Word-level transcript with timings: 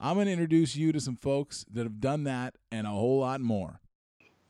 I'm 0.00 0.14
going 0.14 0.26
to 0.26 0.32
introduce 0.32 0.76
you 0.76 0.92
to 0.92 1.00
some 1.00 1.16
folks 1.16 1.64
that 1.72 1.82
have 1.82 2.00
done 2.00 2.24
that 2.24 2.54
and 2.70 2.86
a 2.86 2.90
whole 2.90 3.20
lot 3.20 3.40
more. 3.40 3.80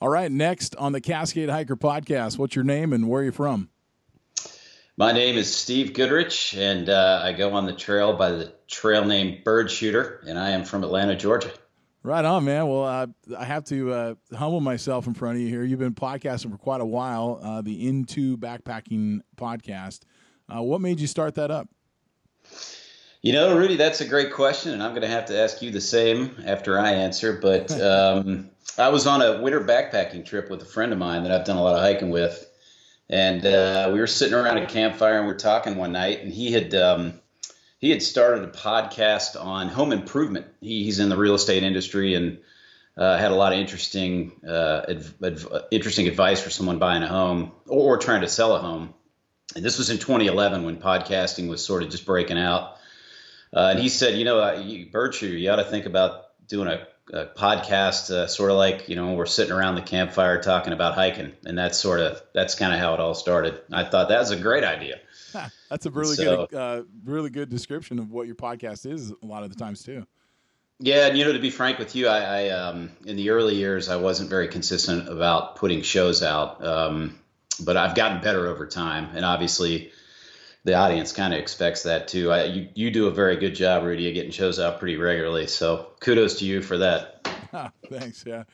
All 0.00 0.10
right, 0.10 0.30
next 0.30 0.76
on 0.76 0.92
the 0.92 1.00
Cascade 1.00 1.48
Hiker 1.48 1.76
podcast, 1.76 2.38
what's 2.38 2.54
your 2.54 2.64
name 2.64 2.92
and 2.92 3.08
where 3.08 3.22
are 3.22 3.24
you 3.24 3.32
from? 3.32 3.70
My 4.98 5.12
name 5.12 5.36
is 5.36 5.54
Steve 5.54 5.94
Goodrich, 5.94 6.54
and 6.54 6.90
uh, 6.90 7.22
I 7.24 7.32
go 7.32 7.54
on 7.54 7.66
the 7.66 7.72
trail 7.72 8.16
by 8.16 8.32
the 8.32 8.52
trail 8.66 9.04
name 9.04 9.40
Bird 9.42 9.70
Shooter, 9.70 10.22
and 10.26 10.38
I 10.38 10.50
am 10.50 10.64
from 10.64 10.84
Atlanta, 10.84 11.16
Georgia. 11.16 11.52
Right 12.02 12.24
on, 12.24 12.44
man. 12.44 12.68
Well, 12.68 12.84
uh, 12.84 13.06
I 13.36 13.44
have 13.44 13.64
to 13.66 13.92
uh, 13.92 14.14
humble 14.34 14.60
myself 14.60 15.06
in 15.06 15.14
front 15.14 15.36
of 15.36 15.42
you 15.42 15.48
here. 15.48 15.64
You've 15.64 15.78
been 15.78 15.94
podcasting 15.94 16.50
for 16.50 16.58
quite 16.58 16.80
a 16.80 16.86
while, 16.86 17.40
uh, 17.42 17.62
the 17.62 17.88
Into 17.88 18.36
Backpacking 18.36 19.20
podcast. 19.36 20.00
Uh, 20.48 20.62
what 20.62 20.80
made 20.80 21.00
you 21.00 21.06
start 21.06 21.36
that 21.36 21.50
up? 21.50 21.68
You 23.28 23.34
know, 23.34 23.54
Rudy, 23.54 23.76
that's 23.76 24.00
a 24.00 24.06
great 24.06 24.32
question, 24.32 24.72
and 24.72 24.82
I'm 24.82 24.92
going 24.92 25.02
to 25.02 25.08
have 25.08 25.26
to 25.26 25.38
ask 25.38 25.60
you 25.60 25.70
the 25.70 25.82
same 25.82 26.34
after 26.46 26.78
I 26.78 26.92
answer. 26.92 27.34
But 27.34 27.70
um, 27.78 28.48
I 28.78 28.88
was 28.88 29.06
on 29.06 29.20
a 29.20 29.42
winter 29.42 29.60
backpacking 29.60 30.24
trip 30.24 30.48
with 30.48 30.62
a 30.62 30.64
friend 30.64 30.94
of 30.94 30.98
mine 30.98 31.24
that 31.24 31.32
I've 31.32 31.44
done 31.44 31.58
a 31.58 31.62
lot 31.62 31.74
of 31.74 31.82
hiking 31.82 32.08
with, 32.08 32.50
and 33.10 33.44
uh, 33.44 33.90
we 33.92 34.00
were 34.00 34.06
sitting 34.06 34.32
around 34.32 34.56
a 34.56 34.64
campfire 34.64 35.18
and 35.18 35.26
we 35.26 35.34
are 35.34 35.36
talking 35.36 35.76
one 35.76 35.92
night, 35.92 36.22
and 36.22 36.32
he 36.32 36.52
had 36.52 36.74
um, 36.74 37.20
he 37.78 37.90
had 37.90 38.02
started 38.02 38.44
a 38.44 38.50
podcast 38.50 39.38
on 39.38 39.68
home 39.68 39.92
improvement. 39.92 40.46
He, 40.62 40.84
he's 40.84 40.98
in 40.98 41.10
the 41.10 41.16
real 41.18 41.34
estate 41.34 41.62
industry 41.62 42.14
and 42.14 42.38
uh, 42.96 43.18
had 43.18 43.30
a 43.30 43.34
lot 43.34 43.52
of 43.52 43.58
interesting 43.58 44.40
uh, 44.48 44.86
adv- 44.88 45.22
adv- 45.22 45.64
interesting 45.70 46.08
advice 46.08 46.40
for 46.40 46.48
someone 46.48 46.78
buying 46.78 47.02
a 47.02 47.08
home 47.08 47.52
or, 47.66 47.96
or 47.96 47.98
trying 47.98 48.22
to 48.22 48.28
sell 48.28 48.56
a 48.56 48.58
home. 48.58 48.94
And 49.54 49.62
this 49.62 49.76
was 49.76 49.90
in 49.90 49.98
2011 49.98 50.64
when 50.64 50.78
podcasting 50.78 51.50
was 51.50 51.62
sort 51.62 51.82
of 51.82 51.90
just 51.90 52.06
breaking 52.06 52.38
out. 52.38 52.77
Uh, 53.54 53.68
and 53.70 53.78
he 53.78 53.88
said, 53.88 54.18
you 54.18 54.24
know, 54.24 54.40
uh, 54.40 54.52
you, 54.64 54.86
you 54.86 55.50
ought 55.50 55.56
to 55.56 55.64
think 55.64 55.86
about 55.86 56.46
doing 56.46 56.68
a, 56.68 56.86
a 57.16 57.26
podcast, 57.26 58.10
uh, 58.10 58.26
sort 58.26 58.50
of 58.50 58.56
like, 58.56 58.88
you 58.88 58.96
know, 58.96 59.14
we're 59.14 59.26
sitting 59.26 59.52
around 59.52 59.74
the 59.74 59.82
campfire 59.82 60.40
talking 60.42 60.72
about 60.72 60.94
hiking. 60.94 61.32
And 61.46 61.56
that's 61.56 61.78
sort 61.78 62.00
of, 62.00 62.22
that's 62.34 62.54
kind 62.54 62.72
of 62.72 62.80
how 62.80 62.94
it 62.94 63.00
all 63.00 63.14
started. 63.14 63.60
I 63.72 63.84
thought 63.84 64.08
that 64.10 64.18
was 64.18 64.30
a 64.30 64.36
great 64.36 64.64
idea. 64.64 65.00
that's 65.70 65.86
a 65.86 65.90
really 65.90 66.16
so, 66.16 66.46
good, 66.46 66.56
uh, 66.56 66.82
really 67.04 67.30
good 67.30 67.48
description 67.48 67.98
of 67.98 68.10
what 68.10 68.26
your 68.26 68.36
podcast 68.36 68.90
is 68.90 69.10
a 69.10 69.26
lot 69.26 69.42
of 69.42 69.50
the 69.50 69.56
times 69.56 69.82
too. 69.82 70.06
Yeah, 70.80 71.08
and 71.08 71.18
you 71.18 71.24
know, 71.24 71.32
to 71.32 71.40
be 71.40 71.50
frank 71.50 71.78
with 71.78 71.96
you, 71.96 72.06
I, 72.06 72.18
I 72.18 72.48
um, 72.50 72.92
in 73.04 73.16
the 73.16 73.30
early 73.30 73.56
years 73.56 73.88
I 73.88 73.96
wasn't 73.96 74.30
very 74.30 74.46
consistent 74.46 75.08
about 75.08 75.56
putting 75.56 75.82
shows 75.82 76.22
out, 76.22 76.64
um, 76.64 77.18
but 77.58 77.76
I've 77.76 77.96
gotten 77.96 78.22
better 78.22 78.46
over 78.46 78.64
time, 78.64 79.08
and 79.16 79.24
obviously, 79.24 79.90
the 80.68 80.74
audience 80.74 81.12
kind 81.12 81.32
of 81.32 81.40
expects 81.40 81.82
that 81.84 82.08
too. 82.08 82.30
I, 82.30 82.44
you 82.44 82.68
you 82.74 82.90
do 82.90 83.06
a 83.06 83.10
very 83.10 83.36
good 83.36 83.54
job, 83.54 83.84
Rudy, 83.84 84.06
of 84.06 84.14
getting 84.14 84.30
shows 84.30 84.60
out 84.60 84.78
pretty 84.78 84.96
regularly. 84.96 85.46
So 85.46 85.92
kudos 86.00 86.38
to 86.40 86.44
you 86.44 86.60
for 86.60 86.76
that. 86.76 87.26
Thanks. 87.90 88.22
Yeah. 88.26 88.44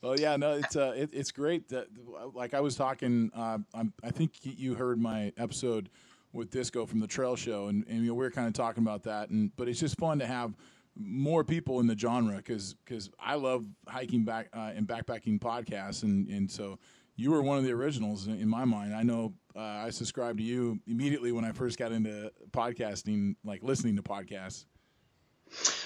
Well, 0.00 0.18
yeah, 0.18 0.36
no, 0.36 0.52
it's 0.52 0.76
uh, 0.76 0.94
it, 0.96 1.10
it's 1.12 1.32
great. 1.32 1.68
That, 1.70 1.88
like 2.32 2.54
I 2.54 2.60
was 2.60 2.76
talking, 2.76 3.32
uh, 3.34 3.58
i 4.04 4.10
think 4.10 4.34
you 4.42 4.74
heard 4.74 5.00
my 5.00 5.32
episode 5.36 5.90
with 6.32 6.50
Disco 6.50 6.86
from 6.86 7.00
the 7.00 7.08
Trail 7.08 7.34
Show, 7.34 7.66
and, 7.66 7.84
and 7.88 8.02
you 8.02 8.08
know, 8.08 8.14
we 8.14 8.24
were 8.24 8.30
kind 8.30 8.46
of 8.46 8.52
talking 8.52 8.84
about 8.84 9.02
that. 9.04 9.30
And 9.30 9.50
but 9.56 9.68
it's 9.68 9.80
just 9.80 9.98
fun 9.98 10.20
to 10.20 10.26
have 10.26 10.54
more 10.94 11.42
people 11.42 11.80
in 11.80 11.88
the 11.88 11.98
genre 11.98 12.36
because 12.36 12.74
because 12.84 13.10
I 13.18 13.34
love 13.34 13.66
hiking 13.88 14.24
back 14.24 14.48
uh, 14.54 14.70
and 14.76 14.86
backpacking 14.86 15.40
podcasts, 15.40 16.04
and 16.04 16.28
and 16.28 16.48
so 16.48 16.78
you 17.16 17.30
were 17.30 17.42
one 17.42 17.58
of 17.58 17.64
the 17.64 17.72
originals 17.72 18.26
in 18.26 18.48
my 18.48 18.64
mind. 18.64 18.94
I 18.94 19.02
know 19.02 19.34
uh, 19.56 19.60
I 19.60 19.90
subscribed 19.90 20.38
to 20.38 20.44
you 20.44 20.80
immediately 20.86 21.32
when 21.32 21.44
I 21.44 21.52
first 21.52 21.78
got 21.78 21.92
into 21.92 22.32
podcasting, 22.50 23.36
like 23.44 23.62
listening 23.62 23.96
to 23.96 24.02
podcasts. 24.02 24.64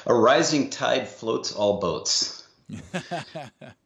A 0.07 0.15
rising 0.15 0.71
tide 0.71 1.09
floats 1.09 1.53
all 1.53 1.81
boats. 1.81 2.47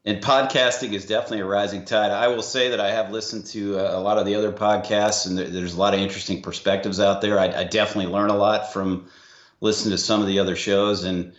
and 0.04 0.22
podcasting 0.22 0.92
is 0.92 1.06
definitely 1.06 1.40
a 1.40 1.46
rising 1.46 1.84
tide. 1.84 2.10
I 2.10 2.28
will 2.28 2.42
say 2.42 2.70
that 2.70 2.80
I 2.80 2.90
have 2.90 3.10
listened 3.10 3.46
to 3.46 3.76
a, 3.78 4.00
lot 4.00 4.18
of 4.18 4.26
the 4.26 4.34
other 4.34 4.52
podcasts, 4.52 5.26
and 5.26 5.38
there's 5.38 5.74
a 5.74 5.78
lot 5.78 5.94
of 5.94 6.00
interesting 6.00 6.42
perspectives 6.42 6.98
out 6.98 7.20
there. 7.20 7.38
I, 7.38 7.60
I 7.60 7.64
definitely 7.64 8.12
learn 8.12 8.30
a 8.30 8.36
lot 8.36 8.72
from 8.72 9.08
listening 9.60 9.92
to 9.92 9.98
some 9.98 10.20
of 10.20 10.26
the 10.26 10.40
other 10.40 10.56
shows, 10.56 11.04
and 11.04 11.32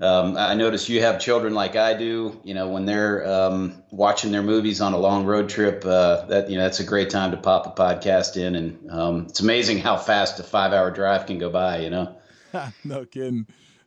um, 0.00 0.36
I 0.36 0.54
notice 0.54 0.88
you 0.88 1.00
have 1.02 1.20
children 1.20 1.54
like 1.54 1.76
I 1.76 1.94
do. 1.94 2.40
You 2.42 2.54
know, 2.54 2.68
when 2.68 2.86
they're 2.86 3.26
um, 3.26 3.82
watching 3.90 4.32
their 4.32 4.42
movies 4.42 4.80
on 4.80 4.94
a 4.94 4.98
long 4.98 5.24
road 5.24 5.48
trip, 5.48 5.84
uh, 5.84 6.26
that 6.26 6.50
you 6.50 6.56
know 6.56 6.64
that's 6.64 6.80
a 6.80 6.84
great 6.84 7.10
time 7.10 7.30
to 7.30 7.36
pop 7.36 7.66
a 7.66 7.80
podcast 7.80 8.36
in, 8.36 8.56
and 8.56 8.90
um, 8.90 9.26
it's 9.28 9.40
amazing 9.40 9.78
how 9.78 9.96
fast 9.96 10.40
a 10.40 10.42
five-hour 10.42 10.90
drive 10.90 11.26
can 11.26 11.38
go 11.38 11.50
by. 11.50 11.78
You 11.78 11.90
know. 11.90 12.16
no 12.84 13.04
kidding. 13.04 13.46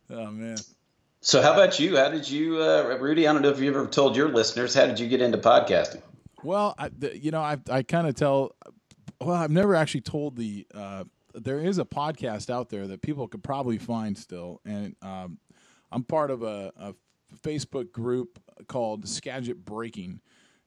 Oh 0.09 0.31
man. 0.31 0.57
So 1.21 1.41
how 1.41 1.53
about 1.53 1.79
you? 1.79 1.97
How 1.97 2.09
did 2.09 2.29
you, 2.29 2.61
uh, 2.61 2.97
Rudy? 3.01 3.27
I 3.27 3.33
don't 3.33 3.41
know 3.41 3.49
if 3.49 3.59
you 3.59 3.69
ever 3.71 3.87
told 3.87 4.15
your 4.15 4.29
listeners. 4.29 4.75
How 4.75 4.85
did 4.85 4.99
you 4.99 5.07
get 5.07 5.21
into 5.21 5.39
podcasting? 5.39 6.03
Well, 6.43 6.75
I, 6.77 6.89
the, 6.89 7.17
you 7.17 7.31
know, 7.31 7.41
I 7.41 7.57
I 7.69 7.81
kind 7.83 8.07
of 8.07 8.15
tell. 8.15 8.55
Well, 9.19 9.35
I've 9.35 9.51
never 9.51 9.75
actually 9.75 10.01
told 10.01 10.37
the. 10.37 10.67
Uh, 10.73 11.05
there 11.33 11.59
is 11.59 11.79
a 11.79 11.83
podcast 11.83 12.49
out 12.49 12.69
there 12.69 12.87
that 12.87 13.01
people 13.01 13.27
could 13.27 13.43
probably 13.43 13.77
find 13.77 14.17
still, 14.17 14.61
and 14.63 14.95
um, 15.01 15.39
I'm 15.91 16.03
part 16.03 16.31
of 16.31 16.43
a, 16.43 16.71
a 16.77 16.93
Facebook 17.43 17.91
group 17.91 18.39
called 18.67 19.07
Skagit 19.07 19.65
Breaking, 19.65 20.21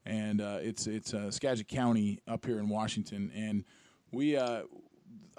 and 0.04 0.40
uh, 0.40 0.58
it's 0.60 0.86
it's 0.86 1.14
uh, 1.14 1.30
Skagit 1.30 1.68
County 1.68 2.20
up 2.26 2.46
here 2.46 2.58
in 2.58 2.68
Washington, 2.68 3.30
and 3.34 3.64
we. 4.12 4.36
Uh, 4.36 4.62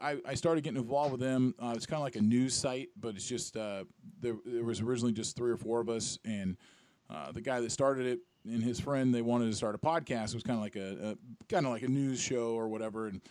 I, 0.01 0.17
I 0.25 0.33
started 0.35 0.63
getting 0.63 0.79
involved 0.79 1.11
with 1.11 1.19
them. 1.19 1.53
Uh, 1.61 1.73
it's 1.75 1.85
kind 1.85 1.99
of 1.99 2.05
like 2.05 2.15
a 2.15 2.21
news 2.21 2.53
site, 2.53 2.87
but 2.95 3.15
it's 3.15 3.27
just 3.27 3.57
uh, 3.57 3.83
there, 4.21 4.35
there 4.45 4.63
was 4.63 4.79
originally 4.79 5.11
just 5.11 5.35
three 5.35 5.51
or 5.51 5.57
four 5.57 5.81
of 5.81 5.89
us, 5.89 6.17
and 6.23 6.55
uh, 7.09 7.33
the 7.33 7.41
guy 7.41 7.59
that 7.59 7.69
started 7.69 8.05
it 8.05 8.19
and 8.45 8.63
his 8.63 8.79
friend 8.79 9.13
they 9.13 9.21
wanted 9.21 9.49
to 9.49 9.55
start 9.55 9.75
a 9.75 9.77
podcast. 9.77 10.29
It 10.29 10.35
was 10.35 10.43
kind 10.43 10.57
of 10.57 10.63
like 10.63 10.77
a, 10.77 11.09
a 11.09 11.45
kind 11.53 11.65
of 11.65 11.73
like 11.73 11.83
a 11.83 11.87
news 11.87 12.21
show 12.21 12.51
or 12.51 12.69
whatever, 12.69 13.07
and 13.07 13.21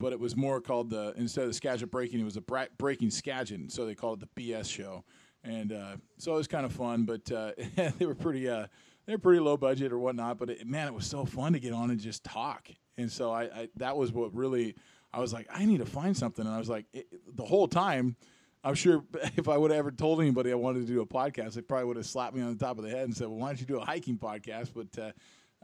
but 0.00 0.12
it 0.12 0.18
was 0.18 0.36
more 0.36 0.60
called 0.60 0.90
the 0.90 1.14
instead 1.16 1.46
of 1.46 1.54
Skagit 1.54 1.90
Breaking, 1.90 2.20
it 2.20 2.24
was 2.24 2.36
a 2.36 2.40
bra- 2.40 2.66
Breaking 2.78 3.10
Skagit, 3.10 3.70
so 3.70 3.86
they 3.86 3.94
called 3.94 4.22
it 4.22 4.28
the 4.34 4.50
BS 4.50 4.70
show 4.70 5.04
and 5.44 5.72
uh, 5.72 5.96
so 6.18 6.34
it 6.34 6.36
was 6.36 6.48
kind 6.48 6.66
of 6.66 6.72
fun. 6.72 7.04
But 7.04 7.30
uh, 7.30 7.52
they 7.98 8.06
were 8.06 8.14
pretty 8.14 8.48
uh, 8.48 8.66
they 9.06 9.14
were 9.14 9.18
pretty 9.18 9.40
low 9.40 9.56
budget 9.56 9.92
or 9.92 9.98
whatnot. 9.98 10.38
But 10.38 10.50
it, 10.50 10.66
man, 10.66 10.88
it 10.88 10.94
was 10.94 11.06
so 11.06 11.24
fun 11.24 11.52
to 11.52 11.60
get 11.60 11.72
on 11.72 11.90
and 11.90 12.00
just 12.00 12.24
talk. 12.24 12.68
And 12.96 13.10
so 13.10 13.30
I, 13.32 13.42
I 13.44 13.68
that 13.76 13.96
was 13.96 14.12
what 14.12 14.34
really 14.34 14.74
I 15.12 15.20
was 15.20 15.32
like 15.32 15.48
I 15.52 15.64
need 15.64 15.78
to 15.78 15.86
find 15.86 16.16
something. 16.16 16.44
And 16.44 16.54
I 16.54 16.58
was 16.58 16.68
like 16.68 16.86
it, 16.92 17.06
the 17.34 17.44
whole 17.44 17.68
time. 17.68 18.16
I'm 18.64 18.74
sure 18.74 19.04
if 19.36 19.48
I 19.48 19.56
would 19.56 19.70
have 19.70 19.78
ever 19.78 19.90
told 19.92 20.20
anybody 20.20 20.50
I 20.50 20.56
wanted 20.56 20.86
to 20.86 20.92
do 20.92 21.00
a 21.00 21.06
podcast, 21.06 21.54
they 21.54 21.62
probably 21.62 21.86
would 21.86 21.96
have 21.96 22.06
slapped 22.06 22.34
me 22.34 22.42
on 22.42 22.52
the 22.52 22.64
top 22.64 22.76
of 22.78 22.84
the 22.84 22.90
head 22.90 23.04
and 23.04 23.16
said, 23.16 23.28
"Well, 23.28 23.38
why 23.38 23.48
don't 23.48 23.60
you 23.60 23.66
do 23.66 23.78
a 23.78 23.84
hiking 23.84 24.18
podcast?" 24.18 24.72
But 24.74 25.00
uh, 25.00 25.12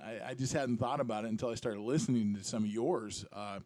I, 0.02 0.30
I, 0.30 0.34
just 0.34 0.52
hadn't 0.52 0.78
thought 0.78 1.00
about 1.00 1.24
it 1.24 1.28
until 1.28 1.50
I 1.50 1.54
started 1.54 1.80
listening 1.80 2.34
to 2.36 2.44
some 2.44 2.62
of 2.64 2.70
yours. 2.70 3.24
Uh, 3.32 3.60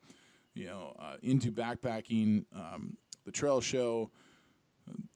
you 0.55 0.67
know, 0.67 0.97
uh, 0.99 1.15
into 1.23 1.53
backpacking, 1.53 2.45
um, 2.55 2.97
the 3.25 3.31
trail 3.31 3.61
show, 3.61 4.11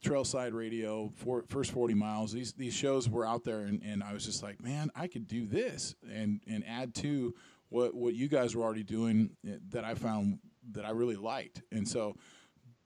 Trailside 0.05 0.53
Radio, 0.53 1.13
for, 1.15 1.45
first 1.49 1.71
40 1.73 1.95
miles. 1.95 2.33
These 2.33 2.53
these 2.55 2.75
shows 2.75 3.09
were 3.09 3.27
out 3.27 3.45
there, 3.45 3.61
and, 3.61 3.83
and 3.83 4.03
I 4.03 4.13
was 4.13 4.25
just 4.25 4.43
like, 4.43 4.63
man, 4.63 4.91
I 4.95 5.07
could 5.07 5.27
do 5.27 5.47
this 5.47 5.95
and 6.13 6.41
and 6.47 6.65
add 6.67 6.95
to 6.97 7.35
what 7.69 7.95
what 7.95 8.15
you 8.15 8.29
guys 8.29 8.55
were 8.55 8.63
already 8.63 8.85
doing 8.85 9.31
eh, 9.47 9.57
that 9.71 9.85
I 9.85 9.95
found 9.95 10.39
that 10.73 10.85
I 10.85 10.91
really 10.91 11.17
liked. 11.17 11.63
And 11.73 11.87
so, 11.87 12.17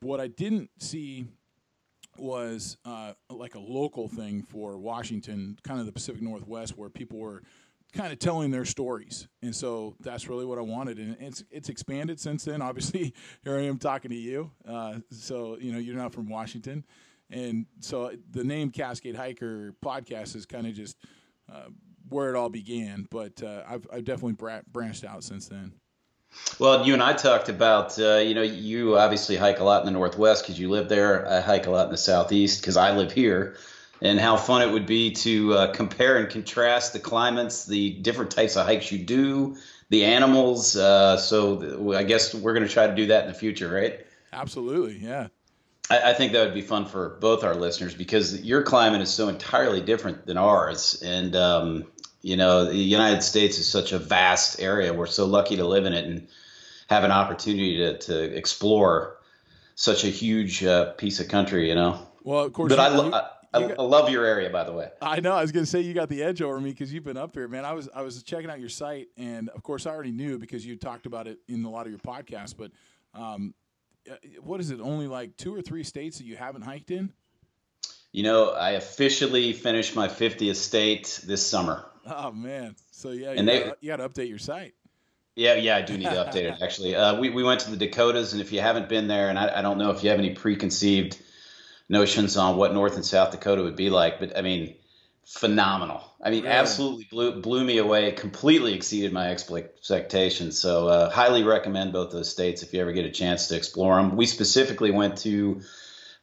what 0.01 0.21
I 0.21 0.29
didn't 0.29 0.71
see 0.79 1.27
was 2.19 2.77
uh, 2.85 3.13
like 3.31 3.55
a 3.55 3.61
local 3.61 4.09
thing 4.09 4.43
for 4.43 4.79
Washington, 4.79 5.59
kind 5.63 5.81
of 5.81 5.87
the 5.87 5.93
Pacific 5.93 6.23
Northwest, 6.23 6.77
where 6.77 6.89
people 6.89 7.19
were 7.19 7.43
kind 7.97 8.13
of 8.13 8.19
telling 8.19 8.51
their 8.51 8.65
stories. 8.65 9.29
And 9.43 9.55
so 9.55 9.97
that's 10.01 10.29
really 10.29 10.45
what 10.45 10.59
I 10.59 10.63
wanted. 10.63 10.99
And 10.99 11.17
it's 11.21 11.45
it's 11.51 11.69
expanded 11.69 12.21
since 12.21 12.45
then. 12.45 12.63
Obviously, 12.63 13.15
here 13.45 13.57
I 13.57 13.63
am 13.63 13.79
talking 13.79 14.11
to 14.11 14.17
you. 14.17 14.51
Uh, 14.67 14.99
so 15.11 15.57
you 15.61 15.73
know 15.73 15.79
you're 15.79 15.97
not 15.97 16.13
from 16.13 16.29
Washington, 16.29 16.85
and 17.31 17.67
so 17.81 18.13
the 18.31 18.45
name 18.45 18.71
Cascade 18.71 19.17
Hiker 19.17 19.75
podcast 19.85 20.37
is 20.37 20.47
kind 20.47 20.67
of 20.67 20.75
just 20.75 20.97
uh, 21.53 21.69
where 22.09 22.31
it 22.31 22.37
all 22.37 22.51
began. 22.51 23.07
But 23.11 23.43
uh, 23.43 23.63
I've 23.69 23.87
I've 23.93 24.05
definitely 24.05 24.35
bra- 24.35 24.63
branched 24.71 25.05
out 25.05 25.25
since 25.25 25.49
then. 25.49 25.73
Well, 26.59 26.87
you 26.87 26.93
and 26.93 27.03
I 27.03 27.15
talked 27.15 27.49
about, 27.49 27.99
uh, 27.99 28.17
you 28.17 28.35
know, 28.35 28.43
you 28.43 28.99
obviously 28.99 29.37
hike 29.37 29.61
a 29.61 29.65
lot 29.65 29.81
in 29.81 29.87
the 29.87 29.93
Northwest 29.93 30.43
because 30.43 30.59
you 30.59 30.69
live 30.69 30.89
there. 30.89 31.27
I 31.27 31.41
hike 31.41 31.67
a 31.67 31.71
lot 31.71 31.87
in 31.87 31.93
the 31.93 31.97
Southeast 31.97 32.61
because 32.61 32.77
I 32.77 32.95
live 32.95 33.13
here. 33.13 33.57
And 34.01 34.21
how 34.21 34.37
fun 34.37 34.63
it 34.63 34.71
would 34.71 34.87
be 34.87 35.13
to 35.13 35.55
uh, 35.55 35.73
compare 35.73 36.19
and 36.19 36.29
contrast 36.29 36.93
the 36.93 36.99
climates, 36.99 37.67
the 37.67 37.91
different 37.91 38.31
types 38.31 38.57
of 38.57 38.67
hikes 38.67 38.93
you 38.93 38.99
do, 38.99 39.57
the 39.89 40.05
animals. 40.05 40.77
Uh, 40.77 41.17
so 41.17 41.95
I 41.95 42.03
guess 42.03 42.35
we're 42.35 42.55
going 42.55 42.67
to 42.67 42.73
try 42.73 42.87
to 42.87 42.95
do 42.95 43.07
that 43.07 43.25
in 43.25 43.33
the 43.33 43.39
future, 43.39 43.71
right? 43.71 44.07
Absolutely, 44.33 44.99
yeah. 44.99 45.29
I, 45.91 46.11
I, 46.11 46.13
think 46.13 46.33
that 46.33 46.45
would 46.45 46.55
be 46.55 46.63
fun 46.63 46.87
for 46.87 47.11
both 47.21 47.45
our 47.45 47.55
listeners 47.55 47.95
because 47.95 48.43
your 48.43 48.63
climate 48.63 49.01
is 49.01 49.11
so 49.11 49.29
entirely 49.29 49.81
different 49.81 50.27
than 50.27 50.37
ours, 50.37 51.03
and 51.03 51.35
um, 51.37 51.87
you 52.23 52.37
know 52.37 52.67
the 52.67 52.77
United 52.77 53.23
States 53.23 53.59
is 53.59 53.69
such 53.69 53.93
a 53.93 53.99
vast 53.99 54.61
area. 54.61 54.93
We're 54.93 55.07
so 55.07 55.27
lucky 55.27 55.57
to 55.57 55.65
live 55.67 55.87
in 55.87 55.93
it 55.93 56.05
and 56.05 56.29
have 56.89 57.05
an 57.05 57.13
opportunity 57.13 57.79
to 57.79 57.99
to 57.99 58.37
explore 58.37 59.17
such 59.75 60.05
a 60.05 60.09
huge 60.09 60.65
uh, 60.65 60.93
piece 60.93 61.21
of 61.21 61.29
country. 61.29 61.69
You 61.69 61.77
know. 61.77 62.07
Well, 62.25 62.45
of 62.45 62.53
course. 62.53 62.75
But 62.75 62.79
you, 62.79 62.85
I, 62.85 62.89
lo- 62.89 63.13
I, 63.13 63.29
I, 63.57 63.69
got, 63.69 63.79
I, 63.79 63.83
love 63.83 64.11
your 64.11 64.25
area, 64.25 64.51
by 64.51 64.65
the 64.65 64.73
way. 64.73 64.91
I 65.01 65.21
know. 65.21 65.35
I 65.35 65.43
was 65.43 65.53
going 65.53 65.65
to 65.65 65.71
say 65.71 65.81
you 65.81 65.95
got 65.95 66.09
the 66.09 66.23
edge 66.23 66.43
over 66.43 66.61
me 66.61 66.71
because 66.71 66.93
you've 66.93 67.05
been 67.05 67.17
up 67.17 67.35
here, 67.35 67.49
man. 67.49 67.65
I 67.65 67.73
was 67.73 67.89
I 67.95 68.03
was 68.03 68.23
checking 68.23 68.51
out 68.51 68.61
your 68.61 68.69
site, 68.69 69.09
and 69.17 69.49
of 69.51 69.63
course, 69.63 69.87
I 69.87 69.91
already 69.91 70.13
knew 70.13 70.39
because 70.39 70.65
you 70.65 70.77
talked 70.77 71.07
about 71.07 71.27
it 71.27 71.39
in 71.49 71.65
a 71.65 71.71
lot 71.71 71.87
of 71.87 71.93
your 71.93 71.99
podcasts. 71.99 72.55
But 72.57 72.73
um, 73.15 73.55
uh, 74.11 74.15
what 74.43 74.61
is 74.61 74.71
it? 74.71 74.81
Only 74.81 75.07
like 75.07 75.37
two 75.37 75.55
or 75.55 75.63
three 75.63 75.83
states 75.83 76.19
that 76.19 76.25
you 76.25 76.37
haven't 76.37 76.63
hiked 76.63 76.91
in? 76.91 77.13
You 78.13 78.23
know, 78.23 78.51
I 78.51 78.71
officially 78.71 79.53
finished 79.53 79.95
my 79.95 80.09
50th 80.09 80.57
state 80.57 81.21
this 81.25 81.47
summer. 81.47 81.85
Oh 82.07 82.33
man! 82.33 82.77
So 82.91 83.11
yeah, 83.11 83.31
and 83.31 83.41
you, 83.41 83.47
they, 83.47 83.59
gotta, 83.61 83.77
you 83.81 83.89
got 83.89 83.97
to 83.97 84.09
update 84.09 84.29
your 84.29 84.39
site. 84.39 84.75
Yeah, 85.35 85.55
yeah, 85.55 85.77
I 85.77 85.83
do 85.83 85.99
need 85.99 86.05
to 86.05 86.11
update 86.11 86.51
it. 86.51 86.57
Actually, 86.63 86.95
uh, 86.95 87.21
we 87.21 87.31
we 87.31 87.43
went 87.43 87.61
to 87.61 87.71
the 87.71 87.77
Dakotas, 87.77 88.33
and 88.33 88.41
if 88.41 88.53
you 88.53 88.61
haven't 88.61 88.89
been 88.89 89.07
there, 89.07 89.29
and 89.29 89.39
I, 89.39 89.59
I 89.59 89.63
don't 89.63 89.77
know 89.77 89.91
if 89.91 90.03
you 90.03 90.11
have 90.11 90.19
any 90.19 90.31
preconceived 90.31 91.19
notions 91.89 92.37
on 92.37 92.57
what 92.57 92.73
North 92.73 92.97
and 92.97 93.05
South 93.05 93.31
Dakota 93.31 93.63
would 93.63 93.77
be 93.77 93.91
like, 93.91 94.19
but 94.19 94.37
I 94.37 94.43
mean, 94.43 94.75
phenomenal. 95.25 96.03
I 96.23 96.31
mean, 96.31 96.45
really? 96.45 96.55
absolutely 96.55 97.07
blew 97.11 97.41
blew 97.41 97.65
me 97.65 97.79
away. 97.79 98.13
Completely 98.13 98.75
exceeded 98.75 99.13
my 99.13 99.31
expectations. 99.31 100.59
So, 100.59 100.89
uh, 100.89 101.11
highly 101.11 101.43
recommend 101.43 101.93
both 101.93 102.11
those 102.11 102.31
states 102.31 102.63
if 102.63 102.73
you 102.73 102.81
ever 102.81 102.93
get 102.93 103.05
a 103.05 103.11
chance 103.11 103.49
to 103.49 103.57
explore 103.57 103.97
them. 103.97 104.17
We 104.17 104.27
specifically 104.27 104.91
went 104.91 105.19
to 105.19 105.61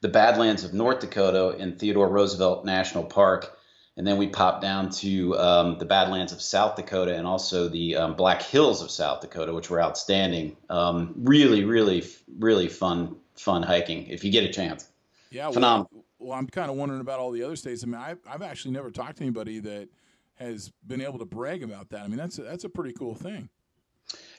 the 0.02 0.10
Badlands 0.10 0.64
of 0.64 0.74
North 0.74 1.00
Dakota 1.00 1.56
in 1.58 1.78
Theodore 1.78 2.10
Roosevelt 2.10 2.66
National 2.66 3.04
Park. 3.04 3.58
And 3.96 4.08
then 4.08 4.18
we 4.18 4.28
popped 4.28 4.62
down 4.64 4.90
to 4.90 5.38
um, 5.38 5.78
the 5.78 5.86
Badlands 5.86 6.34
of 6.34 6.42
South 6.42 6.76
Dakota 6.76 7.16
and 7.16 7.28
also 7.28 7.70
the 7.70 7.96
um, 7.96 8.16
Black 8.16 8.42
Hills 8.42 8.82
of 8.82 8.90
South 8.90 9.22
Dakota, 9.22 9.54
which 9.54 9.70
were 9.70 9.82
outstanding. 9.82 10.58
Um, 10.68 11.14
really, 11.18 11.64
really, 11.64 12.04
really 12.40 12.70
fun, 12.70 13.18
fun 13.36 13.62
hiking 13.62 14.08
if 14.08 14.24
you 14.24 14.32
get 14.32 14.44
a 14.46 14.52
chance. 14.52 14.90
Yeah, 15.34 15.52
phenomenal. 15.52 15.90
Well, 15.92 16.06
well, 16.20 16.40
I'm 16.40 16.48
kind 16.48 16.70
of 16.70 16.78
wondering 16.78 17.02
about 17.02 17.20
all 17.20 17.32
the 17.32 17.44
other 17.44 17.56
states. 17.56 17.84
I 17.84 17.88
mean, 17.88 18.00
I've, 18.00 18.20
I've 18.28 18.42
actually 18.42 18.72
never 18.72 18.92
talked 18.92 19.18
to 19.18 19.24
anybody 19.24 19.60
that 19.60 19.90
has 20.36 20.72
been 20.86 21.02
able 21.02 21.20
to 21.20 21.26
brag 21.26 21.64
about 21.64 21.90
that. 21.90 22.02
I 22.02 22.08
mean, 22.08 22.18
that's 22.18 22.38
a, 22.40 22.44
that's 22.44 22.64
a 22.64 22.70
pretty 22.70 22.94
cool 22.94 23.16
thing. 23.16 23.50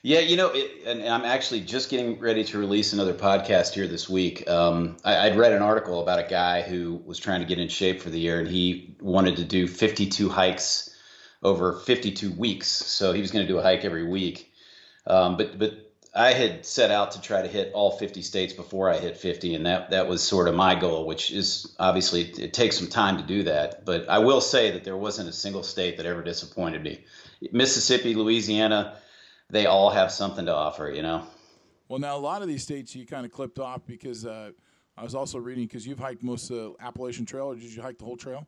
Yeah, 0.02 0.20
you 0.20 0.37
know, 0.37 0.50
it, 0.55 0.87
and, 0.87 1.00
and, 1.00 1.08
I'm 1.08 1.25
actually 1.25 1.62
just 1.62 1.88
getting 1.88 2.20
ready 2.20 2.44
to 2.44 2.58
release 2.58 2.93
another 2.93 3.14
podcast 3.14 3.73
here 3.73 3.87
this 3.87 4.08
week. 4.08 4.49
Um, 4.49 4.99
I, 5.02 5.31
would 5.31 5.38
read 5.38 5.52
an 5.52 5.62
article 5.62 6.02
about 6.02 6.19
a 6.19 6.29
guy 6.29 6.61
who 6.61 7.02
was 7.06 7.19
trying 7.19 7.40
to 7.40 7.47
get 7.47 7.58
in 7.58 7.69
shape 7.69 8.02
for 8.02 8.11
the 8.11 8.20
year, 8.20 8.38
and 8.38 8.47
he 8.47 8.97
wanted 9.00 9.37
to 9.37 9.44
do 9.44 9.67
52 9.67 10.29
hikes 10.29 10.94
over 11.43 11.81
52 11.81 12.32
weeks. 12.32 12.69
So 12.69 13.12
he 13.12 13.23
was 13.23 13.31
going 13.31 13.47
to 13.47 13.52
do 13.52 13.58
a 13.58 13.62
hike 13.62 13.85
every 13.85 14.06
week. 14.06 14.52
Um, 15.06 15.37
but 15.38 15.58
but 15.58 15.83
I 16.14 16.32
had 16.32 16.64
set 16.64 16.93
out 16.93 17.12
to 17.12 17.20
try 17.20 17.43
to 17.43 17.49
hit 17.49 17.72
all 17.75 17.90
50 17.90 18.22
states 18.22 18.52
before 18.52 18.88
I 18.88 18.99
hit 18.99 19.16
50, 19.16 19.55
and 19.56 19.66
that 19.66 19.90
that 19.90 20.06
was 20.06 20.22
sort 20.22 20.46
of 20.46 20.55
my 20.55 20.76
goal, 20.76 21.06
which 21.06 21.32
is 21.32 21.75
obviously 21.78 22.22
it 22.22 22.52
takes 22.52 22.78
some 22.78 22.88
time 22.88 23.16
to 23.16 23.25
do 23.25 23.43
that. 23.44 23.84
But 23.84 24.08
I 24.08 24.20
will 24.20 24.40
say 24.40 24.70
that 24.70 24.84
there 24.84 24.96
wasn't 24.96 25.28
a 25.28 25.32
single 25.32 25.64
state 25.64 25.96
that 25.96 26.06
ever 26.06 26.22
disappointed 26.22 26.84
me. 26.84 27.05
Mississippi, 27.50 28.14
Louisiana, 28.14 28.96
they 29.50 29.66
all 29.66 29.90
have 29.90 30.12
something 30.12 30.46
to 30.46 30.55
offer, 30.55 30.88
you 30.88 31.02
know. 31.02 31.26
Well, 31.88 31.99
now 31.99 32.16
a 32.16 32.19
lot 32.19 32.43
of 32.43 32.49
these 32.49 32.62
states 32.62 32.94
you 32.94 33.06
kind 33.06 33.26
of 33.26 33.32
clipped 33.32 33.58
off 33.58 33.84
because 33.84 34.25
uh, 34.25 34.52
I 34.96 35.02
was 35.02 35.16
also 35.16 35.38
reading 35.38 35.64
because 35.64 35.87
you've 35.87 35.99
hiked 35.99 36.22
most 36.22 36.49
of 36.50 36.56
the 36.56 36.75
Appalachian 36.81 37.26
Trail, 37.26 37.46
or 37.46 37.56
did 37.56 37.75
you 37.75 37.82
hike 37.82 37.99
the 37.99 38.05
whole 38.05 38.16
trail? 38.16 38.46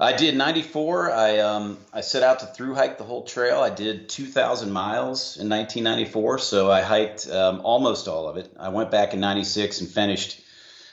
I 0.00 0.14
did 0.14 0.34
94. 0.34 1.12
I 1.12 1.38
um, 1.40 1.78
I 1.92 2.00
set 2.00 2.22
out 2.22 2.40
to 2.40 2.46
through 2.46 2.74
hike 2.74 2.96
the 2.96 3.04
whole 3.04 3.24
trail. 3.24 3.60
I 3.60 3.68
did 3.68 4.08
2,000 4.08 4.72
miles 4.72 5.36
in 5.36 5.50
1994, 5.50 6.38
so 6.38 6.70
I 6.70 6.80
hiked 6.80 7.28
um, 7.28 7.60
almost 7.64 8.08
all 8.08 8.26
of 8.26 8.38
it. 8.38 8.50
I 8.58 8.70
went 8.70 8.90
back 8.90 9.12
in 9.12 9.20
96 9.20 9.82
and 9.82 9.90
finished 9.90 10.40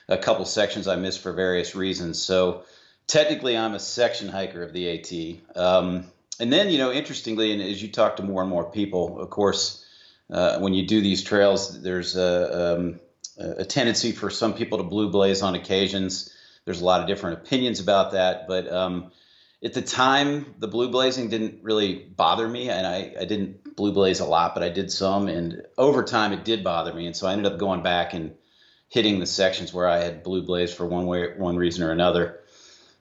a 0.09 0.17
couple 0.17 0.43
sections 0.43 0.89
I 0.89 0.97
missed 0.97 1.21
for 1.21 1.31
various 1.31 1.73
reasons. 1.73 2.21
So 2.21 2.63
technically, 3.07 3.57
I'm 3.57 3.75
a 3.75 3.79
section 3.79 4.27
hiker 4.27 4.61
of 4.61 4.73
the 4.73 4.89
AT. 4.89 5.57
Um, 5.57 6.05
and 6.39 6.51
then, 6.51 6.69
you 6.69 6.77
know, 6.77 6.91
interestingly, 6.91 7.53
and 7.53 7.61
as 7.61 7.81
you 7.81 7.87
talk 7.87 8.17
to 8.17 8.23
more 8.23 8.41
and 8.41 8.49
more 8.49 8.69
people, 8.69 9.21
of 9.21 9.29
course, 9.29 9.85
uh, 10.29 10.59
when 10.59 10.73
you 10.73 10.85
do 10.85 11.01
these 11.01 11.23
trails, 11.23 11.81
there's 11.81 12.17
a, 12.17 12.75
um, 12.75 12.99
a 13.37 13.63
tendency 13.63 14.11
for 14.11 14.29
some 14.29 14.53
people 14.53 14.77
to 14.77 14.83
blue 14.83 15.09
blaze 15.09 15.41
on 15.41 15.55
occasions. 15.55 16.33
There's 16.67 16.81
a 16.81 16.85
lot 16.85 16.99
of 16.99 17.07
different 17.07 17.39
opinions 17.39 17.79
about 17.79 18.11
that, 18.11 18.45
but 18.45 18.69
um, 18.69 19.11
at 19.63 19.73
the 19.73 19.81
time, 19.81 20.53
the 20.59 20.67
blue 20.67 20.89
blazing 20.89 21.29
didn't 21.29 21.63
really 21.63 21.95
bother 21.95 22.45
me, 22.45 22.69
and 22.69 22.85
I, 22.85 23.15
I 23.17 23.23
didn't 23.23 23.77
blue 23.77 23.93
blaze 23.93 24.19
a 24.19 24.25
lot, 24.25 24.53
but 24.53 24.63
I 24.63 24.69
did 24.69 24.91
some, 24.91 25.29
and 25.29 25.65
over 25.77 26.03
time 26.03 26.33
it 26.33 26.43
did 26.43 26.65
bother 26.65 26.93
me, 26.93 27.05
and 27.05 27.15
so 27.15 27.25
I 27.25 27.31
ended 27.31 27.49
up 27.49 27.57
going 27.57 27.83
back 27.83 28.13
and 28.13 28.35
hitting 28.89 29.21
the 29.21 29.25
sections 29.25 29.73
where 29.73 29.87
I 29.87 30.03
had 30.03 30.23
blue 30.23 30.41
blaze 30.41 30.73
for 30.73 30.85
one 30.85 31.05
way, 31.05 31.37
one 31.37 31.55
reason 31.55 31.83
or 31.83 31.91
another. 31.91 32.41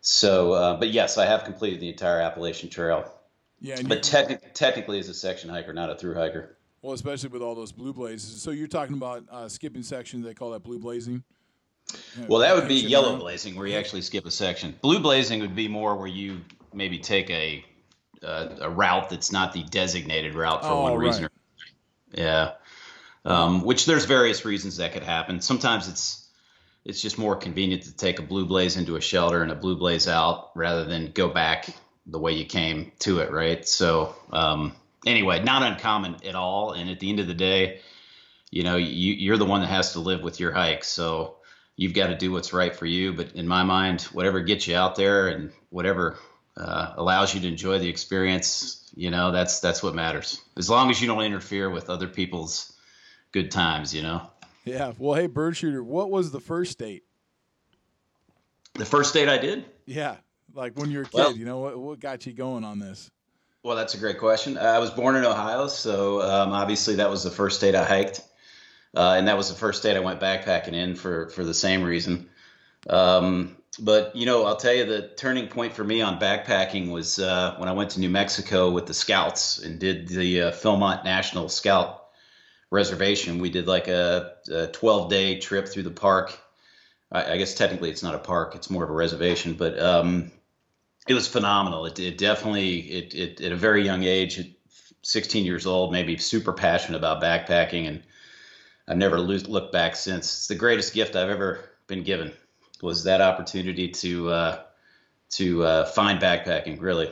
So, 0.01 0.53
uh, 0.53 0.77
but 0.77 0.91
yes, 0.91 1.19
I 1.19 1.27
have 1.27 1.43
completed 1.43 1.81
the 1.81 1.89
entire 1.89 2.21
Appalachian 2.21 2.71
Trail. 2.71 3.13
Yeah, 3.61 3.83
but 3.85 4.05
te- 4.05 4.37
technically, 4.55 5.01
as 5.01 5.09
a 5.09 5.15
section 5.15 5.51
hiker, 5.51 5.73
not 5.73 5.91
a 5.91 5.97
through 5.97 6.15
hiker. 6.15 6.57
Well, 6.83 6.95
especially 6.95 7.31
with 7.31 7.43
all 7.43 7.57
those 7.57 7.73
blue 7.73 7.93
blazes. 7.93 8.41
So 8.41 8.53
you're 8.53 8.69
talking 8.69 8.97
about 8.97 9.25
uh, 9.29 9.49
skipping 9.49 9.83
sections. 9.83 10.25
They 10.25 10.35
call 10.35 10.53
that 10.53 10.63
blue 10.63 10.79
blazing. 10.79 11.25
Well, 12.29 12.41
that 12.41 12.55
would 12.55 12.69
be 12.69 12.75
yellow 12.75 13.17
blazing, 13.17 13.55
where 13.57 13.67
you 13.67 13.77
actually 13.77 14.03
skip 14.03 14.27
a 14.27 14.31
section. 14.31 14.75
Blue 14.81 14.99
blazing 14.99 15.41
would 15.41 15.55
be 15.55 15.69
more 15.69 15.97
where 15.97 16.09
you 16.09 16.41
maybe 16.73 16.99
take 16.99 17.31
a 17.31 17.65
uh, 18.23 18.49
a 18.61 18.71
route 18.71 19.11
that's 19.11 19.31
not 19.31 19.53
the 19.53 19.63
designated 19.65 20.35
route 20.35 20.63
for 20.63 20.71
oh, 20.71 20.83
one 20.83 20.97
reason. 20.97 21.25
Right. 21.25 21.31
Or, 22.19 22.23
yeah, 22.23 22.51
um, 23.25 23.63
which 23.63 23.87
there's 23.87 24.05
various 24.05 24.45
reasons 24.45 24.79
that 24.79 24.93
could 24.93 25.03
happen. 25.05 25.41
Sometimes 25.41 25.89
it's 25.89 26.29
it's 26.85 27.01
just 27.03 27.19
more 27.19 27.37
convenient 27.37 27.83
to 27.83 27.97
take 27.97 28.19
a 28.19 28.23
blue 28.23 28.47
blaze 28.47 28.77
into 28.77 28.97
a 28.97 29.01
shelter 29.01 29.43
and 29.43 29.51
a 29.51 29.57
blue 29.57 29.77
blaze 29.77 30.09
out 30.09 30.51
rather 30.55 30.85
than 30.85 31.11
go 31.11 31.29
back 31.29 31.69
the 32.07 32.19
way 32.19 32.33
you 32.33 32.45
came 32.45 32.93
to 33.01 33.19
it, 33.19 33.33
right? 33.33 33.67
So 33.67 34.15
um, 34.33 34.73
anyway, 35.05 35.43
not 35.43 35.63
uncommon 35.63 36.17
at 36.25 36.37
all. 36.37 36.73
And 36.73 36.89
at 36.89 37.01
the 37.01 37.11
end 37.11 37.19
of 37.19 37.27
the 37.27 37.35
day, 37.35 37.81
you 38.53 38.63
know, 38.63 38.77
you, 38.77 39.15
you're 39.15 39.37
the 39.37 39.45
one 39.45 39.63
that 39.63 39.67
has 39.67 39.93
to 39.95 40.01
live 40.01 40.23
with 40.23 40.39
your 40.39 40.53
hike. 40.53 40.85
So 40.85 41.37
you've 41.77 41.95
got 41.95 42.09
to 42.09 42.17
do 42.17 42.33
what's 42.33 42.53
right 42.53 42.75
for 42.75 42.87
you. 42.87 43.13
But 43.13 43.33
in 43.35 43.47
my 43.47 43.63
mind, 43.63 44.03
whatever 44.03 44.41
gets 44.41 44.67
you 44.67 44.77
out 44.77 44.97
there 44.97 45.29
and 45.29 45.53
whatever 45.71 46.19
uh, 46.57 46.95
allows 46.97 47.35
you 47.35 47.41
to 47.41 47.49
enjoy 47.49 47.79
the 47.79 47.89
experience, 47.89 48.91
you 48.95 49.11
know, 49.11 49.31
that's 49.31 49.61
that's 49.61 49.83
what 49.83 49.95
matters. 49.95 50.41
As 50.57 50.69
long 50.69 50.91
as 50.91 51.01
you 51.01 51.07
don't 51.07 51.23
interfere 51.23 51.71
with 51.71 51.91
other 51.91 52.09
people's 52.09 52.73
good 53.33 53.51
times, 53.51 53.95
you 53.95 54.03
know. 54.03 54.31
Yeah. 54.65 54.93
Well, 54.99 55.15
hey, 55.15 55.27
bird 55.27 55.57
shooter, 55.57 55.85
what 55.85 56.11
was 56.11 56.33
the 56.33 56.41
first 56.41 56.73
state? 56.73 57.05
The 58.75 58.87
first 58.87 59.11
state 59.11 59.29
I 59.29 59.39
did. 59.39 59.65
Yeah, 59.87 60.17
like 60.55 60.77
when 60.77 60.91
you 60.91 60.99
were 60.99 61.05
a 61.05 61.09
kid. 61.09 61.15
Well, 61.15 61.37
you 61.37 61.45
know 61.45 61.61
what 61.61 61.79
what 61.79 62.01
got 62.01 62.27
you 62.27 62.33
going 62.33 62.65
on 62.65 62.79
this? 62.79 63.11
Well, 63.63 63.77
that's 63.77 63.95
a 63.95 63.99
great 63.99 64.19
question. 64.19 64.59
I 64.59 64.79
was 64.79 64.91
born 64.91 65.17
in 65.17 65.25
Ohio, 65.25 65.67
so 65.67 66.21
um, 66.23 66.53
obviously 66.53 66.97
that 66.97 67.11
was 67.11 67.25
the 67.25 67.31
first 67.31 67.57
state 67.57 67.75
I 67.75 67.85
hiked 67.85 68.23
uh, 68.97 69.15
and 69.17 69.29
that 69.29 69.37
was 69.37 69.51
the 69.51 69.55
first 69.55 69.81
state 69.81 69.97
I 69.97 70.01
went 70.01 70.21
backpacking 70.21 70.73
in 70.73 70.97
for 70.97 71.29
for 71.29 71.45
the 71.45 71.55
same 71.55 71.83
reason. 71.83 72.29
Um, 72.89 73.57
but 73.79 74.17
you 74.17 74.25
know, 74.25 74.45
I'll 74.45 74.57
tell 74.57 74.73
you 74.73 74.87
the 74.87 75.09
turning 75.17 75.49
point 75.49 75.75
for 75.75 75.85
me 75.85 76.01
on 76.01 76.19
backpacking 76.19 76.91
was 76.91 77.19
uh, 77.19 77.57
when 77.59 77.69
I 77.69 77.73
went 77.73 77.91
to 77.91 78.01
New 78.01 78.09
Mexico 78.09 78.71
with 78.71 78.87
the 78.87 78.95
Scouts 78.95 79.59
and 79.59 79.79
did 79.79 80.09
the 80.09 80.43
uh, 80.43 80.51
Philmont 80.53 81.05
National 81.05 81.51
Scout 81.51 82.05
Reservation. 82.71 83.39
We 83.39 83.51
did 83.51 83.67
like 83.67 83.89
a, 83.89 84.33
a 84.51 84.69
12 84.69 85.11
day 85.11 85.39
trip 85.41 85.69
through 85.69 85.83
the 85.83 85.91
park. 85.91 86.39
I, 87.13 87.35
I, 87.35 87.37
guess 87.37 87.55
technically 87.55 87.91
it's 87.91 88.03
not 88.03 88.15
a 88.15 88.19
park; 88.19 88.55
it's 88.55 88.71
more 88.71 88.85
of 88.85 88.91
a 88.91 88.95
reservation. 88.95 89.55
But 89.55 89.79
um, 89.79 90.33
it 91.07 91.15
was 91.15 91.29
phenomenal. 91.29 91.85
It, 91.85 91.99
it 91.99 92.17
definitely, 92.17 92.79
it, 92.79 93.15
it, 93.15 93.41
at 93.43 93.53
a 93.53 93.57
very 93.57 93.85
young 93.85 94.05
age, 94.05 94.41
16 95.03 95.45
years 95.45 95.67
old, 95.67 95.93
maybe 95.93 96.17
super 96.17 96.55
passionate 96.55 96.97
about 96.97 97.23
backpacking 97.23 97.87
and 97.87 98.03
I've 98.89 98.97
never 98.97 99.19
looked 99.19 99.73
back 99.73 99.97
since. 99.97 100.27
It's 100.27 100.47
the 100.49 100.55
greatest 100.55 100.95
gift 100.95 101.17
I've 101.17 101.31
ever 101.31 101.61
been 101.87 102.03
given 102.03 102.33
was 102.83 103.05
that 103.05 103.21
opportunity 103.21 103.89
to 103.89 104.31
uh, 104.31 104.63
to 105.31 105.65
uh, 105.65 105.85
find 105.87 106.21
backpacking. 106.21 106.81
Really. 106.81 107.11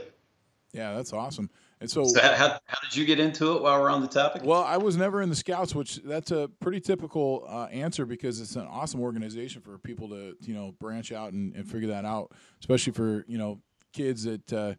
Yeah, 0.72 0.94
that's 0.94 1.12
awesome. 1.12 1.50
And 1.80 1.90
so, 1.90 2.04
So 2.04 2.20
how, 2.20 2.32
how, 2.34 2.48
how 2.66 2.78
did 2.82 2.96
you 2.96 3.04
get 3.04 3.20
into 3.20 3.56
it 3.56 3.62
while 3.62 3.80
we're 3.80 3.90
on 3.90 4.00
the 4.00 4.08
topic? 4.08 4.42
well, 4.44 4.62
I 4.62 4.76
was 4.76 4.96
never 4.96 5.20
in 5.22 5.28
the 5.28 5.36
Scouts, 5.36 5.74
which 5.74 5.96
that's 5.96 6.30
a 6.30 6.50
pretty 6.60 6.80
typical 6.80 7.44
uh, 7.48 7.64
answer 7.64 8.06
because 8.06 8.40
it's 8.40 8.56
an 8.56 8.66
awesome 8.66 9.00
organization 9.00 9.60
for 9.60 9.78
people 9.78 10.08
to 10.08 10.36
you 10.40 10.54
know 10.54 10.74
branch 10.80 11.12
out 11.12 11.32
and, 11.32 11.54
and 11.54 11.68
figure 11.68 11.88
that 11.88 12.04
out, 12.04 12.32
especially 12.60 12.92
for 12.92 13.24
you 13.28 13.38
know 13.38 13.60
kids 13.92 14.24
that 14.24 14.52
uh, 14.52 14.74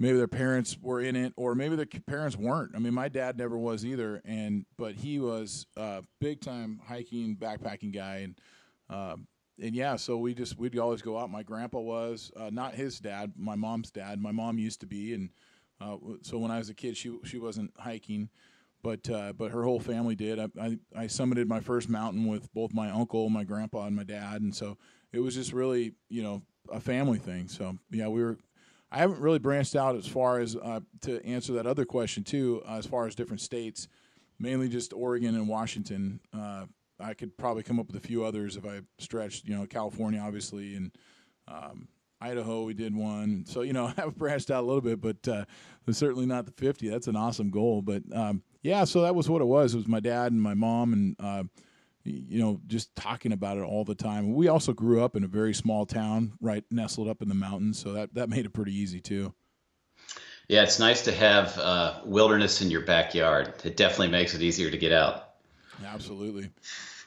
maybe 0.00 0.16
their 0.16 0.26
parents 0.26 0.78
were 0.80 1.00
in 1.00 1.14
it 1.14 1.32
or 1.36 1.54
maybe 1.54 1.76
their 1.76 1.86
parents 1.86 2.36
weren't. 2.36 2.72
I 2.74 2.78
mean, 2.78 2.94
my 2.94 3.08
dad 3.08 3.38
never 3.38 3.56
was 3.56 3.84
either, 3.84 4.20
and 4.24 4.64
but 4.76 4.94
he 4.94 5.20
was 5.20 5.66
a 5.76 6.02
big 6.20 6.40
time 6.40 6.80
hiking 6.84 7.36
backpacking 7.36 7.92
guy, 7.94 8.16
and 8.16 8.40
um, 8.88 9.28
and 9.62 9.74
yeah, 9.74 9.96
so 9.96 10.16
we 10.16 10.34
just 10.34 10.58
we'd 10.58 10.76
always 10.78 11.02
go 11.02 11.18
out. 11.18 11.30
My 11.30 11.42
grandpa 11.42 11.78
was 11.78 12.32
uh, 12.34 12.50
not 12.50 12.74
his 12.74 12.98
dad, 12.98 13.34
my 13.36 13.54
mom's 13.54 13.90
dad. 13.90 14.20
My 14.20 14.32
mom 14.32 14.58
used 14.58 14.80
to 14.80 14.86
be, 14.86 15.12
and 15.14 15.28
uh, 15.80 15.96
so 16.22 16.38
when 16.38 16.50
I 16.50 16.58
was 16.58 16.70
a 16.70 16.74
kid, 16.74 16.96
she 16.96 17.16
she 17.24 17.38
wasn't 17.38 17.72
hiking, 17.78 18.30
but 18.82 19.08
uh, 19.10 19.34
but 19.34 19.52
her 19.52 19.64
whole 19.64 19.80
family 19.80 20.14
did. 20.14 20.38
I, 20.38 20.48
I 20.58 20.78
I 20.96 21.04
summited 21.04 21.46
my 21.46 21.60
first 21.60 21.90
mountain 21.90 22.26
with 22.26 22.52
both 22.54 22.72
my 22.72 22.90
uncle, 22.90 23.28
my 23.28 23.44
grandpa, 23.44 23.84
and 23.84 23.94
my 23.94 24.04
dad, 24.04 24.40
and 24.40 24.54
so 24.54 24.78
it 25.12 25.20
was 25.20 25.34
just 25.34 25.52
really 25.52 25.92
you 26.08 26.22
know 26.22 26.42
a 26.72 26.80
family 26.80 27.18
thing. 27.18 27.48
So 27.48 27.76
yeah, 27.90 28.08
we 28.08 28.22
were. 28.22 28.38
I 28.92 28.98
haven't 28.98 29.20
really 29.20 29.38
branched 29.38 29.76
out 29.76 29.96
as 29.96 30.06
far 30.06 30.40
as 30.40 30.56
uh, 30.56 30.80
to 31.02 31.24
answer 31.24 31.52
that 31.54 31.66
other 31.66 31.84
question 31.84 32.24
too, 32.24 32.62
uh, 32.68 32.76
as 32.76 32.86
far 32.86 33.06
as 33.06 33.14
different 33.14 33.40
states, 33.40 33.88
mainly 34.38 34.68
just 34.68 34.92
Oregon 34.92 35.34
and 35.34 35.48
Washington. 35.48 36.20
Uh, 36.36 36.66
I 36.98 37.14
could 37.14 37.36
probably 37.36 37.62
come 37.62 37.78
up 37.78 37.86
with 37.86 37.96
a 37.96 38.06
few 38.06 38.24
others 38.24 38.56
if 38.56 38.66
I 38.66 38.80
stretched. 38.98 39.46
You 39.46 39.56
know, 39.56 39.66
California 39.66 40.20
obviously, 40.20 40.74
and 40.74 40.90
um, 41.46 41.88
Idaho 42.20 42.64
we 42.64 42.74
did 42.74 42.94
one. 42.94 43.44
So 43.46 43.62
you 43.62 43.72
know, 43.72 43.92
I've 43.96 44.16
branched 44.16 44.50
out 44.50 44.64
a 44.64 44.66
little 44.66 44.80
bit, 44.80 45.00
but 45.00 45.28
uh, 45.28 45.44
certainly 45.90 46.26
not 46.26 46.46
the 46.46 46.52
fifty. 46.52 46.88
That's 46.88 47.06
an 47.06 47.16
awesome 47.16 47.50
goal. 47.50 47.82
But 47.82 48.02
um, 48.12 48.42
yeah, 48.62 48.84
so 48.84 49.02
that 49.02 49.14
was 49.14 49.28
what 49.28 49.40
it 49.40 49.46
was. 49.46 49.74
It 49.74 49.78
was 49.78 49.88
my 49.88 50.00
dad 50.00 50.32
and 50.32 50.42
my 50.42 50.54
mom 50.54 50.92
and. 50.92 51.50
You 52.04 52.40
know, 52.40 52.60
just 52.66 52.94
talking 52.96 53.32
about 53.32 53.58
it 53.58 53.62
all 53.62 53.84
the 53.84 53.94
time. 53.94 54.34
We 54.34 54.48
also 54.48 54.72
grew 54.72 55.04
up 55.04 55.16
in 55.16 55.24
a 55.24 55.28
very 55.28 55.52
small 55.52 55.84
town, 55.84 56.32
right 56.40 56.64
nestled 56.70 57.08
up 57.08 57.20
in 57.20 57.28
the 57.28 57.34
mountains, 57.34 57.78
so 57.78 57.92
that 57.92 58.14
that 58.14 58.28
made 58.28 58.46
it 58.46 58.50
pretty 58.50 58.74
easy 58.74 59.00
too. 59.00 59.34
Yeah, 60.48 60.62
it's 60.62 60.80
nice 60.80 61.02
to 61.02 61.12
have 61.12 61.56
uh, 61.58 62.00
wilderness 62.04 62.60
in 62.60 62.70
your 62.70 62.80
backyard. 62.80 63.54
It 63.64 63.76
definitely 63.76 64.08
makes 64.08 64.34
it 64.34 64.42
easier 64.42 64.70
to 64.70 64.78
get 64.78 64.92
out. 64.92 65.28
Absolutely. 65.84 66.50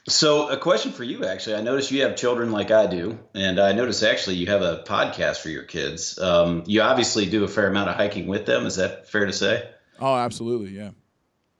So, 0.08 0.48
a 0.48 0.56
question 0.56 0.92
for 0.92 1.04
you, 1.04 1.24
actually. 1.24 1.56
I 1.56 1.62
noticed 1.62 1.90
you 1.90 2.02
have 2.02 2.16
children 2.16 2.52
like 2.52 2.70
I 2.70 2.86
do, 2.86 3.18
and 3.34 3.58
I 3.58 3.72
notice 3.72 4.02
actually 4.02 4.36
you 4.36 4.46
have 4.46 4.62
a 4.62 4.82
podcast 4.86 5.38
for 5.38 5.48
your 5.48 5.62
kids. 5.62 6.18
Um, 6.18 6.64
you 6.66 6.82
obviously 6.82 7.26
do 7.26 7.44
a 7.44 7.48
fair 7.48 7.68
amount 7.68 7.88
of 7.88 7.96
hiking 7.96 8.26
with 8.26 8.46
them. 8.46 8.66
Is 8.66 8.76
that 8.76 9.08
fair 9.08 9.26
to 9.26 9.32
say? 9.32 9.68
Oh, 9.98 10.14
absolutely. 10.14 10.70
Yeah. 10.70 10.90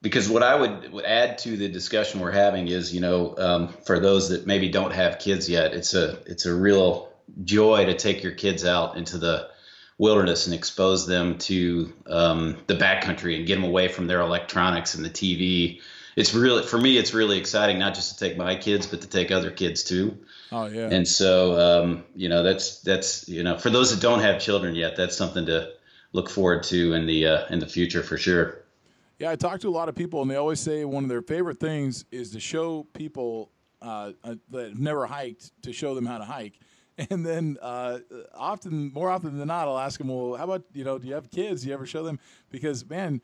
Because 0.05 0.29
what 0.29 0.43
I 0.43 0.55
would, 0.55 0.93
would 0.93 1.07
add 1.07 1.39
to 1.39 1.57
the 1.57 1.67
discussion 1.67 2.21
we're 2.21 2.31
having 2.31 2.69
is, 2.69 2.95
you 2.95 3.01
know, 3.01 3.35
um, 3.39 3.69
for 3.69 3.99
those 3.99 4.29
that 4.29 4.47
maybe 4.47 4.69
don't 4.69 4.93
have 4.93 5.19
kids 5.19 5.49
yet, 5.49 5.73
it's 5.73 5.95
a 5.95 6.19
it's 6.27 6.45
a 6.45 6.55
real 6.55 7.09
joy 7.43 7.87
to 7.87 7.97
take 7.97 8.23
your 8.23 8.33
kids 8.33 8.67
out 8.67 8.99
into 8.99 9.17
the 9.17 9.49
wilderness 9.97 10.45
and 10.47 10.55
expose 10.55 11.07
them 11.07 11.39
to 11.39 11.91
um, 12.07 12.59
the 12.67 12.75
backcountry 12.75 13.39
and 13.39 13.47
get 13.47 13.55
them 13.55 13.65
away 13.65 13.89
from 13.89 14.07
their 14.07 14.21
electronics 14.21 14.95
and 14.95 15.03
the 15.03 15.09
TV. 15.09 15.81
It's 16.17 16.35
really 16.35 16.65
for 16.65 16.77
me, 16.79 16.99
it's 16.99 17.15
really 17.15 17.39
exciting 17.39 17.79
not 17.79 17.95
just 17.95 18.19
to 18.19 18.29
take 18.29 18.37
my 18.37 18.57
kids, 18.57 18.87
but 18.87 19.01
to 19.01 19.09
take 19.09 19.31
other 19.31 19.51
kids 19.51 19.85
too. 19.85 20.19
Oh, 20.53 20.67
yeah. 20.67 20.91
And 20.91 21.09
so, 21.09 21.59
um, 21.59 22.05
you 22.15 22.29
know, 22.29 22.43
that's 22.43 22.81
that's 22.81 23.27
you 23.27 23.43
know, 23.43 23.57
for 23.57 23.71
those 23.71 23.91
that 23.95 24.03
don't 24.03 24.21
have 24.21 24.39
children 24.39 24.75
yet, 24.75 24.97
that's 24.97 25.17
something 25.17 25.47
to 25.47 25.71
look 26.13 26.29
forward 26.29 26.65
to 26.65 26.93
in 26.93 27.07
the 27.07 27.27
uh, 27.27 27.47
in 27.49 27.59
the 27.59 27.67
future 27.67 28.03
for 28.03 28.19
sure. 28.19 28.64
Yeah, 29.19 29.31
I 29.31 29.37
talk 29.37 29.61
to 29.61 29.69
a 29.69 29.71
lot 29.71 29.89
of 29.89 29.95
people, 29.95 30.23
and 30.23 30.31
they 30.31 30.37
always 30.37 30.61
say 30.61 30.85
one 30.85 31.05
of 31.05 31.09
their 31.09 31.23
favorite 31.23 31.61
things 31.61 32.05
is 32.11 32.31
to 32.33 32.41
show 32.41 32.85
people 32.95 33.53
uh, 33.81 34.13
uh, 34.25 34.35
that 34.51 34.71
have 34.71 34.79
never 34.79 35.07
hiked 35.07 35.53
to 35.63 35.73
show 35.73 35.95
them 35.95 36.07
how 36.07 36.19
to 36.19 36.25
hike. 36.25 36.59
And 37.11 37.27
then 37.27 37.59
uh, 37.61 37.99
often, 38.37 38.93
more 38.93 39.11
often 39.11 39.37
than 39.37 39.49
not, 39.49 39.67
I'll 39.67 39.81
ask 39.81 39.99
them, 39.99 40.07
"Well, 40.07 40.37
how 40.37 40.45
about 40.45 40.63
you 40.73 40.85
know, 40.85 40.97
do 40.97 41.09
you 41.09 41.15
have 41.15 41.29
kids? 41.29 41.63
Do 41.63 41.69
you 41.69 41.75
ever 41.75 41.87
show 41.87 42.05
them?" 42.05 42.21
Because 42.51 42.89
man, 42.89 43.21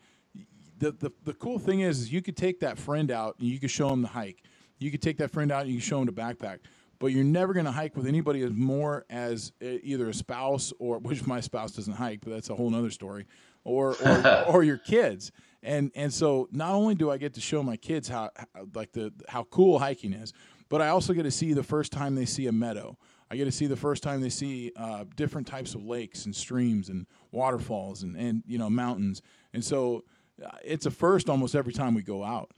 the 0.77 0.91
the, 0.91 1.09
the 1.23 1.33
cool 1.33 1.57
thing 1.57 1.79
is, 1.79 2.01
is 2.01 2.11
you 2.11 2.21
could 2.21 2.35
take 2.35 2.59
that 2.59 2.77
friend 2.77 3.09
out 3.11 3.37
and 3.39 3.47
you 3.47 3.61
could 3.61 3.71
show 3.71 3.87
them 3.87 4.01
the 4.01 4.09
hike. 4.09 4.43
You 4.77 4.91
could 4.91 5.01
take 5.01 5.15
that 5.19 5.31
friend 5.31 5.53
out 5.53 5.61
and 5.61 5.69
you 5.69 5.75
can 5.75 5.87
show 5.87 6.03
them 6.03 6.07
the 6.07 6.11
backpack. 6.21 6.59
But 6.99 7.13
you're 7.13 7.23
never 7.23 7.53
going 7.53 7.65
to 7.65 7.71
hike 7.71 7.95
with 7.95 8.07
anybody 8.07 8.43
as 8.43 8.51
more 8.51 9.05
as 9.09 9.53
uh, 9.63 9.67
either 9.83 10.09
a 10.09 10.13
spouse 10.13 10.73
or 10.77 10.99
which 11.07 11.25
my 11.25 11.39
spouse 11.39 11.71
doesn't 11.71 11.93
hike, 11.93 12.19
but 12.25 12.31
that's 12.31 12.49
a 12.49 12.55
whole 12.55 12.75
other 12.75 12.91
story, 12.91 13.25
or 13.63 13.95
or, 14.05 14.43
or 14.47 14.63
your 14.63 14.79
kids. 14.79 15.31
And 15.63 15.91
and 15.95 16.13
so 16.13 16.47
not 16.51 16.71
only 16.73 16.95
do 16.95 17.11
I 17.11 17.17
get 17.17 17.35
to 17.35 17.41
show 17.41 17.61
my 17.61 17.77
kids 17.77 18.07
how, 18.07 18.31
how 18.35 18.67
like 18.73 18.91
the 18.93 19.13
how 19.27 19.43
cool 19.43 19.79
hiking 19.79 20.13
is, 20.13 20.33
but 20.69 20.81
I 20.81 20.89
also 20.89 21.13
get 21.13 21.23
to 21.23 21.31
see 21.31 21.53
the 21.53 21.63
first 21.63 21.91
time 21.91 22.15
they 22.15 22.25
see 22.25 22.47
a 22.47 22.51
meadow. 22.51 22.97
I 23.29 23.35
get 23.35 23.45
to 23.45 23.51
see 23.51 23.67
the 23.67 23.77
first 23.77 24.03
time 24.03 24.21
they 24.21 24.29
see 24.29 24.71
uh, 24.75 25.05
different 25.15 25.47
types 25.47 25.75
of 25.75 25.83
lakes 25.83 26.25
and 26.25 26.35
streams 26.35 26.89
and 26.89 27.05
waterfalls 27.31 28.03
and, 28.03 28.17
and 28.17 28.43
you 28.45 28.57
know 28.57 28.69
mountains. 28.69 29.21
And 29.53 29.63
so 29.63 30.03
uh, 30.43 30.49
it's 30.63 30.85
a 30.85 30.91
first 30.91 31.29
almost 31.29 31.55
every 31.55 31.73
time 31.73 31.93
we 31.93 32.01
go 32.01 32.23
out. 32.23 32.51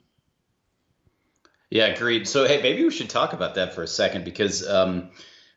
Yeah, 1.70 1.88
agreed. 1.88 2.28
So, 2.28 2.46
hey, 2.46 2.62
maybe 2.62 2.84
we 2.84 2.92
should 2.92 3.10
talk 3.10 3.34
about 3.34 3.56
that 3.56 3.74
for 3.74 3.82
a 3.82 3.88
second 3.88 4.26
because 4.26 4.68
um, 4.68 5.10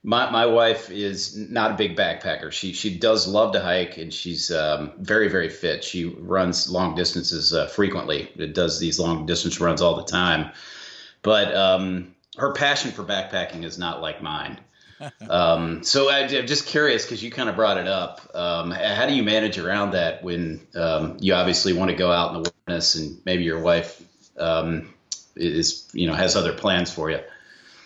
my 0.06 0.30
my 0.30 0.46
wife 0.46 0.88
is 0.88 1.36
not 1.36 1.72
a 1.72 1.74
big 1.74 1.96
backpacker. 1.96 2.52
She 2.52 2.72
she 2.72 2.96
does 2.96 3.26
love 3.26 3.52
to 3.54 3.60
hike 3.60 3.98
and 3.98 4.14
she's 4.14 4.52
um, 4.52 4.92
very 4.98 5.28
very 5.28 5.48
fit. 5.48 5.82
She 5.82 6.04
runs 6.04 6.70
long 6.70 6.94
distances 6.94 7.52
uh, 7.52 7.66
frequently. 7.66 8.30
It 8.36 8.54
does 8.54 8.78
these 8.78 9.00
long 9.00 9.26
distance 9.26 9.60
runs 9.60 9.82
all 9.82 9.96
the 9.96 10.04
time, 10.04 10.52
but 11.22 11.54
um, 11.56 12.14
her 12.38 12.52
passion 12.52 12.92
for 12.92 13.02
backpacking 13.02 13.64
is 13.64 13.78
not 13.78 14.00
like 14.00 14.22
mine. 14.22 14.60
um, 15.28 15.82
so 15.82 16.08
I, 16.08 16.20
am 16.20 16.46
just 16.46 16.66
curious 16.66 17.04
because 17.04 17.20
you 17.20 17.32
kind 17.32 17.48
of 17.48 17.56
brought 17.56 17.76
it 17.76 17.88
up. 17.88 18.30
Um, 18.32 18.70
how 18.70 19.06
do 19.06 19.12
you 19.12 19.24
manage 19.24 19.58
around 19.58 19.90
that 19.90 20.22
when 20.22 20.64
um, 20.76 21.16
you 21.20 21.34
obviously 21.34 21.72
want 21.72 21.90
to 21.90 21.96
go 21.96 22.12
out 22.12 22.28
in 22.28 22.42
the 22.42 22.50
wilderness 22.50 22.94
and 22.94 23.20
maybe 23.24 23.42
your 23.42 23.60
wife 23.60 24.00
um, 24.38 24.94
is 25.34 25.88
you 25.92 26.06
know 26.06 26.14
has 26.14 26.36
other 26.36 26.52
plans 26.52 26.92
for 26.92 27.10
you? 27.10 27.18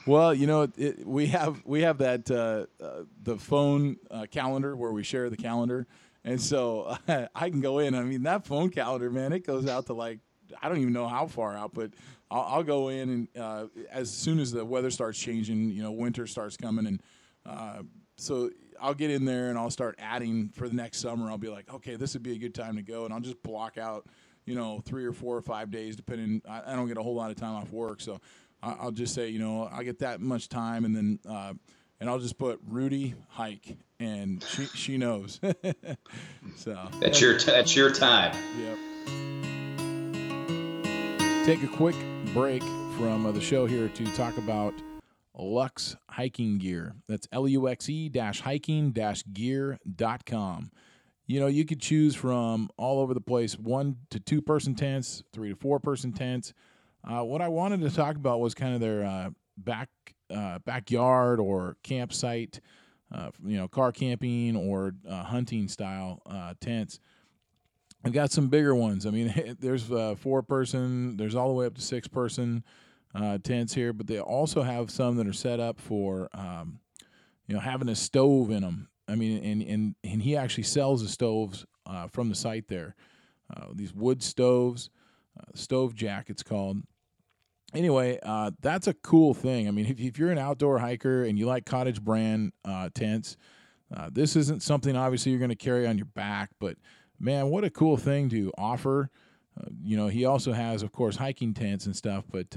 Well, 0.07 0.33
you 0.33 0.47
know, 0.47 0.69
it, 0.77 1.07
we 1.07 1.27
have 1.27 1.63
we 1.65 1.83
have 1.83 1.99
that 1.99 2.31
uh, 2.31 2.67
uh, 2.83 3.05
the 3.23 3.37
phone 3.37 3.97
uh, 4.11 4.27
calendar 4.31 4.75
where 4.75 4.93
we 4.93 5.03
share 5.03 5.29
the 5.29 5.37
calendar, 5.37 5.87
and 6.25 6.41
so 6.41 6.97
I 7.35 7.51
can 7.51 7.61
go 7.61 7.81
in. 7.81 7.95
I 7.95 8.03
mean, 8.03 8.23
that 8.23 8.47
phone 8.47 8.71
calendar, 8.71 9.11
man, 9.11 9.33
it 9.33 9.47
goes 9.47 9.67
out 9.67 9.87
to 9.87 9.93
like 9.93 10.21
I 10.63 10.69
don't 10.69 10.79
even 10.79 10.95
know 10.95 11.07
how 11.07 11.27
far 11.27 11.55
out, 11.57 11.75
but 11.75 11.93
I'll, 12.31 12.43
I'll 12.43 12.63
go 12.63 12.89
in 12.89 13.11
and 13.11 13.29
uh, 13.39 13.67
as 13.91 14.11
soon 14.11 14.39
as 14.39 14.53
the 14.53 14.65
weather 14.65 14.91
starts 14.91 15.19
changing, 15.19 15.71
you 15.71 15.83
know, 15.83 15.93
winter 15.93 16.27
starts 16.27 16.57
coming, 16.57 16.87
and 16.87 17.03
uh, 17.45 17.83
so 18.17 18.51
I'll 18.81 18.95
get 18.95 19.11
in 19.11 19.27
there 19.27 19.49
and 19.51 19.59
I'll 19.59 19.71
start 19.71 19.97
adding 19.99 20.49
for 20.49 20.69
the 20.69 20.75
next 20.75 20.99
summer. 20.99 21.31
I'll 21.31 21.39
be 21.39 21.49
like, 21.49 21.73
okay, 21.73 21.97
this 21.97 22.15
would 22.15 22.23
be 22.23 22.33
a 22.33 22.39
good 22.39 22.55
time 22.55 22.77
to 22.77 22.83
go, 22.83 23.05
and 23.05 23.13
I'll 23.13 23.21
just 23.21 23.43
block 23.43 23.77
out, 23.77 24.07
you 24.47 24.55
know, 24.55 24.81
three 24.85 25.05
or 25.05 25.13
four 25.13 25.37
or 25.37 25.43
five 25.43 25.71
days, 25.71 25.95
depending. 25.95 26.41
I, 26.49 26.73
I 26.73 26.77
don't 26.77 26.89
get 26.89 26.97
a 26.97 27.03
whole 27.03 27.15
lot 27.15 27.31
of 27.31 27.37
time 27.37 27.55
off 27.55 27.71
work, 27.71 28.01
so 28.01 28.19
I'll 28.63 28.91
just 28.91 29.15
say, 29.15 29.29
you 29.29 29.39
know, 29.39 29.69
I 29.73 29.85
get 29.85 30.01
that 30.01 30.21
much 30.21 30.49
time, 30.49 30.85
and 30.85 30.95
then 30.95 31.19
uh, 31.29 31.55
and 32.01 32.09
I'll 32.11 32.19
just 32.19 32.39
put 32.39 32.61
Rudy 32.67 33.15
hike, 33.29 33.77
and 33.99 34.43
she 34.45 34.67
she 34.67 34.99
knows. 34.99 35.41
so 36.57 36.89
That's 37.01 37.21
your 37.21 37.39
that's 37.39 37.75
your 37.75 37.91
time. 37.91 38.35
Yep. 38.59 38.79
Take 41.47 41.63
a 41.63 41.69
quick 41.69 41.97
break 42.35 42.63
from 42.99 43.27
uh, 43.27 43.33
the 43.33 43.41
show 43.41 43.67
here 43.67 43.89
to 43.89 44.05
talk 44.15 44.37
about 44.37 44.75
Luxe 45.35 45.97
Hiking 46.11 46.59
Gear. 46.59 46.95
That's 47.09 47.27
L 47.33 47.49
U 47.49 47.69
X 47.69 47.89
E 47.89 48.09
dash 48.09 48.41
hiking 48.41 48.93
dash 48.93 49.25
gear.com. 49.33 50.71
You 51.27 51.41
know, 51.41 51.47
you 51.47 51.65
could 51.65 51.81
choose 51.81 52.15
from 52.15 52.69
all 52.77 53.01
over 53.01 53.15
the 53.15 53.21
place 53.21 53.57
one 53.59 53.97
to 54.11 54.19
two 54.21 54.43
person 54.43 54.75
tents, 54.75 55.23
three 55.33 55.51
to 55.51 55.57
four 55.57 55.79
person 55.79 56.13
tents. 56.13 56.53
Uh, 57.05 57.25
what 57.25 57.41
I 57.41 57.49
wanted 57.49 57.81
to 57.81 57.91
talk 57.91 58.17
about 58.17 58.41
was 58.41 58.55
kind 58.55 58.75
of 58.75 58.81
their 58.81 59.05
uh, 59.05 59.31
back 59.57 59.89
uh, 60.31 60.59
backyard 60.61 61.41
or 61.41 61.77
campsite, 61.83 62.61
uh, 63.13 63.31
you 63.45 63.57
know, 63.57 63.69
car 63.69 63.93
camping 63.93 64.57
or 64.57 64.95
uh, 65.09 65.25
hunting 65.25 65.69
style 65.69 66.23
tents. 66.61 67.01
I've 68.05 68.13
got 68.13 68.31
some 68.31 68.49
bigger 68.49 68.75
ones. 68.75 69.07
I 69.07 69.11
mean, 69.11 69.57
there's 69.61 69.85
four 70.19 70.43
person, 70.43 71.17
there's 71.17 71.35
all 71.35 71.49
the 71.49 71.55
way 71.55 71.67
up 71.67 71.75
to 71.75 71.83
six 71.83 72.09
person 72.09 72.65
tents 73.43 73.75
here, 73.75 73.93
but 73.93 74.07
they 74.07 74.21
also 74.21 74.63
have 74.63 74.91
some 74.91 75.17
that 75.17 75.27
are 75.27 75.33
set 75.33 75.61
up 75.61 75.81
for, 75.81 76.29
um, 76.33 76.81
you 77.47 77.55
know, 77.55 77.61
having 77.61 77.89
a 77.89 77.97
stove 77.97 78.51
in 78.51 78.63
them. 78.63 78.89
I 79.09 79.17
mean, 79.17 79.43
and 79.43 79.63
and 79.63 79.95
and 80.05 80.23
he 80.23 80.37
actually 80.37 80.63
sells 80.63 81.03
the 81.03 81.09
stoves 81.09 81.67
uh, 81.85 82.07
from 82.07 82.29
the 82.29 82.35
site 82.35 82.69
there. 82.69 82.95
Uh, 83.55 83.67
these 83.75 83.93
wood 83.93 84.23
stoves, 84.23 84.91
stove 85.55 85.95
jack, 85.95 86.31
it's 86.31 86.43
called. 86.43 86.79
Anyway, 87.73 88.19
uh, 88.23 88.51
that's 88.61 88.89
a 88.89 88.95
cool 88.95 89.33
thing. 89.33 89.69
I 89.69 89.71
mean, 89.71 89.87
if, 89.87 90.01
if 90.01 90.19
you're 90.19 90.33
an 90.33 90.39
outdoor 90.39 90.79
hiker 90.79 91.25
and 91.25 91.39
you 91.39 91.47
like 91.47 91.67
cottage 91.67 92.03
brand 92.03 92.53
uh, 92.65 92.89
tents, 92.95 93.37
uh, 93.95 94.09
this 94.11 94.35
isn't 94.37 94.63
something 94.63 94.97
obviously 94.97 95.31
you're 95.31 95.39
going 95.39 95.51
to 95.51 95.57
carry 95.57 95.87
on 95.87 95.97
your 95.97 96.07
back, 96.07 96.51
but 96.59 96.77
man, 97.19 97.49
what 97.49 97.65
a 97.65 97.71
cool 97.71 97.97
thing 97.97 98.29
to 98.31 98.53
offer. 98.59 99.11
Uh, 99.61 99.69
you 99.83 99.97
know, 99.97 100.09
he 100.09 100.25
also 100.25 100.53
has, 100.53 100.83
of 100.83 100.91
course, 100.91 101.17
hiking 101.17 101.55
tents 101.55 101.87
and 101.87 101.95
stuff. 101.95 102.25
But 102.31 102.57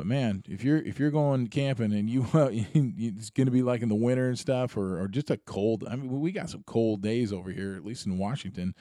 but 0.00 0.06
man, 0.06 0.42
if 0.48 0.64
you're 0.64 0.78
if 0.78 0.98
you're 0.98 1.10
going 1.10 1.48
camping 1.48 1.92
and 1.92 2.08
you 2.08 2.26
uh, 2.34 2.48
it's 2.52 3.30
going 3.30 3.46
to 3.46 3.52
be 3.52 3.62
like 3.62 3.82
in 3.82 3.88
the 3.88 3.94
winter 3.94 4.28
and 4.28 4.38
stuff, 4.38 4.76
or 4.76 5.00
or 5.00 5.08
just 5.08 5.30
a 5.30 5.36
cold. 5.36 5.84
I 5.88 5.96
mean, 5.96 6.20
we 6.20 6.32
got 6.32 6.50
some 6.50 6.62
cold 6.66 7.02
days 7.02 7.32
over 7.32 7.50
here, 7.50 7.74
at 7.74 7.84
least 7.84 8.06
in 8.06 8.16
Washington. 8.16 8.74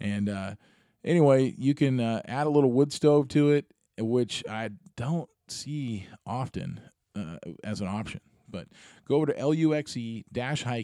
And 0.00 0.28
uh, 0.28 0.54
anyway, 1.04 1.54
you 1.58 1.74
can 1.74 2.00
uh, 2.00 2.22
add 2.26 2.46
a 2.46 2.50
little 2.50 2.72
wood 2.72 2.92
stove 2.92 3.28
to 3.28 3.50
it, 3.50 3.66
which 3.98 4.42
I 4.48 4.70
don't 4.96 5.28
see 5.48 6.06
often 6.26 6.80
uh, 7.16 7.36
as 7.62 7.80
an 7.80 7.88
option. 7.88 8.20
But 8.48 8.68
go 9.08 9.16
over 9.16 9.26
to 9.26 9.32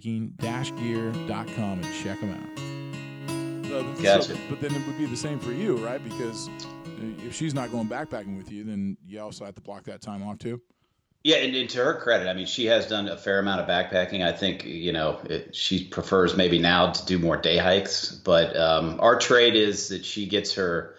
luxe-hiking-gear.com 0.09 1.81
and 1.83 1.95
check 2.03 2.21
them 2.21 2.31
out. 2.33 2.59
So, 3.69 3.83
Gotcha. 4.03 4.23
so- 4.23 4.37
but 4.49 4.61
then 4.61 4.75
it 4.75 4.85
would 4.87 4.99
be 4.99 5.07
the 5.07 5.17
same 5.17 5.39
for 5.39 5.53
you, 5.53 5.77
right? 5.77 6.03
Because 6.03 6.49
if 7.25 7.35
she's 7.35 7.55
not 7.55 7.71
going 7.71 7.89
backpacking 7.89 8.37
with 8.37 8.51
you, 8.51 8.65
then 8.65 8.97
you 9.07 9.21
also 9.21 9.45
have 9.45 9.55
to 9.55 9.63
block 9.63 9.85
that 9.85 10.01
time 10.01 10.23
off 10.23 10.39
too. 10.39 10.61
Yeah, 11.23 11.37
and, 11.37 11.55
and 11.55 11.69
to 11.71 11.85
her 11.85 11.95
credit, 11.95 12.29
I 12.29 12.33
mean, 12.33 12.47
she 12.47 12.67
has 12.67 12.87
done 12.87 13.07
a 13.07 13.17
fair 13.17 13.39
amount 13.39 13.61
of 13.61 13.69
backpacking. 13.69 14.25
I 14.25 14.33
think 14.33 14.65
you 14.65 14.93
know 14.93 15.21
it, 15.25 15.55
she 15.55 15.85
prefers 15.85 16.35
maybe 16.35 16.59
now 16.59 16.93
to 16.93 17.07
do 17.07 17.19
more 17.19 17.37
day 17.37 17.59
hikes, 17.59 18.11
but 18.11 18.57
um, 18.57 19.01
our 19.01 19.19
trade 19.19 19.55
is 19.55 19.89
that 19.89 20.07
she 20.07 20.27
gets 20.27 20.55
her, 20.55 20.95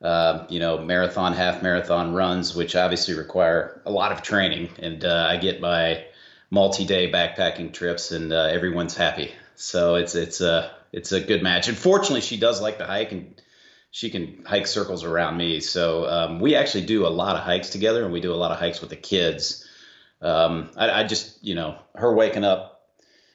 uh, 0.00 0.46
you 0.48 0.60
know, 0.60 0.78
marathon, 0.78 1.34
half 1.34 1.62
marathon 1.62 2.14
runs, 2.14 2.54
which 2.54 2.74
obviously 2.74 3.14
require 3.14 3.82
a 3.84 3.90
lot 3.90 4.12
of 4.12 4.22
training, 4.22 4.70
and 4.78 5.04
uh, 5.04 5.26
I 5.28 5.36
get 5.36 5.60
my 5.60 6.04
multi-day 6.50 7.12
backpacking 7.12 7.74
trips, 7.74 8.12
and 8.12 8.32
uh, 8.32 8.44
everyone's 8.44 8.96
happy. 8.96 9.30
So 9.56 9.96
it's 9.96 10.14
it's 10.14 10.40
a 10.40 10.70
it's 10.90 11.12
a 11.12 11.20
good 11.20 11.42
match. 11.42 11.68
And 11.68 11.76
fortunately, 11.76 12.22
she 12.22 12.38
does 12.38 12.62
like 12.62 12.78
to 12.78 12.86
hike 12.86 13.12
and 13.12 13.40
she 13.90 14.10
can 14.10 14.44
hike 14.46 14.66
circles 14.66 15.04
around 15.04 15.36
me. 15.36 15.60
So 15.60 16.08
um, 16.08 16.40
we 16.40 16.54
actually 16.54 16.86
do 16.86 17.06
a 17.06 17.08
lot 17.08 17.36
of 17.36 17.42
hikes 17.42 17.70
together, 17.70 18.04
and 18.04 18.12
we 18.12 18.20
do 18.20 18.32
a 18.32 18.36
lot 18.36 18.50
of 18.52 18.58
hikes 18.58 18.80
with 18.80 18.90
the 18.90 18.96
kids. 18.96 19.66
Um, 20.22 20.70
I, 20.76 21.00
I 21.00 21.04
just, 21.04 21.42
you 21.42 21.54
know, 21.54 21.78
her 21.94 22.14
waking 22.14 22.44
up 22.44 22.70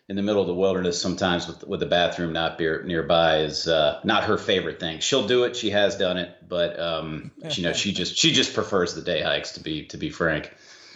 in 0.07 0.15
the 0.15 0.21
middle 0.21 0.41
of 0.41 0.47
the 0.47 0.53
wilderness 0.53 1.01
sometimes 1.01 1.47
with 1.47 1.67
with 1.67 1.79
the 1.79 1.85
bathroom 1.87 2.31
not 2.31 2.57
be, 2.57 2.65
nearby 2.83 3.39
is 3.39 3.67
uh, 3.67 3.99
not 4.03 4.25
her 4.25 4.37
favorite 4.37 4.79
thing. 4.79 4.99
She'll 4.99 5.27
do 5.27 5.43
it. 5.43 5.55
She 5.55 5.71
has 5.71 5.97
done 5.97 6.17
it, 6.17 6.37
but 6.47 6.79
um, 6.79 7.31
you 7.51 7.63
know, 7.63 7.73
she 7.73 7.91
just 7.91 8.17
she 8.17 8.31
just 8.31 8.53
prefers 8.53 8.93
the 8.93 9.01
day 9.01 9.21
hikes. 9.21 9.53
To 9.53 9.61
be 9.61 9.85
to 9.87 9.97
be 9.97 10.09
frank. 10.09 10.53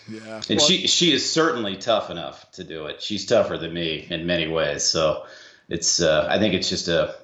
Yeah, 0.08 0.42
And 0.50 0.62
she 0.62 0.88
she 0.88 1.12
is 1.12 1.30
certainly 1.30 1.76
tough 1.76 2.10
enough 2.10 2.50
to 2.54 2.64
do 2.64 2.86
it. 2.86 3.02
She's 3.02 3.26
tougher 3.26 3.58
than 3.58 3.74
me 3.74 4.08
in 4.10 4.26
many 4.26 4.48
ways. 4.48 4.84
So 4.84 5.26
it's 5.68 6.02
uh, 6.02 6.28
I 6.30 6.40
think 6.40 6.54
it's 6.54 6.70
just 6.70 6.88
a 6.88 7.16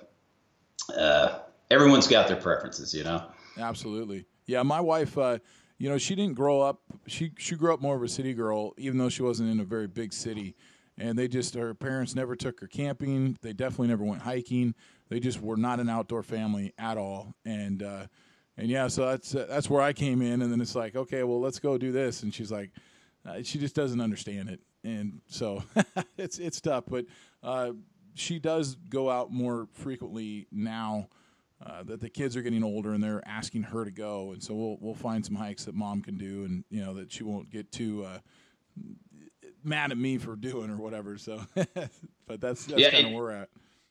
uh, 0.95 1.39
everyone's 1.72 2.07
got 2.07 2.27
their 2.27 2.38
preferences, 2.38 2.93
you 2.93 3.03
know. 3.03 3.24
Absolutely. 3.57 4.25
Yeah, 4.45 4.63
my 4.63 4.81
wife, 4.81 5.17
uh, 5.17 5.39
you 5.77 5.89
know, 5.89 5.98
she 5.98 6.15
didn't 6.15 6.36
grow 6.36 6.62
up. 6.62 6.81
She 7.07 7.31
she 7.38 7.55
grew 7.55 7.74
up 7.74 7.81
more 7.81 7.95
of 7.95 8.03
a 8.03 8.07
city 8.07 8.34
girl, 8.34 8.74
even 8.77 8.98
though 8.98 9.10
she 9.10 9.24
wasn't 9.24 9.50
in 9.51 9.60
a 9.60 9.63
very 9.63 9.88
big 9.88 10.13
city. 10.13 10.55
And 10.98 11.19
they 11.19 11.27
just 11.27 11.55
her 11.55 11.74
parents 11.74 12.15
never 12.15 12.36
took 12.36 12.62
her 12.62 12.67
camping. 12.67 13.38
They 13.41 13.51
definitely 13.51 13.88
never 13.88 14.05
went 14.05 14.22
hiking. 14.22 14.75
They 15.10 15.19
just 15.19 15.41
were 15.41 15.57
not 15.57 15.79
an 15.79 15.89
outdoor 15.89 16.24
family 16.24 16.74
at 16.77 16.98
all. 16.98 17.36
And 17.43 17.84
uh, 17.84 18.05
and 18.57 18.69
yeah, 18.69 18.88
so 18.88 19.05
that's 19.05 19.36
uh, 19.36 19.45
that's 19.50 19.69
where 19.69 19.81
I 19.81 19.91
came 19.91 20.22
in. 20.22 20.41
And 20.41 20.51
then 20.51 20.62
it's 20.62 20.75
like, 20.75 20.95
okay, 20.95 21.24
well, 21.24 21.41
let's 21.41 21.60
go 21.60 21.77
do 21.77 21.91
this. 21.91 22.24
And 22.24 22.34
she's 22.34 22.51
like, 22.51 22.72
uh, 23.25 23.41
she 23.43 23.60
just 23.60 23.75
doesn't 23.75 24.00
understand 24.00 24.50
it. 24.50 24.62
And 24.86 25.19
so 25.27 25.63
it's 26.17 26.39
it's 26.39 26.62
tough. 26.62 26.86
But 26.88 27.05
uh, 27.43 27.72
she 28.13 28.39
does 28.39 28.75
go 28.75 29.10
out 29.10 29.31
more 29.31 29.67
frequently 29.74 30.48
now 30.51 31.10
uh, 31.63 31.83
that 31.83 32.01
the 32.01 32.09
kids 32.09 32.35
are 32.35 32.41
getting 32.41 32.63
older 32.63 32.93
and 32.93 33.03
they're 33.03 33.24
asking 33.27 33.63
her 33.63 33.85
to 33.85 33.91
go, 33.91 34.31
and 34.31 34.43
so 34.43 34.53
we'll 34.53 34.77
we'll 34.81 34.95
find 34.95 35.25
some 35.25 35.35
hikes 35.35 35.65
that 35.65 35.75
mom 35.75 36.01
can 36.01 36.17
do, 36.17 36.43
and 36.45 36.63
you 36.69 36.81
know 36.83 36.93
that 36.95 37.12
she 37.12 37.24
won't 37.24 37.50
get 37.50 37.71
too 37.71 38.03
uh, 38.05 38.19
mad 39.63 39.91
at 39.91 39.97
me 39.97 40.17
for 40.17 40.35
doing 40.35 40.69
or 40.69 40.77
whatever. 40.77 41.17
So, 41.17 41.41
but 42.25 42.41
that's 42.41 42.65
that's 42.65 42.81
Yeah, 42.81 42.89
kind 42.89 43.05
of 43.05 43.12
where 43.12 43.24
we're 43.24 43.31
at. 43.31 43.50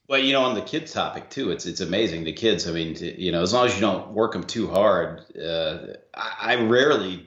Well, 0.08 0.18
you 0.20 0.32
know, 0.34 0.42
on 0.42 0.54
the 0.54 0.62
kids 0.62 0.92
topic 0.92 1.30
too, 1.30 1.50
it's 1.50 1.64
it's 1.66 1.80
amazing. 1.80 2.24
The 2.24 2.32
kids, 2.32 2.68
I 2.68 2.72
mean, 2.72 2.94
t- 2.94 3.14
you 3.18 3.32
know, 3.32 3.42
as 3.42 3.52
long 3.54 3.66
as 3.66 3.74
you 3.74 3.80
don't 3.80 4.12
work 4.12 4.32
them 4.32 4.44
too 4.44 4.68
hard, 4.68 5.24
uh, 5.38 5.94
I, 6.14 6.54
I 6.54 6.56
rarely, 6.62 7.26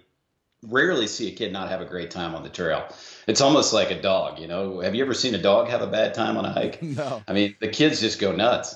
rarely 0.63 1.07
see 1.07 1.29
a 1.31 1.35
kid 1.35 1.53
not 1.53 1.69
have 1.69 1.81
a 1.81 1.85
great 1.85 2.11
time 2.11 2.35
on 2.35 2.43
the 2.43 2.49
trail. 2.49 2.87
It's 3.27 3.41
almost 3.41 3.73
like 3.73 3.91
a 3.91 4.01
dog. 4.01 4.39
You 4.39 4.47
know, 4.47 4.81
have 4.81 4.95
you 4.95 5.03
ever 5.05 5.15
seen 5.15 5.35
a 5.35 5.41
dog 5.41 5.69
have 5.69 5.81
a 5.83 5.87
bad 5.87 6.13
time 6.15 6.37
on 6.37 6.45
a 6.45 6.53
hike? 6.53 6.81
No, 6.97 7.25
I 7.27 7.33
mean, 7.33 7.55
the 7.61 7.69
kids 7.69 8.01
just 8.01 8.19
go 8.19 8.33
nuts. 8.33 8.75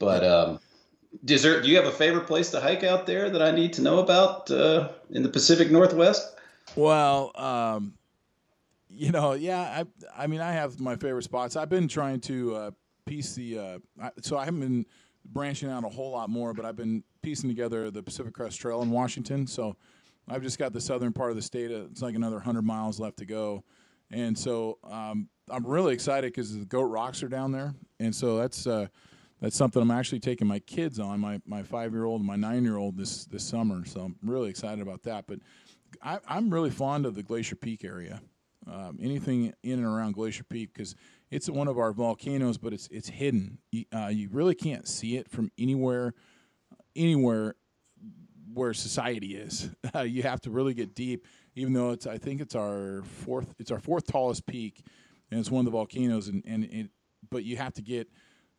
But 0.00 0.24
um, 0.24 0.58
is 1.28 1.44
there, 1.44 1.60
do 1.62 1.68
you 1.68 1.76
have 1.76 1.86
a 1.86 1.92
favorite 1.92 2.26
place 2.26 2.50
to 2.50 2.60
hike 2.60 2.82
out 2.82 3.06
there 3.06 3.30
that 3.30 3.42
I 3.42 3.52
need 3.52 3.72
to 3.74 3.82
know 3.82 4.00
about 4.00 4.50
uh, 4.50 4.88
in 5.10 5.22
the 5.22 5.28
Pacific 5.28 5.70
Northwest? 5.70 6.36
Well, 6.74 7.30
um, 7.36 7.94
you 8.88 9.12
know, 9.12 9.34
yeah, 9.34 9.60
I, 9.60 10.24
I 10.24 10.26
mean, 10.26 10.40
I 10.40 10.52
have 10.52 10.80
my 10.80 10.96
favorite 10.96 11.22
spots. 11.22 11.54
I've 11.54 11.68
been 11.68 11.86
trying 11.86 12.20
to 12.22 12.56
uh, 12.56 12.70
piece 13.04 13.34
the, 13.34 13.58
uh, 13.58 13.78
I, 14.02 14.10
so 14.22 14.36
I 14.38 14.46
haven't 14.46 14.60
been 14.60 14.86
branching 15.26 15.70
out 15.70 15.84
a 15.84 15.88
whole 15.88 16.10
lot 16.12 16.30
more, 16.30 16.54
but 16.54 16.64
I've 16.64 16.76
been 16.76 17.04
piecing 17.22 17.50
together 17.50 17.90
the 17.90 18.02
Pacific 18.02 18.32
Crest 18.32 18.58
Trail 18.58 18.82
in 18.82 18.90
Washington. 18.90 19.46
So 19.46 19.76
I've 20.28 20.42
just 20.42 20.58
got 20.58 20.72
the 20.72 20.80
southern 20.80 21.12
part 21.12 21.30
of 21.30 21.36
the 21.36 21.42
state. 21.42 21.70
uh, 21.70 21.84
It's 21.90 22.00
like 22.00 22.14
another 22.14 22.36
100 22.36 22.62
miles 22.62 22.98
left 22.98 23.18
to 23.18 23.26
go. 23.26 23.64
And 24.10 24.36
so 24.36 24.78
um, 24.82 25.28
I'm 25.50 25.66
really 25.66 25.92
excited 25.92 26.32
because 26.32 26.58
the 26.58 26.64
Goat 26.64 26.84
Rocks 26.84 27.22
are 27.22 27.28
down 27.28 27.52
there. 27.52 27.74
And 28.00 28.14
so 28.14 28.38
that's, 28.38 28.66
uh, 28.66 28.86
that's 29.40 29.56
something 29.56 29.80
I'm 29.80 29.90
actually 29.90 30.20
taking 30.20 30.46
my 30.46 30.58
kids 30.60 30.98
on, 30.98 31.20
my, 31.20 31.40
my 31.46 31.62
five 31.62 31.92
year 31.92 32.04
old 32.04 32.20
and 32.20 32.26
my 32.26 32.36
nine 32.36 32.64
year 32.64 32.76
old 32.76 32.96
this, 32.96 33.24
this 33.26 33.44
summer. 33.44 33.84
So 33.84 34.00
I'm 34.00 34.16
really 34.22 34.50
excited 34.50 34.80
about 34.80 35.02
that. 35.04 35.26
But 35.26 35.40
I, 36.02 36.18
I'm 36.28 36.50
really 36.52 36.70
fond 36.70 37.06
of 37.06 37.14
the 37.14 37.22
Glacier 37.22 37.56
Peak 37.56 37.84
area. 37.84 38.20
Um, 38.70 38.98
anything 39.00 39.54
in 39.62 39.78
and 39.78 39.86
around 39.86 40.12
Glacier 40.12 40.44
Peak 40.44 40.74
because 40.74 40.94
it's 41.30 41.48
one 41.48 41.66
of 41.66 41.78
our 41.78 41.92
volcanoes, 41.92 42.58
but 42.58 42.74
it's 42.74 42.88
it's 42.88 43.08
hidden. 43.08 43.58
You, 43.72 43.84
uh, 43.94 44.08
you 44.08 44.28
really 44.30 44.54
can't 44.54 44.86
see 44.86 45.16
it 45.16 45.30
from 45.30 45.50
anywhere, 45.58 46.12
anywhere 46.94 47.54
where 48.52 48.74
society 48.74 49.36
is. 49.36 49.70
Uh, 49.92 50.02
you 50.02 50.22
have 50.22 50.40
to 50.40 50.50
really 50.52 50.72
get 50.72 50.94
deep. 50.94 51.26
Even 51.56 51.72
though 51.72 51.90
it's, 51.90 52.06
I 52.06 52.16
think 52.16 52.40
it's 52.40 52.54
our 52.54 53.02
fourth, 53.02 53.52
it's 53.58 53.72
our 53.72 53.80
fourth 53.80 54.06
tallest 54.06 54.46
peak, 54.46 54.84
and 55.32 55.40
it's 55.40 55.50
one 55.50 55.60
of 55.60 55.64
the 55.64 55.72
volcanoes. 55.72 56.28
And 56.28 56.44
and 56.46 56.64
it, 56.64 56.90
but 57.28 57.42
you 57.42 57.56
have 57.56 57.72
to 57.74 57.82
get, 57.82 58.08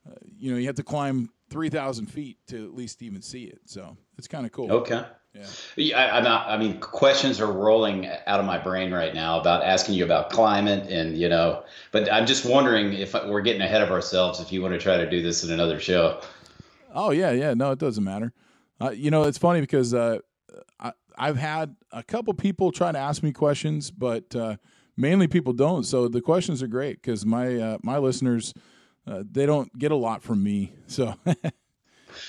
uh, 0.08 0.16
you 0.38 0.52
know, 0.52 0.58
you 0.58 0.68
have 0.68 0.76
to 0.76 0.84
climb 0.84 1.30
three 1.50 1.70
thousand 1.70 2.08
feet 2.08 2.38
to 2.48 2.66
at 2.66 2.74
least 2.74 3.02
even 3.02 3.22
see 3.22 3.44
it. 3.44 3.60
So 3.66 3.98
it's 4.18 4.28
kind 4.28 4.46
of 4.46 4.52
cool. 4.52 4.72
Okay. 4.72 5.04
Yeah. 5.34 5.46
Yeah, 5.78 5.98
I, 5.98 6.18
I'm 6.18 6.26
not, 6.26 6.50
I 6.50 6.58
mean, 6.58 6.78
questions 6.82 7.40
are 7.40 7.50
rolling 7.50 8.06
out 8.06 8.42
of 8.42 8.46
my 8.46 8.58
brain 8.58 8.94
right 8.94 9.14
now 9.16 9.40
about 9.40 9.64
asking 9.64 9.96
you 9.96 10.04
about 10.04 10.30
climate 10.30 10.90
and, 10.90 11.18
you 11.18 11.30
know, 11.30 11.64
but 11.94 12.12
I'm 12.12 12.26
just 12.26 12.46
wondering 12.46 12.92
if 12.92 13.14
we're 13.14 13.40
getting 13.40 13.62
ahead 13.62 13.82
of 13.82 13.92
ourselves 13.92 14.42
if 14.42 14.52
you 14.52 14.62
want 14.62 14.74
to 14.74 14.78
try 14.78 14.98
to 14.98 15.10
do 15.10 15.22
this 15.22 15.46
in 15.46 15.52
another 15.52 15.80
show. 15.80 16.20
Oh 16.94 17.12
yeah, 17.12 17.32
yeah. 17.32 17.54
No, 17.54 17.72
it 17.72 17.80
doesn't 17.80 18.04
matter. 18.04 18.34
Uh, 18.82 18.90
you 18.90 19.10
know, 19.10 19.24
it's 19.24 19.38
funny 19.38 19.62
because 19.62 19.94
uh, 19.94 20.20
I, 20.82 20.92
I've 21.18 21.38
had 21.38 21.78
a 21.94 22.04
couple 22.04 22.34
people 22.34 22.74
try 22.74 22.92
to 22.92 23.00
ask 23.00 23.24
me 23.24 23.32
questions, 23.32 23.90
but 23.90 24.36
uh, 24.36 24.58
mainly 24.98 25.28
people 25.28 25.54
don't. 25.54 25.84
So 25.84 26.10
the 26.10 26.22
questions 26.22 26.62
are 26.62 26.68
great 26.68 27.02
because 27.02 27.26
my 27.26 27.56
uh, 27.56 27.78
my 27.84 27.98
listeners 28.00 28.54
uh, 29.08 29.24
they 29.30 29.46
don't 29.46 29.78
get 29.78 29.92
a 29.92 29.96
lot 29.96 30.24
from 30.24 30.44
me. 30.44 30.74
So 30.88 31.16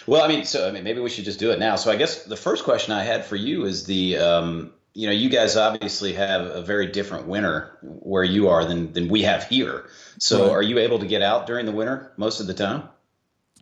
Well, 0.07 0.23
I 0.23 0.29
mean, 0.29 0.45
so 0.45 0.69
I 0.69 0.71
mean, 0.73 0.85
maybe 0.85 1.01
we 1.01 1.11
should 1.11 1.25
just 1.25 1.39
do 1.39 1.51
it 1.51 1.59
now. 1.59 1.77
So 1.77 1.91
I 1.91 1.97
guess 1.97 2.25
the 2.25 2.37
first 2.37 2.65
question 2.65 2.93
I 2.93 3.03
had 3.03 3.25
for 3.25 3.37
you 3.37 3.65
is 3.65 3.85
the, 3.85 4.17
um, 4.19 4.73
you 4.95 5.07
know, 5.07 5.13
you 5.13 5.29
guys 5.29 5.57
obviously 5.57 6.13
have 6.13 6.43
a 6.47 6.63
very 6.63 6.87
different 6.87 7.27
winter 7.27 7.79
where 7.83 8.25
you 8.25 8.49
are 8.49 8.65
than 8.65 8.93
than 8.93 9.09
we 9.09 9.23
have 9.23 9.45
here. 9.45 9.87
So 10.19 10.45
Right. 10.45 10.53
are 10.53 10.63
you 10.63 10.79
able 10.79 10.99
to 11.01 11.07
get 11.07 11.23
out 11.23 11.47
during 11.47 11.67
the 11.67 11.73
winter 11.73 12.13
most 12.17 12.41
of 12.41 12.47
the 12.47 12.55
time? 12.55 12.89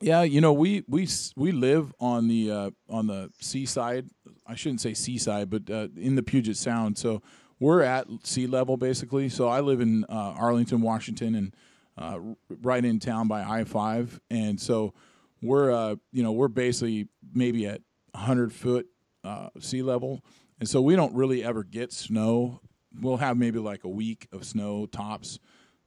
yeah, 0.03 0.23
you 0.23 0.40
know, 0.40 0.53
we 0.53 0.83
we 0.88 1.09
we 1.37 1.53
live 1.53 1.92
on 2.01 2.29
the 2.29 2.51
uh, 2.51 2.70
on 2.88 3.07
the 3.07 3.31
seaside. 3.40 4.09
I 4.46 4.55
shouldn't 4.55 4.81
say 4.81 4.94
seaside, 4.94 5.51
but 5.51 5.70
uh, 5.70 5.88
in 5.96 6.16
the 6.16 6.23
Puget 6.23 6.57
Sound. 6.57 6.99
So 6.99 7.23
we're 7.59 7.83
at 7.83 8.07
sea 8.25 8.46
level 8.46 8.77
basically. 8.77 9.29
So 9.29 9.49
I 9.49 9.61
live 9.61 9.81
in 9.81 10.05
uh, 10.05 10.35
Arlington, 10.38 10.81
Washington, 10.81 11.35
and 11.35 11.55
uh, 12.00 12.18
right 12.62 12.84
in 12.84 12.98
town 12.98 13.28
by 13.28 13.42
I 13.42 13.64
five, 13.64 14.18
and 14.30 14.58
so 14.58 14.94
we're 15.42 15.70
uh, 15.70 15.96
you 16.12 16.22
know 16.22 16.32
we're 16.32 16.48
basically 16.48 17.08
maybe 17.32 17.66
at 17.66 17.82
100 18.12 18.52
foot 18.52 18.86
uh, 19.22 19.50
sea 19.60 19.82
level, 19.82 20.24
and 20.58 20.68
so 20.68 20.80
we 20.80 20.96
don't 20.96 21.14
really 21.14 21.44
ever 21.44 21.62
get 21.62 21.92
snow. 21.92 22.60
We'll 23.00 23.18
have 23.18 23.36
maybe 23.36 23.58
like 23.58 23.84
a 23.84 23.88
week 23.88 24.26
of 24.32 24.44
snow 24.44 24.86
tops 24.86 25.38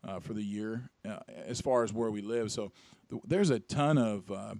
uh, 0.07 0.19
for 0.19 0.33
the 0.33 0.43
year 0.43 0.89
uh, 1.07 1.19
as 1.47 1.59
far 1.59 1.83
as 1.83 1.91
where 1.91 2.11
we 2.11 2.21
live. 2.21 2.51
So 2.51 2.71
th- 3.09 3.23
there's 3.25 3.49
a 3.49 3.59
ton 3.59 3.97
of 3.97 4.31
uh, 4.31 4.53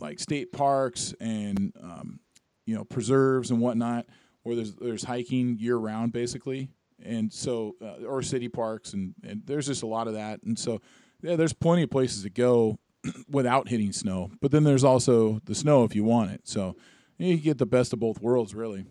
like 0.00 0.18
state 0.18 0.52
parks 0.52 1.14
and 1.20 1.72
um, 1.82 2.20
you 2.66 2.74
know 2.74 2.84
preserves 2.84 3.50
and 3.50 3.60
whatnot 3.60 4.06
where 4.42 4.56
there's 4.56 4.74
there's 4.74 5.04
hiking 5.04 5.58
year 5.58 5.76
round 5.76 6.12
basically, 6.12 6.68
and 7.02 7.32
so 7.32 7.76
uh, 7.82 8.04
or 8.06 8.22
city 8.22 8.48
parks 8.48 8.92
and 8.92 9.14
and 9.22 9.42
there's 9.46 9.66
just 9.66 9.82
a 9.82 9.86
lot 9.86 10.08
of 10.08 10.14
that, 10.14 10.42
and 10.42 10.58
so 10.58 10.80
yeah, 11.22 11.36
there's 11.36 11.52
plenty 11.52 11.82
of 11.82 11.90
places 11.90 12.22
to 12.22 12.30
go 12.30 12.78
without 13.28 13.68
hitting 13.68 13.92
snow. 13.92 14.30
But 14.40 14.50
then 14.50 14.64
there's 14.64 14.84
also 14.84 15.40
the 15.44 15.54
snow 15.54 15.84
if 15.84 15.94
you 15.94 16.04
want 16.04 16.32
it. 16.32 16.42
So 16.44 16.76
you, 17.18 17.36
get 17.36 17.58
the 17.58 17.66
best 17.66 17.92
of 17.92 18.00
both 18.00 18.20
worlds, 18.20 18.54
really. 18.54 18.84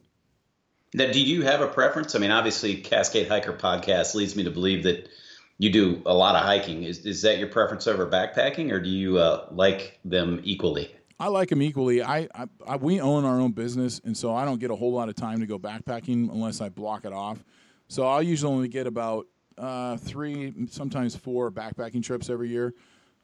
Now, 0.94 1.12
do 1.12 1.22
you 1.22 1.44
have 1.44 1.62
a 1.62 1.68
preference? 1.68 2.16
I 2.16 2.20
mean, 2.20 2.32
obviously, 2.32 2.76
Cascade 2.76 3.28
Hiker 3.28 3.54
podcast 3.54 4.14
leads 4.14 4.36
me 4.36 4.44
to 4.44 4.52
believe 4.52 4.84
that 4.84 5.10
you 5.58 5.72
do 5.72 6.02
a 6.06 6.14
lot 6.14 6.36
of 6.36 6.44
hiking. 6.44 6.84
Is 6.84 7.06
is 7.06 7.22
that 7.24 7.40
your 7.40 7.48
preference 7.48 7.88
over 7.88 8.08
backpacking, 8.08 8.72
or 8.72 8.80
do 8.80 8.90
you 8.90 9.18
uh, 9.18 9.48
like 9.52 10.00
them 10.06 10.40
equally? 10.44 10.94
I 11.20 11.28
like 11.28 11.50
them 11.50 11.62
equally. 11.62 12.04
I, 12.04 12.28
I, 12.36 12.46
I, 12.68 12.76
we 12.76 13.00
own 13.00 13.24
our 13.24 13.40
own 13.40 13.52
business, 13.52 14.02
and 14.04 14.18
so 14.18 14.36
I 14.36 14.46
don't 14.46 14.60
get 14.60 14.72
a 14.72 14.76
whole 14.76 14.92
lot 14.92 15.10
of 15.10 15.16
time 15.16 15.40
to 15.40 15.46
go 15.46 15.58
backpacking 15.58 16.30
unless 16.32 16.60
I 16.60 16.70
block 16.70 17.06
it 17.06 17.14
off. 17.14 17.44
So 17.88 18.08
I'll 18.08 18.24
usually 18.24 18.54
only 18.54 18.68
get 18.68 18.88
about 18.88 19.28
uh, 19.58 19.98
three, 19.98 20.54
sometimes 20.70 21.16
four 21.16 21.52
backpacking 21.52 22.04
trips 22.04 22.30
every 22.30 22.50
year. 22.50 22.74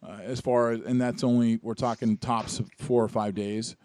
Uh, 0.01 0.19
as 0.23 0.39
far 0.39 0.71
as, 0.71 0.79
and 0.85 1.01
that's 1.01 1.23
only 1.25 1.59
we're 1.61 1.73
talking 1.73 2.17
tops 2.17 2.61
four 2.77 3.03
or 3.03 3.09
five 3.09 3.35
days, 3.35 3.75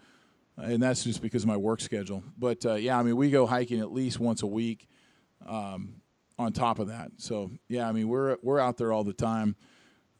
uh, 0.57 0.61
and 0.61 0.81
that's 0.81 1.03
just 1.03 1.21
because 1.21 1.43
of 1.43 1.47
my 1.47 1.57
work 1.57 1.81
schedule. 1.81 2.23
But 2.37 2.65
uh, 2.65 2.75
yeah, 2.75 2.97
I 2.97 3.03
mean 3.03 3.17
we 3.17 3.29
go 3.29 3.45
hiking 3.45 3.81
at 3.81 3.91
least 3.91 4.19
once 4.19 4.41
a 4.41 4.47
week. 4.47 4.87
Um, 5.45 6.01
on 6.37 6.51
top 6.51 6.79
of 6.79 6.87
that, 6.87 7.11
so 7.17 7.51
yeah, 7.69 7.87
I 7.87 7.91
mean 7.91 8.07
we're 8.07 8.37
we're 8.41 8.59
out 8.59 8.77
there 8.77 8.91
all 8.91 9.03
the 9.03 9.13
time. 9.13 9.55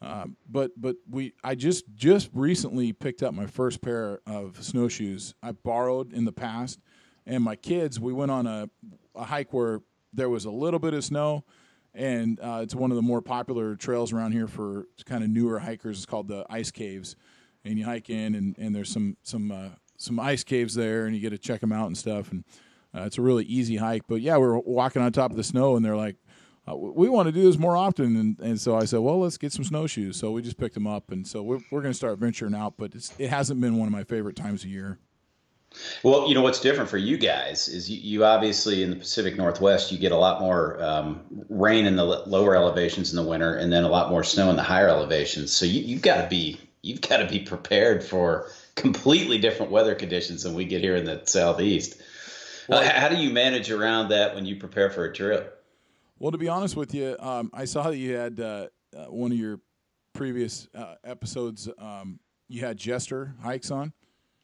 Uh, 0.02 0.26
but 0.50 0.72
but 0.78 0.96
we 1.10 1.34
I 1.44 1.56
just 1.56 1.86
just 1.96 2.30
recently 2.34 2.94
picked 2.94 3.24
up 3.24 3.34
my 3.34 3.48
first 3.48 3.82
pair 3.82 4.20
of 4.28 4.62
snowshoes. 4.64 5.34
I 5.42 5.54
borrowed 5.54 6.14
in 6.14 6.26
the 6.26 6.32
past, 6.32 6.80
and 7.26 7.44
my 7.44 7.56
kids 7.56 8.00
we 8.00 8.14
went 8.14 8.32
on 8.32 8.48
a, 8.48 8.70
a 9.16 9.24
hike 9.24 9.54
where 9.54 9.82
there 10.16 10.30
was 10.30 10.46
a 10.46 10.52
little 10.52 10.80
bit 10.80 10.94
of 10.94 11.04
snow, 11.04 11.44
and 11.94 12.40
uh, 12.40 12.60
it's 12.62 12.76
one 12.76 12.92
of 12.92 12.96
the 12.96 13.02
more 13.02 13.22
popular 13.22 13.76
trails 13.76 14.14
around 14.14 14.32
here 14.32 14.48
for 14.48 14.88
kind 15.06 15.24
of 15.24 15.30
newer 15.30 15.60
hikers. 15.60 15.98
It's 15.98 16.06
called 16.06 16.28
the 16.28 16.46
Ice 16.50 16.72
Caves, 16.72 17.16
and 17.64 17.78
you 17.78 17.86
hike 17.86 18.10
in, 18.10 18.36
and, 18.36 18.58
and 18.58 18.76
there's 18.76 18.90
some 18.90 19.18
some 19.24 19.52
uh, 19.52 19.70
some 19.98 20.20
ice 20.20 20.44
caves 20.44 20.76
there, 20.76 21.06
and 21.06 21.16
you 21.16 21.22
get 21.22 21.32
to 21.32 21.38
check 21.38 21.62
them 21.62 21.72
out 21.72 21.88
and 21.88 21.98
stuff. 21.98 22.32
And 22.32 22.44
uh, 22.96 23.02
it's 23.02 23.18
a 23.18 23.22
really 23.22 23.46
easy 23.46 23.78
hike. 23.78 24.04
But 24.08 24.22
yeah, 24.22 24.38
we 24.38 24.46
are 24.46 24.60
walking 24.60 25.02
on 25.02 25.12
top 25.12 25.32
of 25.32 25.38
the 25.38 25.44
snow, 25.44 25.76
and 25.76 25.84
they're 25.84 25.96
like, 25.96 26.16
uh, 26.68 26.76
"We 26.76 27.10
want 27.10 27.28
to 27.28 27.32
do 27.32 27.44
this 27.44 27.58
more 27.58 27.76
often." 27.76 28.16
And, 28.16 28.40
and 28.40 28.62
so 28.62 28.76
I 28.76 28.86
said, 28.86 29.00
"Well, 29.00 29.20
let's 29.20 29.38
get 29.38 29.52
some 29.52 29.66
snowshoes." 29.66 30.18
So 30.18 30.32
we 30.32 30.42
just 30.42 30.58
picked 30.58 30.74
them 30.74 30.88
up, 30.88 31.12
and 31.12 31.28
so 31.28 31.44
we're 31.44 31.60
we're 31.72 31.82
going 31.82 31.94
to 31.94 31.98
start 31.98 32.20
venturing 32.20 32.56
out. 32.56 32.76
But 32.78 32.94
it 33.18 33.30
hasn't 33.30 33.60
been 33.62 33.78
one 33.78 33.88
of 33.88 33.94
my 33.94 34.04
favorite 34.04 34.36
times 34.36 34.64
of 34.64 34.70
year. 34.70 35.00
Well, 36.04 36.28
you 36.28 36.36
know 36.36 36.42
what's 36.42 36.60
different 36.60 36.90
for 36.90 36.98
you 36.98 37.18
guys 37.18 37.68
is 37.68 37.90
you, 37.90 38.00
you 38.00 38.26
obviously 38.26 38.84
in 38.84 38.90
the 38.90 38.96
Pacific 38.96 39.38
Northwest 39.38 39.92
you 39.92 39.98
get 39.98 40.12
a 40.12 40.18
lot 40.18 40.40
more 40.40 40.82
um, 40.84 41.22
rain 41.50 41.86
in 41.86 41.96
the 41.96 42.04
lower 42.04 42.56
elevations 42.56 43.12
in 43.12 43.16
the 43.16 43.28
winter, 43.30 43.56
and 43.56 43.72
then 43.72 43.84
a 43.84 43.90
lot 43.90 44.10
more 44.10 44.24
snow 44.24 44.50
in 44.50 44.56
the 44.56 44.64
higher 44.64 44.88
elevations. 44.88 45.52
So 45.52 45.66
you, 45.66 45.82
you've 45.82 46.02
got 46.02 46.22
to 46.22 46.28
be 46.28 46.60
you've 46.82 47.02
got 47.02 47.18
to 47.18 47.28
be 47.28 47.40
prepared 47.40 48.04
for 48.04 48.50
completely 48.76 49.40
different 49.40 49.72
weather 49.72 49.96
conditions 49.96 50.44
than 50.44 50.54
we 50.54 50.66
get 50.66 50.82
here 50.82 50.96
in 50.96 51.06
the 51.06 51.22
southeast. 51.26 52.02
Well, 52.68 52.80
uh, 52.80 52.90
how 52.90 53.10
do 53.10 53.16
you 53.16 53.32
manage 53.32 53.72
around 53.72 54.10
that 54.10 54.36
when 54.36 54.46
you 54.46 54.56
prepare 54.56 54.90
for 54.90 55.06
a 55.06 55.14
trip? 55.14 55.64
Well, 56.20 56.32
to 56.32 56.38
be 56.38 56.48
honest 56.48 56.76
with 56.76 56.94
you, 56.94 57.16
um, 57.20 57.50
I 57.54 57.66
saw 57.66 57.90
that 57.90 57.98
you 57.98 58.16
had 58.16 58.40
uh, 58.40 58.68
uh, 58.96 59.06
one 59.06 59.32
of 59.32 59.38
your 59.38 59.60
previous 60.14 60.68
uh, 60.74 60.96
episodes. 61.04 61.70
Um, 61.78 62.20
you 62.48 62.62
had 62.62 62.78
Jester 62.78 63.36
hikes 63.42 63.72
on. 63.72 63.94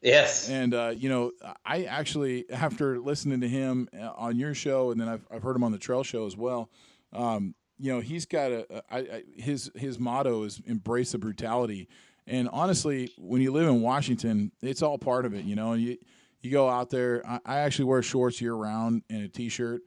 Yes. 0.02 0.48
And 0.48 0.74
uh, 0.74 0.92
you 0.96 1.08
know, 1.08 1.32
I 1.64 1.84
actually 1.84 2.50
after 2.50 2.98
listening 2.98 3.40
to 3.40 3.48
him 3.48 3.88
uh, 3.98 4.10
on 4.16 4.36
your 4.36 4.52
show, 4.52 4.90
and 4.90 5.00
then 5.00 5.08
I've 5.08 5.24
I've 5.30 5.42
heard 5.42 5.56
him 5.56 5.64
on 5.64 5.72
the 5.72 5.78
Trail 5.78 6.02
Show 6.02 6.26
as 6.26 6.36
well. 6.36 6.70
Um, 7.12 7.54
you 7.78 7.92
know, 7.92 8.00
he's 8.00 8.26
got 8.26 8.52
a, 8.52 9.22
his 9.36 9.70
his 9.74 9.98
motto 9.98 10.42
is 10.42 10.60
embrace 10.66 11.12
the 11.12 11.18
brutality. 11.18 11.88
And 12.26 12.48
honestly, 12.52 13.12
when 13.18 13.42
you 13.42 13.52
live 13.52 13.68
in 13.68 13.80
Washington, 13.80 14.52
it's 14.62 14.82
all 14.82 14.98
part 14.98 15.24
of 15.24 15.34
it. 15.34 15.44
You 15.44 15.56
know, 15.56 15.74
you 15.74 15.98
you 16.40 16.50
go 16.50 16.68
out 16.68 16.90
there. 16.90 17.22
I, 17.26 17.40
I 17.44 17.58
actually 17.58 17.86
wear 17.86 18.02
shorts 18.02 18.40
year 18.40 18.54
round 18.54 19.02
and 19.08 19.22
a 19.22 19.28
t-shirt, 19.28 19.82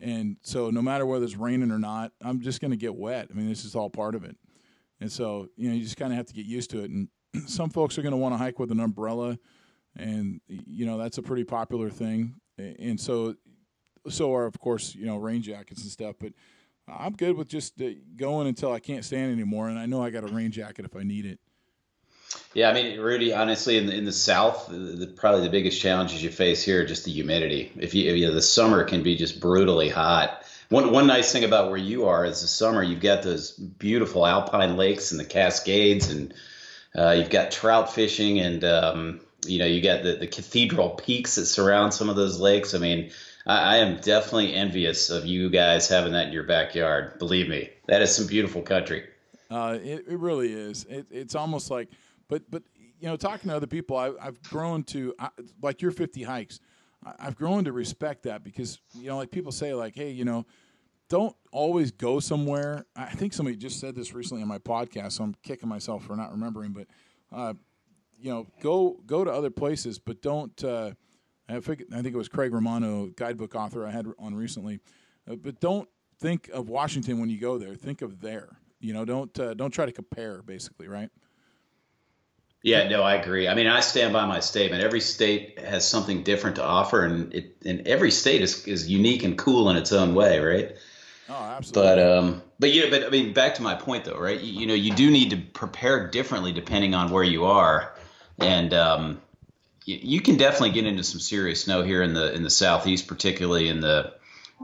and 0.00 0.36
so 0.42 0.70
no 0.70 0.82
matter 0.82 1.06
whether 1.06 1.24
it's 1.24 1.36
raining 1.36 1.70
or 1.72 1.78
not, 1.78 2.12
I'm 2.22 2.40
just 2.40 2.60
going 2.60 2.72
to 2.72 2.76
get 2.76 2.94
wet. 2.94 3.28
I 3.30 3.34
mean, 3.34 3.48
this 3.48 3.64
is 3.64 3.74
all 3.74 3.90
part 3.90 4.14
of 4.14 4.24
it. 4.24 4.36
And 5.00 5.10
so 5.10 5.48
you 5.56 5.68
know, 5.68 5.74
you 5.74 5.82
just 5.82 5.96
kind 5.96 6.12
of 6.12 6.16
have 6.16 6.26
to 6.26 6.34
get 6.34 6.46
used 6.46 6.70
to 6.70 6.84
it. 6.84 6.90
And 6.90 7.08
some 7.46 7.70
folks 7.70 7.98
are 7.98 8.02
going 8.02 8.12
to 8.12 8.18
want 8.18 8.32
to 8.32 8.38
hike 8.38 8.58
with 8.58 8.70
an 8.70 8.80
umbrella 8.80 9.38
and 9.98 10.40
you 10.48 10.86
know 10.86 10.98
that's 10.98 11.18
a 11.18 11.22
pretty 11.22 11.44
popular 11.44 11.90
thing. 11.90 12.34
And 12.58 12.98
so, 12.98 13.36
so 14.08 14.34
are 14.34 14.46
of 14.46 14.58
course 14.58 14.94
you 14.94 15.06
know 15.06 15.16
rain 15.16 15.42
jackets 15.42 15.82
and 15.82 15.90
stuff. 15.90 16.16
But 16.18 16.32
I'm 16.88 17.14
good 17.14 17.36
with 17.36 17.48
just 17.48 17.80
uh, 17.80 17.90
going 18.16 18.46
until 18.46 18.72
I 18.72 18.78
can't 18.78 19.04
stand 19.04 19.32
anymore, 19.32 19.68
and 19.68 19.78
I 19.78 19.86
know 19.86 20.02
I 20.02 20.10
got 20.10 20.24
a 20.24 20.32
rain 20.32 20.50
jacket 20.52 20.84
if 20.84 20.96
I 20.96 21.02
need 21.02 21.26
it. 21.26 21.40
Yeah, 22.54 22.70
I 22.70 22.74
mean, 22.74 22.98
Rudy, 22.98 23.32
honestly, 23.32 23.76
in 23.76 23.86
the, 23.86 23.94
in 23.94 24.04
the 24.04 24.12
South, 24.12 24.68
the, 24.68 24.76
the, 24.76 25.06
probably 25.06 25.42
the 25.42 25.50
biggest 25.50 25.80
challenges 25.80 26.22
you 26.22 26.30
face 26.30 26.62
here 26.62 26.82
are 26.82 26.86
just 26.86 27.04
the 27.04 27.12
humidity. 27.12 27.72
If 27.76 27.94
you, 27.94 28.12
you 28.12 28.30
the 28.32 28.42
summer 28.42 28.84
can 28.84 29.02
be 29.02 29.16
just 29.16 29.40
brutally 29.40 29.88
hot. 29.88 30.42
One 30.68 30.90
one 30.90 31.06
nice 31.06 31.30
thing 31.30 31.44
about 31.44 31.68
where 31.68 31.78
you 31.78 32.06
are 32.06 32.24
is 32.24 32.40
the 32.40 32.48
summer 32.48 32.82
you've 32.82 33.00
got 33.00 33.22
those 33.22 33.52
beautiful 33.52 34.26
alpine 34.26 34.76
lakes 34.76 35.12
and 35.12 35.20
the 35.20 35.24
Cascades, 35.24 36.10
and 36.10 36.34
uh, 36.96 37.12
you've 37.12 37.30
got 37.30 37.52
trout 37.52 37.94
fishing, 37.94 38.40
and 38.40 38.64
um, 38.64 39.20
you 39.48 39.58
know, 39.58 39.66
you 39.66 39.82
got 39.82 40.02
the, 40.02 40.16
the 40.16 40.26
cathedral 40.26 40.90
peaks 40.90 41.36
that 41.36 41.46
surround 41.46 41.94
some 41.94 42.08
of 42.08 42.16
those 42.16 42.40
lakes. 42.40 42.74
I 42.74 42.78
mean, 42.78 43.10
I, 43.46 43.74
I, 43.74 43.76
am 43.78 44.00
definitely 44.00 44.54
envious 44.54 45.10
of 45.10 45.26
you 45.26 45.50
guys 45.50 45.88
having 45.88 46.12
that 46.12 46.28
in 46.28 46.32
your 46.32 46.44
backyard. 46.44 47.18
Believe 47.18 47.48
me, 47.48 47.70
that 47.86 48.02
is 48.02 48.14
some 48.14 48.26
beautiful 48.26 48.62
country. 48.62 49.04
Uh, 49.50 49.78
it, 49.82 50.04
it 50.08 50.18
really 50.18 50.52
is. 50.52 50.84
It, 50.88 51.06
it's 51.10 51.34
almost 51.34 51.70
like, 51.70 51.88
but 52.28 52.50
but 52.50 52.62
you 53.00 53.08
know, 53.08 53.16
talking 53.16 53.50
to 53.50 53.56
other 53.56 53.66
people, 53.66 53.96
I, 53.96 54.12
have 54.20 54.42
grown 54.42 54.82
to 54.84 55.14
like 55.62 55.82
your 55.82 55.90
50 55.90 56.22
hikes. 56.22 56.60
I've 57.18 57.36
grown 57.36 57.64
to 57.64 57.72
respect 57.72 58.24
that 58.24 58.42
because 58.42 58.80
you 58.94 59.08
know, 59.08 59.18
like 59.18 59.30
people 59.30 59.52
say, 59.52 59.74
like, 59.74 59.94
hey, 59.94 60.10
you 60.10 60.24
know, 60.24 60.44
don't 61.08 61.36
always 61.52 61.92
go 61.92 62.18
somewhere. 62.18 62.84
I 62.96 63.14
think 63.14 63.32
somebody 63.32 63.56
just 63.56 63.78
said 63.78 63.94
this 63.94 64.12
recently 64.12 64.42
on 64.42 64.48
my 64.48 64.58
podcast, 64.58 65.12
so 65.12 65.24
I'm 65.24 65.34
kicking 65.42 65.68
myself 65.68 66.04
for 66.04 66.16
not 66.16 66.32
remembering, 66.32 66.72
but. 66.72 66.86
Uh, 67.32 67.54
you 68.26 68.32
know, 68.32 68.48
go 68.60 68.98
go 69.06 69.22
to 69.22 69.30
other 69.30 69.50
places, 69.50 70.00
but 70.00 70.20
don't. 70.20 70.64
Uh, 70.64 70.90
I 71.48 71.60
think 71.60 71.84
I 71.92 72.02
think 72.02 72.12
it 72.12 72.18
was 72.18 72.26
Craig 72.28 72.52
Romano, 72.52 73.06
guidebook 73.16 73.54
author 73.54 73.86
I 73.86 73.92
had 73.92 74.08
on 74.18 74.34
recently, 74.34 74.80
uh, 75.30 75.36
but 75.36 75.60
don't 75.60 75.88
think 76.18 76.50
of 76.52 76.68
Washington 76.68 77.20
when 77.20 77.30
you 77.30 77.38
go 77.38 77.56
there. 77.56 77.76
Think 77.76 78.02
of 78.02 78.20
there. 78.20 78.58
You 78.80 78.94
know, 78.94 79.04
don't 79.04 79.38
uh, 79.38 79.54
don't 79.54 79.70
try 79.70 79.86
to 79.86 79.92
compare. 79.92 80.42
Basically, 80.42 80.88
right? 80.88 81.08
Yeah, 82.64 82.88
no, 82.88 83.04
I 83.04 83.14
agree. 83.14 83.46
I 83.46 83.54
mean, 83.54 83.68
I 83.68 83.78
stand 83.78 84.12
by 84.12 84.26
my 84.26 84.40
statement. 84.40 84.82
Every 84.82 85.00
state 85.00 85.60
has 85.60 85.86
something 85.86 86.24
different 86.24 86.56
to 86.56 86.64
offer, 86.64 87.04
and 87.04 87.32
it 87.32 87.56
and 87.64 87.86
every 87.86 88.10
state 88.10 88.42
is 88.42 88.66
is 88.66 88.90
unique 88.90 89.22
and 89.22 89.38
cool 89.38 89.70
in 89.70 89.76
its 89.76 89.92
own 89.92 90.16
way, 90.16 90.40
right? 90.40 90.74
Oh, 91.28 91.34
absolutely. 91.34 91.94
But 91.94 91.98
um, 92.00 92.42
but 92.58 92.72
you 92.72 92.82
know, 92.82 92.90
but 92.90 93.06
I 93.06 93.10
mean, 93.10 93.32
back 93.32 93.54
to 93.54 93.62
my 93.62 93.76
point 93.76 94.04
though, 94.04 94.18
right? 94.18 94.40
You, 94.40 94.62
you 94.62 94.66
know, 94.66 94.74
you 94.74 94.92
do 94.92 95.12
need 95.12 95.30
to 95.30 95.36
prepare 95.36 96.08
differently 96.08 96.50
depending 96.50 96.92
on 96.92 97.12
where 97.12 97.22
you 97.22 97.44
are 97.44 97.95
and 98.38 98.74
um, 98.74 99.20
you, 99.84 99.98
you, 100.02 100.20
can 100.20 100.36
definitely 100.36 100.70
get 100.70 100.86
into 100.86 101.02
some 101.02 101.20
serious 101.20 101.64
snow 101.64 101.82
here 101.82 102.02
in 102.02 102.14
the 102.14 102.32
in 102.34 102.42
the 102.42 102.50
southeast, 102.50 103.06
particularly 103.06 103.68
in 103.68 103.80
the 103.80 104.14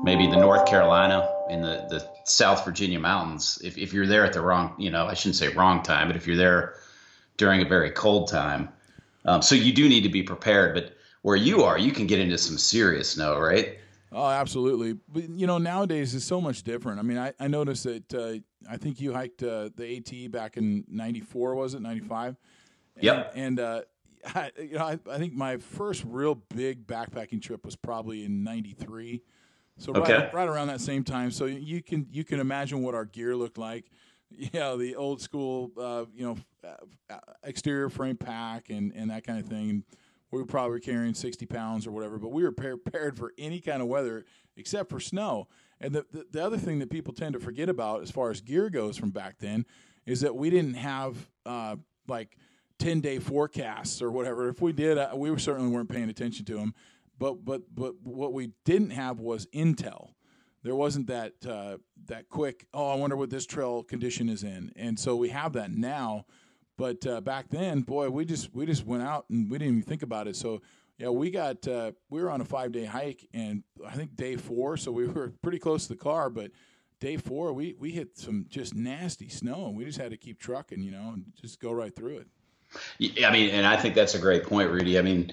maybe 0.02 0.26
the 0.26 0.36
North 0.36 0.66
Carolina 0.66 1.28
in 1.48 1.62
the 1.62 1.86
the 1.88 2.08
South 2.24 2.64
Virginia 2.64 2.98
mountains. 2.98 3.60
If 3.64 3.78
if 3.78 3.92
you're 3.92 4.06
there 4.06 4.24
at 4.24 4.32
the 4.32 4.40
wrong, 4.40 4.74
you 4.78 4.90
know, 4.90 5.06
I 5.06 5.14
shouldn't 5.14 5.36
say 5.36 5.48
wrong 5.48 5.82
time, 5.82 6.08
but 6.08 6.16
if 6.16 6.26
you're 6.26 6.36
there 6.36 6.74
during 7.36 7.62
a 7.62 7.64
very 7.64 7.90
cold 7.90 8.28
time, 8.28 8.68
um, 9.24 9.42
so 9.42 9.54
you 9.54 9.72
do 9.72 9.88
need 9.88 10.02
to 10.02 10.08
be 10.08 10.22
prepared. 10.22 10.74
But 10.74 10.96
where 11.22 11.36
you 11.36 11.62
are, 11.62 11.78
you 11.78 11.92
can 11.92 12.06
get 12.06 12.18
into 12.18 12.38
some 12.38 12.58
serious 12.58 13.10
snow, 13.10 13.38
right? 13.38 13.78
Oh, 14.14 14.28
absolutely. 14.28 14.98
But 15.08 15.28
you 15.30 15.46
know, 15.46 15.58
nowadays 15.58 16.14
it's 16.14 16.24
so 16.24 16.40
much 16.40 16.62
different. 16.62 16.98
I 16.98 17.02
mean, 17.02 17.18
I, 17.18 17.32
I 17.40 17.48
noticed 17.48 17.84
that 17.84 18.14
uh, 18.14 18.34
I 18.70 18.76
think 18.76 19.00
you 19.00 19.12
hiked 19.12 19.42
uh, 19.42 19.70
the 19.74 19.96
AT 19.96 20.30
back 20.30 20.56
in 20.56 20.84
'94, 20.88 21.54
was 21.54 21.74
it 21.74 21.80
'95? 21.80 22.36
Yep. 23.00 23.32
And, 23.34 23.58
and 23.58 23.60
uh, 23.60 23.82
I, 24.34 24.50
you 24.58 24.78
know, 24.78 24.84
I, 24.84 24.98
I, 25.10 25.18
think 25.18 25.34
my 25.34 25.56
first 25.56 26.04
real 26.06 26.36
big 26.54 26.86
backpacking 26.86 27.42
trip 27.42 27.64
was 27.64 27.76
probably 27.76 28.24
in 28.24 28.44
'93. 28.44 29.22
So 29.78 29.92
okay. 29.94 30.14
right, 30.14 30.34
right 30.34 30.48
around 30.48 30.68
that 30.68 30.80
same 30.80 31.02
time. 31.02 31.30
So 31.30 31.46
you 31.46 31.82
can 31.82 32.06
you 32.10 32.24
can 32.24 32.40
imagine 32.40 32.82
what 32.82 32.94
our 32.94 33.04
gear 33.04 33.36
looked 33.36 33.58
like. 33.58 33.86
You 34.34 34.48
know, 34.54 34.78
the 34.78 34.96
old 34.96 35.20
school, 35.20 35.72
uh, 35.78 36.06
you 36.14 36.24
know, 36.24 36.38
uh, 36.66 37.18
exterior 37.42 37.90
frame 37.90 38.16
pack 38.16 38.70
and, 38.70 38.90
and 38.96 39.10
that 39.10 39.26
kind 39.26 39.38
of 39.38 39.44
thing. 39.44 39.68
And 39.68 39.82
we 40.30 40.38
were 40.38 40.46
probably 40.46 40.80
carrying 40.80 41.12
60 41.12 41.44
pounds 41.44 41.86
or 41.86 41.90
whatever, 41.90 42.16
but 42.16 42.30
we 42.30 42.42
were 42.42 42.50
prepared 42.50 43.18
for 43.18 43.34
any 43.36 43.60
kind 43.60 43.82
of 43.82 43.88
weather 43.88 44.24
except 44.56 44.88
for 44.88 45.00
snow. 45.00 45.48
And 45.82 45.94
the, 45.94 46.06
the, 46.10 46.26
the 46.30 46.42
other 46.42 46.56
thing 46.56 46.78
that 46.78 46.88
people 46.88 47.12
tend 47.12 47.34
to 47.34 47.40
forget 47.40 47.68
about 47.68 48.00
as 48.00 48.10
far 48.10 48.30
as 48.30 48.40
gear 48.40 48.70
goes 48.70 48.96
from 48.96 49.10
back 49.10 49.36
then 49.38 49.66
is 50.06 50.22
that 50.22 50.34
we 50.34 50.48
didn't 50.48 50.76
have 50.76 51.28
uh, 51.44 51.76
like– 52.08 52.38
10 52.82 53.00
day 53.00 53.18
forecasts 53.20 54.02
or 54.02 54.10
whatever. 54.10 54.48
If 54.48 54.60
we 54.60 54.72
did, 54.72 54.98
uh, 54.98 55.10
we 55.14 55.36
certainly 55.38 55.70
weren't 55.70 55.88
paying 55.88 56.10
attention 56.10 56.44
to 56.46 56.56
them. 56.56 56.74
But, 57.18 57.44
but, 57.44 57.62
but 57.72 57.94
what 58.02 58.32
we 58.32 58.50
didn't 58.64 58.90
have 58.90 59.20
was 59.20 59.46
intel. 59.54 60.10
There 60.64 60.74
wasn't 60.74 61.06
that, 61.06 61.34
uh, 61.48 61.78
that 62.06 62.28
quick, 62.28 62.66
oh, 62.74 62.88
I 62.88 62.96
wonder 62.96 63.16
what 63.16 63.30
this 63.30 63.46
trail 63.46 63.84
condition 63.84 64.28
is 64.28 64.42
in. 64.42 64.72
And 64.74 64.98
so 64.98 65.14
we 65.14 65.28
have 65.28 65.52
that 65.52 65.70
now. 65.70 66.26
But 66.76 67.06
uh, 67.06 67.20
back 67.20 67.50
then, 67.50 67.82
boy, 67.82 68.10
we 68.10 68.24
just 68.24 68.52
we 68.54 68.66
just 68.66 68.84
went 68.84 69.04
out 69.04 69.26
and 69.30 69.48
we 69.48 69.58
didn't 69.58 69.76
even 69.76 69.88
think 69.88 70.02
about 70.02 70.26
it. 70.26 70.34
So 70.34 70.62
yeah, 70.98 71.10
we 71.10 71.30
got 71.30 71.68
uh, 71.68 71.92
we 72.10 72.20
were 72.20 72.30
on 72.30 72.40
a 72.40 72.44
five 72.44 72.72
day 72.72 72.86
hike, 72.86 73.28
and 73.32 73.62
I 73.86 73.92
think 73.92 74.16
day 74.16 74.36
four, 74.36 74.76
so 74.76 74.90
we 74.90 75.06
were 75.06 75.32
pretty 75.42 75.58
close 75.58 75.84
to 75.84 75.90
the 75.90 75.98
car. 75.98 76.30
But 76.30 76.50
day 76.98 77.18
four, 77.18 77.52
we 77.52 77.76
we 77.78 77.90
hit 77.90 78.18
some 78.18 78.46
just 78.48 78.74
nasty 78.74 79.28
snow, 79.28 79.66
and 79.66 79.76
we 79.76 79.84
just 79.84 79.98
had 79.98 80.10
to 80.10 80.16
keep 80.16 80.40
trucking, 80.40 80.82
you 80.82 80.90
know, 80.90 81.10
and 81.12 81.26
just 81.40 81.60
go 81.60 81.70
right 81.70 81.94
through 81.94 82.16
it. 82.16 82.28
Yeah, 82.98 83.28
I 83.28 83.32
mean, 83.32 83.50
and 83.50 83.66
I 83.66 83.76
think 83.76 83.94
that's 83.94 84.14
a 84.14 84.18
great 84.18 84.44
point, 84.44 84.70
Rudy. 84.70 84.98
I 84.98 85.02
mean, 85.02 85.32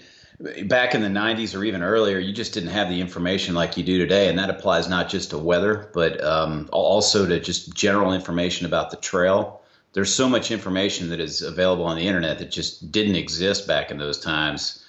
back 0.66 0.96
in 0.96 1.02
the 1.02 1.08
90s 1.08 1.58
or 1.58 1.64
even 1.64 1.84
earlier, 1.84 2.18
you 2.18 2.34
just 2.34 2.54
didn't 2.54 2.70
have 2.70 2.90
the 2.90 3.02
information 3.02 3.56
like 3.56 3.78
you 3.78 3.84
do 3.84 3.98
today. 3.98 4.30
And 4.30 4.40
that 4.40 4.50
applies 4.50 4.88
not 4.88 5.10
just 5.10 5.32
to 5.32 5.38
weather, 5.38 5.90
but 5.94 6.24
um, 6.24 6.70
also 6.72 7.26
to 7.28 7.40
just 7.40 7.74
general 7.74 8.14
information 8.14 8.66
about 8.66 8.92
the 8.92 8.98
trail. 8.98 9.62
There's 9.94 10.14
so 10.14 10.30
much 10.30 10.52
information 10.52 11.10
that 11.10 11.20
is 11.20 11.42
available 11.42 11.86
on 11.86 11.98
the 11.98 12.08
internet 12.08 12.40
that 12.40 12.52
just 12.52 12.92
didn't 12.92 13.16
exist 13.16 13.68
back 13.68 13.92
in 13.92 13.98
those 13.98 14.20
times. 14.20 14.86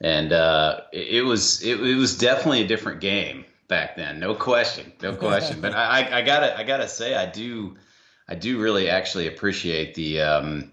And 0.00 0.32
uh, 0.32 0.80
it, 0.92 1.24
was 1.24 1.62
it, 1.62 1.80
it, 1.80 1.96
was 1.96 2.16
definitely 2.16 2.62
a 2.62 2.66
different 2.66 3.00
game 3.00 3.44
back 3.68 3.96
then, 3.96 4.20
no 4.20 4.34
question, 4.34 4.92
no 5.02 5.14
question. 5.16 5.60
but 5.60 5.74
I, 5.74 6.18
I, 6.18 6.22
gotta 6.22 6.56
I 6.58 6.64
gotta 6.64 6.88
say 6.88 7.14
I 7.14 7.26
do 7.26 7.76
I 8.28 8.34
do 8.34 8.60
really 8.60 8.88
actually 8.88 9.28
appreciate 9.28 9.94
the 9.94 10.20
um, 10.20 10.72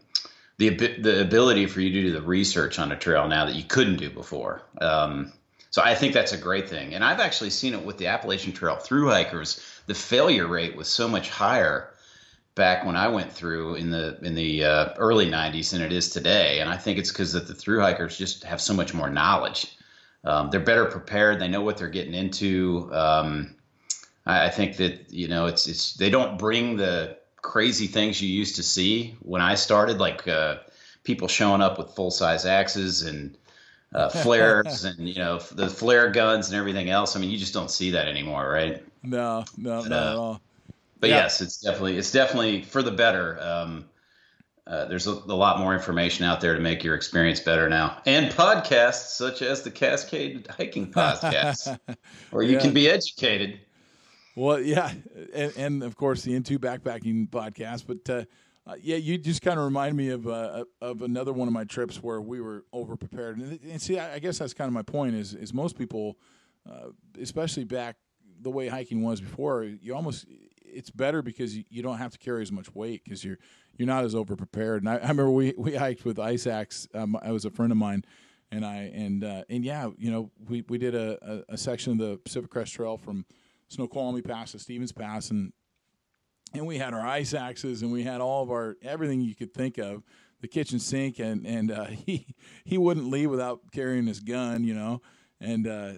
the 0.69 0.97
the 1.01 1.21
ability 1.21 1.65
for 1.65 1.81
you 1.81 1.89
to 1.91 2.01
do 2.01 2.11
the 2.11 2.21
research 2.21 2.79
on 2.79 2.91
a 2.91 2.95
trail 2.95 3.27
now 3.27 3.45
that 3.45 3.55
you 3.55 3.63
couldn't 3.63 3.97
do 3.97 4.09
before. 4.09 4.61
Um, 4.79 5.33
so 5.69 5.81
I 5.81 5.95
think 5.95 6.13
that's 6.13 6.33
a 6.33 6.37
great 6.37 6.69
thing, 6.69 6.93
and 6.93 7.03
I've 7.03 7.19
actually 7.19 7.49
seen 7.49 7.73
it 7.73 7.83
with 7.83 7.97
the 7.97 8.07
Appalachian 8.07 8.51
Trail 8.51 8.75
through 8.75 9.09
hikers. 9.09 9.63
The 9.87 9.93
failure 9.93 10.47
rate 10.47 10.75
was 10.75 10.87
so 10.87 11.07
much 11.07 11.29
higher 11.29 11.93
back 12.55 12.85
when 12.85 12.97
I 12.97 13.07
went 13.07 13.31
through 13.31 13.75
in 13.75 13.89
the 13.89 14.19
in 14.21 14.35
the 14.35 14.65
uh, 14.65 14.93
early 14.97 15.29
'90s 15.29 15.71
than 15.71 15.81
it 15.81 15.93
is 15.93 16.09
today, 16.09 16.59
and 16.59 16.69
I 16.69 16.77
think 16.77 16.97
it's 16.99 17.11
because 17.11 17.33
that 17.33 17.47
the 17.47 17.55
through 17.55 17.81
hikers 17.81 18.17
just 18.17 18.43
have 18.43 18.61
so 18.61 18.73
much 18.73 18.93
more 18.93 19.09
knowledge. 19.09 19.77
Um, 20.23 20.51
they're 20.51 20.59
better 20.59 20.85
prepared. 20.85 21.39
They 21.39 21.47
know 21.47 21.61
what 21.61 21.77
they're 21.77 21.89
getting 21.89 22.13
into. 22.13 22.89
Um, 22.93 23.55
I, 24.25 24.45
I 24.45 24.49
think 24.49 24.77
that 24.77 25.11
you 25.11 25.27
know 25.27 25.45
it's 25.45 25.67
it's 25.67 25.93
they 25.93 26.09
don't 26.09 26.37
bring 26.37 26.75
the 26.75 27.17
crazy 27.41 27.87
things 27.87 28.21
you 28.21 28.29
used 28.29 28.57
to 28.57 28.63
see 28.63 29.15
when 29.21 29.41
I 29.41 29.55
started, 29.55 29.99
like 29.99 30.27
uh, 30.27 30.57
people 31.03 31.27
showing 31.27 31.61
up 31.61 31.77
with 31.77 31.95
full 31.95 32.11
size 32.11 32.45
axes 32.45 33.01
and 33.03 33.37
uh, 33.93 34.09
flares 34.23 34.85
and 34.85 35.07
you 35.07 35.15
know 35.15 35.39
the 35.39 35.69
flare 35.69 36.11
guns 36.11 36.49
and 36.49 36.57
everything 36.57 36.89
else. 36.89 37.15
I 37.15 37.19
mean, 37.19 37.29
you 37.29 37.37
just 37.37 37.53
don't 37.53 37.71
see 37.71 37.91
that 37.91 38.07
anymore, 38.07 38.49
right? 38.49 38.83
No, 39.03 39.45
no, 39.57 39.81
but, 39.81 39.89
not 39.89 40.07
uh, 40.07 40.11
at 40.11 40.15
all. 40.15 40.41
But 40.99 41.09
yeah. 41.09 41.17
yes, 41.17 41.41
it's 41.41 41.59
definitely 41.59 41.97
it's 41.97 42.11
definitely 42.11 42.61
for 42.61 42.83
the 42.83 42.91
better. 42.91 43.41
Um, 43.41 43.85
uh, 44.67 44.85
there's 44.85 45.07
a, 45.07 45.11
a, 45.11 45.35
lot 45.35 45.59
more 45.59 45.73
information 45.73 46.23
out 46.23 46.39
there 46.39 46.53
to 46.53 46.61
make 46.61 46.83
your 46.83 46.93
experience 46.93 47.39
better 47.39 47.67
now, 47.67 47.99
and 48.05 48.31
podcasts 48.31 49.15
such 49.15 49.41
as 49.41 49.63
the 49.63 49.71
Cascade 49.71 50.47
Hiking 50.47 50.91
Podcast, 50.91 51.79
where 52.29 52.43
you 52.43 52.53
yeah. 52.53 52.59
can 52.59 52.73
be 52.73 52.87
educated. 52.87 53.59
Well, 54.35 54.59
yeah, 54.59 54.91
and, 55.33 55.53
and, 55.57 55.83
of 55.83 55.95
course 55.95 56.23
the 56.23 56.35
Into 56.35 56.59
Backpacking 56.59 57.29
podcast. 57.29 57.85
But 57.87 58.09
uh, 58.09 58.25
uh, 58.65 58.75
yeah, 58.81 58.97
you 58.97 59.17
just 59.17 59.41
kind 59.41 59.57
of 59.57 59.65
remind 59.65 59.97
me 59.97 60.09
of 60.09 60.27
uh, 60.27 60.65
of 60.81 61.01
another 61.01 61.33
one 61.33 61.47
of 61.47 61.53
my 61.53 61.63
trips 61.63 62.01
where 62.01 62.21
we 62.21 62.41
were 62.41 62.65
over 62.71 62.95
prepared. 62.95 63.37
And, 63.37 63.59
and, 63.63 63.81
see, 63.81 63.99
I, 63.99 64.15
I, 64.15 64.19
guess 64.19 64.37
that's 64.37 64.53
kind 64.53 64.67
of 64.67 64.73
my 64.73 64.83
point. 64.83 65.15
Is 65.15 65.33
is 65.33 65.53
most 65.53 65.77
people, 65.77 66.17
uh, 66.69 66.89
especially 67.19 67.63
back 67.63 67.97
the 68.39 68.49
way 68.49 68.67
hiking 68.67 69.01
was 69.01 69.21
before, 69.21 69.63
you 69.63 69.95
almost 69.95 70.25
it's 70.63 70.89
better 70.89 71.21
because 71.21 71.55
you, 71.57 71.65
you 71.69 71.83
don't 71.83 71.97
have 71.97 72.13
to 72.13 72.17
carry 72.17 72.41
as 72.41 72.51
much 72.51 72.73
weight 72.73 73.03
because 73.03 73.23
you're 73.23 73.37
you're 73.77 73.87
not 73.87 74.05
as 74.05 74.15
over 74.15 74.35
prepared. 74.35 74.81
And 74.81 74.89
I, 74.89 74.95
I, 74.95 75.01
remember 75.09 75.31
we 75.31 75.53
we 75.57 75.75
hiked 75.75 76.05
with 76.05 76.19
Ice 76.19 76.47
Axe. 76.47 76.87
Um, 76.93 77.17
I 77.21 77.31
was 77.31 77.45
a 77.45 77.51
friend 77.51 77.71
of 77.71 77.77
mine 77.77 78.05
and 78.51 78.65
I 78.65 78.91
and 78.93 79.23
uh, 79.23 79.43
and 79.49 79.63
yeah, 79.63 79.89
you 79.97 80.11
know, 80.11 80.29
we 80.47 80.63
we 80.67 80.77
did 80.77 80.95
a, 80.95 81.17
a, 81.49 81.53
a, 81.53 81.57
section 81.57 81.93
of 81.93 81.97
the 81.99 82.17
Pacific 82.17 82.51
Crest 82.51 82.73
Trail 82.73 82.97
from 82.97 83.25
Snoqualmie 83.71 84.21
Pass 84.21 84.51
to 84.51 84.59
Stevens 84.59 84.91
Pass, 84.91 85.31
and 85.31 85.53
and 86.53 86.67
we 86.67 86.77
had 86.77 86.93
our 86.93 87.05
ice 87.05 87.33
axes 87.33 87.81
and 87.81 87.91
we 87.91 88.03
had 88.03 88.19
all 88.19 88.43
of 88.43 88.51
our 88.51 88.75
everything 88.81 89.21
you 89.21 89.33
could 89.33 89.53
think 89.53 89.77
of, 89.77 90.03
the 90.41 90.47
kitchen 90.47 90.77
sink, 90.77 91.19
and 91.19 91.47
and 91.47 91.71
uh, 91.71 91.85
he 92.05 92.35
he 92.65 92.77
wouldn't 92.77 93.07
leave 93.07 93.29
without 93.29 93.61
carrying 93.71 94.07
his 94.07 94.19
gun, 94.19 94.65
you 94.65 94.73
know, 94.73 95.01
and 95.39 95.67
uh, 95.67 95.93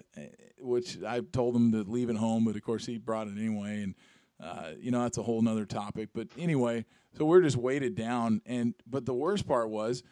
which 0.60 1.02
I 1.02 1.20
told 1.20 1.56
him 1.56 1.72
to 1.72 1.82
leave 1.82 2.10
it 2.10 2.16
home, 2.16 2.44
but 2.44 2.54
of 2.54 2.62
course 2.62 2.86
he 2.86 2.96
brought 2.96 3.26
it 3.26 3.36
anyway, 3.36 3.82
and 3.82 3.94
uh, 4.40 4.70
you 4.78 4.92
know 4.92 5.02
that's 5.02 5.18
a 5.18 5.22
whole 5.22 5.42
nother 5.42 5.66
topic. 5.66 6.10
But 6.14 6.28
anyway, 6.38 6.84
so 7.18 7.24
we're 7.24 7.42
just 7.42 7.56
weighted 7.56 7.96
down, 7.96 8.40
and 8.46 8.74
but 8.86 9.04
the 9.04 9.14
worst 9.14 9.48
part 9.48 9.68
was 9.68 10.04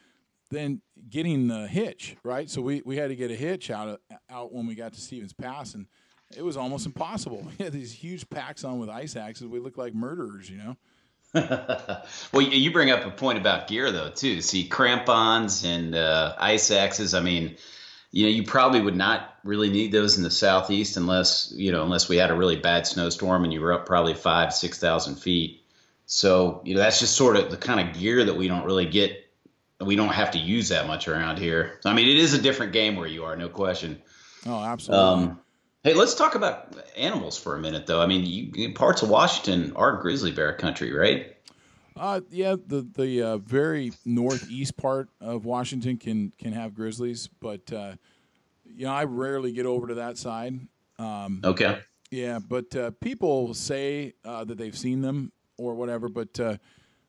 then 0.51 0.81
getting 1.09 1.47
the 1.47 1.65
hitch 1.67 2.17
right. 2.23 2.49
So 2.49 2.61
we 2.61 2.81
we 2.85 2.97
had 2.97 3.07
to 3.07 3.15
get 3.15 3.31
a 3.31 3.35
hitch 3.35 3.71
out 3.71 3.87
of, 3.87 3.99
out 4.29 4.51
when 4.51 4.67
we 4.67 4.75
got 4.75 4.91
to 4.93 4.99
Stevens 4.99 5.31
Pass, 5.31 5.75
and 5.75 5.87
it 6.37 6.43
was 6.43 6.57
almost 6.57 6.85
impossible. 6.85 7.47
We 7.57 7.63
had 7.63 7.73
these 7.73 7.91
huge 7.91 8.29
packs 8.29 8.63
on 8.63 8.79
with 8.79 8.89
ice 8.89 9.15
axes. 9.15 9.47
We 9.47 9.59
looked 9.59 9.77
like 9.77 9.93
murderers, 9.93 10.49
you 10.49 10.57
know. 10.57 10.77
well, 12.31 12.41
you 12.41 12.71
bring 12.71 12.91
up 12.91 13.05
a 13.05 13.09
point 13.09 13.39
about 13.39 13.67
gear 13.67 13.91
though 13.91 14.09
too. 14.11 14.41
See, 14.41 14.67
crampons 14.67 15.63
and 15.63 15.95
uh, 15.95 16.35
ice 16.37 16.69
axes. 16.69 17.15
I 17.15 17.21
mean, 17.21 17.57
you 18.11 18.25
know, 18.25 18.29
you 18.29 18.43
probably 18.43 18.79
would 18.81 18.95
not 18.95 19.35
really 19.43 19.71
need 19.71 19.91
those 19.91 20.17
in 20.17 20.23
the 20.23 20.29
southeast 20.29 20.95
unless 20.95 21.51
you 21.55 21.71
know, 21.71 21.83
unless 21.83 22.07
we 22.07 22.17
had 22.17 22.29
a 22.29 22.35
really 22.35 22.55
bad 22.55 22.85
snowstorm 22.85 23.43
and 23.43 23.51
you 23.51 23.61
were 23.61 23.73
up 23.73 23.87
probably 23.87 24.13
five, 24.13 24.53
six 24.53 24.77
thousand 24.77 25.15
feet. 25.15 25.63
So 26.05 26.61
you 26.65 26.75
know, 26.75 26.81
that's 26.81 26.99
just 26.99 27.15
sort 27.15 27.35
of 27.35 27.49
the 27.49 27.57
kind 27.57 27.79
of 27.79 27.99
gear 27.99 28.23
that 28.23 28.35
we 28.35 28.47
don't 28.47 28.65
really 28.65 28.85
get. 28.85 29.19
We 29.81 29.95
don't 29.95 30.13
have 30.13 30.31
to 30.31 30.37
use 30.37 30.69
that 30.69 30.85
much 30.85 31.07
around 31.07 31.39
here. 31.39 31.79
I 31.83 31.93
mean, 31.93 32.07
it 32.07 32.17
is 32.17 32.33
a 32.33 32.41
different 32.41 32.73
game 32.73 32.95
where 32.95 33.07
you 33.07 33.25
are, 33.25 33.35
no 33.35 33.49
question. 33.49 34.01
Oh, 34.45 34.63
absolutely. 34.63 35.05
Um, 35.05 35.39
Hey, 35.83 35.93
let's 35.93 36.15
talk 36.15 36.35
about 36.35 36.73
animals 36.95 37.37
for 37.37 37.57
a 37.57 37.59
minute, 37.59 37.87
though. 37.87 38.01
I 38.01 38.05
mean, 38.05 38.25
you, 38.25 38.73
parts 38.73 39.01
of 39.01 39.09
Washington 39.09 39.73
are 39.75 39.97
grizzly 39.97 40.31
bear 40.31 40.53
country, 40.53 40.93
right? 40.93 41.35
Uh, 41.97 42.21
yeah, 42.31 42.55
the 42.65 42.87
the 42.95 43.21
uh, 43.21 43.37
very 43.37 43.91
northeast 44.05 44.77
part 44.77 45.09
of 45.19 45.43
Washington 45.43 45.97
can 45.97 46.31
can 46.37 46.53
have 46.53 46.73
grizzlies, 46.73 47.27
but 47.41 47.71
uh, 47.73 47.95
you 48.63 48.85
know 48.85 48.93
I 48.93 49.03
rarely 49.03 49.51
get 49.51 49.65
over 49.65 49.87
to 49.87 49.95
that 49.95 50.17
side. 50.17 50.57
Um, 50.97 51.41
okay. 51.43 51.79
Yeah, 52.09 52.39
but 52.39 52.73
uh, 52.77 52.91
people 53.01 53.53
say 53.53 54.13
uh, 54.23 54.45
that 54.45 54.57
they've 54.57 54.77
seen 54.77 55.01
them 55.01 55.33
or 55.57 55.75
whatever, 55.75 56.07
but 56.07 56.39
uh, 56.39 56.57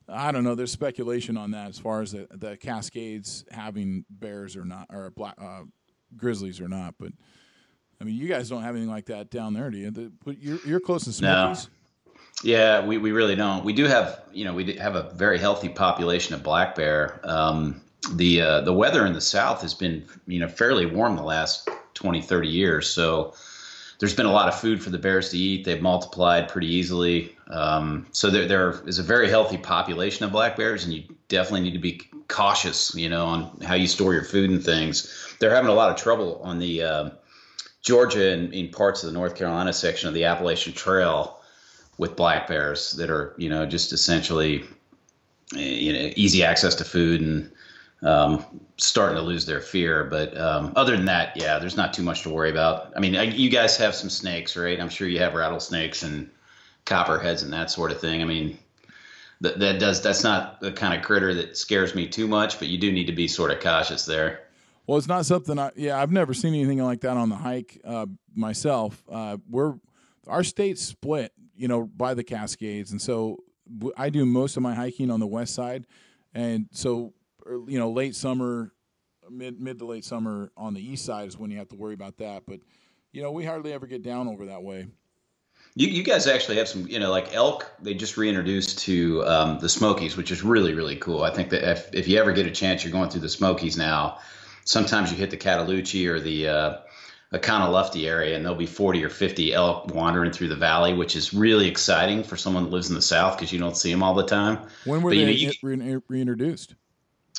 I 0.09 0.33
don't 0.33 0.43
know. 0.43 0.53
There's 0.53 0.71
speculation 0.71 1.37
on 1.37 1.51
that 1.51 1.69
as 1.69 1.79
far 1.79 2.01
as 2.01 2.11
the, 2.11 2.27
the 2.29 2.57
Cascades 2.57 3.45
having 3.51 4.03
bears 4.09 4.57
or 4.57 4.65
not, 4.65 4.87
or 4.89 5.11
black 5.11 5.37
grizzlies 6.17 6.59
or 6.59 6.67
not, 6.67 6.95
but. 6.99 7.13
I 7.99 8.03
mean, 8.03 8.15
you 8.15 8.27
guys 8.27 8.49
don't 8.49 8.61
have 8.61 8.75
anything 8.75 8.89
like 8.89 9.05
that 9.05 9.29
down 9.29 9.53
there, 9.53 9.69
do 9.69 9.77
you? 9.77 9.91
The, 9.91 10.11
you're, 10.39 10.59
you're 10.65 10.79
close 10.79 11.05
to 11.05 11.13
Smokies. 11.13 11.67
No. 11.67 11.71
Yeah, 12.43 12.85
we, 12.85 12.97
we 12.97 13.11
really 13.11 13.35
don't. 13.35 13.63
We 13.63 13.73
do 13.73 13.85
have, 13.85 14.21
you 14.33 14.43
know, 14.43 14.53
we 14.53 14.73
have 14.73 14.95
a 14.95 15.09
very 15.13 15.37
healthy 15.37 15.69
population 15.69 16.35
of 16.35 16.43
black 16.43 16.75
bear. 16.75 17.21
Um, 17.23 17.81
the 18.13 18.41
uh, 18.41 18.61
the 18.61 18.73
weather 18.73 19.05
in 19.05 19.13
the 19.13 19.21
south 19.21 19.61
has 19.61 19.73
been, 19.73 20.05
you 20.27 20.39
know, 20.39 20.47
fairly 20.47 20.85
warm 20.85 21.15
the 21.15 21.23
last 21.23 21.69
20, 21.93 22.21
30 22.21 22.47
years. 22.47 22.89
So 22.89 23.33
there's 23.99 24.13
been 24.13 24.25
a 24.25 24.31
lot 24.31 24.47
of 24.47 24.59
food 24.59 24.83
for 24.83 24.89
the 24.89 24.97
bears 24.97 25.29
to 25.29 25.37
eat. 25.37 25.63
They've 25.63 25.81
multiplied 25.81 26.49
pretty 26.49 26.67
easily. 26.67 27.35
Um, 27.47 28.05
so 28.11 28.29
there, 28.29 28.47
there 28.47 28.87
is 28.87 28.99
a 28.99 29.03
very 29.03 29.29
healthy 29.29 29.57
population 29.57 30.25
of 30.25 30.31
black 30.31 30.57
bears, 30.57 30.83
and 30.83 30.93
you 30.93 31.03
definitely 31.29 31.61
need 31.61 31.73
to 31.73 31.79
be 31.79 32.01
cautious, 32.27 32.93
you 32.95 33.09
know, 33.09 33.25
on 33.25 33.61
how 33.61 33.75
you 33.75 33.87
store 33.87 34.13
your 34.13 34.23
food 34.23 34.49
and 34.49 34.63
things. 34.63 35.35
They're 35.39 35.53
having 35.53 35.69
a 35.69 35.73
lot 35.73 35.89
of 35.89 35.95
trouble 35.95 36.41
on 36.43 36.59
the 36.59 36.83
uh, 36.83 37.09
Georgia 37.85 38.31
and 38.31 38.51
in 38.51 38.69
parts 38.69 39.03
of 39.03 39.07
the 39.07 39.13
North 39.13 39.35
Carolina 39.35 39.71
section 39.71 40.07
of 40.07 40.15
the 40.15 40.25
Appalachian 40.25 40.73
Trail 40.73 41.39
with 41.99 42.15
black 42.15 42.47
bears 42.47 42.93
that 42.93 43.11
are, 43.11 43.35
you 43.37 43.47
know, 43.47 43.65
just 43.67 43.93
essentially, 43.93 44.65
you 45.53 45.93
know, 45.93 46.11
easy 46.15 46.43
access 46.43 46.73
to 46.75 46.83
food 46.83 47.21
and 47.21 47.51
um, 48.01 48.43
starting 48.77 49.15
to 49.17 49.21
lose 49.21 49.45
their 49.45 49.61
fear. 49.61 50.03
But 50.03 50.35
um, 50.35 50.73
other 50.75 50.97
than 50.97 51.05
that, 51.05 51.37
yeah, 51.37 51.59
there's 51.59 51.77
not 51.77 51.93
too 51.93 52.01
much 52.01 52.23
to 52.23 52.29
worry 52.31 52.49
about. 52.49 52.91
I 52.97 52.99
mean, 52.99 53.13
you 53.33 53.51
guys 53.51 53.77
have 53.77 53.93
some 53.93 54.09
snakes, 54.09 54.57
right? 54.57 54.81
I'm 54.81 54.89
sure 54.89 55.07
you 55.07 55.19
have 55.19 55.35
rattlesnakes 55.35 56.01
and 56.01 56.31
copperheads 56.85 57.43
and 57.43 57.53
that 57.53 57.69
sort 57.69 57.91
of 57.91 58.01
thing. 58.01 58.23
I 58.23 58.25
mean, 58.25 58.57
that 59.41 59.79
does 59.79 60.01
that's 60.01 60.23
not 60.23 60.59
the 60.59 60.71
kind 60.71 60.95
of 60.95 61.05
critter 61.05 61.35
that 61.35 61.55
scares 61.55 61.93
me 61.93 62.07
too 62.07 62.27
much, 62.27 62.57
but 62.57 62.67
you 62.67 62.79
do 62.79 62.91
need 62.91 63.05
to 63.05 63.13
be 63.13 63.27
sort 63.27 63.51
of 63.51 63.59
cautious 63.59 64.05
there. 64.05 64.44
Well, 64.87 64.97
it's 64.97 65.07
not 65.07 65.25
something 65.25 65.57
I 65.57 65.71
yeah 65.75 66.01
I've 66.01 66.11
never 66.11 66.33
seen 66.33 66.53
anything 66.53 66.83
like 66.83 67.01
that 67.01 67.17
on 67.17 67.29
the 67.29 67.35
hike 67.35 67.79
uh, 67.83 68.05
myself. 68.35 69.03
Uh, 69.11 69.37
we're 69.49 69.75
our 70.27 70.43
state's 70.43 70.81
split, 70.81 71.31
you 71.55 71.67
know, 71.67 71.85
by 71.85 72.13
the 72.13 72.23
Cascades, 72.23 72.91
and 72.91 73.01
so 73.01 73.43
I 73.97 74.09
do 74.09 74.25
most 74.25 74.57
of 74.57 74.63
my 74.63 74.75
hiking 74.75 75.09
on 75.09 75.19
the 75.19 75.27
west 75.27 75.55
side, 75.55 75.87
and 76.33 76.67
so 76.71 77.13
er, 77.45 77.61
you 77.67 77.79
know 77.79 77.91
late 77.91 78.15
summer, 78.15 78.73
mid 79.29 79.59
mid 79.59 79.79
to 79.79 79.85
late 79.85 80.05
summer 80.05 80.51
on 80.55 80.73
the 80.73 80.81
east 80.81 81.05
side 81.05 81.27
is 81.27 81.37
when 81.37 81.51
you 81.51 81.57
have 81.57 81.69
to 81.69 81.75
worry 81.75 81.93
about 81.93 82.17
that. 82.17 82.43
But 82.47 82.59
you 83.11 83.21
know 83.21 83.31
we 83.31 83.45
hardly 83.45 83.73
ever 83.73 83.87
get 83.87 84.03
down 84.03 84.27
over 84.27 84.45
that 84.47 84.63
way. 84.63 84.87
You, 85.77 85.87
you 85.87 86.03
guys 86.03 86.25
actually 86.25 86.55
have 86.57 86.69
some, 86.69 86.87
you 86.87 86.99
know, 86.99 87.11
like 87.11 87.33
elk. 87.33 87.69
They 87.81 87.93
just 87.95 88.15
reintroduced 88.15 88.79
to 88.79 89.25
um, 89.25 89.59
the 89.59 89.67
Smokies, 89.67 90.15
which 90.15 90.31
is 90.31 90.43
really 90.43 90.73
really 90.73 90.95
cool. 90.95 91.23
I 91.23 91.31
think 91.31 91.49
that 91.49 91.69
if, 91.69 91.89
if 91.93 92.07
you 92.07 92.19
ever 92.19 92.33
get 92.33 92.45
a 92.45 92.51
chance, 92.51 92.83
you're 92.83 92.93
going 92.93 93.09
through 93.09 93.21
the 93.21 93.29
Smokies 93.29 93.77
now. 93.77 94.19
Sometimes 94.65 95.11
you 95.11 95.17
hit 95.17 95.29
the 95.31 95.37
Cataloochee 95.37 96.07
or 96.07 96.19
the 96.19 96.47
uh, 96.49 96.77
Oconaluftee 97.33 98.07
area, 98.07 98.35
and 98.35 98.43
there'll 98.43 98.57
be 98.57 98.65
40 98.65 99.03
or 99.03 99.09
50 99.09 99.53
elk 99.53 99.93
wandering 99.93 100.31
through 100.31 100.47
the 100.49 100.55
valley, 100.55 100.93
which 100.93 101.15
is 101.15 101.33
really 101.33 101.67
exciting 101.67 102.23
for 102.23 102.35
someone 102.37 102.65
that 102.65 102.69
lives 102.71 102.89
in 102.89 102.95
the 102.95 103.01
south 103.01 103.37
because 103.37 103.51
you 103.53 103.59
don't 103.59 103.77
see 103.77 103.91
them 103.91 104.03
all 104.03 104.13
the 104.13 104.25
time. 104.25 104.59
When 104.85 105.01
were 105.01 105.11
But, 105.11 105.17
you 105.17 105.25
they 105.25 105.45
know, 105.45 105.51
you- 105.81 106.01
reintroduced? 106.09 106.75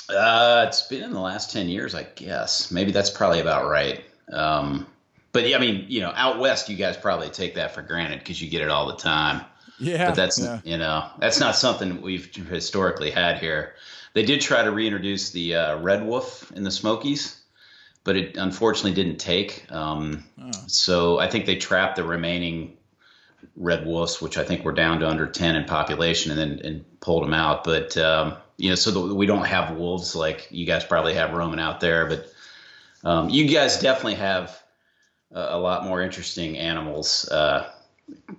Uh, 0.09 0.65
it's 0.67 0.83
been 0.83 1.03
in 1.03 1.11
the 1.11 1.19
last 1.19 1.51
10 1.51 1.67
years, 1.67 1.93
I 1.93 2.03
guess. 2.03 2.71
Maybe 2.71 2.91
that's 2.91 3.09
probably 3.09 3.41
about 3.41 3.67
right. 3.67 4.03
Um, 4.31 4.87
but 5.33 5.47
yeah, 5.47 5.57
I 5.57 5.59
mean, 5.59 5.85
you 5.89 5.99
know, 5.99 6.13
out 6.15 6.39
west, 6.39 6.69
you 6.69 6.77
guys 6.77 6.95
probably 6.95 7.29
take 7.29 7.55
that 7.55 7.73
for 7.75 7.81
granted 7.81 8.19
because 8.19 8.41
you 8.41 8.49
get 8.49 8.61
it 8.61 8.69
all 8.69 8.87
the 8.87 8.95
time. 8.95 9.43
Yeah, 9.79 10.07
But 10.07 10.15
that's, 10.15 10.39
yeah. 10.39 10.59
you 10.63 10.77
know, 10.77 11.07
that's 11.19 11.39
not 11.39 11.55
something 11.55 12.01
we've 12.01 12.33
historically 12.33 13.11
had 13.11 13.37
here. 13.39 13.75
They 14.17 14.23
did 14.23 14.41
try 14.41 14.63
to 14.63 14.71
reintroduce 14.71 15.29
the 15.29 15.53
uh, 15.53 15.77
red 15.77 16.03
wolf 16.03 16.51
in 16.53 16.63
the 16.63 16.71
Smokies, 16.71 17.39
but 18.03 18.17
it 18.17 18.35
unfortunately 18.35 18.93
didn't 18.93 19.19
take. 19.19 19.71
Um, 19.71 20.23
Oh. 20.41 20.51
So 20.65 21.19
I 21.19 21.29
think 21.29 21.45
they 21.45 21.55
trapped 21.55 21.97
the 21.97 22.03
remaining 22.03 22.77
red 23.55 23.85
wolves, 23.85 24.19
which 24.19 24.39
I 24.39 24.43
think 24.43 24.65
were 24.65 24.71
down 24.71 25.01
to 25.01 25.07
under 25.07 25.27
10 25.27 25.55
in 25.55 25.65
population, 25.65 26.31
and 26.31 26.39
then 26.39 26.65
and 26.65 26.99
pulled 26.99 27.25
them 27.25 27.35
out. 27.35 27.63
But, 27.63 27.95
um, 27.97 28.33
you 28.57 28.69
know, 28.69 28.75
so 28.75 28.89
that 28.89 29.13
we 29.13 29.27
don't 29.27 29.45
have 29.45 29.77
wolves 29.77 30.15
like 30.15 30.47
you 30.49 30.65
guys 30.65 30.83
probably 30.83 31.13
have 31.13 31.33
roaming 31.33 31.59
out 31.59 31.79
there. 31.79 32.07
But 32.07 32.25
um, 33.03 33.29
you 33.29 33.47
guys 33.47 33.79
definitely 33.79 34.15
have 34.15 34.59
a, 35.31 35.41
a 35.41 35.59
lot 35.59 35.83
more 35.83 36.01
interesting 36.01 36.57
animals 36.57 37.29
uh, 37.29 37.71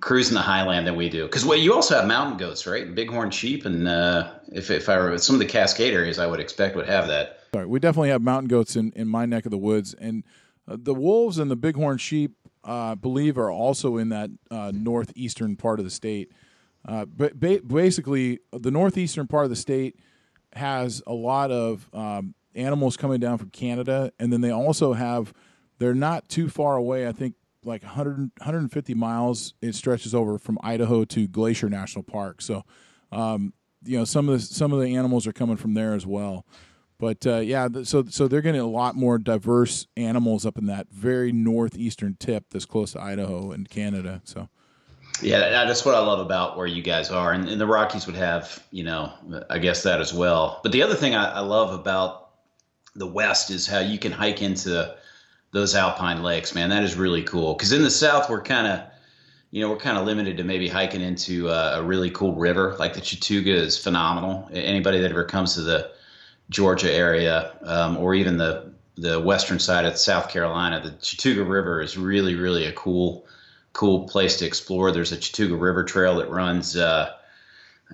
cruising 0.00 0.34
the 0.34 0.40
highland 0.40 0.86
than 0.86 0.96
we 0.96 1.08
do. 1.08 1.24
Because 1.24 1.44
well, 1.44 1.58
you 1.58 1.74
also 1.74 1.96
have 1.96 2.06
mountain 2.06 2.36
goats, 2.38 2.66
right? 2.66 2.94
Bighorn 2.94 3.30
sheep, 3.30 3.64
and 3.64 3.86
uh, 3.86 4.32
if 4.48 4.70
if 4.70 4.88
I 4.88 4.96
were 4.98 5.18
some 5.18 5.36
of 5.36 5.40
the 5.40 5.46
Cascade 5.46 5.92
areas, 5.92 6.18
I 6.18 6.26
would 6.26 6.40
expect 6.40 6.76
would 6.76 6.88
have 6.88 7.08
that. 7.08 7.40
Sorry, 7.54 7.66
we 7.66 7.78
definitely 7.78 8.10
have 8.10 8.22
mountain 8.22 8.48
goats 8.48 8.76
in, 8.76 8.92
in 8.94 9.08
my 9.08 9.26
neck 9.26 9.46
of 9.46 9.50
the 9.50 9.58
woods, 9.58 9.94
and 9.94 10.24
uh, 10.66 10.76
the 10.78 10.94
wolves 10.94 11.38
and 11.38 11.50
the 11.50 11.56
bighorn 11.56 11.98
sheep, 11.98 12.32
uh, 12.66 12.92
I 12.92 12.94
believe, 12.94 13.38
are 13.38 13.50
also 13.50 13.96
in 13.96 14.10
that 14.10 14.30
uh, 14.50 14.72
northeastern 14.74 15.56
part 15.56 15.78
of 15.78 15.84
the 15.84 15.90
state. 15.90 16.30
Uh, 16.86 17.04
but 17.04 17.38
ba- 17.38 17.60
basically, 17.66 18.40
the 18.52 18.70
northeastern 18.70 19.26
part 19.26 19.44
of 19.44 19.50
the 19.50 19.56
state 19.56 19.96
has 20.54 21.02
a 21.06 21.12
lot 21.12 21.50
of 21.50 21.88
um, 21.92 22.34
animals 22.54 22.96
coming 22.96 23.20
down 23.20 23.38
from 23.38 23.50
Canada, 23.50 24.12
and 24.18 24.32
then 24.32 24.40
they 24.40 24.50
also 24.50 24.92
have. 24.94 25.32
They're 25.78 25.94
not 25.94 26.28
too 26.28 26.48
far 26.48 26.74
away. 26.74 27.06
I 27.06 27.12
think 27.12 27.34
like 27.64 27.82
100, 27.82 28.16
150 28.38 28.94
miles. 28.94 29.54
It 29.60 29.74
stretches 29.74 30.14
over 30.14 30.38
from 30.38 30.58
Idaho 30.62 31.04
to 31.06 31.26
Glacier 31.26 31.68
National 31.68 32.02
Park. 32.02 32.40
So, 32.42 32.64
um, 33.12 33.52
you 33.84 33.98
know, 33.98 34.04
some 34.04 34.28
of 34.28 34.38
the 34.38 34.44
some 34.44 34.72
of 34.72 34.80
the 34.80 34.96
animals 34.96 35.26
are 35.26 35.32
coming 35.32 35.56
from 35.56 35.74
there 35.74 35.94
as 35.94 36.06
well. 36.06 36.46
But 36.98 37.26
uh, 37.26 37.38
yeah, 37.38 37.68
so 37.84 38.04
so 38.08 38.26
they're 38.26 38.40
getting 38.42 38.60
a 38.60 38.66
lot 38.66 38.96
more 38.96 39.18
diverse 39.18 39.86
animals 39.96 40.44
up 40.44 40.58
in 40.58 40.66
that 40.66 40.88
very 40.90 41.30
northeastern 41.30 42.16
tip 42.18 42.46
that's 42.50 42.64
close 42.64 42.92
to 42.92 43.00
Idaho 43.00 43.52
and 43.52 43.68
Canada. 43.68 44.20
So 44.24 44.48
Yeah, 45.22 45.64
that's 45.64 45.84
what 45.84 45.94
I 45.94 46.00
love 46.00 46.18
about 46.18 46.56
where 46.56 46.66
you 46.66 46.82
guys 46.82 47.10
are, 47.10 47.32
and, 47.32 47.48
and 47.48 47.60
the 47.60 47.66
Rockies 47.66 48.06
would 48.06 48.16
have, 48.16 48.64
you 48.72 48.82
know, 48.82 49.12
I 49.48 49.58
guess 49.58 49.82
that 49.84 50.00
as 50.00 50.12
well. 50.12 50.60
But 50.62 50.72
the 50.72 50.82
other 50.82 50.94
thing 50.94 51.14
I, 51.14 51.34
I 51.34 51.40
love 51.40 51.72
about 51.72 52.30
the 52.96 53.06
West 53.06 53.50
is 53.50 53.66
how 53.66 53.78
you 53.78 53.98
can 53.98 54.10
hike 54.10 54.42
into 54.42 54.96
those 55.52 55.74
alpine 55.74 56.22
lakes. 56.22 56.54
Man, 56.54 56.70
that 56.70 56.84
is 56.84 56.96
really 56.96 57.22
cool. 57.22 57.54
Because 57.54 57.72
in 57.72 57.82
the 57.82 57.90
South, 57.90 58.28
we're 58.28 58.42
kind 58.42 58.66
of, 58.66 58.80
you 59.50 59.62
know, 59.62 59.70
we're 59.70 59.78
kind 59.78 59.96
of 59.96 60.06
limited 60.06 60.36
to 60.36 60.44
maybe 60.44 60.68
hiking 60.68 61.00
into 61.00 61.48
uh, 61.48 61.76
a 61.76 61.82
really 61.82 62.10
cool 62.10 62.34
river. 62.34 62.76
Like 62.78 62.94
the 62.94 63.00
Chattooga 63.00 63.46
is 63.54 63.78
phenomenal. 63.78 64.48
Anybody 64.52 65.00
that 65.00 65.10
ever 65.10 65.24
comes 65.24 65.54
to 65.54 65.62
the 65.62 65.90
Georgia 66.50 66.92
area 66.92 67.56
um, 67.62 67.96
or 67.96 68.14
even 68.14 68.36
the 68.36 68.72
the 68.96 69.20
western 69.20 69.60
side 69.60 69.84
of 69.84 69.96
South 69.96 70.28
Carolina, 70.28 70.80
the 70.82 70.90
Chattooga 70.90 71.48
River 71.48 71.80
is 71.80 71.96
really, 71.96 72.34
really 72.34 72.66
a 72.66 72.72
cool 72.72 73.26
cool 73.72 74.08
place 74.08 74.36
to 74.38 74.46
explore. 74.46 74.90
There's 74.90 75.12
a 75.12 75.16
Chattooga 75.16 75.58
River 75.58 75.84
Trail 75.84 76.16
that 76.16 76.30
runs. 76.30 76.76
Uh, 76.76 77.14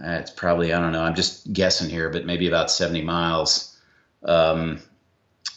uh, 0.02 0.10
it's 0.10 0.30
probably 0.30 0.72
I 0.72 0.80
don't 0.80 0.92
know. 0.92 1.02
I'm 1.02 1.14
just 1.14 1.52
guessing 1.52 1.90
here, 1.90 2.08
but 2.08 2.24
maybe 2.24 2.48
about 2.48 2.70
70 2.70 3.02
miles. 3.02 3.78
Um, 4.24 4.80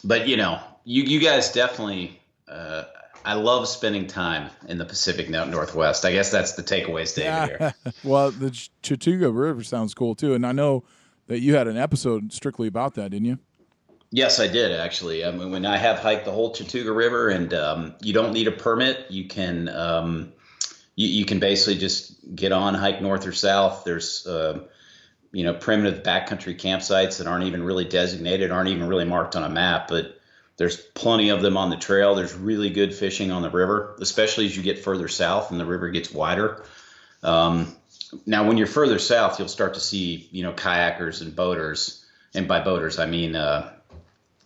but 0.04 0.28
you 0.28 0.36
know, 0.36 0.60
you 0.88 1.02
you 1.02 1.20
guys 1.20 1.52
definitely. 1.52 2.18
Uh, 2.48 2.84
I 3.24 3.34
love 3.34 3.68
spending 3.68 4.06
time 4.06 4.48
in 4.68 4.78
the 4.78 4.86
Pacific 4.86 5.28
Northwest. 5.28 6.06
I 6.06 6.12
guess 6.12 6.30
that's 6.30 6.52
the 6.52 6.62
takeaways, 6.62 7.14
David. 7.14 7.58
Here. 7.58 7.74
well, 8.04 8.30
the 8.30 8.50
Ch- 8.50 8.70
Chattooga 8.82 9.30
River 9.30 9.62
sounds 9.62 9.92
cool 9.92 10.14
too, 10.14 10.32
and 10.32 10.46
I 10.46 10.52
know 10.52 10.84
that 11.26 11.40
you 11.40 11.56
had 11.56 11.68
an 11.68 11.76
episode 11.76 12.32
strictly 12.32 12.68
about 12.68 12.94
that, 12.94 13.10
didn't 13.10 13.26
you? 13.26 13.38
Yes, 14.10 14.40
I 14.40 14.48
did 14.48 14.72
actually. 14.72 15.26
I 15.26 15.30
mean, 15.30 15.50
when 15.50 15.66
I 15.66 15.76
have 15.76 15.98
hiked 15.98 16.24
the 16.24 16.32
whole 16.32 16.54
Chattooga 16.54 16.96
River, 16.96 17.28
and 17.28 17.52
um, 17.52 17.94
you 18.00 18.14
don't 18.14 18.32
need 18.32 18.48
a 18.48 18.52
permit, 18.52 19.10
you 19.10 19.28
can 19.28 19.68
um, 19.68 20.32
you, 20.96 21.08
you 21.08 21.24
can 21.26 21.38
basically 21.38 21.78
just 21.78 22.34
get 22.34 22.52
on, 22.52 22.72
hike 22.72 23.02
north 23.02 23.26
or 23.26 23.32
south. 23.32 23.84
There's 23.84 24.26
uh, 24.26 24.64
you 25.32 25.44
know 25.44 25.52
primitive 25.52 26.02
backcountry 26.02 26.58
campsites 26.58 27.18
that 27.18 27.26
aren't 27.26 27.44
even 27.44 27.62
really 27.62 27.84
designated, 27.84 28.50
aren't 28.50 28.70
even 28.70 28.88
really 28.88 29.04
marked 29.04 29.36
on 29.36 29.44
a 29.44 29.50
map, 29.50 29.88
but 29.88 30.17
there's 30.58 30.76
plenty 30.76 31.30
of 31.30 31.40
them 31.40 31.56
on 31.56 31.70
the 31.70 31.76
trail. 31.76 32.14
There's 32.14 32.34
really 32.34 32.68
good 32.68 32.92
fishing 32.92 33.30
on 33.30 33.42
the 33.42 33.50
river, 33.50 33.96
especially 34.00 34.44
as 34.46 34.56
you 34.56 34.62
get 34.62 34.80
further 34.80 35.08
south 35.08 35.50
and 35.50 35.58
the 35.58 35.64
river 35.64 35.88
gets 35.88 36.12
wider. 36.12 36.64
Um, 37.22 37.74
now, 38.26 38.46
when 38.46 38.56
you're 38.56 38.66
further 38.66 38.98
south, 38.98 39.38
you'll 39.38 39.48
start 39.48 39.74
to 39.74 39.80
see, 39.80 40.28
you 40.32 40.42
know, 40.42 40.52
kayakers 40.52 41.22
and 41.22 41.34
boaters. 41.34 42.04
And 42.34 42.48
by 42.48 42.60
boaters, 42.60 42.98
I 42.98 43.06
mean 43.06 43.36
uh, 43.36 43.72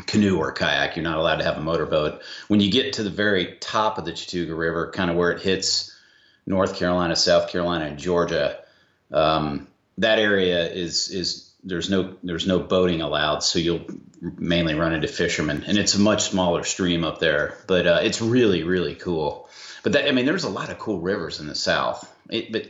canoe 0.07 0.39
or 0.39 0.53
kayak. 0.53 0.97
You're 0.97 1.03
not 1.03 1.17
allowed 1.17 1.37
to 1.37 1.45
have 1.45 1.57
a 1.57 1.63
motorboat. 1.63 2.23
When 2.49 2.61
you 2.61 2.71
get 2.71 2.95
to 2.95 3.03
the 3.03 3.11
very 3.11 3.57
top 3.61 3.97
of 3.97 4.05
the 4.05 4.13
Chattooga 4.13 4.57
River, 4.57 4.91
kind 4.91 5.11
of 5.11 5.17
where 5.17 5.31
it 5.31 5.41
hits 5.41 5.97
North 6.47 6.77
Carolina, 6.77 7.17
South 7.17 7.51
Carolina, 7.51 7.87
and 7.87 7.99
Georgia, 7.99 8.59
um, 9.13 9.67
that 9.99 10.19
area 10.19 10.71
is 10.71 11.09
is 11.09 11.51
there's 11.65 11.89
no 11.89 12.17
there's 12.23 12.47
no 12.47 12.59
boating 12.59 13.01
allowed. 13.01 13.43
So 13.43 13.59
you'll 13.59 13.87
mainly 14.23 14.75
run 14.75 14.95
into 14.95 15.09
fishermen, 15.09 15.65
and 15.67 15.77
it's 15.77 15.95
a 15.95 16.01
much 16.01 16.23
smaller 16.23 16.65
stream 16.65 17.05
up 17.05 17.19
there. 17.19 17.59
But 17.67 17.87
uh, 17.87 18.01
it's 18.03 18.23
really 18.23 18.63
really 18.63 18.95
cool. 18.95 19.49
But 19.83 19.93
that 19.93 20.09
I 20.09 20.13
mean, 20.13 20.27
there's 20.27 20.45
a 20.45 20.51
lot 20.51 20.71
of 20.71 20.79
cool 20.79 21.01
rivers 21.01 21.41
in 21.41 21.49
the 21.49 21.55
South. 21.55 22.09
It, 22.31 22.53
but 22.53 22.67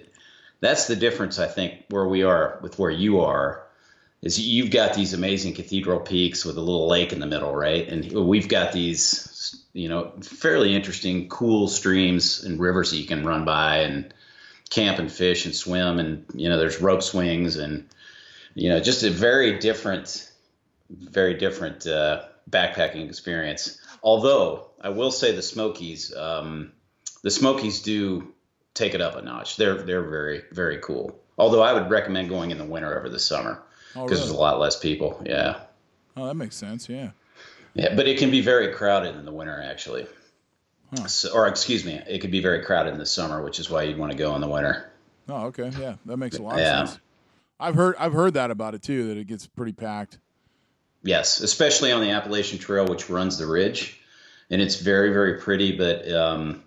that's 0.60 0.86
the 0.86 0.96
difference, 0.96 1.38
I 1.38 1.48
think, 1.48 1.84
where 1.90 2.06
we 2.06 2.22
are 2.22 2.58
with 2.62 2.78
where 2.78 2.90
you 2.90 3.20
are 3.20 3.66
is 4.22 4.40
you've 4.40 4.70
got 4.70 4.94
these 4.94 5.12
amazing 5.12 5.54
cathedral 5.54 5.98
peaks 5.98 6.44
with 6.44 6.56
a 6.56 6.60
little 6.60 6.86
lake 6.86 7.12
in 7.12 7.18
the 7.18 7.26
middle, 7.26 7.54
right? 7.54 7.88
And 7.88 8.12
we've 8.12 8.48
got 8.48 8.72
these, 8.72 9.60
you 9.72 9.88
know, 9.88 10.12
fairly 10.22 10.74
interesting, 10.74 11.28
cool 11.28 11.66
streams 11.66 12.44
and 12.44 12.60
rivers 12.60 12.92
that 12.92 12.98
you 12.98 13.06
can 13.06 13.26
run 13.26 13.44
by 13.44 13.78
and 13.78 14.14
camp 14.70 15.00
and 15.00 15.10
fish 15.10 15.44
and 15.44 15.54
swim. 15.54 15.98
And, 15.98 16.24
you 16.34 16.48
know, 16.48 16.56
there's 16.56 16.80
rope 16.80 17.02
swings 17.02 17.56
and, 17.56 17.88
you 18.54 18.68
know, 18.68 18.78
just 18.78 19.02
a 19.02 19.10
very 19.10 19.58
different, 19.58 20.30
very 20.98 21.34
different 21.34 21.86
uh, 21.86 22.24
backpacking 22.50 23.08
experience. 23.08 23.80
Although 24.02 24.68
I 24.80 24.88
will 24.90 25.10
say 25.10 25.32
the 25.34 25.42
Smokies, 25.42 26.14
um, 26.14 26.72
the 27.22 27.30
Smokies 27.30 27.82
do 27.82 28.32
take 28.74 28.94
it 28.94 29.00
up 29.00 29.16
a 29.16 29.22
notch. 29.22 29.56
They're 29.56 29.82
they're 29.82 30.02
very 30.08 30.42
very 30.52 30.78
cool. 30.78 31.18
Although 31.38 31.62
I 31.62 31.72
would 31.72 31.90
recommend 31.90 32.28
going 32.28 32.50
in 32.50 32.58
the 32.58 32.64
winter 32.64 32.96
over 32.98 33.08
the 33.08 33.18
summer 33.18 33.62
Oh, 33.94 34.04
because 34.04 34.18
really? 34.18 34.20
there's 34.20 34.30
a 34.30 34.40
lot 34.40 34.58
less 34.60 34.78
people. 34.78 35.22
Yeah, 35.24 35.60
Oh, 36.16 36.26
that 36.26 36.34
makes 36.34 36.56
sense. 36.56 36.88
Yeah. 36.88 37.10
yeah, 37.74 37.94
but 37.94 38.06
it 38.06 38.18
can 38.18 38.30
be 38.30 38.40
very 38.42 38.72
crowded 38.72 39.16
in 39.16 39.24
the 39.24 39.32
winter 39.32 39.60
actually. 39.62 40.06
Huh. 40.96 41.06
So, 41.06 41.32
or 41.32 41.46
excuse 41.48 41.84
me, 41.86 42.00
it 42.06 42.18
could 42.20 42.30
be 42.30 42.40
very 42.42 42.62
crowded 42.64 42.92
in 42.92 42.98
the 42.98 43.06
summer, 43.06 43.42
which 43.42 43.58
is 43.58 43.70
why 43.70 43.84
you'd 43.84 43.96
want 43.98 44.12
to 44.12 44.18
go 44.18 44.34
in 44.34 44.40
the 44.42 44.48
winter. 44.48 44.90
Oh, 45.28 45.46
okay. 45.46 45.70
Yeah, 45.80 45.94
that 46.06 46.16
makes 46.18 46.36
a 46.38 46.42
lot 46.42 46.58
Yeah. 46.58 46.82
of 46.82 46.88
sense. 46.88 47.00
I've 47.60 47.74
heard 47.76 47.94
I've 47.98 48.12
heard 48.12 48.34
that 48.34 48.50
about 48.50 48.74
it 48.74 48.82
too. 48.82 49.06
That 49.08 49.16
it 49.16 49.26
gets 49.26 49.46
pretty 49.46 49.72
packed. 49.72 50.18
Yes, 51.04 51.40
especially 51.40 51.90
on 51.90 52.00
the 52.00 52.10
Appalachian 52.10 52.58
Trail, 52.58 52.86
which 52.86 53.10
runs 53.10 53.36
the 53.36 53.46
ridge, 53.46 54.00
and 54.50 54.62
it's 54.62 54.76
very 54.76 55.12
very 55.12 55.40
pretty. 55.40 55.76
But 55.76 56.10
um, 56.12 56.62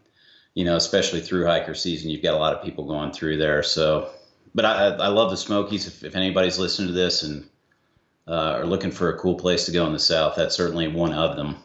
you 0.53 0.65
know, 0.65 0.75
especially 0.75 1.21
through 1.21 1.45
hiker 1.45 1.73
season, 1.73 2.09
you've 2.09 2.23
got 2.23 2.33
a 2.33 2.37
lot 2.37 2.53
of 2.53 2.63
people 2.63 2.85
going 2.85 3.11
through 3.11 3.37
there. 3.37 3.63
So, 3.63 4.09
but 4.53 4.65
I, 4.65 4.87
I 4.87 5.07
love 5.07 5.31
the 5.31 5.37
Smokies. 5.37 5.87
If, 5.87 6.03
if 6.03 6.15
anybody's 6.15 6.59
listening 6.59 6.89
to 6.89 6.93
this 6.93 7.23
and 7.23 7.47
uh, 8.27 8.57
are 8.59 8.65
looking 8.65 8.91
for 8.91 9.09
a 9.09 9.17
cool 9.17 9.35
place 9.35 9.65
to 9.65 9.71
go 9.71 9.85
in 9.85 9.93
the 9.93 9.99
South, 9.99 10.35
that's 10.35 10.55
certainly 10.55 10.87
one 10.87 11.13
of 11.13 11.37
them. 11.37 11.57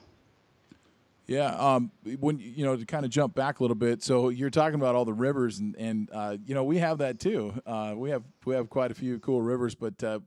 Yeah. 1.26 1.54
Um. 1.54 1.92
When 2.18 2.38
you 2.38 2.64
know 2.64 2.76
to 2.76 2.84
kind 2.84 3.04
of 3.04 3.10
jump 3.10 3.34
back 3.34 3.60
a 3.60 3.62
little 3.62 3.76
bit, 3.76 4.02
so 4.02 4.28
you're 4.28 4.50
talking 4.50 4.74
about 4.74 4.94
all 4.94 5.04
the 5.04 5.12
rivers, 5.12 5.58
and 5.58 5.76
and 5.76 6.08
uh, 6.12 6.36
you 6.44 6.54
know 6.54 6.64
we 6.64 6.78
have 6.78 6.98
that 6.98 7.20
too. 7.20 7.54
Uh, 7.66 7.94
we 7.96 8.10
have 8.10 8.24
we 8.44 8.54
have 8.54 8.68
quite 8.68 8.90
a 8.90 8.94
few 8.94 9.18
cool 9.20 9.40
rivers, 9.40 9.76
but 9.76 10.02
uh, 10.02 10.18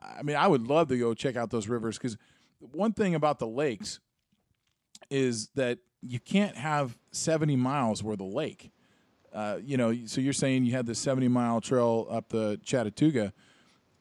I 0.00 0.22
mean 0.22 0.36
I 0.36 0.46
would 0.46 0.66
love 0.66 0.88
to 0.88 0.98
go 0.98 1.14
check 1.14 1.36
out 1.36 1.50
those 1.50 1.68
rivers 1.68 1.98
because 1.98 2.16
one 2.60 2.92
thing 2.92 3.14
about 3.14 3.38
the 3.38 3.46
lakes 3.46 4.00
is 5.10 5.48
that 5.54 5.78
you 6.02 6.20
can't 6.20 6.56
have 6.56 6.96
70 7.12 7.56
miles 7.56 8.02
worth 8.02 8.20
of 8.20 8.26
lake. 8.28 8.70
uh, 9.32 9.58
you 9.62 9.76
know, 9.76 9.94
so 10.06 10.20
you're 10.20 10.32
saying 10.32 10.64
you 10.64 10.72
had 10.72 10.86
the 10.86 10.94
70 10.94 11.28
mile 11.28 11.60
trail 11.60 12.06
up 12.10 12.28
the 12.30 12.58
Chattooga, 12.64 13.32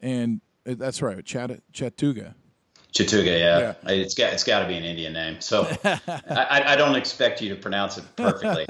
and 0.02 0.42
uh, 0.66 0.76
that's 0.78 1.02
right, 1.02 1.24
Chatt-. 1.26 1.62
Chattooga, 2.94 3.26
yeah. 3.26 3.74
yeah. 3.84 3.92
It's 3.92 4.16
got 4.16 4.34
it's 4.34 4.44
got 4.44 4.62
to 4.62 4.68
be 4.68 4.76
an 4.76 4.84
Indian 4.84 5.14
name. 5.14 5.42
So 5.42 5.68
I, 5.84 6.64
I, 6.66 6.76
don't 6.76 6.96
expect 6.96 7.42
you 7.42 7.50
to 7.50 7.56
pronounce 7.56 7.98
it 7.98 8.06
perfectly. 8.16 8.66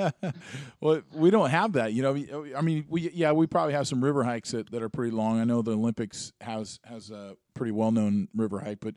well, 0.82 1.02
we 1.14 1.30
don't 1.30 1.50
have 1.50 1.74
that. 1.74 1.94
You 1.94 2.02
know, 2.02 2.46
I 2.56 2.62
mean, 2.62 2.86
we 2.90 3.10
yeah, 3.12 3.32
we 3.32 3.48
probably 3.48 3.74
have 3.74 3.88
some 3.88 4.04
river 4.04 4.24
hikes 4.24 4.52
that, 4.52 4.72
that 4.72 4.82
are 4.82 4.90
pretty 4.90 5.12
long. 5.12 5.40
I 5.40 5.44
know 5.44 5.62
the 5.62 5.74
Olympics 5.74 6.34
has 6.42 6.80
has 6.84 7.12
a 7.12 7.38
pretty 7.54 7.72
well 7.72 7.92
known 7.92 8.28
river 8.36 8.60
hike, 8.60 8.80
but 8.82 8.96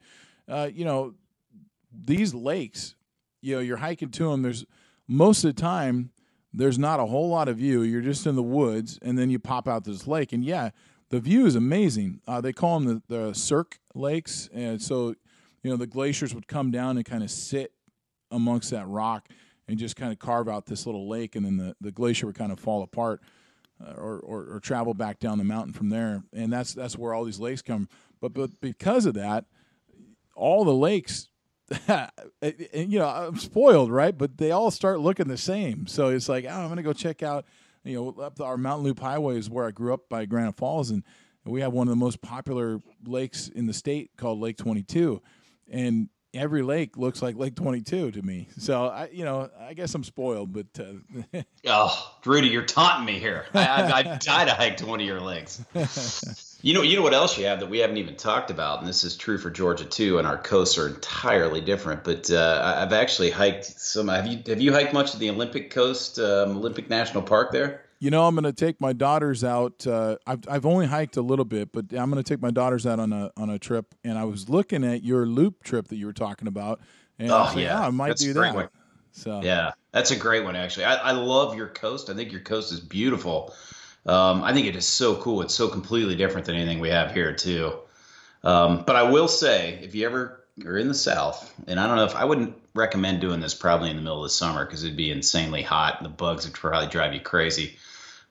uh, 0.48 0.70
you 0.72 0.84
know, 0.84 1.14
these 1.92 2.34
lakes, 2.34 2.94
you 3.40 3.56
know, 3.56 3.60
you're 3.60 3.76
hiking 3.76 4.10
to 4.10 4.30
them. 4.30 4.42
There's 4.42 4.64
most 5.06 5.44
of 5.44 5.54
the 5.54 5.60
time 5.60 6.10
there's 6.52 6.78
not 6.78 6.98
a 6.98 7.06
whole 7.06 7.28
lot 7.28 7.48
of 7.48 7.56
view. 7.56 7.82
You're 7.82 8.00
just 8.00 8.26
in 8.26 8.36
the 8.36 8.42
woods, 8.42 8.98
and 9.02 9.18
then 9.18 9.30
you 9.30 9.38
pop 9.38 9.68
out 9.68 9.84
this 9.84 10.06
lake, 10.06 10.32
and 10.32 10.44
yeah, 10.44 10.70
the 11.10 11.20
view 11.20 11.46
is 11.46 11.56
amazing. 11.56 12.20
Uh, 12.26 12.40
they 12.40 12.52
call 12.52 12.80
them 12.80 13.02
the, 13.08 13.16
the 13.16 13.34
Cirque 13.34 13.79
Lakes, 13.94 14.48
and 14.52 14.80
so 14.80 15.14
you 15.62 15.70
know 15.70 15.76
the 15.76 15.86
glaciers 15.86 16.34
would 16.34 16.46
come 16.46 16.70
down 16.70 16.96
and 16.96 17.04
kind 17.06 17.22
of 17.22 17.30
sit 17.30 17.72
amongst 18.30 18.70
that 18.70 18.86
rock 18.86 19.28
and 19.68 19.78
just 19.78 19.96
kind 19.96 20.12
of 20.12 20.18
carve 20.18 20.48
out 20.48 20.66
this 20.66 20.86
little 20.86 21.08
lake, 21.08 21.36
and 21.36 21.44
then 21.44 21.56
the, 21.56 21.76
the 21.80 21.92
glacier 21.92 22.26
would 22.26 22.36
kind 22.36 22.52
of 22.52 22.58
fall 22.58 22.82
apart 22.82 23.20
uh, 23.84 23.92
or, 23.92 24.18
or, 24.20 24.54
or 24.54 24.60
travel 24.60 24.94
back 24.94 25.18
down 25.18 25.38
the 25.38 25.44
mountain 25.44 25.72
from 25.72 25.88
there, 25.88 26.22
and 26.32 26.52
that's 26.52 26.74
that's 26.74 26.96
where 26.96 27.14
all 27.14 27.24
these 27.24 27.40
lakes 27.40 27.62
come. 27.62 27.88
But 28.20 28.34
but 28.34 28.60
because 28.60 29.06
of 29.06 29.14
that, 29.14 29.46
all 30.34 30.64
the 30.64 30.74
lakes 30.74 31.28
you 32.74 32.98
know, 32.98 33.06
I'm 33.06 33.38
spoiled, 33.38 33.92
right? 33.92 34.16
But 34.16 34.38
they 34.38 34.50
all 34.50 34.72
start 34.72 34.98
looking 34.98 35.28
the 35.28 35.36
same. 35.38 35.86
So 35.86 36.08
it's 36.08 36.28
like, 36.28 36.44
oh, 36.44 36.48
I'm 36.48 36.66
going 36.66 36.78
to 36.78 36.82
go 36.82 36.92
check 36.92 37.22
out 37.22 37.44
you 37.84 37.94
know, 37.94 38.22
up 38.22 38.40
our 38.40 38.56
Mountain 38.56 38.84
Loop 38.84 39.00
Highway 39.00 39.38
is 39.38 39.48
where 39.48 39.66
I 39.66 39.70
grew 39.70 39.94
up 39.94 40.08
by 40.08 40.26
Granite 40.26 40.56
Falls, 40.56 40.90
and 40.90 41.02
we 41.44 41.60
have 41.60 41.72
one 41.72 41.88
of 41.88 41.92
the 41.92 41.96
most 41.96 42.20
popular 42.20 42.80
lakes 43.04 43.48
in 43.48 43.66
the 43.66 43.72
state 43.72 44.10
called 44.16 44.40
Lake 44.40 44.56
22, 44.56 45.22
and 45.70 46.08
every 46.34 46.62
lake 46.62 46.96
looks 46.96 47.22
like 47.22 47.36
Lake 47.36 47.54
22 47.54 48.12
to 48.12 48.22
me. 48.22 48.48
So 48.58 48.86
I, 48.86 49.08
you 49.12 49.24
know, 49.24 49.50
I 49.58 49.74
guess 49.74 49.94
I'm 49.94 50.04
spoiled, 50.04 50.52
but 50.52 50.66
uh, 50.78 51.40
oh, 51.66 52.16
Rudy, 52.24 52.48
you're 52.48 52.64
taunting 52.64 53.04
me 53.04 53.18
here. 53.18 53.46
I, 53.54 53.66
I, 53.66 53.98
I 53.98 54.02
died 54.18 54.48
to 54.48 54.54
hike 54.54 54.76
to 54.78 54.86
one 54.86 55.00
of 55.00 55.06
your 55.06 55.20
lakes. 55.20 55.64
You 56.62 56.74
know, 56.74 56.82
you 56.82 56.96
know 56.96 57.02
what 57.02 57.14
else 57.14 57.38
you 57.38 57.46
have 57.46 57.60
that 57.60 57.70
we 57.70 57.78
haven't 57.78 57.96
even 57.96 58.16
talked 58.16 58.50
about, 58.50 58.80
and 58.80 58.86
this 58.86 59.02
is 59.02 59.16
true 59.16 59.38
for 59.38 59.50
Georgia 59.50 59.86
too. 59.86 60.18
And 60.18 60.26
our 60.26 60.36
coasts 60.36 60.76
are 60.76 60.88
entirely 60.88 61.62
different. 61.62 62.04
But 62.04 62.30
uh, 62.30 62.76
I've 62.76 62.92
actually 62.92 63.30
hiked 63.30 63.64
some. 63.64 64.08
Have 64.08 64.26
you 64.26 64.42
have 64.46 64.60
you 64.60 64.70
hiked 64.70 64.92
much 64.92 65.14
of 65.14 65.20
the 65.20 65.30
Olympic 65.30 65.70
Coast, 65.70 66.18
um, 66.18 66.58
Olympic 66.58 66.90
National 66.90 67.22
Park 67.22 67.50
there? 67.50 67.84
You 68.00 68.10
know, 68.10 68.26
I'm 68.26 68.34
going 68.34 68.44
to 68.44 68.52
take 68.52 68.80
my 68.80 68.94
daughters 68.94 69.44
out. 69.44 69.86
Uh, 69.86 70.16
I've 70.26 70.40
I've 70.48 70.66
only 70.66 70.86
hiked 70.86 71.18
a 71.18 71.22
little 71.22 71.44
bit, 71.44 71.70
but 71.70 71.92
I'm 71.92 72.10
going 72.10 72.22
to 72.22 72.28
take 72.28 72.40
my 72.40 72.50
daughters 72.50 72.86
out 72.86 72.98
on 72.98 73.12
a 73.12 73.30
on 73.36 73.50
a 73.50 73.58
trip. 73.58 73.94
And 74.02 74.18
I 74.18 74.24
was 74.24 74.48
looking 74.48 74.84
at 74.84 75.04
your 75.04 75.26
loop 75.26 75.62
trip 75.62 75.88
that 75.88 75.96
you 75.96 76.06
were 76.06 76.14
talking 76.14 76.48
about, 76.48 76.80
and 77.18 77.30
oh 77.30 77.52
I 77.54 77.54
yeah, 77.54 77.80
oh, 77.80 77.84
I 77.84 77.90
might 77.90 78.08
that's 78.08 78.22
do 78.22 78.32
that. 78.32 78.54
One. 78.54 78.68
So 79.12 79.42
yeah, 79.42 79.72
that's 79.92 80.10
a 80.10 80.16
great 80.16 80.44
one 80.44 80.56
actually. 80.56 80.86
I, 80.86 80.94
I 80.96 81.12
love 81.12 81.54
your 81.56 81.68
coast. 81.68 82.10
I 82.10 82.14
think 82.14 82.32
your 82.32 82.40
coast 82.40 82.72
is 82.72 82.80
beautiful. 82.80 83.54
Um, 84.06 84.42
I 84.42 84.54
think 84.54 84.66
it 84.66 84.76
is 84.76 84.86
so 84.86 85.16
cool. 85.16 85.42
It's 85.42 85.54
so 85.54 85.68
completely 85.68 86.16
different 86.16 86.46
than 86.46 86.56
anything 86.56 86.80
we 86.80 86.88
have 86.88 87.12
here 87.12 87.34
too. 87.34 87.74
Um, 88.42 88.84
but 88.86 88.96
I 88.96 89.02
will 89.02 89.28
say, 89.28 89.78
if 89.82 89.94
you 89.94 90.06
ever 90.06 90.42
are 90.64 90.78
in 90.78 90.88
the 90.88 90.94
South, 90.94 91.52
and 91.66 91.78
I 91.78 91.86
don't 91.86 91.96
know 91.96 92.04
if 92.04 92.16
I 92.16 92.24
wouldn't 92.24 92.56
recommend 92.74 93.20
doing 93.20 93.40
this 93.40 93.54
probably 93.54 93.90
in 93.90 93.96
the 93.96 94.02
middle 94.02 94.18
of 94.18 94.24
the 94.24 94.30
summer 94.30 94.64
because 94.64 94.84
it'd 94.84 94.96
be 94.96 95.10
insanely 95.10 95.62
hot 95.62 95.96
and 95.98 96.06
the 96.06 96.10
bugs 96.10 96.46
would 96.46 96.54
probably 96.54 96.88
drive 96.88 97.12
you 97.12 97.20
crazy. 97.20 97.76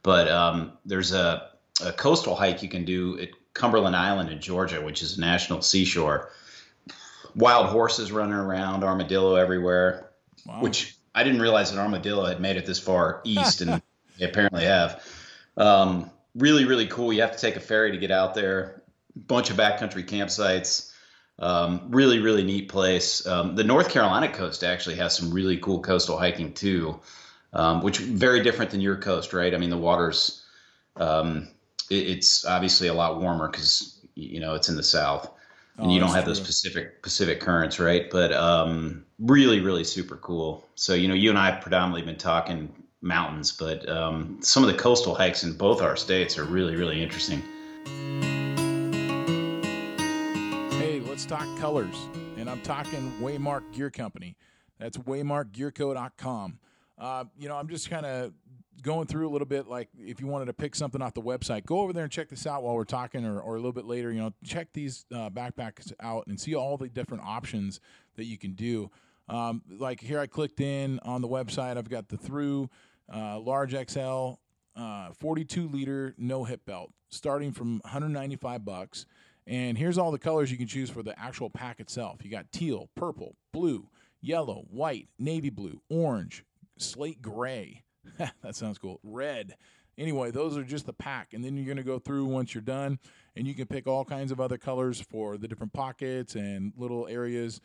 But 0.04 0.30
um, 0.30 0.74
there's 0.86 1.12
a, 1.12 1.50
a 1.86 1.92
coastal 1.92 2.36
hike 2.36 2.64
you 2.64 2.70
can 2.70 2.86
do 2.86 3.20
at 3.20 3.30
Cumberland 3.54 3.96
Island 3.96 4.30
in 4.30 4.40
Georgia, 4.40 4.82
which 4.82 5.02
is 5.02 5.18
a 5.18 5.22
national 5.22 5.62
seashore. 5.62 6.32
Wild 7.36 7.68
horses 7.68 8.12
running 8.12 8.34
around, 8.34 8.84
armadillo 8.84 9.36
everywhere, 9.36 10.10
wow. 10.46 10.62
which 10.62 10.96
I 11.14 11.24
didn't 11.24 11.42
realize 11.42 11.72
an 11.72 11.80
armadillo 11.80 12.26
had 12.26 12.40
made 12.40 12.58
it 12.58 12.66
this 12.66 12.80
far 12.80 13.22
east, 13.24 13.62
and 13.62 13.82
they 14.18 14.26
apparently 14.26 14.64
have. 14.64 15.04
Um, 15.58 16.10
really, 16.36 16.66
really 16.66 16.88
cool. 16.88 17.12
You 17.12 17.22
have 17.22 17.34
to 17.34 17.40
take 17.40 17.56
a 17.56 17.60
ferry 17.60 17.92
to 17.92 17.98
get 17.98 18.12
out 18.12 18.36
there. 18.36 18.82
Bunch 19.16 19.50
of 19.50 19.58
backcountry 19.58 20.06
campsites. 20.06 20.92
Um, 21.38 21.88
really, 21.90 22.20
really 22.20 22.44
neat 22.44 22.70
place. 22.70 23.26
Um, 23.26 23.56
the 23.56 23.64
North 23.64 23.90
Carolina 23.90 24.30
coast 24.30 24.64
actually 24.64 24.96
has 24.98 25.16
some 25.16 25.32
really 25.32 25.58
cool 25.58 25.82
coastal 25.82 26.18
hiking 26.18 26.54
too, 26.54 27.00
um, 27.54 27.82
which 27.82 28.00
very 28.00 28.42
different 28.44 28.72
than 28.72 28.82
your 28.82 28.96
coast, 28.96 29.34
right? 29.34 29.54
I 29.54 29.58
mean, 29.58 29.70
the 29.70 29.78
water's 29.78 30.46
um, 30.98 31.48
it, 31.90 32.08
it's 32.08 32.46
obviously 32.46 32.88
a 32.88 32.94
lot 32.94 33.20
warmer 33.20 33.48
because 33.48 34.00
you 34.16 34.40
know 34.40 34.56
it's 34.56 34.70
in 34.70 34.76
the 34.76 34.84
south, 34.84 35.32
and 35.78 35.88
oh, 35.88 35.94
you 35.94 36.00
don't 36.00 36.10
have 36.10 36.26
true. 36.26 36.34
those 36.34 36.40
Pacific 36.40 37.02
Pacific 37.02 37.40
currents, 37.40 37.80
right? 37.80 38.10
But 38.10 38.34
um, 38.34 39.06
really, 39.20 39.60
really 39.60 39.84
super 39.84 40.18
cool. 40.18 40.68
So 40.76 40.94
you 40.94 41.08
know, 41.08 41.14
you 41.14 41.30
and 41.30 41.40
I 41.40 41.52
have 41.52 41.62
predominantly 41.62 42.04
been 42.04 42.18
talking 42.18 42.74
mountains, 43.02 43.52
but 43.52 43.88
um, 43.90 44.40
some 44.42 44.64
of 44.64 44.72
the 44.72 44.78
coastal 44.78 45.16
hikes 45.16 45.44
in 45.44 45.54
both 45.54 45.82
our 45.82 45.96
states 45.96 46.38
are 46.38 46.44
really, 46.44 46.76
really 46.76 47.02
interesting. 47.02 47.42
Hey, 50.78 51.00
let's 51.00 51.26
talk 51.26 51.46
colors. 51.58 51.96
And 52.38 52.50
I'm 52.50 52.62
talking 52.62 53.12
Waymark 53.22 53.74
Gear 53.74 53.90
Company. 53.90 54.36
That's 54.80 54.98
waymarkgearco.com. 54.98 56.60
Uh, 57.00 57.26
you 57.38 57.48
know, 57.48 57.56
I'm 57.56 57.70
just 57.70 57.90
kind 57.90 58.06
of 58.06 58.34
going 58.82 59.08
through 59.08 59.28
a 59.28 59.32
little 59.32 59.48
bit 59.48 59.68
like 59.68 59.90
if 59.98 60.22
you 60.22 60.28
wanted 60.28 60.46
to 60.46 60.54
pick 60.54 60.74
something 60.74 61.02
off 61.02 61.14
the 61.14 61.22
website 61.22 61.66
go 61.66 61.80
over 61.80 61.92
there 61.92 62.04
and 62.04 62.12
check 62.14 62.30
this 62.30 62.48
out 62.48 62.64
while 62.64 62.74
we're 62.74 62.86
talking 62.86 63.26
or, 63.26 63.38
or 63.42 63.56
a 63.56 63.58
little 63.58 63.74
bit 63.74 63.84
later 63.84 64.10
you 64.10 64.22
know 64.22 64.32
check 64.46 64.70
these 64.72 65.06
uh, 65.14 65.30
backpacks 65.30 65.92
out 66.00 66.26
and 66.28 66.40
see 66.40 66.56
all 66.56 66.78
the 66.78 66.88
different 66.88 67.22
options 67.22 67.82
that 68.16 68.24
you 68.24 68.38
can 68.38 68.54
do 68.54 68.90
um, 69.28 69.62
like 69.70 70.00
here 70.00 70.18
i 70.18 70.26
clicked 70.26 70.62
in 70.62 70.98
on 71.00 71.22
the 71.22 71.28
website 71.28 71.76
i've 71.76 71.90
got 71.90 72.08
the 72.08 72.16
through 72.16 72.70
uh, 73.14 73.40
large 73.40 73.76
XL, 73.90 74.34
uh, 74.76 75.12
42 75.14 75.68
liter 75.68 76.16
no 76.18 76.44
hip 76.44 76.66
belt, 76.66 76.92
starting 77.10 77.52
from 77.52 77.80
195 77.84 78.64
bucks. 78.64 79.06
And 79.48 79.78
here's 79.78 79.98
all 79.98 80.12
the 80.12 80.20
colors 80.20 80.52
you 80.52 80.58
can 80.58 80.68
choose 80.68 80.90
for 80.90 81.02
the 81.02 81.20
actual 81.20 81.50
pack 81.50 81.80
itself. 81.80 82.24
You 82.24 82.30
got 82.30 82.52
teal, 82.52 82.90
purple, 82.96 83.36
blue, 83.52 83.88
yellow, 84.22 84.66
white, 84.70 85.08
navy 85.18 85.50
blue, 85.50 85.82
orange, 85.90 86.44
slate 86.80 87.22
gray. 87.22 87.84
that 88.18 88.56
sounds 88.56 88.78
cool. 88.78 89.00
Red. 89.04 89.56
Anyway, 89.98 90.32
those 90.32 90.58
are 90.58 90.64
just 90.64 90.86
the 90.86 90.94
pack. 90.94 91.34
And 91.34 91.44
then 91.44 91.58
you're 91.58 91.66
going 91.66 91.78
to 91.78 91.84
go 91.84 92.00
through 92.00 92.26
once 92.26 92.56
you're 92.56 92.62
done, 92.62 93.00
and 93.36 93.46
you 93.46 93.54
can 93.54 93.68
pick 93.68 93.86
all 93.86 94.06
kinds 94.06 94.32
of 94.32 94.40
other 94.40 94.58
colors 94.58 95.02
for 95.02 95.38
the 95.38 95.48
different 95.48 95.74
pockets 95.74 96.36
and 96.36 96.72
little 96.78 97.08
areas 97.08 97.60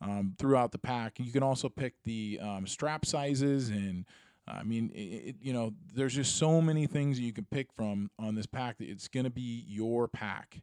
um, 0.00 0.34
throughout 0.38 0.72
the 0.72 0.78
pack. 0.78 1.18
You 1.18 1.32
can 1.32 1.42
also 1.42 1.68
pick 1.68 1.94
the 2.04 2.38
um, 2.40 2.66
strap 2.66 3.04
sizes 3.04 3.68
and 3.68 4.06
I 4.48 4.62
mean, 4.62 4.90
it, 4.94 5.36
you 5.40 5.52
know, 5.52 5.74
there's 5.94 6.14
just 6.14 6.36
so 6.36 6.60
many 6.60 6.86
things 6.86 7.20
you 7.20 7.32
can 7.32 7.46
pick 7.50 7.72
from 7.72 8.10
on 8.18 8.34
this 8.34 8.46
pack. 8.46 8.78
That 8.78 8.88
it's 8.88 9.08
going 9.08 9.24
to 9.24 9.30
be 9.30 9.64
your 9.68 10.08
pack, 10.08 10.60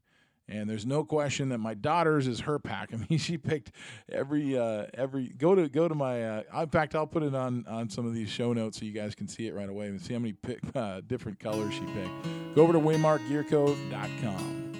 and 0.49 0.69
there's 0.69 0.85
no 0.85 1.03
question 1.03 1.49
that 1.49 1.57
my 1.57 1.73
daughter's 1.73 2.27
is 2.27 2.41
her 2.41 2.59
pack. 2.59 2.89
I 2.93 2.97
mean, 3.09 3.19
she 3.19 3.37
picked 3.37 3.71
every 4.11 4.57
uh, 4.57 4.85
every 4.93 5.29
go 5.29 5.55
to 5.55 5.67
go 5.69 5.87
to 5.87 5.95
my. 5.95 6.23
Uh, 6.23 6.43
in 6.61 6.69
fact, 6.69 6.95
I'll 6.95 7.07
put 7.07 7.23
it 7.23 7.35
on 7.35 7.65
on 7.67 7.89
some 7.89 8.05
of 8.05 8.13
these 8.13 8.29
show 8.29 8.53
notes 8.53 8.79
so 8.79 8.85
you 8.85 8.93
guys 8.93 9.15
can 9.15 9.27
see 9.27 9.47
it 9.47 9.53
right 9.53 9.69
away 9.69 9.87
and 9.87 10.01
see 10.01 10.13
how 10.13 10.19
many 10.19 10.33
pick, 10.33 10.59
uh, 10.75 11.01
different 11.07 11.39
colors 11.39 11.73
she 11.73 11.81
picked. 11.81 12.55
Go 12.55 12.63
over 12.63 12.73
to 12.73 12.79
waymarkgearco.com. 12.79 14.73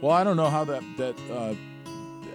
Well, 0.00 0.12
I 0.12 0.24
don't 0.24 0.36
know 0.36 0.50
how 0.50 0.64
that 0.64 0.82
that 0.96 1.14
uh, 1.30 1.54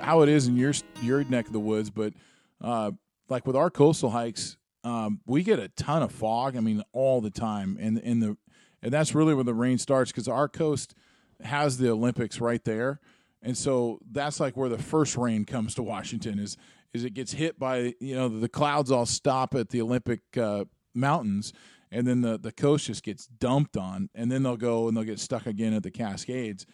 how 0.01 0.21
it 0.21 0.29
is 0.29 0.47
in 0.47 0.55
your 0.55 0.73
your 1.01 1.23
neck 1.25 1.47
of 1.47 1.53
the 1.53 1.59
woods, 1.59 1.89
but 1.89 2.13
uh, 2.61 2.91
like 3.29 3.45
with 3.45 3.55
our 3.55 3.69
coastal 3.69 4.09
hikes 4.09 4.57
um, 4.87 5.19
we 5.25 5.43
get 5.43 5.59
a 5.59 5.67
ton 5.69 6.01
of 6.01 6.11
fog. 6.11 6.55
I 6.55 6.61
mean, 6.61 6.81
all 6.93 7.19
the 7.19 7.29
time, 7.29 7.77
and 7.79 7.97
in 7.97 8.19
the 8.19 8.37
and 8.81 8.93
that's 8.93 9.13
really 9.13 9.33
where 9.33 9.43
the 9.43 9.53
rain 9.53 9.77
starts 9.77 10.11
because 10.11 10.27
our 10.27 10.47
coast 10.47 10.93
has 11.41 11.77
the 11.77 11.89
Olympics 11.89 12.39
right 12.39 12.63
there, 12.63 12.99
and 13.41 13.57
so 13.57 13.99
that's 14.11 14.39
like 14.39 14.57
where 14.57 14.69
the 14.69 14.77
first 14.77 15.17
rain 15.17 15.45
comes 15.45 15.75
to 15.75 15.83
Washington 15.83 16.39
is 16.39 16.57
is 16.93 17.03
it 17.03 17.13
gets 17.13 17.33
hit 17.33 17.59
by 17.59 17.93
you 17.99 18.15
know 18.15 18.27
the 18.27 18.49
clouds 18.49 18.91
all 18.91 19.05
stop 19.05 19.55
at 19.55 19.69
the 19.69 19.81
Olympic 19.81 20.21
uh, 20.37 20.65
mountains, 20.93 21.53
and 21.91 22.07
then 22.07 22.21
the 22.21 22.37
the 22.37 22.51
coast 22.51 22.87
just 22.87 23.03
gets 23.03 23.27
dumped 23.27 23.77
on, 23.77 24.09
and 24.15 24.31
then 24.31 24.43
they'll 24.43 24.57
go 24.57 24.87
and 24.87 24.95
they'll 24.95 25.03
get 25.03 25.19
stuck 25.19 25.45
again 25.45 25.73
at 25.73 25.83
the 25.83 25.91
Cascades. 25.91 26.65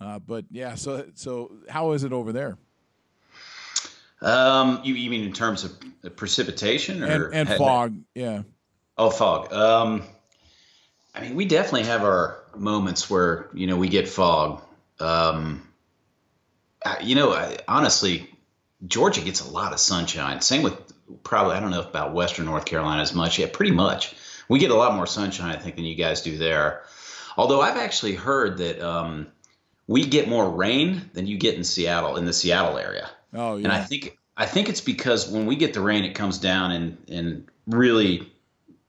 Uh, 0.00 0.18
but 0.18 0.44
yeah, 0.50 0.74
so 0.74 1.06
so 1.14 1.52
how 1.68 1.92
is 1.92 2.04
it 2.04 2.12
over 2.12 2.32
there? 2.32 2.58
Um, 4.22 4.80
you, 4.84 4.94
you 4.94 5.10
mean 5.10 5.24
in 5.24 5.32
terms 5.32 5.64
of 5.64 6.16
precipitation 6.16 7.02
or 7.02 7.28
and, 7.28 7.48
and 7.48 7.58
fog? 7.58 7.96
Yeah. 8.14 8.42
Oh, 8.98 9.10
fog. 9.10 9.52
Um, 9.52 10.02
I 11.14 11.22
mean, 11.22 11.34
we 11.34 11.46
definitely 11.46 11.84
have 11.84 12.02
our 12.02 12.39
moments 12.56 13.08
where 13.08 13.48
you 13.54 13.66
know 13.66 13.76
we 13.76 13.88
get 13.88 14.08
fog. 14.08 14.62
Um, 14.98 15.66
you 17.02 17.14
know, 17.14 17.32
I, 17.32 17.58
honestly, 17.68 18.30
Georgia 18.86 19.20
gets 19.20 19.40
a 19.40 19.50
lot 19.50 19.72
of 19.72 19.80
sunshine. 19.80 20.40
Same 20.40 20.62
with 20.62 20.74
probably 21.22 21.56
I 21.56 21.60
don't 21.60 21.70
know 21.70 21.82
about 21.82 22.14
Western 22.14 22.46
North 22.46 22.64
Carolina 22.64 23.02
as 23.02 23.14
much. 23.14 23.38
Yeah, 23.38 23.48
pretty 23.52 23.72
much. 23.72 24.14
we 24.48 24.58
get 24.58 24.70
a 24.70 24.74
lot 24.74 24.94
more 24.94 25.06
sunshine, 25.06 25.54
I 25.54 25.58
think, 25.58 25.76
than 25.76 25.84
you 25.84 25.94
guys 25.94 26.22
do 26.22 26.36
there. 26.36 26.82
Although 27.36 27.60
I've 27.60 27.76
actually 27.76 28.14
heard 28.14 28.58
that 28.58 28.80
um, 28.80 29.28
we 29.86 30.04
get 30.04 30.28
more 30.28 30.50
rain 30.50 31.10
than 31.14 31.26
you 31.26 31.38
get 31.38 31.54
in 31.54 31.64
Seattle, 31.64 32.16
in 32.16 32.24
the 32.24 32.32
Seattle 32.32 32.78
area. 32.78 33.10
Oh 33.32 33.56
yeah. 33.56 33.64
And 33.64 33.72
I 33.72 33.82
think 33.82 34.18
I 34.36 34.46
think 34.46 34.68
it's 34.68 34.80
because 34.80 35.28
when 35.28 35.46
we 35.46 35.56
get 35.56 35.74
the 35.74 35.80
rain, 35.80 36.04
it 36.04 36.14
comes 36.14 36.38
down 36.38 36.72
in 36.72 36.98
in 37.06 37.48
really 37.66 38.32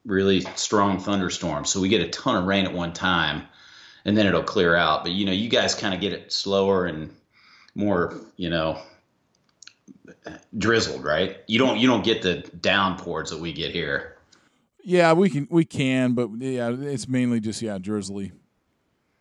really 0.05 0.41
strong 0.55 0.99
thunderstorms. 0.99 1.69
So 1.69 1.79
we 1.79 1.89
get 1.89 2.01
a 2.01 2.09
ton 2.09 2.35
of 2.35 2.45
rain 2.45 2.65
at 2.65 2.73
one 2.73 2.93
time, 2.93 3.43
and 4.05 4.17
then 4.17 4.25
it'll 4.25 4.43
clear 4.43 4.75
out. 4.75 5.03
But 5.03 5.13
you 5.13 5.25
know, 5.25 5.31
you 5.31 5.49
guys 5.49 5.75
kind 5.75 5.93
of 5.93 6.01
get 6.01 6.13
it 6.13 6.31
slower 6.31 6.85
and 6.85 7.13
more, 7.75 8.19
you 8.37 8.49
know, 8.49 8.81
drizzled, 10.57 11.03
right? 11.03 11.37
You 11.47 11.59
don't 11.59 11.77
you 11.79 11.87
don't 11.87 12.03
get 12.03 12.21
the 12.21 12.37
downpours 12.61 13.29
that 13.29 13.39
we 13.39 13.53
get 13.53 13.71
here. 13.71 14.17
yeah, 14.83 15.13
we 15.13 15.29
can 15.29 15.47
we 15.49 15.65
can, 15.65 16.13
but 16.13 16.29
yeah, 16.39 16.71
it's 16.71 17.07
mainly 17.07 17.39
just 17.39 17.61
yeah, 17.61 17.77
drizzly. 17.77 18.31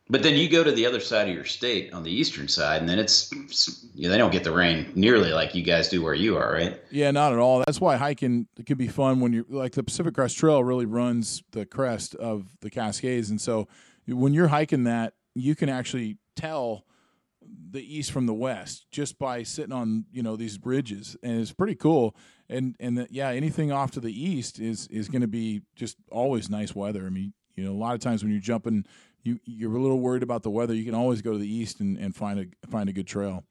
But 0.09 0.25
then 0.25 0.35
you 0.35 0.49
go 0.49 0.65
to 0.65 0.73
the 0.73 0.87
other 0.87 0.99
side 0.99 1.29
of 1.29 1.35
your 1.37 1.45
state 1.45 1.93
on 1.93 2.03
the 2.03 2.11
eastern 2.11 2.49
side, 2.49 2.81
and 2.81 2.89
then 2.89 2.99
it's 2.99 3.31
you 3.95 4.03
know, 4.03 4.09
they 4.11 4.19
don't 4.19 4.33
get 4.33 4.43
the 4.43 4.51
rain 4.51 4.91
nearly 4.97 5.31
like 5.31 5.55
you 5.55 5.63
guys 5.63 5.89
do 5.89 6.03
where 6.03 6.15
you 6.15 6.37
are, 6.37 6.53
right? 6.53 6.81
Yeah, 6.91 7.13
not 7.13 7.33
at 7.33 7.39
all. 7.39 7.63
That's 7.65 7.81
why 7.81 7.97
hiking 7.97 8.49
can 8.67 8.77
be 8.77 8.89
fun 8.89 9.21
when 9.21 9.33
you're 9.33 9.45
like 9.49 9.73
the 9.73 9.85
Pacific 9.85 10.15
Crest 10.15 10.37
Trail 10.37 10.65
really 10.65 10.87
runs 10.87 11.45
the 11.53 11.65
crest 11.65 12.17
of 12.17 12.57
the 12.61 12.71
Cascades, 12.71 13.31
and 13.31 13.41
so 13.41 13.69
when 14.11 14.35
you're 14.35 14.49
hiking 14.49 14.85
that, 14.85 15.15
you 15.35 15.55
can 15.55 15.69
actually 15.69 16.19
tell 16.37 16.85
the 17.71 17.97
east 17.97 18.13
from 18.13 18.27
the 18.27 18.35
west 18.35 18.87
just 18.91 19.19
by 19.19 19.43
sitting 19.43 19.73
on 19.73 20.05
you 20.13 20.23
know 20.23 20.37
these 20.37 20.59
bridges, 20.59 21.17
and 21.23 21.41
it's 21.41 21.53
pretty 21.53 21.75
cool. 21.75 22.17
And 22.49 22.77
and 22.81 22.99
the, 22.99 23.09
yeah, 23.11 23.31
anything 23.31 23.73
off 23.73 23.93
to 23.93 24.01
the 24.01 24.13
east 24.13 24.59
is 24.59 24.87
is 24.89 25.09
going 25.09 25.23
to 25.23 25.29
be 25.29 25.63
just 25.77 25.97
always 26.11 26.51
nice 26.51 26.75
weather. 26.75 27.07
I 27.07 27.11
mean, 27.11 27.33
you 27.55 27.65
know, 27.65 27.73
a 27.73 27.81
lot 27.81 27.95
of 27.95 28.01
times 28.01 28.23
when 28.23 28.33
you're 28.33 28.41
jumping, 28.41 28.85
you 29.23 29.39
you're 29.45 29.75
a 29.75 29.81
little 29.81 30.01
worried 30.01 30.23
about 30.23 30.43
the 30.43 30.51
weather. 30.51 30.75
You 30.75 30.85
can 30.85 30.95
always 30.95 31.23
go 31.23 31.33
to 31.33 31.39
the 31.39 31.53
east 31.53 31.81
and, 31.81 31.97
and 31.97 32.15
find 32.15 32.41
a 32.41 32.69
find 32.69 32.89
a 32.89 32.93
good 32.93 33.07
trail. 33.07 33.45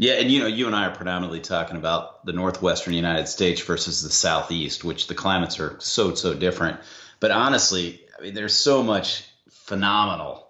Yeah, 0.00 0.14
and 0.14 0.30
you 0.30 0.38
know, 0.40 0.46
you 0.46 0.66
and 0.66 0.76
I 0.76 0.86
are 0.86 0.94
predominantly 0.94 1.40
talking 1.40 1.76
about 1.76 2.24
the 2.24 2.32
northwestern 2.32 2.94
United 2.94 3.26
States 3.26 3.60
versus 3.60 4.00
the 4.00 4.10
southeast, 4.10 4.84
which 4.84 5.08
the 5.08 5.14
climates 5.14 5.58
are 5.58 5.76
so 5.80 6.14
so 6.14 6.34
different. 6.34 6.80
But 7.20 7.32
honestly, 7.32 8.00
I 8.18 8.22
mean, 8.22 8.34
there's 8.34 8.54
so 8.54 8.82
much 8.82 9.27
phenomenal, 9.68 10.48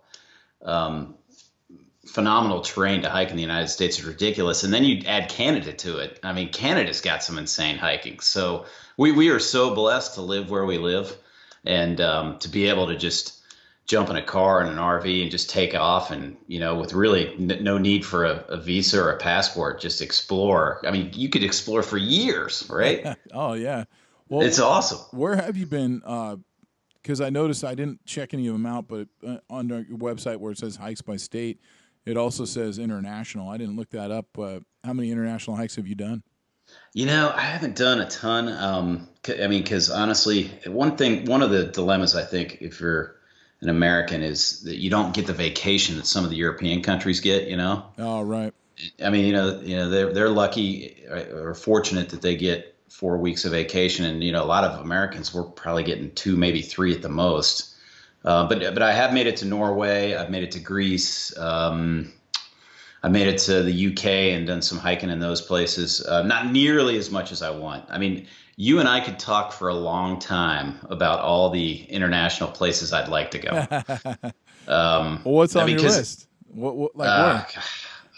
um, 0.63 1.17
phenomenal 2.07 2.61
terrain 2.61 3.03
to 3.03 3.11
hike 3.11 3.31
in 3.31 3.37
the 3.37 3.43
United 3.43 3.69
States. 3.69 3.99
is 3.99 4.05
ridiculous, 4.05 4.63
and 4.63 4.73
then 4.73 4.85
you 4.85 5.03
add 5.07 5.29
Canada 5.29 5.73
to 5.73 5.99
it. 5.99 6.21
I 6.23 6.33
mean, 6.33 6.51
Canada's 6.51 7.01
got 7.01 7.23
some 7.23 7.37
insane 7.37 7.79
hiking. 7.79 8.21
So 8.21 8.67
we 8.97 9.13
we 9.13 9.31
are 9.31 9.41
so 9.41 9.75
blessed 9.75 10.15
to 10.15 10.23
live 10.23 10.51
where 10.51 10.65
we 10.65 10.79
live, 10.79 11.15
and 11.65 12.01
um, 12.01 12.39
to 12.39 12.49
be 12.49 12.69
able 12.69 12.87
to 12.87 12.97
just 12.97 13.35
jump 13.87 14.09
in 14.11 14.17
a 14.17 14.23
car 14.23 14.61
and 14.61 14.71
an 14.71 14.77
RV 14.77 15.23
and 15.23 15.31
just 15.31 15.51
take 15.51 15.75
off 15.75 16.11
and 16.13 16.37
you 16.47 16.61
know 16.61 16.77
with 16.77 16.93
really 16.93 17.35
n- 17.35 17.65
no 17.65 17.79
need 17.79 18.05
for 18.07 18.25
a, 18.25 18.45
a 18.49 18.57
visa 18.57 19.03
or 19.03 19.11
a 19.11 19.17
passport 19.17 19.81
just 19.81 20.03
explore 20.03 20.83
i 20.87 20.91
mean 20.91 21.11
you 21.15 21.31
could 21.31 21.43
explore 21.43 21.83
for 21.83 21.97
years 21.97 22.67
right 22.69 23.17
oh 23.33 23.55
yeah, 23.55 23.85
well, 24.29 24.43
it's 24.43 24.61
awesome 24.61 24.99
where 25.19 25.37
have 25.37 25.57
you 25.57 25.65
been? 25.65 26.03
Because 27.03 27.21
I 27.21 27.31
noticed 27.31 27.65
I 27.65 27.75
didn't 27.75 28.05
check 28.05 28.35
any 28.35 28.47
of 28.49 28.53
them 28.53 28.67
out, 28.67 28.89
but 28.89 29.09
uh, 29.27 29.39
on 29.49 29.69
your 29.69 29.85
website 29.85 30.37
where 30.39 30.53
it 30.53 30.59
says 30.59 30.77
hikes 30.77 31.01
by 31.01 31.17
state, 31.17 31.61
it 32.05 32.17
also 32.17 32.45
says 32.45 32.79
international. 32.79 33.49
I 33.49 33.57
didn't 33.57 33.77
look 33.77 33.91
that 33.91 34.11
up. 34.11 34.27
Uh, 34.39 34.61
how 34.85 34.93
many 34.93 35.11
international 35.11 35.57
hikes 35.57 35.77
have 35.77 35.87
you 35.87 35.95
done? 35.95 36.23
you 36.93 37.07
know 37.07 37.33
i 37.35 37.41
haven't 37.41 37.75
done 37.77 37.99
a 37.99 38.09
ton 38.11 38.49
um 38.49 39.09
c- 39.25 39.43
i 39.43 39.47
mean 39.47 39.63
because 39.63 39.89
honestly 39.89 40.51
one 40.67 40.99
thing 40.99 41.25
one 41.25 41.41
of 41.41 41.51
the 41.51 41.65
dilemmas 41.65 42.15
i 42.15 42.23
think 42.23 42.59
if 42.61 42.79
you're 42.79 43.17
an 43.63 43.71
american 43.71 44.23
is 44.23 44.61
that 44.65 44.77
you 44.77 44.91
don't 44.91 45.15
get 45.15 45.27
the 45.27 45.33
vacation 45.33 45.97
that 45.97 46.05
some 46.05 46.25
of 46.25 46.31
the 46.31 46.37
european 46.37 46.83
countries 46.83 47.21
get 47.21 47.49
you 47.49 47.57
know 47.57 47.87
Oh 47.99 48.21
right, 48.21 48.53
I 49.05 49.11
mean, 49.11 49.27
you 49.27 49.33
know, 49.33 49.61
you 49.61 49.77
know, 49.77 49.89
they're 49.89 50.13
they're 50.13 50.29
lucky 50.29 51.05
or 51.11 51.55
fortunate 51.55 52.11
that 52.11 52.23
they 52.23 52.37
get 52.37 52.77
four 52.89 53.19
weeks 53.19 53.45
of 53.45 53.53
vacation, 53.53 54.05
and 54.05 54.23
you 54.23 54.33
know, 54.33 54.43
a 54.43 54.47
lot 54.47 54.65
of 54.65 54.81
Americans 54.81 55.35
we're 55.35 55.45
probably 55.45 55.85
getting 55.85 56.11
two, 56.15 56.37
maybe 56.37 56.63
three 56.63 56.95
at 56.95 57.03
the 57.03 57.09
most. 57.09 57.75
Uh, 58.25 58.49
but 58.49 58.61
but 58.75 58.83
I 58.83 58.93
have 58.93 59.13
made 59.13 59.27
it 59.27 59.39
to 59.39 59.47
Norway. 59.47 60.15
I've 60.15 60.31
made 60.31 60.43
it 60.43 60.53
to 60.53 60.61
Greece. 60.61 61.37
Um, 61.39 62.13
I 63.03 63.09
made 63.09 63.29
it 63.29 63.39
to 63.43 63.63
the 63.63 63.93
UK 63.93 64.05
and 64.07 64.47
done 64.47 64.61
some 64.61 64.79
hiking 64.79 65.11
in 65.11 65.21
those 65.21 65.41
places. 65.41 66.05
Uh, 66.05 66.23
not 66.23 66.51
nearly 66.51 66.97
as 66.99 67.11
much 67.11 67.31
as 67.31 67.43
I 67.43 67.51
want. 67.51 67.85
I 67.89 67.99
mean, 67.99 68.27
you 68.57 68.81
and 68.81 68.89
I 68.89 68.99
could 69.01 69.21
talk 69.21 69.53
for 69.53 69.69
a 69.69 69.75
long 69.75 70.19
time 70.19 70.81
about 70.91 71.21
all 71.21 71.51
the 71.51 71.85
international 71.85 72.51
places 72.51 72.93
I'd 72.93 73.09
like 73.09 73.31
to 73.33 73.39
go. 73.39 74.33
Um, 74.69 75.23
well, 75.25 75.35
what's 75.35 75.57
I 75.57 75.63
on 75.63 75.67
mean, 75.67 75.79
your 75.79 75.89
list? 75.89 76.29
What, 76.53 76.77
what 76.77 76.95
like 76.95 77.09
uh, 77.09 77.45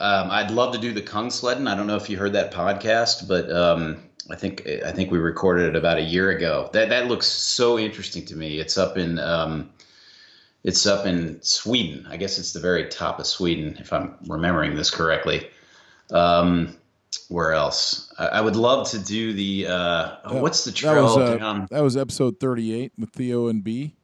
where? 0.00 0.10
um, 0.10 0.30
I'd 0.32 0.50
love 0.50 0.74
to 0.74 0.80
do 0.80 0.92
the 0.92 1.00
Kungsleden. 1.00 1.68
I 1.68 1.76
don't 1.76 1.86
know 1.86 1.94
if 1.94 2.10
you 2.10 2.16
heard 2.16 2.32
that 2.32 2.52
podcast, 2.52 3.28
but 3.28 3.50
um, 3.52 4.02
I 4.30 4.36
think 4.36 4.66
I 4.84 4.92
think 4.92 5.10
we 5.10 5.18
recorded 5.18 5.68
it 5.68 5.76
about 5.76 5.98
a 5.98 6.02
year 6.02 6.30
ago. 6.30 6.70
That 6.72 6.88
that 6.90 7.08
looks 7.08 7.26
so 7.26 7.78
interesting 7.78 8.24
to 8.26 8.36
me. 8.36 8.58
It's 8.58 8.78
up 8.78 8.96
in 8.96 9.18
um, 9.18 9.70
it's 10.62 10.86
up 10.86 11.06
in 11.06 11.40
Sweden. 11.42 12.06
I 12.08 12.16
guess 12.16 12.38
it's 12.38 12.52
the 12.52 12.60
very 12.60 12.88
top 12.88 13.18
of 13.18 13.26
Sweden, 13.26 13.76
if 13.80 13.92
I'm 13.92 14.16
remembering 14.26 14.74
this 14.74 14.90
correctly. 14.90 15.48
Um, 16.10 16.76
where 17.28 17.52
else? 17.52 18.12
I, 18.18 18.26
I 18.26 18.40
would 18.40 18.56
love 18.56 18.88
to 18.90 18.98
do 18.98 19.32
the 19.32 19.66
uh, 19.66 20.16
oh, 20.24 20.40
what's 20.40 20.64
the 20.64 20.70
That 20.70 20.76
trail 20.76 21.04
was 21.04 21.16
uh, 21.16 21.36
down? 21.36 21.66
that 21.70 21.82
was 21.82 21.96
episode 21.96 22.38
thirty-eight 22.40 22.92
with 22.98 23.10
Theo 23.10 23.48
and 23.48 23.64
B. 23.64 23.96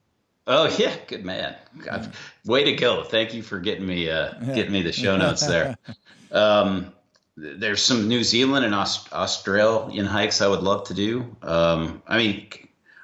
Oh 0.48 0.74
yeah, 0.78 0.94
good 1.06 1.24
man. 1.24 1.56
God, 1.84 2.12
way 2.44 2.64
to 2.64 2.72
go! 2.72 3.04
Thank 3.04 3.34
you 3.34 3.42
for 3.42 3.58
getting 3.58 3.86
me 3.86 4.10
uh, 4.10 4.32
getting 4.54 4.72
me 4.72 4.82
the 4.82 4.92
show 4.92 5.16
notes 5.16 5.46
there. 5.46 5.76
Um, 6.32 6.92
there's 7.36 7.82
some 7.82 8.08
New 8.08 8.24
Zealand 8.24 8.64
and 8.64 8.74
Aus- 8.74 9.10
Australian 9.12 10.06
hikes 10.06 10.40
I 10.40 10.48
would 10.48 10.62
love 10.62 10.84
to 10.84 10.94
do. 10.94 11.36
Um, 11.42 12.02
I 12.06 12.16
mean, 12.16 12.48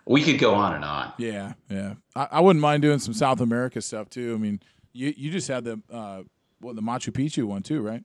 we 0.06 0.22
could 0.22 0.38
go 0.38 0.54
on 0.54 0.74
and 0.74 0.84
on. 0.84 1.12
Yeah, 1.18 1.52
yeah. 1.68 1.94
I, 2.16 2.28
I 2.32 2.40
wouldn't 2.40 2.60
mind 2.60 2.82
doing 2.82 2.98
some 2.98 3.14
South 3.14 3.40
America 3.40 3.80
stuff 3.82 4.08
too. 4.08 4.34
I 4.34 4.38
mean, 4.38 4.60
you 4.92 5.12
you 5.16 5.30
just 5.30 5.48
had 5.48 5.64
the 5.64 5.80
uh, 5.92 6.22
well, 6.60 6.74
the 6.74 6.82
Machu 6.82 7.12
Picchu 7.12 7.44
one 7.44 7.62
too, 7.62 7.82
right? 7.82 8.02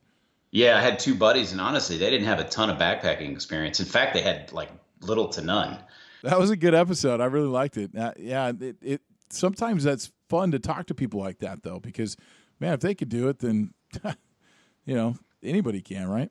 Yeah, 0.52 0.78
I 0.78 0.82
had 0.82 1.00
two 1.00 1.16
buddies, 1.16 1.52
and 1.52 1.62
honestly, 1.62 1.98
they 1.98 2.10
didn't 2.10 2.28
have 2.28 2.40
a 2.40 2.46
ton 2.46 2.70
of 2.70 2.78
backpacking 2.78 3.32
experience. 3.32 3.80
In 3.80 3.86
fact, 3.86 4.14
they 4.14 4.22
had 4.22 4.52
like 4.52 4.70
little 5.02 5.30
to 5.30 5.42
none. 5.42 5.80
That 6.24 6.40
was 6.40 6.50
a 6.50 6.58
good 6.58 6.74
episode. 6.74 7.22
I 7.22 7.26
really 7.26 7.48
liked 7.48 7.78
it. 7.78 7.96
Uh, 7.96 8.14
yeah, 8.18 8.52
it, 8.60 8.78
it 8.82 9.02
sometimes 9.30 9.84
that's 9.84 10.12
fun 10.30 10.52
to 10.52 10.60
talk 10.60 10.88
to 10.88 10.96
people 10.96 11.20
like 11.20 11.40
that 11.40 11.64
though, 11.64 11.80
because 11.80 12.18
man, 12.60 12.74
if 12.74 12.82
they 12.82 12.96
could 12.96 13.10
do 13.10 13.30
it, 13.30 13.40
then 13.40 13.74
you 14.86 14.96
know 14.96 15.16
anybody 15.48 15.82
can, 15.82 16.08
right? 16.08 16.30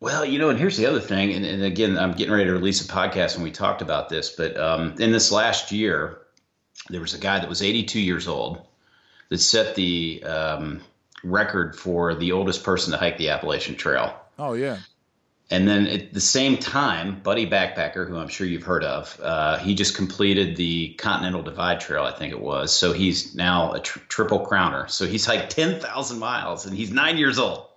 Well, 0.00 0.24
you 0.24 0.38
know, 0.38 0.50
and 0.50 0.58
here's 0.58 0.76
the 0.76 0.86
other 0.86 1.00
thing, 1.00 1.32
and, 1.32 1.44
and 1.44 1.62
again, 1.62 1.98
I'm 1.98 2.12
getting 2.12 2.32
ready 2.32 2.44
to 2.44 2.52
release 2.52 2.84
a 2.84 2.92
podcast, 2.92 3.34
and 3.34 3.42
we 3.42 3.50
talked 3.50 3.80
about 3.80 4.08
this, 4.08 4.30
but 4.30 4.58
um, 4.58 4.94
in 4.98 5.12
this 5.12 5.32
last 5.32 5.72
year, 5.72 6.18
there 6.90 7.00
was 7.00 7.14
a 7.14 7.18
guy 7.18 7.38
that 7.38 7.48
was 7.48 7.62
82 7.62 8.00
years 8.00 8.28
old 8.28 8.66
that 9.30 9.38
set 9.38 9.74
the 9.74 10.22
um, 10.24 10.82
record 11.22 11.74
for 11.74 12.14
the 12.14 12.32
oldest 12.32 12.62
person 12.62 12.92
to 12.92 12.98
hike 12.98 13.16
the 13.16 13.30
Appalachian 13.30 13.76
Trail. 13.76 14.14
Oh 14.38 14.52
yeah, 14.52 14.78
And 15.50 15.68
then 15.68 15.86
at 15.86 16.12
the 16.12 16.20
same 16.20 16.58
time, 16.58 17.20
Buddy 17.20 17.48
Backpacker, 17.48 18.08
who 18.08 18.16
I'm 18.16 18.28
sure 18.28 18.46
you've 18.46 18.64
heard 18.64 18.82
of, 18.84 19.18
uh, 19.22 19.58
he 19.58 19.74
just 19.74 19.94
completed 19.94 20.56
the 20.56 20.94
Continental 20.94 21.42
Divide 21.42 21.80
Trail, 21.80 22.04
I 22.04 22.12
think 22.12 22.32
it 22.32 22.40
was. 22.40 22.76
So 22.76 22.92
he's 22.92 23.34
now 23.34 23.72
a 23.72 23.80
tr- 23.80 24.00
triple 24.08 24.44
crowner. 24.44 24.90
So 24.90 25.06
he's 25.06 25.24
hiked 25.24 25.50
10,000 25.50 26.18
miles 26.18 26.66
and 26.66 26.76
he's 26.76 26.90
nine 26.90 27.16
years 27.16 27.38
old, 27.38 27.68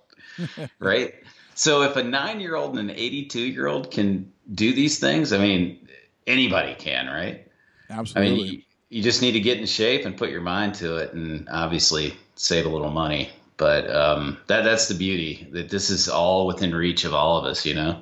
right? 0.78 1.14
So 1.54 1.82
if 1.82 1.96
a 1.96 2.02
nine 2.02 2.40
year 2.40 2.54
old 2.54 2.78
and 2.78 2.90
an 2.90 2.96
82 2.96 3.40
year 3.40 3.66
old 3.66 3.90
can 3.90 4.32
do 4.54 4.72
these 4.72 4.98
things, 4.98 5.32
I 5.32 5.38
mean, 5.38 5.88
anybody 6.26 6.74
can, 6.74 7.06
right? 7.06 7.46
Absolutely. 7.90 8.32
I 8.32 8.36
mean, 8.36 8.46
you, 8.46 8.62
you 8.90 9.02
just 9.02 9.22
need 9.22 9.32
to 9.32 9.40
get 9.40 9.58
in 9.58 9.66
shape 9.66 10.04
and 10.04 10.16
put 10.16 10.30
your 10.30 10.40
mind 10.40 10.74
to 10.76 10.96
it, 10.96 11.12
and 11.12 11.48
obviously 11.50 12.14
save 12.36 12.66
a 12.66 12.68
little 12.68 12.90
money. 12.90 13.30
But 13.56 13.90
um, 13.90 14.38
that 14.46 14.62
that's 14.62 14.88
the 14.88 14.94
beauty 14.94 15.48
that 15.52 15.68
this 15.68 15.90
is 15.90 16.08
all 16.08 16.46
within 16.46 16.74
reach 16.74 17.04
of 17.04 17.12
all 17.12 17.38
of 17.38 17.44
us, 17.44 17.66
you 17.66 17.74
know. 17.74 18.00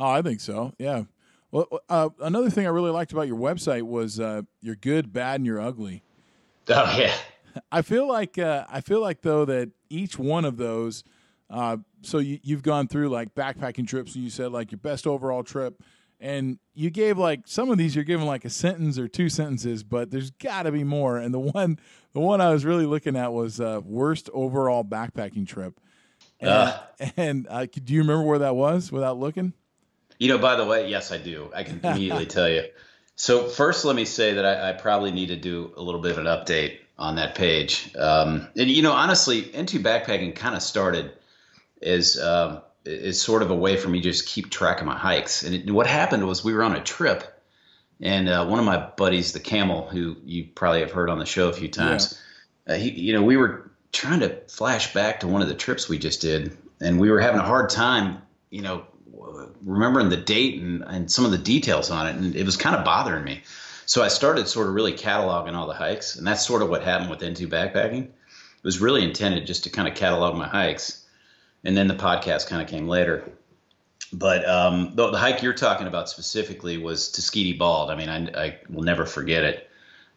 oh, 0.00 0.10
I 0.10 0.22
think 0.22 0.40
so. 0.40 0.72
Yeah. 0.78 1.04
Well, 1.50 1.68
uh, 1.90 2.08
another 2.20 2.48
thing 2.48 2.66
I 2.66 2.70
really 2.70 2.90
liked 2.90 3.12
about 3.12 3.28
your 3.28 3.38
website 3.38 3.82
was 3.82 4.18
uh, 4.18 4.42
you're 4.62 4.76
good, 4.76 5.12
bad, 5.12 5.36
and 5.36 5.46
you're 5.46 5.60
ugly. 5.60 6.02
Oh 6.68 6.96
yeah, 6.98 7.14
I 7.72 7.82
feel 7.82 8.08
like 8.08 8.38
uh, 8.38 8.64
I 8.70 8.80
feel 8.80 9.00
like 9.00 9.20
though 9.20 9.44
that 9.44 9.70
each 9.90 10.18
one 10.18 10.44
of 10.44 10.56
those. 10.56 11.04
Uh, 11.52 11.76
so 12.00 12.18
you, 12.18 12.38
you've 12.42 12.62
gone 12.62 12.88
through 12.88 13.10
like 13.10 13.34
backpacking 13.34 13.86
trips, 13.86 14.14
and 14.14 14.24
you 14.24 14.30
said 14.30 14.50
like 14.52 14.72
your 14.72 14.78
best 14.78 15.06
overall 15.06 15.42
trip, 15.44 15.82
and 16.18 16.58
you 16.74 16.88
gave 16.88 17.18
like 17.18 17.42
some 17.44 17.70
of 17.70 17.78
these 17.78 17.94
you're 17.94 18.04
giving 18.04 18.26
like 18.26 18.44
a 18.44 18.50
sentence 18.50 18.98
or 18.98 19.06
two 19.06 19.28
sentences, 19.28 19.82
but 19.84 20.10
there's 20.10 20.30
got 20.30 20.62
to 20.62 20.72
be 20.72 20.82
more. 20.82 21.18
And 21.18 21.34
the 21.34 21.40
one 21.40 21.78
the 22.14 22.20
one 22.20 22.40
I 22.40 22.50
was 22.50 22.64
really 22.64 22.86
looking 22.86 23.16
at 23.16 23.32
was 23.32 23.60
uh, 23.60 23.80
worst 23.84 24.30
overall 24.32 24.82
backpacking 24.84 25.46
trip. 25.46 25.78
And, 26.40 26.50
Uh. 26.50 26.78
and 27.16 27.46
uh, 27.50 27.66
do 27.66 27.92
you 27.92 28.00
remember 28.00 28.24
where 28.24 28.38
that 28.38 28.56
was 28.56 28.90
without 28.90 29.18
looking? 29.18 29.52
you 30.18 30.28
know. 30.28 30.38
By 30.38 30.56
the 30.56 30.64
way, 30.64 30.88
yes, 30.88 31.12
I 31.12 31.18
do. 31.18 31.50
I 31.54 31.64
can 31.64 31.80
immediately 31.82 32.26
tell 32.26 32.48
you. 32.48 32.64
So 33.16 33.48
first, 33.48 33.84
let 33.84 33.94
me 33.94 34.04
say 34.04 34.34
that 34.34 34.44
I, 34.44 34.70
I, 34.70 34.72
probably 34.72 35.10
need 35.10 35.26
to 35.26 35.36
do 35.36 35.72
a 35.76 35.82
little 35.82 36.00
bit 36.00 36.12
of 36.12 36.18
an 36.18 36.24
update 36.24 36.78
on 36.98 37.16
that 37.16 37.34
page. 37.34 37.94
Um, 37.96 38.48
and 38.56 38.70
you 38.70 38.82
know, 38.82 38.92
honestly, 38.92 39.42
N2 39.42 39.82
backpacking 39.82 40.34
kind 40.34 40.54
of 40.54 40.62
started 40.62 41.12
as 41.82 42.18
um, 42.20 42.62
is 42.84 43.20
sort 43.20 43.42
of 43.42 43.50
a 43.50 43.54
way 43.54 43.76
for 43.76 43.88
me 43.88 44.00
to 44.00 44.10
just 44.10 44.26
keep 44.26 44.50
track 44.50 44.80
of 44.80 44.86
my 44.86 44.96
hikes. 44.96 45.42
And 45.42 45.54
it, 45.54 45.70
what 45.70 45.86
happened 45.86 46.26
was 46.26 46.44
we 46.44 46.52
were 46.52 46.62
on 46.62 46.74
a 46.74 46.82
trip, 46.82 47.24
and 48.00 48.28
uh, 48.28 48.46
one 48.46 48.58
of 48.58 48.64
my 48.64 48.78
buddies, 48.78 49.32
the 49.32 49.40
Camel, 49.40 49.86
who 49.86 50.16
you 50.24 50.44
probably 50.54 50.80
have 50.80 50.90
heard 50.90 51.08
on 51.08 51.18
the 51.18 51.26
show 51.26 51.48
a 51.48 51.52
few 51.52 51.68
times, 51.68 52.20
yeah. 52.66 52.74
uh, 52.74 52.78
he, 52.78 52.90
you 52.90 53.12
know, 53.12 53.22
we 53.22 53.36
were 53.36 53.70
trying 53.92 54.20
to 54.20 54.40
flash 54.48 54.92
back 54.92 55.20
to 55.20 55.28
one 55.28 55.42
of 55.42 55.48
the 55.48 55.54
trips 55.54 55.88
we 55.88 55.98
just 55.98 56.20
did, 56.20 56.56
and 56.80 56.98
we 56.98 57.10
were 57.10 57.20
having 57.20 57.40
a 57.40 57.44
hard 57.44 57.70
time, 57.70 58.20
you 58.50 58.62
know, 58.62 58.84
remembering 59.62 60.08
the 60.08 60.16
date 60.16 60.60
and, 60.60 60.82
and 60.82 61.10
some 61.10 61.24
of 61.24 61.30
the 61.30 61.38
details 61.38 61.90
on 61.90 62.08
it, 62.08 62.16
and 62.16 62.34
it 62.34 62.44
was 62.44 62.56
kind 62.56 62.74
of 62.74 62.84
bothering 62.84 63.24
me. 63.24 63.42
So 63.86 64.02
I 64.02 64.08
started 64.08 64.48
sort 64.48 64.68
of 64.68 64.74
really 64.74 64.92
cataloging 64.92 65.54
all 65.54 65.66
the 65.66 65.74
hikes, 65.74 66.16
and 66.16 66.26
that's 66.26 66.46
sort 66.46 66.62
of 66.62 66.70
what 66.70 66.82
happened 66.82 67.10
with 67.10 67.20
N2 67.20 67.46
backpacking. 67.48 68.04
It 68.04 68.64
was 68.64 68.80
really 68.80 69.04
intended 69.04 69.46
just 69.46 69.64
to 69.64 69.70
kind 69.70 69.88
of 69.88 69.94
catalog 69.94 70.36
my 70.36 70.48
hikes, 70.48 71.01
and 71.64 71.76
then 71.76 71.88
the 71.88 71.94
podcast 71.94 72.46
kind 72.46 72.62
of 72.62 72.68
came 72.68 72.88
later. 72.88 73.30
But 74.12 74.46
um, 74.46 74.92
the, 74.94 75.10
the, 75.10 75.16
hike 75.16 75.42
you're 75.42 75.54
talking 75.54 75.86
about 75.86 76.08
specifically 76.08 76.76
was 76.76 77.10
Tuskegee 77.10 77.54
Bald. 77.54 77.90
I 77.90 77.94
mean, 77.94 78.10
I, 78.10 78.44
I 78.44 78.58
will 78.68 78.82
never 78.82 79.06
forget 79.06 79.42
it. 79.42 79.70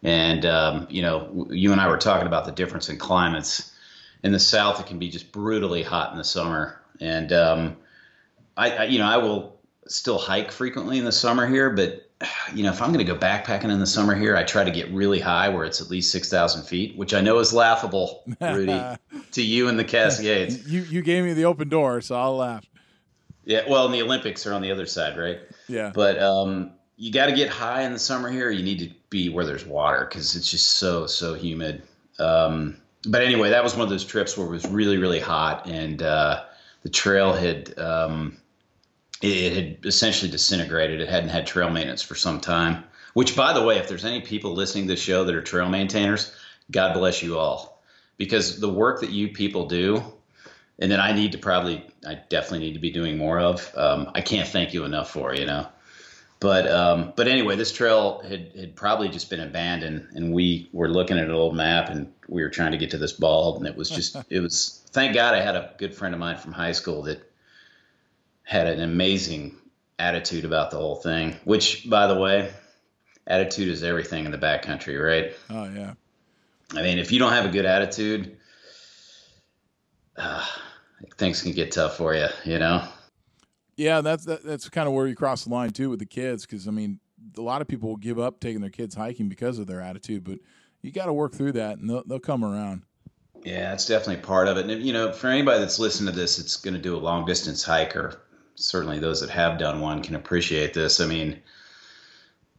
And 0.04 0.46
um, 0.46 0.88
you 0.90 1.02
know, 1.02 1.48
you 1.50 1.72
and 1.72 1.80
I 1.80 1.88
were 1.88 1.98
talking 1.98 2.28
about 2.28 2.46
the 2.46 2.52
difference 2.52 2.90
in 2.90 2.98
climates. 2.98 3.72
In 4.24 4.32
the 4.32 4.40
South, 4.40 4.80
it 4.80 4.88
can 4.88 5.00
be 5.00 5.10
just 5.10 5.32
brutally 5.32 5.84
hot 5.84 6.12
in 6.12 6.18
the 6.18 6.24
summer, 6.24 6.82
and 7.00 7.32
um, 7.32 7.78
I, 8.58 8.72
I, 8.72 8.84
you 8.86 8.98
know, 8.98 9.06
I 9.06 9.18
will 9.18 9.60
still 9.88 10.18
hike 10.18 10.52
frequently 10.52 10.98
in 10.98 11.06
the 11.06 11.12
summer 11.12 11.48
here, 11.48 11.70
but 11.70 12.10
you 12.54 12.64
know, 12.64 12.72
if 12.72 12.82
I'm 12.82 12.94
going 12.94 13.06
to 13.06 13.12
go 13.12 13.18
backpacking 13.18 13.72
in 13.72 13.80
the 13.80 13.86
summer 13.86 14.16
here, 14.16 14.36
I 14.36 14.44
try 14.44 14.64
to 14.64 14.72
get 14.72 14.90
really 14.92 15.20
high 15.20 15.50
where 15.50 15.66
it's 15.66 15.82
at 15.82 15.90
least 15.90 16.12
6,000 16.12 16.64
feet, 16.64 16.98
which 16.98 17.14
I 17.14 17.22
know 17.22 17.40
is 17.40 17.54
laughable, 17.54 18.24
Rudy, 18.40 18.82
to 19.36 19.44
you 19.44 19.68
in 19.68 19.78
the 19.78 19.84
Cascades. 19.96 20.68
You, 20.68 20.82
you 20.82 21.02
gave 21.02 21.24
me 21.24 21.34
the 21.34 21.46
open 21.46 21.70
door, 21.70 22.02
so 22.02 22.16
I'll 22.16 22.36
laugh. 22.36 22.66
Yeah. 23.46 23.64
Well, 23.70 23.86
and 23.86 23.94
the 23.94 24.02
Olympics 24.02 24.46
are 24.48 24.54
on 24.54 24.62
the 24.62 24.72
other 24.72 24.86
side, 24.86 25.18
right? 25.18 25.40
Yeah. 25.68 25.92
But, 25.94 26.22
um, 26.22 26.72
you 26.98 27.12
got 27.12 27.26
to 27.28 27.34
get 27.34 27.50
high 27.50 27.84
in 27.84 27.94
the 27.94 28.00
summer 28.00 28.32
here. 28.32 28.50
You 28.50 28.64
need 28.64 28.80
to 28.80 28.90
be 29.10 29.30
where 29.30 29.46
there's 29.46 29.66
water 29.66 30.08
because 30.10 30.36
it's 30.36 30.50
just 30.50 30.78
so, 30.78 31.06
so 31.08 31.34
humid. 31.34 31.84
Um, 32.20 32.78
but 33.08 33.22
anyway, 33.22 33.50
that 33.50 33.64
was 33.64 33.74
one 33.74 33.84
of 33.84 33.90
those 33.90 34.06
trips 34.06 34.38
where 34.38 34.48
it 34.48 34.50
was 34.50 34.66
really, 34.66 34.98
really 34.98 35.20
hot 35.20 35.68
and, 35.68 36.02
uh, 36.02 36.44
the 36.84 36.90
trail 36.90 37.34
had, 37.34 37.78
um, 37.78 38.38
it 39.22 39.54
had 39.54 39.86
essentially 39.86 40.30
disintegrated. 40.30 41.02
It 41.02 41.10
hadn't 41.10 41.30
had 41.30 41.48
trail 41.48 41.70
maintenance 41.70 42.02
for 42.02 42.16
some 42.16 42.40
time. 42.40 42.84
Which, 43.14 43.36
by 43.36 43.54
the 43.54 43.64
way, 43.64 43.78
if 43.78 43.88
there's 43.88 44.06
any 44.06 44.22
people 44.22 44.54
listening 44.54 44.88
to 44.88 44.94
the 44.94 45.00
show 45.00 45.24
that 45.24 45.34
are 45.34 45.42
trail 45.42 45.70
maintainers, 45.70 46.36
God 46.70 46.94
bless 46.94 47.24
you 47.24 47.38
all, 47.38 47.75
because 48.18 48.60
the 48.60 48.70
work 48.70 49.02
that 49.02 49.12
you 49.12 49.30
people 49.30 49.68
do, 49.68 50.04
and 50.80 50.92
then 50.92 51.00
I 51.00 51.14
need 51.14 51.32
to 51.34 51.38
probably, 51.38 51.86
I 52.06 52.16
definitely 52.30 52.60
need 52.60 52.74
to 52.74 52.80
be 52.80 52.92
doing 52.92 53.18
more 53.18 53.40
of. 53.40 53.72
Um, 53.76 54.12
I 54.14 54.22
can't 54.22 54.48
thank 54.48 54.74
you 54.74 54.84
enough 54.84 55.12
for, 55.12 55.34
you 55.34 55.46
know. 55.46 55.68
But 56.40 56.70
um, 56.70 57.14
but 57.16 57.28
anyway, 57.28 57.56
this 57.56 57.72
trail 57.72 58.22
had, 58.28 58.52
had 58.56 58.76
probably 58.76 59.08
just 59.08 59.30
been 59.30 59.40
abandoned, 59.40 60.10
and 60.14 60.34
we 60.34 60.70
were 60.74 60.90
looking 60.90 61.18
at 61.18 61.24
an 61.24 61.32
old 61.32 61.56
map, 61.56 61.90
and 61.90 62.12
we 62.28 62.44
were 62.44 62.50
trying 62.50 62.72
to 62.72 62.78
get 62.78 62.92
to 62.92 62.98
this 62.98 63.14
bald, 63.14 63.58
and 63.58 63.68
it 63.68 63.76
was 63.76 63.90
just 63.90 64.18
it 64.30 64.42
was. 64.42 64.82
Thank 64.92 65.14
God 65.14 65.34
I 65.34 65.42
had 65.42 65.56
a 65.56 65.74
good 65.78 65.96
friend 65.96 66.14
of 66.14 66.20
mine 66.20 66.38
from 66.38 66.52
high 66.52 66.74
school 66.74 67.04
that 67.04 67.32
had 68.44 68.68
an 68.68 68.82
amazing 68.82 69.56
attitude 69.98 70.46
about 70.46 70.72
the 70.72 70.78
whole 70.78 70.98
thing. 70.98 71.38
Which, 71.46 71.90
by 71.90 72.08
the 72.08 72.16
way, 72.16 72.52
attitude 73.26 73.70
is 73.70 73.82
everything 73.82 74.26
in 74.26 74.32
the 74.32 74.38
backcountry, 74.38 75.02
right? 75.02 75.34
Oh 75.50 75.70
yeah. 75.74 75.94
I 76.74 76.82
mean, 76.82 76.98
if 76.98 77.12
you 77.12 77.20
don't 77.20 77.34
have 77.34 77.46
a 77.46 77.50
good 77.50 77.66
attitude, 77.66 78.38
uh, 80.18 80.46
things 81.18 81.42
can 81.42 81.52
get 81.52 81.72
tough 81.72 81.98
for 81.98 82.14
you. 82.16 82.28
You 82.44 82.60
know. 82.60 82.88
Yeah, 83.78 84.02
that's 84.02 84.26
that, 84.26 84.44
that's 84.44 84.70
kind 84.70 84.88
of 84.88 84.94
where 84.94 85.08
you 85.08 85.16
cross 85.16 85.44
the 85.44 85.50
line 85.50 85.72
too 85.72 85.90
with 85.90 86.00
the 86.00 86.06
kids, 86.06 86.46
because 86.46 86.68
I 86.68 86.72
mean, 86.72 87.00
a 87.38 87.42
lot 87.42 87.62
of 87.62 87.68
people 87.68 87.90
will 87.90 87.98
give 87.98 88.20
up 88.20 88.40
taking 88.40 88.62
their 88.62 88.70
kids 88.70 88.96
hiking 88.96 89.30
because 89.30 89.60
of 89.60 89.68
their 89.68 89.82
attitude, 89.82 90.24
but 90.24 90.40
you 90.82 90.92
got 90.92 91.08
to 91.08 91.14
work 91.14 91.34
through 91.34 91.54
that, 91.54 91.80
and 91.80 91.90
they'll, 91.90 92.04
they'll 92.06 92.20
come 92.20 92.44
around. 92.44 92.84
Yeah, 93.44 93.74
it's 93.74 93.86
definitely 93.86 94.24
part 94.24 94.48
of 94.48 94.58
it. 94.58 94.70
And 94.70 94.84
you 94.84 94.94
know, 94.94 95.12
for 95.12 95.28
anybody 95.28 95.60
that's 95.60 95.80
listening 95.80 96.14
to 96.14 96.20
this, 96.20 96.40
it's 96.40 96.56
going 96.56 96.74
to 96.74 96.80
do 96.82 96.96
a 96.96 96.98
long 96.98 97.26
distance 97.26 97.64
hike 97.64 97.96
or 97.96 98.22
certainly 98.56 99.00
those 99.00 99.22
that 99.22 99.30
have 99.30 99.60
done 99.60 99.82
one 99.82 100.02
can 100.02 100.16
appreciate 100.16 100.74
this. 100.74 101.00
I 101.00 101.06
mean, 101.06 101.42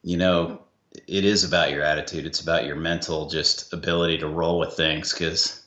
you 0.03 0.17
know, 0.17 0.61
it 1.07 1.25
is 1.25 1.45
about 1.45 1.71
your 1.71 1.83
attitude. 1.83 2.27
It's 2.27 2.41
about 2.41 2.67
your 2.67 2.77
mental 2.77 3.29
just 3.29 3.73
ability 3.73 4.19
to 4.19 4.29
roll 4.29 4.59
with 4.59 4.75
things 4.75 5.13
because, 5.13 5.63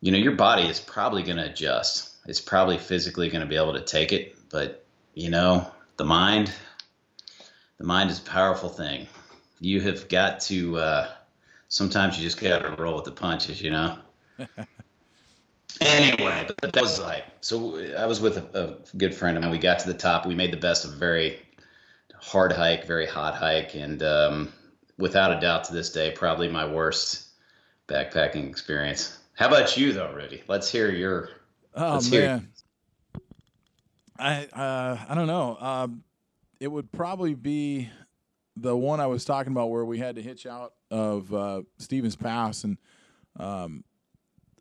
you 0.00 0.12
know, 0.12 0.18
your 0.18 0.32
body 0.32 0.64
is 0.64 0.80
probably 0.80 1.22
going 1.22 1.38
to 1.38 1.50
adjust. 1.50 2.16
It's 2.26 2.40
probably 2.40 2.78
physically 2.78 3.28
going 3.28 3.42
to 3.42 3.46
be 3.46 3.56
able 3.56 3.72
to 3.72 3.80
take 3.80 4.12
it, 4.12 4.36
but 4.50 4.84
you 5.14 5.30
know, 5.30 5.70
the 5.96 6.04
mind, 6.04 6.52
the 7.78 7.84
mind 7.84 8.10
is 8.10 8.18
a 8.18 8.22
powerful 8.22 8.68
thing. 8.68 9.06
You 9.60 9.80
have 9.82 10.08
got 10.08 10.40
to. 10.40 10.78
Uh, 10.78 11.08
sometimes 11.68 12.16
you 12.16 12.24
just 12.24 12.40
got 12.40 12.60
to 12.60 12.82
roll 12.82 12.96
with 12.96 13.04
the 13.04 13.12
punches, 13.12 13.60
you 13.60 13.70
know. 13.70 13.98
Anyway, 15.80 16.46
but 16.60 16.72
that 16.72 16.82
was 16.82 17.00
like 17.00 17.24
so. 17.40 17.78
I 17.96 18.04
was 18.04 18.20
with 18.20 18.36
a, 18.36 18.76
a, 18.92 18.96
good 18.98 19.14
friend 19.14 19.36
of 19.36 19.42
mine. 19.42 19.50
We 19.50 19.58
got 19.58 19.78
to 19.78 19.86
the 19.86 19.96
top. 19.96 20.26
We 20.26 20.34
made 20.34 20.52
the 20.52 20.58
best 20.58 20.84
of 20.84 20.92
a 20.92 20.96
very 20.96 21.38
hard 22.20 22.52
hike, 22.52 22.86
very 22.86 23.06
hot 23.06 23.34
hike, 23.34 23.74
and 23.74 24.02
um, 24.02 24.52
without 25.00 25.36
a 25.36 25.40
doubt, 25.40 25.64
to 25.64 25.72
this 25.72 25.90
day, 25.90 26.12
probably 26.12 26.48
my 26.48 26.64
worst 26.64 27.28
backpacking 27.88 28.48
experience. 28.48 29.18
How 29.34 29.48
about 29.48 29.76
you, 29.76 29.92
though, 29.92 30.12
Rudy? 30.12 30.42
Let's 30.46 30.70
hear 30.70 30.90
your. 30.90 31.30
Oh 31.74 32.00
man, 32.10 32.10
hear. 32.10 32.42
I 34.18 34.44
uh, 34.46 34.98
I 35.08 35.14
don't 35.14 35.26
know. 35.26 35.56
Um, 35.58 36.04
it 36.60 36.68
would 36.68 36.92
probably 36.92 37.34
be 37.34 37.88
the 38.56 38.76
one 38.76 39.00
I 39.00 39.06
was 39.06 39.24
talking 39.24 39.52
about 39.52 39.70
where 39.70 39.84
we 39.84 39.98
had 39.98 40.16
to 40.16 40.22
hitch 40.22 40.46
out 40.46 40.74
of 40.90 41.32
uh, 41.34 41.62
Stevens 41.78 42.16
Pass 42.16 42.64
and. 42.64 42.78
Um, 43.38 43.84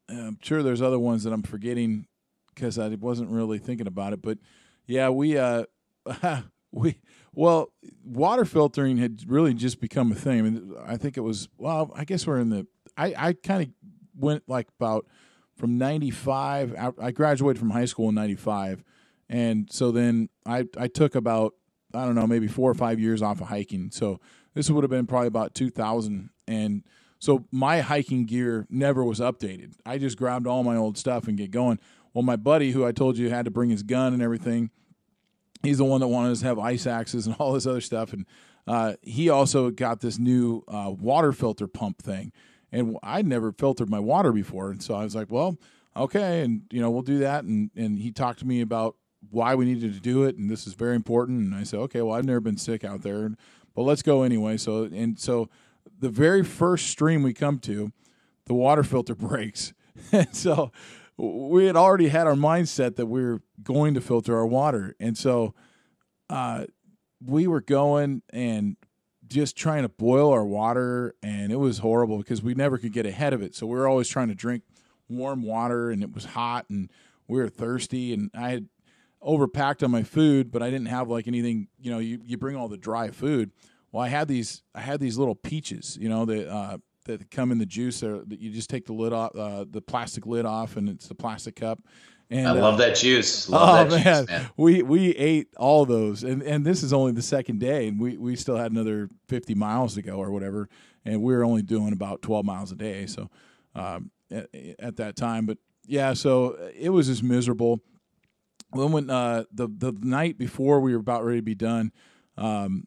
I'm 0.08 0.40
sure 0.42 0.64
there's 0.64 0.82
other 0.82 0.98
ones 0.98 1.24
that 1.24 1.34
I'm 1.34 1.44
forgetting 1.44 2.08
because 2.54 2.80
I 2.80 2.88
wasn't 2.90 3.30
really 3.30 3.58
thinking 3.58 3.88
about 3.88 4.14
it. 4.14 4.22
But 4.22 4.38
yeah, 4.86 5.10
we 5.10 5.38
uh, 5.38 5.66
we 6.72 7.00
well, 7.34 7.72
water 8.04 8.46
filtering 8.46 8.98
had 8.98 9.24
really 9.28 9.54
just 9.54 9.80
become 9.80 10.12
a 10.12 10.16
thing. 10.16 10.40
I 10.40 10.42
mean, 10.42 10.76
I 10.86 10.98
think 10.98 11.18
it 11.18 11.22
was 11.22 11.48
well, 11.58 11.92
I 11.96 12.06
guess 12.06 12.26
we're 12.26 12.40
in 12.40 12.50
the. 12.50 12.68
I 12.98 13.14
I 13.18 13.34
kind 13.34 13.64
of 13.64 13.70
went 14.18 14.44
like 14.48 14.68
about 14.80 15.06
from 15.56 15.78
'95. 15.78 16.76
I 17.00 17.12
graduated 17.12 17.60
from 17.60 17.70
high 17.70 17.86
school 17.86 18.10
in 18.10 18.16
'95, 18.16 18.84
and 19.30 19.72
so 19.72 19.92
then 19.92 20.30
I 20.46 20.66
I 20.78 20.88
took 20.88 21.16
about 21.16 21.54
I 21.94 22.06
don't 22.06 22.16
know 22.16 22.28
maybe 22.28 22.48
four 22.48 22.70
or 22.70 22.76
five 22.76 23.00
years 23.00 23.22
off 23.22 23.42
of 23.42 23.48
hiking. 23.48 23.92
So 23.92 24.20
this 24.54 24.70
would 24.70 24.84
have 24.84 24.92
been 24.92 25.08
probably 25.08 25.28
about 25.28 25.56
2000 25.56 26.30
and 26.48 26.84
so 27.20 27.46
my 27.52 27.82
hiking 27.82 28.26
gear 28.26 28.66
never 28.70 29.04
was 29.04 29.20
updated. 29.20 29.74
I 29.86 29.98
just 29.98 30.18
grabbed 30.18 30.48
all 30.48 30.64
my 30.64 30.78
old 30.78 30.98
stuff 30.98 31.28
and 31.28 31.38
get 31.38 31.52
going. 31.52 31.80
Well, 32.14 32.24
my 32.24 32.38
buddy, 32.38 32.72
who 32.72 32.86
I 32.86 32.92
told 32.92 33.18
you 33.18 33.30
had 33.30 33.46
to 33.46 33.52
bring 33.52 33.70
his 33.70 33.84
gun 33.84 34.14
and 34.14 34.22
everything, 34.22 34.72
he's 35.64 35.78
the 35.78 35.86
one 35.86 36.02
that 36.02 36.08
wanted 36.08 36.32
us 36.32 36.40
to 36.40 36.46
have 36.46 36.60
ice 36.60 36.88
axes 36.88 37.28
and 37.28 37.36
all 37.40 37.54
this 37.54 37.68
other 37.68 37.82
stuff. 37.82 38.14
And 38.14 38.26
uh, 38.68 38.94
he 39.02 39.30
also 39.30 39.72
got 39.72 40.02
this 40.02 40.20
new 40.20 40.64
uh, 40.68 40.94
water 40.98 41.32
filter 41.32 41.68
pump 41.68 42.02
thing. 42.02 42.32
And 42.72 42.98
I'd 43.02 43.26
never 43.26 43.52
filtered 43.52 43.90
my 43.90 44.00
water 44.00 44.32
before. 44.32 44.70
And 44.70 44.82
so 44.82 44.94
I 44.94 45.04
was 45.04 45.16
like, 45.16 45.32
well, 45.32 45.58
okay. 45.96 46.42
And, 46.42 46.64
you 46.72 46.82
know, 46.82 46.92
we'll 46.92 47.02
do 47.02 47.20
that. 47.20 47.44
And, 47.44 47.72
and 47.76 47.98
he 47.98 48.12
talked 48.12 48.40
to 48.40 48.46
me 48.46 48.62
about 48.62 48.96
why 49.32 49.56
we 49.56 49.66
needed 49.66 49.94
to 49.94 50.00
do 50.00 50.24
it. 50.24 50.38
And 50.38 50.50
this 50.50 50.68
is 50.68 50.74
very 50.74 50.96
important. 50.96 51.40
And 51.42 51.56
I 51.56 51.64
said, 51.64 51.80
okay, 51.82 52.02
well, 52.02 52.16
I've 52.16 52.26
never 52.26 52.40
been 52.40 52.58
sick 52.58 52.84
out 52.84 53.02
there, 53.02 53.32
but 53.76 53.84
let's 53.84 54.04
go 54.04 54.22
anyway. 54.24 54.58
So, 54.58 54.84
and 54.84 55.20
so 55.20 55.50
the 56.00 56.10
very 56.10 56.44
first 56.44 56.88
stream 56.88 57.24
we 57.24 57.34
come 57.34 57.58
to, 57.60 57.92
the 58.46 58.54
water 58.54 58.84
filter 58.84 59.16
breaks. 59.16 59.74
and 60.12 60.36
so 60.36 60.72
we 61.20 61.66
had 61.66 61.76
already 61.76 62.08
had 62.08 62.28
our 62.28 62.36
mindset 62.36 62.96
that 62.96 63.08
we 63.08 63.22
were 63.22 63.42
going 63.62 63.94
to 63.94 64.02
filter 64.02 64.38
our 64.38 64.48
water. 64.48 64.96
And 65.02 65.18
so 65.18 65.54
uh, 66.30 66.66
we 67.24 67.46
were 67.46 67.60
going 67.60 68.22
and 68.30 68.78
just 69.28 69.58
trying 69.58 69.84
to 69.84 69.90
boil 69.90 70.32
our 70.32 70.46
water, 70.46 71.14
and 71.22 71.52
it 71.52 71.58
was 71.58 71.80
horrible 71.80 72.18
because 72.18 72.42
we 72.42 72.56
never 72.56 72.78
could 72.78 72.94
get 72.94 73.06
ahead 73.06 73.34
of 73.34 73.42
it. 73.42 73.54
So 73.54 73.68
we 73.68 73.78
were 73.78 73.88
always 73.88 74.08
trying 74.08 74.30
to 74.30 74.36
drink 74.36 74.64
warm 75.10 75.44
water, 75.44 75.92
and 75.92 76.02
it 76.02 76.14
was 76.14 76.26
hot, 76.26 76.66
and 76.70 76.90
we 77.28 77.38
were 77.38 77.50
thirsty. 77.50 78.14
And 78.14 78.32
I 78.34 78.50
had 78.52 78.70
overpacked 79.22 79.84
on 79.84 79.92
my 79.92 80.04
food, 80.04 80.52
but 80.52 80.64
I 80.64 80.70
didn't 80.72 80.88
have 80.88 81.10
like 81.10 81.28
anything. 81.28 81.68
You 81.80 81.92
know, 81.92 82.00
you, 82.00 82.22
you 82.24 82.38
bring 82.38 82.56
all 82.56 82.70
the 82.70 82.78
dry 82.78 83.10
food. 83.10 83.52
Well, 83.92 84.04
I 84.04 84.08
had 84.08 84.28
these 84.30 84.64
I 84.74 84.82
had 84.82 85.00
these 85.00 85.18
little 85.18 85.36
peaches, 85.36 85.98
you 86.00 86.08
know, 86.08 86.26
that 86.26 86.50
uh, 86.50 86.78
that 87.18 87.30
come 87.32 87.52
in 87.52 87.58
the 87.58 87.66
juice. 87.66 88.00
That 88.00 88.38
you 88.40 88.52
just 88.52 88.70
take 88.70 88.86
the 88.86 88.94
lid 88.94 89.14
off, 89.14 89.36
uh, 89.36 89.66
the 89.70 89.82
plastic 89.82 90.26
lid 90.26 90.46
off, 90.46 90.78
and 90.78 90.88
it's 90.90 91.08
the 91.08 91.16
plastic 91.16 91.56
cup, 91.58 91.80
And, 92.30 92.48
I 92.48 92.52
uh, 92.52 92.56
love 92.56 92.78
that 92.78 92.96
juice. 92.96 93.50
Love 93.50 93.88
oh 93.88 93.90
that 93.90 94.06
man. 94.06 94.26
juice, 94.26 94.30
man. 94.30 94.50
we 94.56 94.84
we 94.84 95.10
ate 95.16 95.48
all 95.58 95.86
those, 95.86 96.24
and 96.24 96.44
and 96.44 96.66
this 96.66 96.84
is 96.84 96.94
only 96.94 97.12
the 97.12 97.22
second 97.22 97.60
day, 97.60 97.88
and 97.88 98.00
we 98.00 98.18
we 98.18 98.36
still 98.36 98.56
had 98.58 98.72
another 98.72 99.10
fifty 99.28 99.56
miles 99.56 99.96
to 99.96 100.02
go 100.02 100.18
or 100.18 100.32
whatever, 100.32 100.70
and 101.06 101.24
we 101.24 101.34
were 101.36 101.44
only 101.44 101.64
doing 101.64 101.92
about 101.92 102.22
twelve 102.22 102.46
miles 102.46 102.72
a 102.72 102.76
day, 102.76 103.08
so 103.08 103.30
um, 103.76 104.12
at, 104.30 104.48
at 104.80 104.96
that 104.98 105.16
time, 105.16 105.46
but 105.46 105.58
yeah, 105.88 106.14
so 106.14 106.56
it 106.80 106.90
was 106.90 107.08
just 107.08 107.24
miserable. 107.24 107.82
Then 108.74 108.92
when 108.92 109.10
uh, 109.10 109.46
the 109.52 109.68
the 109.68 109.92
night 110.00 110.38
before 110.38 110.80
we 110.82 110.94
were 110.94 111.00
about 111.00 111.26
ready 111.26 111.40
to 111.40 111.44
be 111.44 111.56
done, 111.56 111.92
um, 112.38 112.86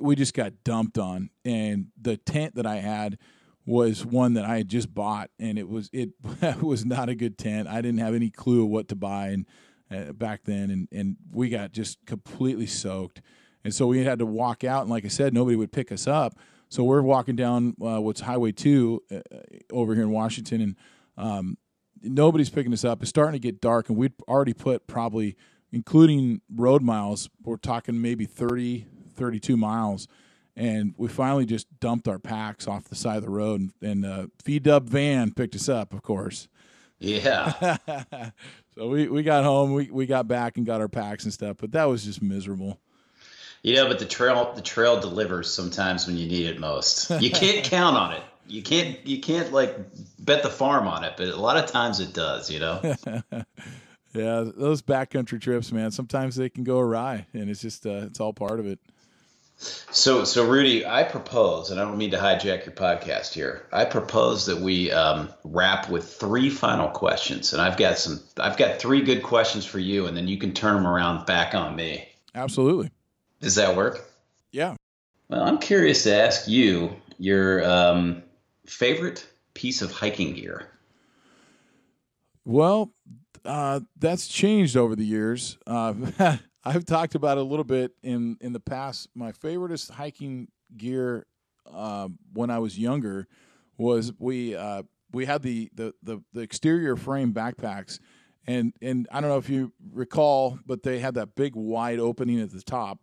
we 0.00 0.16
just 0.16 0.34
got 0.34 0.64
dumped 0.64 0.98
on, 0.98 1.30
and 1.44 1.86
the 2.00 2.16
tent 2.16 2.54
that 2.56 2.66
I 2.66 2.76
had 2.76 3.18
was 3.66 4.06
one 4.06 4.34
that 4.34 4.44
I 4.44 4.58
had 4.58 4.68
just 4.68 4.94
bought, 4.94 5.30
and 5.38 5.58
it 5.58 5.68
was 5.68 5.90
it 5.92 6.10
was 6.62 6.84
not 6.84 7.08
a 7.08 7.14
good 7.14 7.36
tent. 7.36 7.68
I 7.68 7.80
didn't 7.80 7.98
have 7.98 8.14
any 8.14 8.30
clue 8.30 8.64
what 8.64 8.88
to 8.88 8.96
buy, 8.96 9.28
and 9.28 9.46
uh, 9.90 10.12
back 10.12 10.42
then, 10.44 10.70
and 10.70 10.88
and 10.92 11.16
we 11.32 11.48
got 11.48 11.72
just 11.72 11.98
completely 12.06 12.66
soaked, 12.66 13.20
and 13.64 13.74
so 13.74 13.86
we 13.86 14.04
had 14.04 14.18
to 14.20 14.26
walk 14.26 14.64
out. 14.64 14.82
And 14.82 14.90
like 14.90 15.04
I 15.04 15.08
said, 15.08 15.34
nobody 15.34 15.56
would 15.56 15.72
pick 15.72 15.90
us 15.90 16.06
up, 16.06 16.34
so 16.68 16.84
we're 16.84 17.02
walking 17.02 17.36
down 17.36 17.74
uh, 17.82 18.00
what's 18.00 18.20
Highway 18.20 18.52
Two 18.52 19.02
uh, 19.12 19.20
over 19.72 19.94
here 19.94 20.04
in 20.04 20.10
Washington, 20.10 20.60
and 20.60 20.76
um, 21.16 21.58
nobody's 22.02 22.50
picking 22.50 22.72
us 22.72 22.84
up. 22.84 23.02
It's 23.02 23.10
starting 23.10 23.32
to 23.32 23.38
get 23.38 23.60
dark, 23.60 23.88
and 23.88 23.98
we'd 23.98 24.12
already 24.28 24.54
put 24.54 24.86
probably, 24.86 25.36
including 25.72 26.40
road 26.54 26.82
miles, 26.82 27.28
we're 27.42 27.56
talking 27.56 28.00
maybe 28.00 28.26
30, 28.26 28.86
32 29.16 29.56
miles. 29.56 30.08
And 30.56 30.94
we 30.96 31.08
finally 31.08 31.44
just 31.44 31.66
dumped 31.80 32.08
our 32.08 32.18
packs 32.18 32.66
off 32.66 32.84
the 32.84 32.94
side 32.94 33.18
of 33.18 33.22
the 33.24 33.30
road, 33.30 33.60
and, 33.60 33.72
and 33.82 34.06
uh, 34.06 34.26
V-dub 34.44 34.88
van 34.88 35.32
picked 35.32 35.54
us 35.54 35.68
up, 35.68 35.92
of 35.92 36.02
course. 36.02 36.48
Yeah. 36.98 37.76
so 38.74 38.88
we, 38.88 39.06
we 39.08 39.22
got 39.22 39.44
home, 39.44 39.74
we, 39.74 39.90
we 39.90 40.06
got 40.06 40.26
back 40.26 40.56
and 40.56 40.64
got 40.64 40.80
our 40.80 40.88
packs 40.88 41.24
and 41.24 41.32
stuff, 41.32 41.58
but 41.60 41.72
that 41.72 41.84
was 41.84 42.04
just 42.04 42.22
miserable. 42.22 42.80
You 43.62 43.74
know, 43.74 43.88
but 43.88 43.98
the 43.98 44.04
trail 44.04 44.52
the 44.54 44.62
trail 44.62 45.00
delivers 45.00 45.52
sometimes 45.52 46.06
when 46.06 46.16
you 46.16 46.28
need 46.28 46.46
it 46.46 46.60
most. 46.60 47.10
You 47.10 47.30
can't 47.30 47.64
count 47.64 47.96
on 47.96 48.12
it. 48.12 48.22
You 48.46 48.62
can't 48.62 49.04
you 49.04 49.20
can't 49.20 49.52
like 49.52 49.76
bet 50.20 50.44
the 50.44 50.50
farm 50.50 50.86
on 50.86 51.02
it, 51.02 51.14
but 51.16 51.28
a 51.28 51.36
lot 51.36 51.56
of 51.56 51.68
times 51.68 51.98
it 51.98 52.14
does, 52.14 52.48
you 52.48 52.60
know. 52.60 52.94
Yeah, 54.16 54.44
those 54.56 54.80
backcountry 54.80 55.40
trips, 55.40 55.70
man, 55.72 55.90
sometimes 55.90 56.36
they 56.36 56.48
can 56.48 56.64
go 56.64 56.78
awry, 56.78 57.26
and 57.34 57.50
it's 57.50 57.60
just 57.60 57.86
uh, 57.86 58.04
it's 58.06 58.18
all 58.18 58.32
part 58.32 58.58
of 58.60 58.66
it. 58.66 58.80
So 59.58 60.24
so 60.24 60.46
Rudy, 60.46 60.84
I 60.84 61.02
propose, 61.04 61.70
and 61.70 61.80
I 61.80 61.84
don't 61.84 61.96
mean 61.96 62.10
to 62.10 62.18
hijack 62.18 62.66
your 62.66 62.74
podcast 62.74 63.32
here. 63.32 63.66
I 63.72 63.86
propose 63.86 64.44
that 64.46 64.58
we 64.58 64.92
um, 64.92 65.30
wrap 65.44 65.88
with 65.88 66.12
three 66.12 66.50
final 66.50 66.88
questions, 66.88 67.54
and 67.54 67.62
I've 67.62 67.78
got 67.78 67.98
some 67.98 68.20
I've 68.38 68.58
got 68.58 68.78
three 68.78 69.02
good 69.02 69.22
questions 69.22 69.64
for 69.64 69.78
you, 69.78 70.06
and 70.06 70.16
then 70.16 70.28
you 70.28 70.36
can 70.36 70.52
turn 70.52 70.74
them 70.74 70.86
around 70.86 71.24
back 71.24 71.54
on 71.54 71.74
me. 71.74 72.06
Absolutely. 72.34 72.90
Does 73.40 73.54
that 73.54 73.74
work? 73.76 74.04
Yeah. 74.52 74.74
Well, 75.28 75.42
I'm 75.42 75.58
curious 75.58 76.02
to 76.04 76.14
ask 76.14 76.46
you 76.46 76.94
your 77.18 77.64
um, 77.64 78.22
favorite 78.66 79.26
piece 79.54 79.80
of 79.80 79.90
hiking 79.90 80.34
gear. 80.34 80.68
Well, 82.44 82.92
uh, 83.44 83.80
that's 83.98 84.28
changed 84.28 84.76
over 84.76 84.94
the 84.94 85.04
years. 85.04 85.56
Uh, 85.66 85.94
I've 86.66 86.84
talked 86.84 87.14
about 87.14 87.38
it 87.38 87.42
a 87.42 87.44
little 87.44 87.64
bit 87.64 87.92
in 88.02 88.36
in 88.40 88.52
the 88.52 88.60
past. 88.60 89.08
My 89.14 89.32
favoriteest 89.32 89.90
hiking 89.92 90.48
gear 90.76 91.26
um, 91.72 92.18
when 92.32 92.50
I 92.50 92.58
was 92.58 92.78
younger 92.78 93.28
was 93.78 94.12
we 94.18 94.56
uh, 94.56 94.82
we 95.12 95.26
had 95.26 95.42
the, 95.42 95.70
the 95.74 95.94
the 96.02 96.22
the 96.32 96.40
exterior 96.40 96.96
frame 96.96 97.32
backpacks, 97.32 98.00
and 98.46 98.72
and 98.82 99.06
I 99.12 99.20
don't 99.20 99.30
know 99.30 99.38
if 99.38 99.48
you 99.48 99.72
recall, 99.92 100.58
but 100.66 100.82
they 100.82 100.98
had 100.98 101.14
that 101.14 101.36
big 101.36 101.54
wide 101.54 102.00
opening 102.00 102.40
at 102.40 102.50
the 102.50 102.60
top, 102.62 102.98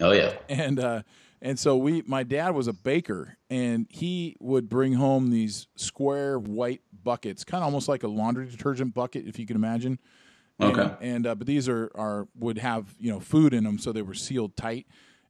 Oh 0.00 0.12
yeah, 0.12 0.34
and 0.48 0.78
uh, 0.78 1.02
and 1.40 1.58
so 1.58 1.76
we 1.76 2.02
my 2.06 2.22
dad 2.22 2.50
was 2.50 2.68
a 2.68 2.72
baker 2.72 3.36
and 3.48 3.86
he 3.90 4.36
would 4.40 4.68
bring 4.68 4.92
home 4.94 5.30
these 5.30 5.68
square 5.76 6.38
white 6.38 6.82
buckets 7.02 7.44
kind 7.44 7.62
of 7.62 7.66
almost 7.66 7.88
like 7.88 8.02
a 8.02 8.08
laundry 8.08 8.46
detergent 8.46 8.94
bucket 8.94 9.26
if 9.26 9.38
you 9.38 9.46
can 9.46 9.56
imagine 9.56 9.98
Okay. 10.60 10.94
and 11.00 11.26
uh, 11.26 11.34
but 11.34 11.46
these 11.46 11.68
are 11.68 11.90
are 11.94 12.28
would 12.38 12.58
have 12.58 12.94
you 12.98 13.10
know 13.10 13.20
food 13.20 13.52
in 13.52 13.64
them 13.64 13.78
so 13.78 13.92
they 13.92 14.02
were 14.02 14.14
sealed 14.14 14.56
tight 14.56 14.86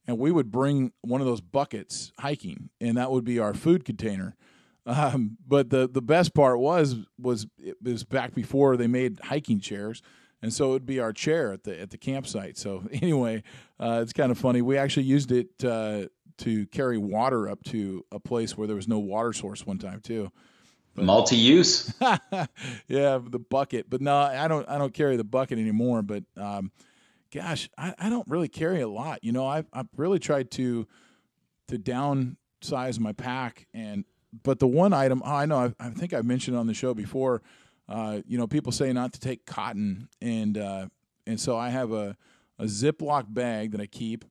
and 0.06 0.18
we 0.18 0.30
would 0.30 0.52
bring 0.52 0.92
one 1.00 1.20
of 1.20 1.26
those 1.26 1.40
buckets 1.40 2.12
hiking 2.20 2.70
and 2.80 2.96
that 2.96 3.10
would 3.10 3.24
be 3.24 3.38
our 3.38 3.54
food 3.54 3.84
container 3.84 4.36
um, 4.86 5.36
but 5.46 5.70
the 5.70 5.88
the 5.88 6.02
best 6.02 6.32
part 6.32 6.60
was 6.60 6.96
was 7.18 7.46
it 7.58 7.76
was 7.82 8.04
back 8.04 8.34
before 8.34 8.76
they 8.76 8.86
made 8.86 9.18
hiking 9.24 9.58
chairs 9.58 10.00
and 10.42 10.52
so 10.52 10.66
it 10.66 10.72
would 10.72 10.86
be 10.86 11.00
our 11.00 11.12
chair 11.12 11.52
at 11.52 11.64
the 11.64 11.80
at 11.80 11.90
the 11.90 11.98
campsite. 11.98 12.56
So 12.56 12.84
anyway, 12.92 13.42
uh, 13.80 14.00
it's 14.02 14.12
kind 14.12 14.30
of 14.30 14.38
funny. 14.38 14.62
We 14.62 14.78
actually 14.78 15.04
used 15.04 15.32
it 15.32 15.48
uh, 15.64 16.06
to 16.38 16.66
carry 16.66 16.98
water 16.98 17.48
up 17.48 17.62
to 17.64 18.04
a 18.12 18.20
place 18.20 18.56
where 18.56 18.66
there 18.66 18.76
was 18.76 18.88
no 18.88 18.98
water 18.98 19.32
source 19.32 19.66
one 19.66 19.78
time 19.78 20.00
too. 20.00 20.30
Multi-use. 20.96 21.92
yeah, 22.00 23.18
the 23.22 23.44
bucket. 23.50 23.88
But 23.88 24.00
no, 24.00 24.16
I 24.16 24.48
don't. 24.48 24.68
I 24.68 24.78
don't 24.78 24.94
carry 24.94 25.16
the 25.16 25.24
bucket 25.24 25.58
anymore. 25.58 26.02
But 26.02 26.24
um, 26.36 26.70
gosh, 27.32 27.68
I, 27.76 27.94
I 27.98 28.08
don't 28.08 28.28
really 28.28 28.48
carry 28.48 28.80
a 28.80 28.88
lot. 28.88 29.22
You 29.22 29.32
know, 29.32 29.46
I've 29.46 29.66
I've 29.72 29.88
really 29.96 30.18
tried 30.18 30.50
to 30.52 30.86
to 31.68 31.78
downsize 31.78 32.98
my 32.98 33.12
pack 33.12 33.66
and. 33.74 34.04
But 34.42 34.58
the 34.58 34.66
one 34.66 34.92
item 34.92 35.22
oh, 35.24 35.34
I 35.34 35.46
know 35.46 35.56
I, 35.56 35.86
I 35.86 35.88
think 35.90 36.12
I've 36.12 36.26
mentioned 36.26 36.58
on 36.58 36.66
the 36.66 36.74
show 36.74 36.92
before. 36.92 37.40
Uh, 37.88 38.20
you 38.26 38.36
know, 38.36 38.46
people 38.46 38.70
say 38.70 38.92
not 38.92 39.14
to 39.14 39.20
take 39.20 39.46
cotton, 39.46 40.10
and 40.20 40.58
uh, 40.58 40.88
and 41.26 41.40
so 41.40 41.56
I 41.56 41.70
have 41.70 41.92
a 41.92 42.18
a 42.58 42.64
Ziploc 42.64 43.32
bag 43.32 43.72
that 43.72 43.80
I 43.80 43.86
keep. 43.86 44.24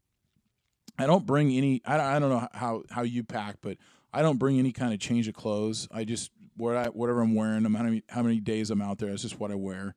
I 0.97 1.07
don't 1.07 1.25
bring 1.25 1.51
any. 1.51 1.81
I 1.85 1.97
don't, 1.97 2.05
I 2.05 2.19
don't 2.19 2.29
know 2.29 2.47
how 2.53 2.83
how 2.89 3.03
you 3.03 3.23
pack, 3.23 3.57
but 3.61 3.77
I 4.13 4.21
don't 4.21 4.37
bring 4.37 4.59
any 4.59 4.71
kind 4.71 4.93
of 4.93 4.99
change 4.99 5.27
of 5.27 5.33
clothes. 5.33 5.87
I 5.91 6.05
just 6.05 6.31
where 6.57 6.77
I 6.77 6.85
whatever 6.87 7.21
I'm 7.21 7.35
wearing, 7.35 7.63
no 7.63 7.69
matter 7.69 7.85
how 7.85 7.89
many, 7.89 8.03
how 8.09 8.23
many 8.23 8.39
days 8.39 8.69
I'm 8.71 8.81
out 8.81 8.97
there, 8.97 9.09
that's 9.09 9.21
just 9.21 9.39
what 9.39 9.51
I 9.51 9.55
wear. 9.55 9.95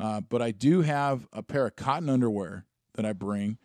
Uh, 0.00 0.20
but 0.20 0.40
I 0.42 0.50
do 0.52 0.82
have 0.82 1.26
a 1.32 1.42
pair 1.42 1.66
of 1.66 1.76
cotton 1.76 2.08
underwear 2.08 2.64
that 2.94 3.04
I 3.04 3.12
bring 3.12 3.58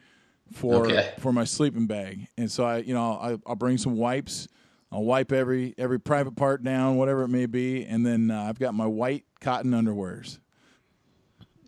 for 0.51 0.87
Okay. 0.87 1.11
for 1.19 1.31
my 1.31 1.43
sleeping 1.43 1.87
bag, 1.87 2.27
and 2.37 2.51
so 2.51 2.63
I 2.63 2.77
you 2.77 2.93
know 2.93 3.13
I, 3.13 3.37
I'll 3.45 3.55
bring 3.55 3.77
some 3.77 3.95
wipes. 3.95 4.47
I'll 4.91 5.03
wipe 5.03 5.31
every 5.31 5.73
every 5.77 5.99
private 5.99 6.35
part 6.35 6.63
down, 6.63 6.97
whatever 6.97 7.23
it 7.23 7.29
may 7.29 7.45
be, 7.47 7.83
and 7.85 8.05
then 8.05 8.29
uh, 8.29 8.43
I've 8.43 8.59
got 8.59 8.73
my 8.73 8.85
white 8.85 9.25
cotton 9.41 9.71
underwears. 9.71 10.39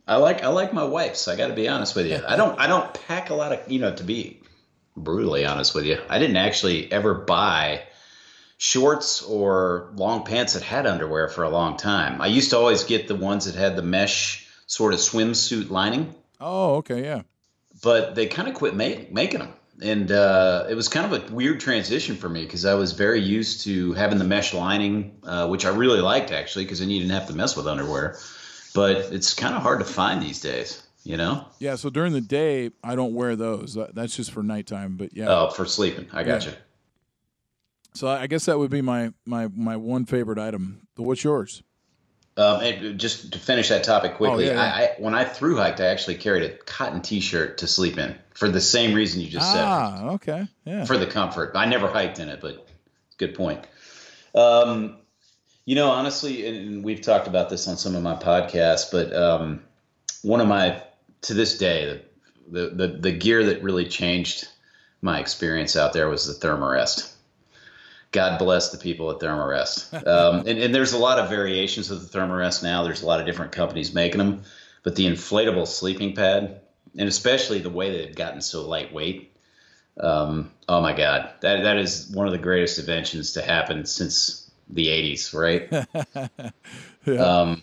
I 0.07 0.17
like 0.17 0.43
I 0.43 0.47
like 0.49 0.73
my 0.73 0.83
wipes. 0.83 1.27
I 1.27 1.35
got 1.35 1.47
to 1.47 1.55
be 1.55 1.67
honest 1.67 1.95
with 1.95 2.07
you. 2.07 2.21
I 2.27 2.35
don't 2.35 2.59
I 2.59 2.67
don't 2.67 2.93
pack 3.07 3.29
a 3.29 3.33
lot 3.35 3.51
of 3.51 3.71
you 3.71 3.79
know 3.79 3.95
to 3.95 4.03
be 4.03 4.41
brutally 4.95 5.45
honest 5.45 5.73
with 5.73 5.85
you. 5.85 5.99
I 6.09 6.19
didn't 6.19 6.37
actually 6.37 6.91
ever 6.91 7.13
buy 7.15 7.83
shorts 8.57 9.21
or 9.23 9.91
long 9.95 10.23
pants 10.23 10.53
that 10.53 10.63
had 10.63 10.85
underwear 10.87 11.27
for 11.27 11.43
a 11.43 11.49
long 11.49 11.77
time. 11.77 12.21
I 12.21 12.27
used 12.27 12.49
to 12.51 12.57
always 12.57 12.83
get 12.83 13.07
the 13.07 13.15
ones 13.15 13.45
that 13.45 13.55
had 13.55 13.75
the 13.75 13.81
mesh 13.81 14.47
sort 14.67 14.93
of 14.93 14.99
swimsuit 14.99 15.69
lining, 15.69 16.13
Oh, 16.39 16.75
okay, 16.75 17.03
yeah. 17.03 17.21
but 17.83 18.15
they 18.15 18.27
kind 18.27 18.47
of 18.47 18.53
quit 18.55 18.75
make, 18.75 19.11
making 19.13 19.39
them. 19.39 19.53
And 19.81 20.09
uh, 20.09 20.67
it 20.69 20.73
was 20.75 20.87
kind 20.87 21.11
of 21.13 21.29
a 21.29 21.33
weird 21.33 21.59
transition 21.59 22.15
for 22.15 22.29
me 22.29 22.43
because 22.45 22.63
I 22.65 22.75
was 22.75 22.93
very 22.93 23.19
used 23.19 23.65
to 23.65 23.91
having 23.93 24.17
the 24.19 24.23
mesh 24.23 24.53
lining, 24.53 25.17
uh, 25.23 25.47
which 25.49 25.65
I 25.65 25.69
really 25.69 25.99
liked 25.99 26.31
actually, 26.31 26.63
because 26.63 26.79
then 26.79 26.89
you 26.89 26.99
didn't 26.99 27.11
have 27.11 27.27
to 27.27 27.35
mess 27.35 27.57
with 27.57 27.67
underwear. 27.67 28.17
But 28.73 28.97
it's 29.11 29.33
kind 29.33 29.53
of 29.53 29.61
hard 29.61 29.79
to 29.79 29.85
find 29.85 30.21
these 30.23 30.39
days, 30.39 30.81
you 31.03 31.17
know? 31.17 31.45
Yeah, 31.59 31.75
so 31.75 31.89
during 31.89 32.13
the 32.13 32.21
day 32.21 32.71
I 32.85 32.95
don't 32.95 33.13
wear 33.13 33.35
those. 33.35 33.77
That's 33.93 34.15
just 34.15 34.31
for 34.31 34.43
nighttime. 34.43 34.95
But 34.95 35.13
yeah, 35.15 35.25
Oh, 35.29 35.49
for 35.49 35.65
sleeping. 35.65 36.07
I 36.13 36.23
got 36.23 36.43
Yeah. 36.45 36.51
you. 36.51 36.55
So 37.95 38.07
I 38.07 38.27
guess 38.27 38.45
that 38.45 38.59
would 38.59 38.71
be 38.71 38.81
my 38.81 39.11
my 39.25 39.47
my 39.47 39.77
one 39.77 40.05
favorite 40.05 40.39
item. 40.39 40.87
What's 40.95 41.23
yours? 41.23 41.63
Um, 42.37 42.59
and 42.61 42.99
just 42.99 43.31
to 43.31 43.39
finish 43.39 43.69
that 43.69 43.85
topic 43.85 44.15
quickly, 44.15 44.49
Oh, 44.49 44.53
yeah, 44.53 44.55
yeah. 44.55 44.61
I, 44.61 44.81
I 44.81 44.95
when 44.99 45.15
I 45.15 45.23
through 45.23 45.55
hiked, 45.55 45.79
I 45.79 45.85
actually 45.85 46.15
carried 46.15 46.43
a 46.43 46.49
cotton 46.57 47.01
T-shirt 47.01 47.59
to 47.59 47.67
sleep 47.67 47.97
in 47.97 48.13
for 48.33 48.49
the 48.49 48.59
same 48.59 48.93
reason 48.93 49.21
you 49.21 49.29
just 49.29 49.49
said. 49.49 49.63
Ah, 49.63 50.09
okay, 50.15 50.45
yeah. 50.65 50.83
for 50.83 50.97
the 50.97 51.07
comfort. 51.07 51.53
I 51.55 51.65
never 51.65 51.87
hiked 51.87 52.19
in 52.19 52.27
it, 52.27 52.41
but 52.41 52.67
good 53.17 53.35
point. 53.35 53.65
Um, 54.33 54.97
you 55.63 55.75
know, 55.75 55.89
honestly, 55.89 56.45
and, 56.45 56.57
and 56.57 56.83
we've 56.83 57.01
talked 57.01 57.27
about 57.27 57.49
this 57.49 57.69
on 57.69 57.77
some 57.77 57.95
of 57.95 58.03
my 58.03 58.15
podcasts, 58.15 58.91
but 58.91 59.15
um, 59.15 59.63
one 60.21 60.41
of 60.41 60.47
my 60.49 60.81
to 61.21 61.33
this 61.33 61.57
day, 61.57 62.01
the, 62.51 62.69
the 62.69 62.87
the 62.99 63.11
gear 63.13 63.45
that 63.45 63.63
really 63.63 63.85
changed 63.85 64.49
my 65.01 65.19
experience 65.19 65.77
out 65.77 65.93
there 65.93 66.09
was 66.09 66.27
the 66.27 66.45
Thermarest. 66.45 67.14
God 68.15 68.39
bless 68.39 68.71
the 68.71 68.77
people 68.77 69.11
at 69.11 69.19
Thermarest. 69.19 69.93
Um, 70.07 70.47
and, 70.47 70.57
and 70.57 70.73
there's 70.73 70.93
a 70.93 70.97
lot 70.97 71.19
of 71.19 71.29
variations 71.29 71.91
of 71.91 72.01
the 72.01 72.17
Thermarest 72.17 72.63
now. 72.63 72.83
There's 72.83 73.01
a 73.01 73.05
lot 73.05 73.19
of 73.19 73.25
different 73.25 73.51
companies 73.51 73.93
making 73.93 74.19
them, 74.19 74.43
but 74.83 74.95
the 74.95 75.05
inflatable 75.05 75.67
sleeping 75.67 76.15
pad, 76.15 76.61
and 76.97 77.09
especially 77.09 77.59
the 77.59 77.69
way 77.69 77.91
that 77.91 77.97
they've 77.97 78.15
gotten 78.15 78.39
so 78.39 78.65
lightweight, 78.65 79.35
um, 79.99 80.49
oh 80.69 80.81
my 80.81 80.93
God, 80.93 81.29
that 81.41 81.63
that 81.63 81.77
is 81.77 82.09
one 82.09 82.25
of 82.25 82.31
the 82.31 82.39
greatest 82.39 82.79
inventions 82.79 83.33
to 83.33 83.41
happen 83.41 83.85
since 83.85 84.49
the 84.69 84.87
'80s, 84.87 85.33
right? 85.33 86.51
Yeah. 87.05 87.21
Um, 87.21 87.61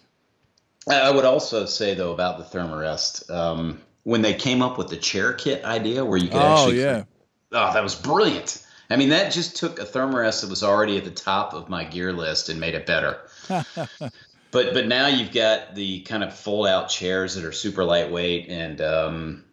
I 0.89 1.11
would 1.11 1.25
also 1.25 1.67
say 1.67 1.95
though 1.95 2.13
about 2.13 2.39
the 2.39 2.45
Thermarest, 2.45 3.29
um, 3.29 3.81
when 4.05 4.23
they 4.23 4.35
came 4.35 4.63
up 4.63 4.79
with 4.79 4.89
the 4.89 4.97
chair 4.97 5.33
kit 5.33 5.65
idea, 5.65 6.05
where 6.05 6.17
you 6.17 6.29
could 6.29 6.37
Oh 6.37 6.53
actually, 6.53 6.81
yeah, 6.81 7.03
oh, 7.51 7.73
that 7.73 7.83
was 7.83 7.97
brilliant. 7.97 8.65
I 8.93 8.97
mean, 8.97 9.11
that 9.11 9.33
just 9.33 9.57
took 9.57 9.79
a 9.79 9.85
Thermarest 9.85 10.43
that 10.43 10.51
was 10.51 10.63
already 10.63 10.99
at 10.99 11.05
the 11.05 11.11
top 11.11 11.55
of 11.55 11.69
my 11.69 11.85
gear 11.85 12.13
list 12.13 12.49
and 12.49 12.61
made 12.61 12.75
it 12.75 12.87
better. 12.87 13.19
but 13.49 14.11
but 14.51 14.87
now 14.87 15.07
you've 15.07 15.33
got 15.33 15.75
the 15.75 16.01
kind 16.01 16.23
of 16.23 16.35
fold 16.35 16.67
out 16.67 16.89
chairs 16.89 17.35
that 17.35 17.45
are 17.45 17.53
super 17.53 17.85
lightweight 17.85 18.49
and 18.49 18.81
um, 18.81 19.45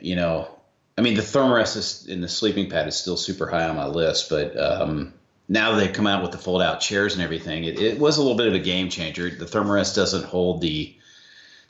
you 0.00 0.16
know, 0.16 0.48
I 0.96 1.02
mean, 1.02 1.14
the 1.14 1.22
Thermarest 1.22 1.76
is, 1.76 2.06
in 2.06 2.20
the 2.20 2.28
sleeping 2.28 2.70
pad 2.70 2.86
is 2.86 2.96
still 2.96 3.16
super 3.16 3.48
high 3.48 3.68
on 3.68 3.76
my 3.76 3.86
list, 3.86 4.30
but 4.30 4.58
um, 4.58 5.12
now 5.48 5.72
that 5.72 5.78
they've 5.78 5.92
come 5.92 6.06
out 6.06 6.22
with 6.22 6.32
the 6.32 6.38
fold 6.38 6.62
out 6.62 6.80
chairs 6.80 7.14
and 7.14 7.22
everything, 7.22 7.64
it, 7.64 7.80
it 7.80 7.98
was 7.98 8.16
a 8.16 8.22
little 8.22 8.36
bit 8.36 8.46
of 8.46 8.54
a 8.54 8.60
game 8.60 8.88
changer. 8.88 9.30
The 9.30 9.44
Thermarest 9.44 9.96
doesn't 9.96 10.24
hold 10.24 10.60
the 10.60 10.96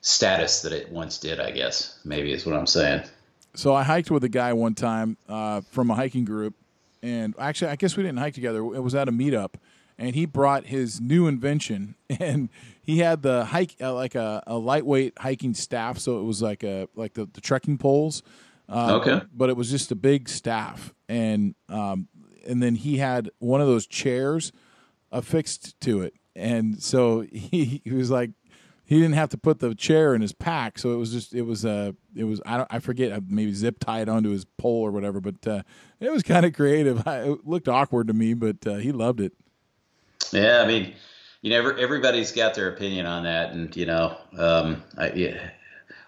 status 0.02 0.62
that 0.62 0.72
it 0.72 0.90
once 0.90 1.18
did, 1.18 1.40
I 1.40 1.50
guess. 1.50 1.98
Maybe 2.04 2.32
is 2.32 2.44
what 2.44 2.54
I'm 2.54 2.66
saying. 2.66 3.02
So 3.54 3.74
I 3.74 3.82
hiked 3.82 4.10
with 4.10 4.24
a 4.24 4.28
guy 4.28 4.52
one 4.52 4.74
time 4.74 5.16
uh, 5.28 5.62
from 5.70 5.90
a 5.90 5.94
hiking 5.94 6.24
group, 6.24 6.54
and 7.04 7.34
actually, 7.38 7.70
I 7.70 7.76
guess 7.76 7.96
we 7.96 8.02
didn't 8.02 8.18
hike 8.18 8.32
together. 8.34 8.60
It 8.60 8.82
was 8.82 8.94
at 8.94 9.08
a 9.08 9.12
meetup, 9.12 9.54
and 9.98 10.14
he 10.14 10.24
brought 10.24 10.64
his 10.64 11.00
new 11.02 11.26
invention, 11.26 11.96
and 12.18 12.48
he 12.82 12.98
had 12.98 13.20
the 13.22 13.44
hike 13.44 13.76
uh, 13.80 13.92
like 13.92 14.14
a, 14.14 14.42
a 14.46 14.56
lightweight 14.56 15.12
hiking 15.18 15.52
staff. 15.52 15.98
So 15.98 16.18
it 16.18 16.22
was 16.22 16.40
like 16.40 16.64
a 16.64 16.88
like 16.94 17.12
the, 17.12 17.26
the 17.26 17.42
trekking 17.42 17.76
poles. 17.76 18.22
Uh, 18.68 19.00
Okay. 19.02 19.20
But 19.34 19.50
it 19.50 19.56
was 19.56 19.70
just 19.70 19.92
a 19.92 19.94
big 19.94 20.28
staff, 20.30 20.94
and 21.06 21.54
um, 21.68 22.08
and 22.46 22.62
then 22.62 22.74
he 22.74 22.96
had 22.96 23.30
one 23.38 23.60
of 23.60 23.66
those 23.66 23.86
chairs 23.86 24.50
affixed 25.12 25.78
to 25.82 26.00
it, 26.00 26.14
and 26.34 26.82
so 26.82 27.20
he, 27.32 27.82
he 27.84 27.92
was 27.92 28.10
like 28.10 28.30
he 28.84 28.96
didn't 29.00 29.14
have 29.14 29.30
to 29.30 29.38
put 29.38 29.60
the 29.60 29.74
chair 29.74 30.14
in 30.14 30.20
his 30.20 30.32
pack, 30.32 30.78
so 30.78 30.92
it 30.92 30.96
was 30.96 31.10
just 31.12 31.34
it 31.34 31.42
was 31.42 31.64
uh 31.64 31.92
it 32.14 32.24
was 32.24 32.40
I 32.44 32.58
don't 32.58 32.68
I 32.70 32.78
forget 32.78 33.12
uh, 33.12 33.20
maybe 33.26 33.52
zip 33.52 33.78
tied 33.80 34.08
onto 34.08 34.30
his 34.30 34.44
pole 34.44 34.82
or 34.82 34.90
whatever, 34.90 35.20
but 35.20 35.46
uh, 35.46 35.62
it 36.00 36.12
was 36.12 36.22
kind 36.22 36.44
of 36.44 36.52
creative. 36.52 37.06
I, 37.06 37.18
it 37.30 37.46
looked 37.46 37.68
awkward 37.68 38.08
to 38.08 38.12
me, 38.14 38.34
but 38.34 38.66
uh, 38.66 38.74
he 38.76 38.92
loved 38.92 39.20
it. 39.20 39.32
Yeah, 40.32 40.60
I 40.62 40.66
mean, 40.66 40.94
you 41.42 41.50
know, 41.50 41.56
every, 41.58 41.82
everybody's 41.82 42.32
got 42.32 42.54
their 42.54 42.68
opinion 42.68 43.06
on 43.06 43.24
that, 43.24 43.52
and 43.52 43.74
you 43.76 43.86
know, 43.86 44.16
um, 44.38 44.82
I, 44.98 45.12
yeah, 45.12 45.50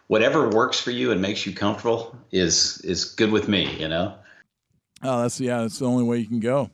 whatever 0.07 0.49
works 0.51 0.79
for 0.81 0.91
you 0.91 1.13
and 1.13 1.21
makes 1.21 1.47
you 1.47 1.55
comfortable 1.55 2.17
is 2.31 2.81
is 2.83 3.05
good 3.05 3.31
with 3.33 3.49
me. 3.49 3.75
You 3.79 3.89
know, 3.89 4.15
Oh, 5.03 5.23
that's 5.23 5.41
yeah, 5.41 5.63
that's 5.63 5.79
the 5.79 5.87
only 5.87 6.05
way 6.05 6.19
you 6.19 6.27
can 6.27 6.41
go. 6.41 6.71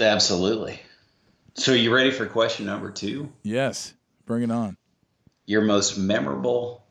absolutely. 0.00 0.80
So, 1.54 1.72
you 1.72 1.94
ready 1.94 2.10
for 2.10 2.26
question 2.26 2.66
number 2.66 2.90
two? 2.90 3.32
Yes, 3.42 3.94
bring 4.26 4.42
it 4.42 4.50
on. 4.50 4.76
Your 5.46 5.62
most 5.62 5.96
memorable 5.96 6.84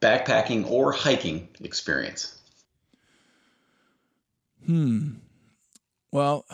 backpacking 0.00 0.70
or 0.70 0.92
hiking 0.92 1.48
experience? 1.60 2.40
Hmm. 4.66 5.14
Well, 6.12 6.46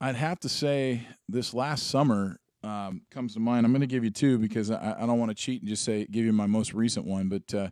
I'd 0.00 0.16
have 0.16 0.40
to 0.40 0.48
say 0.48 1.06
this 1.28 1.54
last 1.54 1.88
summer 1.88 2.38
um, 2.62 3.02
comes 3.10 3.34
to 3.34 3.40
mind. 3.40 3.64
I'm 3.64 3.72
going 3.72 3.80
to 3.80 3.86
give 3.86 4.04
you 4.04 4.10
two 4.10 4.38
because 4.38 4.70
I, 4.70 4.96
I 4.98 5.06
don't 5.06 5.18
want 5.18 5.30
to 5.30 5.34
cheat 5.34 5.62
and 5.62 5.68
just 5.68 5.84
say 5.84 6.06
give 6.10 6.24
you 6.24 6.32
my 6.32 6.46
most 6.46 6.74
recent 6.74 7.06
one. 7.06 7.28
But 7.28 7.54
uh, 7.54 7.70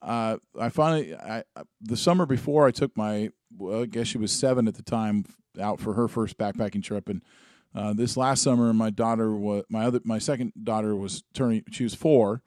uh, 0.00 0.36
I 0.58 0.68
finally, 0.68 1.14
I, 1.14 1.42
the 1.80 1.96
summer 1.96 2.26
before, 2.26 2.66
I 2.66 2.70
took 2.70 2.96
my, 2.96 3.30
well, 3.56 3.82
I 3.82 3.86
guess 3.86 4.06
she 4.06 4.18
was 4.18 4.32
seven 4.32 4.68
at 4.68 4.74
the 4.74 4.82
time, 4.82 5.24
out 5.60 5.80
for 5.80 5.94
her 5.94 6.08
first 6.08 6.38
backpacking 6.38 6.82
trip, 6.82 7.08
and 7.08 7.22
uh, 7.74 7.92
this 7.92 8.16
last 8.16 8.42
summer, 8.42 8.72
my 8.72 8.90
daughter 8.90 9.34
was 9.34 9.64
my 9.68 9.84
other, 9.84 10.00
my 10.04 10.18
second 10.18 10.52
daughter 10.62 10.94
was 10.94 11.24
turning, 11.32 11.64
she 11.70 11.84
was 11.84 11.94
four, 11.94 12.42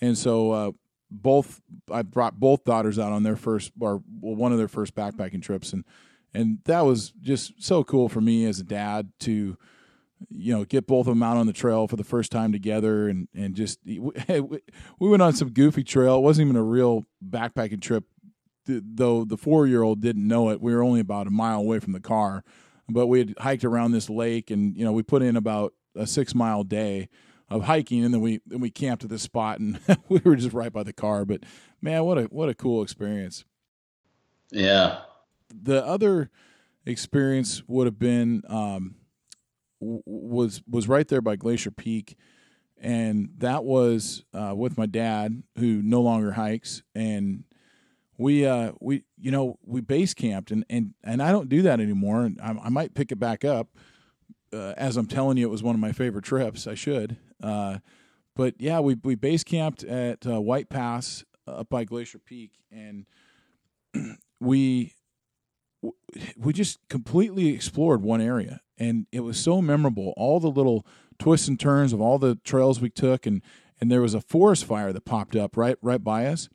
and 0.00 0.16
so 0.16 0.50
uh, 0.52 0.72
both 1.10 1.60
I 1.90 2.02
brought 2.02 2.38
both 2.38 2.64
daughters 2.64 2.98
out 2.98 3.12
on 3.12 3.22
their 3.22 3.36
first 3.36 3.72
or 3.80 4.02
well, 4.20 4.34
one 4.34 4.52
of 4.52 4.58
their 4.58 4.68
first 4.68 4.94
backpacking 4.94 5.42
trips, 5.42 5.72
and 5.72 5.84
and 6.34 6.58
that 6.64 6.82
was 6.82 7.12
just 7.22 7.62
so 7.62 7.82
cool 7.82 8.08
for 8.08 8.20
me 8.20 8.44
as 8.44 8.60
a 8.60 8.64
dad 8.64 9.10
to 9.20 9.56
you 10.30 10.54
know 10.54 10.64
get 10.64 10.86
both 10.86 11.06
of 11.06 11.12
them 11.12 11.22
out 11.22 11.36
on 11.36 11.46
the 11.46 11.52
trail 11.52 11.88
for 11.88 11.96
the 11.96 12.04
first 12.04 12.30
time 12.30 12.52
together 12.52 13.08
and 13.08 13.28
and 13.34 13.54
just 13.54 13.78
we 13.86 13.98
went 14.98 15.22
on 15.22 15.32
some 15.32 15.50
goofy 15.50 15.82
trail. 15.82 16.16
It 16.16 16.22
wasn't 16.22 16.46
even 16.46 16.56
a 16.56 16.64
real 16.64 17.04
backpacking 17.26 17.80
trip. 17.80 18.04
Though 18.66 19.24
the 19.24 19.38
four 19.38 19.66
year 19.66 19.82
old 19.82 20.02
didn't 20.02 20.28
know 20.28 20.50
it 20.50 20.60
we 20.60 20.74
were 20.74 20.82
only 20.82 21.00
about 21.00 21.26
a 21.26 21.30
mile 21.30 21.60
away 21.60 21.78
from 21.78 21.94
the 21.94 22.00
car 22.00 22.44
but 22.88 23.06
we 23.06 23.18
had 23.18 23.34
hiked 23.38 23.64
around 23.64 23.92
this 23.92 24.08
lake 24.08 24.50
and 24.50 24.76
you 24.76 24.84
know 24.84 24.92
we 24.92 25.02
put 25.02 25.22
in 25.22 25.36
about 25.36 25.74
a 25.94 26.06
six 26.06 26.34
mile 26.34 26.64
day 26.64 27.08
of 27.50 27.64
hiking 27.64 28.04
and 28.04 28.12
then 28.12 28.20
we 28.20 28.40
then 28.46 28.60
we 28.60 28.70
camped 28.70 29.04
at 29.04 29.10
this 29.10 29.22
spot 29.22 29.58
and 29.58 29.78
we 30.08 30.20
were 30.24 30.36
just 30.36 30.52
right 30.52 30.72
by 30.72 30.82
the 30.82 30.92
car 30.92 31.24
but 31.24 31.42
man 31.80 32.04
what 32.04 32.18
a 32.18 32.22
what 32.24 32.48
a 32.48 32.54
cool 32.54 32.82
experience. 32.82 33.44
Yeah, 34.50 35.00
the 35.50 35.84
other 35.84 36.30
experience 36.86 37.62
would 37.66 37.86
have 37.86 37.98
been 37.98 38.42
um, 38.48 38.96
was 39.80 40.62
was 40.68 40.88
right 40.88 41.06
there 41.06 41.20
by 41.20 41.36
Glacier 41.36 41.70
Peak, 41.70 42.16
and 42.78 43.30
that 43.38 43.64
was 43.64 44.24
uh, 44.32 44.54
with 44.56 44.78
my 44.78 44.86
dad 44.86 45.42
who 45.58 45.82
no 45.82 46.00
longer 46.00 46.32
hikes, 46.32 46.82
and 46.94 47.44
we 48.18 48.44
uh, 48.44 48.72
we 48.80 49.04
you 49.16 49.30
know 49.30 49.58
we 49.64 49.80
base 49.80 50.12
camped, 50.12 50.50
and 50.50 50.64
and 50.68 50.94
and 51.02 51.22
I 51.22 51.32
don't 51.32 51.48
do 51.48 51.62
that 51.62 51.80
anymore, 51.80 52.22
and 52.22 52.40
I, 52.40 52.50
I 52.64 52.68
might 52.68 52.94
pick 52.94 53.12
it 53.12 53.18
back 53.18 53.44
up. 53.44 53.68
Uh, 54.52 54.74
as 54.76 54.96
I'm 54.96 55.06
telling 55.06 55.36
you, 55.36 55.46
it 55.46 55.50
was 55.50 55.62
one 55.62 55.74
of 55.74 55.80
my 55.80 55.92
favorite 55.92 56.24
trips. 56.24 56.66
I 56.66 56.74
should. 56.74 57.16
Uh, 57.42 57.78
but 58.34 58.54
yeah, 58.58 58.80
we 58.80 58.96
we 59.02 59.14
base 59.14 59.44
camped 59.44 59.84
at 59.84 60.26
uh, 60.26 60.40
White 60.40 60.68
Pass 60.68 61.24
up 61.46 61.68
by 61.68 61.84
Glacier 61.84 62.18
Peak, 62.18 62.52
and 62.70 63.06
we 64.40 64.94
we 66.36 66.52
just 66.52 66.78
completely 66.88 67.48
explored 67.48 68.02
one 68.02 68.20
area 68.20 68.60
and 68.78 69.06
it 69.12 69.20
was 69.20 69.38
so 69.38 69.62
memorable 69.62 70.12
all 70.16 70.40
the 70.40 70.50
little 70.50 70.84
twists 71.18 71.48
and 71.48 71.60
turns 71.60 71.92
of 71.92 72.00
all 72.00 72.18
the 72.18 72.36
trails 72.44 72.80
we 72.80 72.90
took 72.90 73.26
and 73.26 73.42
and 73.80 73.92
there 73.92 74.00
was 74.00 74.14
a 74.14 74.20
forest 74.20 74.64
fire 74.64 74.92
that 74.92 75.04
popped 75.04 75.36
up 75.36 75.56
right 75.56 75.76
right 75.80 76.02
by 76.02 76.26
us 76.26 76.48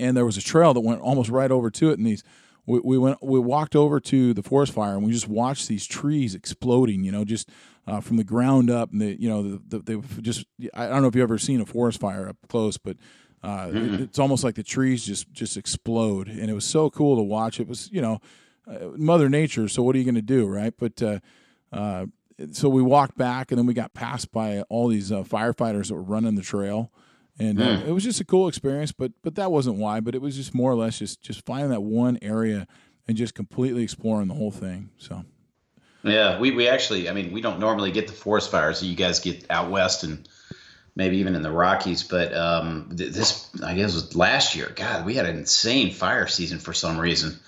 and 0.00 0.16
there 0.16 0.24
was 0.24 0.36
a 0.36 0.42
trail 0.42 0.72
that 0.74 0.80
went 0.80 1.00
almost 1.00 1.30
right 1.30 1.50
over 1.50 1.70
to 1.70 1.90
it 1.90 1.98
and 1.98 2.06
these 2.06 2.22
we, 2.66 2.80
we 2.80 2.98
went 2.98 3.18
we 3.22 3.38
walked 3.38 3.74
over 3.76 4.00
to 4.00 4.32
the 4.34 4.42
forest 4.42 4.72
fire 4.72 4.94
and 4.94 5.04
we 5.04 5.12
just 5.12 5.28
watched 5.28 5.68
these 5.68 5.86
trees 5.86 6.34
exploding 6.34 7.04
you 7.04 7.12
know 7.12 7.24
just 7.24 7.48
uh, 7.86 8.00
from 8.00 8.16
the 8.16 8.24
ground 8.24 8.70
up 8.70 8.92
and 8.92 9.00
the 9.00 9.20
you 9.20 9.28
know 9.28 9.42
the, 9.42 9.60
the, 9.68 9.78
they 9.80 10.20
just 10.20 10.44
I 10.74 10.86
don't 10.88 11.02
know 11.02 11.08
if 11.08 11.14
you've 11.14 11.22
ever 11.22 11.38
seen 11.38 11.60
a 11.60 11.66
forest 11.66 12.00
fire 12.00 12.28
up 12.28 12.36
close 12.48 12.76
but 12.78 12.96
uh, 13.42 13.70
it- 13.72 14.00
it's 14.00 14.18
almost 14.18 14.44
like 14.44 14.54
the 14.56 14.62
trees 14.62 15.04
just 15.04 15.32
just 15.32 15.56
explode 15.56 16.28
and 16.28 16.50
it 16.50 16.54
was 16.54 16.64
so 16.66 16.90
cool 16.90 17.16
to 17.16 17.22
watch. 17.22 17.58
It 17.60 17.66
was 17.68 17.88
you 17.92 18.02
know 18.02 18.20
uh, 18.68 18.88
mother 18.96 19.28
nature 19.28 19.66
so 19.68 19.82
what 19.82 19.96
are 19.96 19.98
you 19.98 20.04
going 20.04 20.14
to 20.14 20.22
do 20.22 20.46
right? 20.46 20.74
But 20.76 21.02
uh, 21.02 21.18
uh, 21.72 22.06
so 22.52 22.68
we 22.68 22.82
walked 22.82 23.16
back 23.16 23.50
and 23.50 23.58
then 23.58 23.66
we 23.66 23.74
got 23.74 23.94
passed 23.94 24.30
by 24.32 24.60
all 24.68 24.88
these 24.88 25.10
uh, 25.10 25.22
firefighters 25.22 25.88
that 25.88 25.94
were 25.94 26.02
running 26.02 26.34
the 26.36 26.42
trail 26.42 26.92
and 27.40 27.60
uh, 27.60 27.82
it 27.86 27.92
was 27.92 28.04
just 28.04 28.20
a 28.20 28.24
cool 28.24 28.48
experience 28.48 28.92
but 28.92 29.12
but 29.22 29.34
that 29.34 29.50
wasn't 29.50 29.76
why 29.76 30.00
but 30.00 30.14
it 30.14 30.22
was 30.22 30.36
just 30.36 30.54
more 30.54 30.70
or 30.70 30.76
less 30.76 30.98
just 30.98 31.20
just 31.20 31.44
finding 31.44 31.70
that 31.70 31.82
one 31.82 32.18
area 32.22 32.66
and 33.08 33.16
just 33.16 33.34
completely 33.34 33.82
exploring 33.82 34.28
the 34.28 34.34
whole 34.34 34.52
thing 34.52 34.90
so 34.98 35.24
yeah. 36.02 36.38
We 36.38 36.50
we 36.52 36.68
actually, 36.68 37.08
I 37.08 37.12
mean, 37.12 37.32
we 37.32 37.40
don't 37.40 37.60
normally 37.60 37.92
get 37.92 38.06
the 38.06 38.12
forest 38.12 38.50
fires 38.50 38.80
that 38.80 38.86
you 38.86 38.96
guys 38.96 39.20
get 39.20 39.46
out 39.50 39.70
west 39.70 40.04
and 40.04 40.28
maybe 40.96 41.18
even 41.18 41.34
in 41.34 41.42
the 41.42 41.50
Rockies, 41.50 42.02
but 42.02 42.34
um, 42.34 42.94
th- 42.96 43.12
this 43.12 43.50
I 43.62 43.74
guess 43.74 43.94
was 43.94 44.16
last 44.16 44.56
year. 44.56 44.72
God, 44.74 45.04
we 45.04 45.14
had 45.14 45.26
an 45.26 45.36
insane 45.36 45.92
fire 45.92 46.26
season 46.26 46.58
for 46.58 46.72
some 46.72 46.98
reason. 46.98 47.38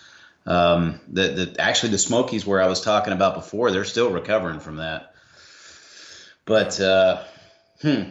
Um, 0.44 1.00
the 1.08 1.28
the 1.28 1.56
actually 1.60 1.90
the 1.90 1.98
Smokies 1.98 2.46
where 2.46 2.60
I 2.60 2.66
was 2.66 2.80
talking 2.80 3.12
about 3.12 3.34
before, 3.34 3.70
they're 3.70 3.84
still 3.84 4.10
recovering 4.10 4.60
from 4.60 4.76
that. 4.76 5.14
But 6.44 6.78
uh, 6.80 7.22
hmm, 7.80 8.02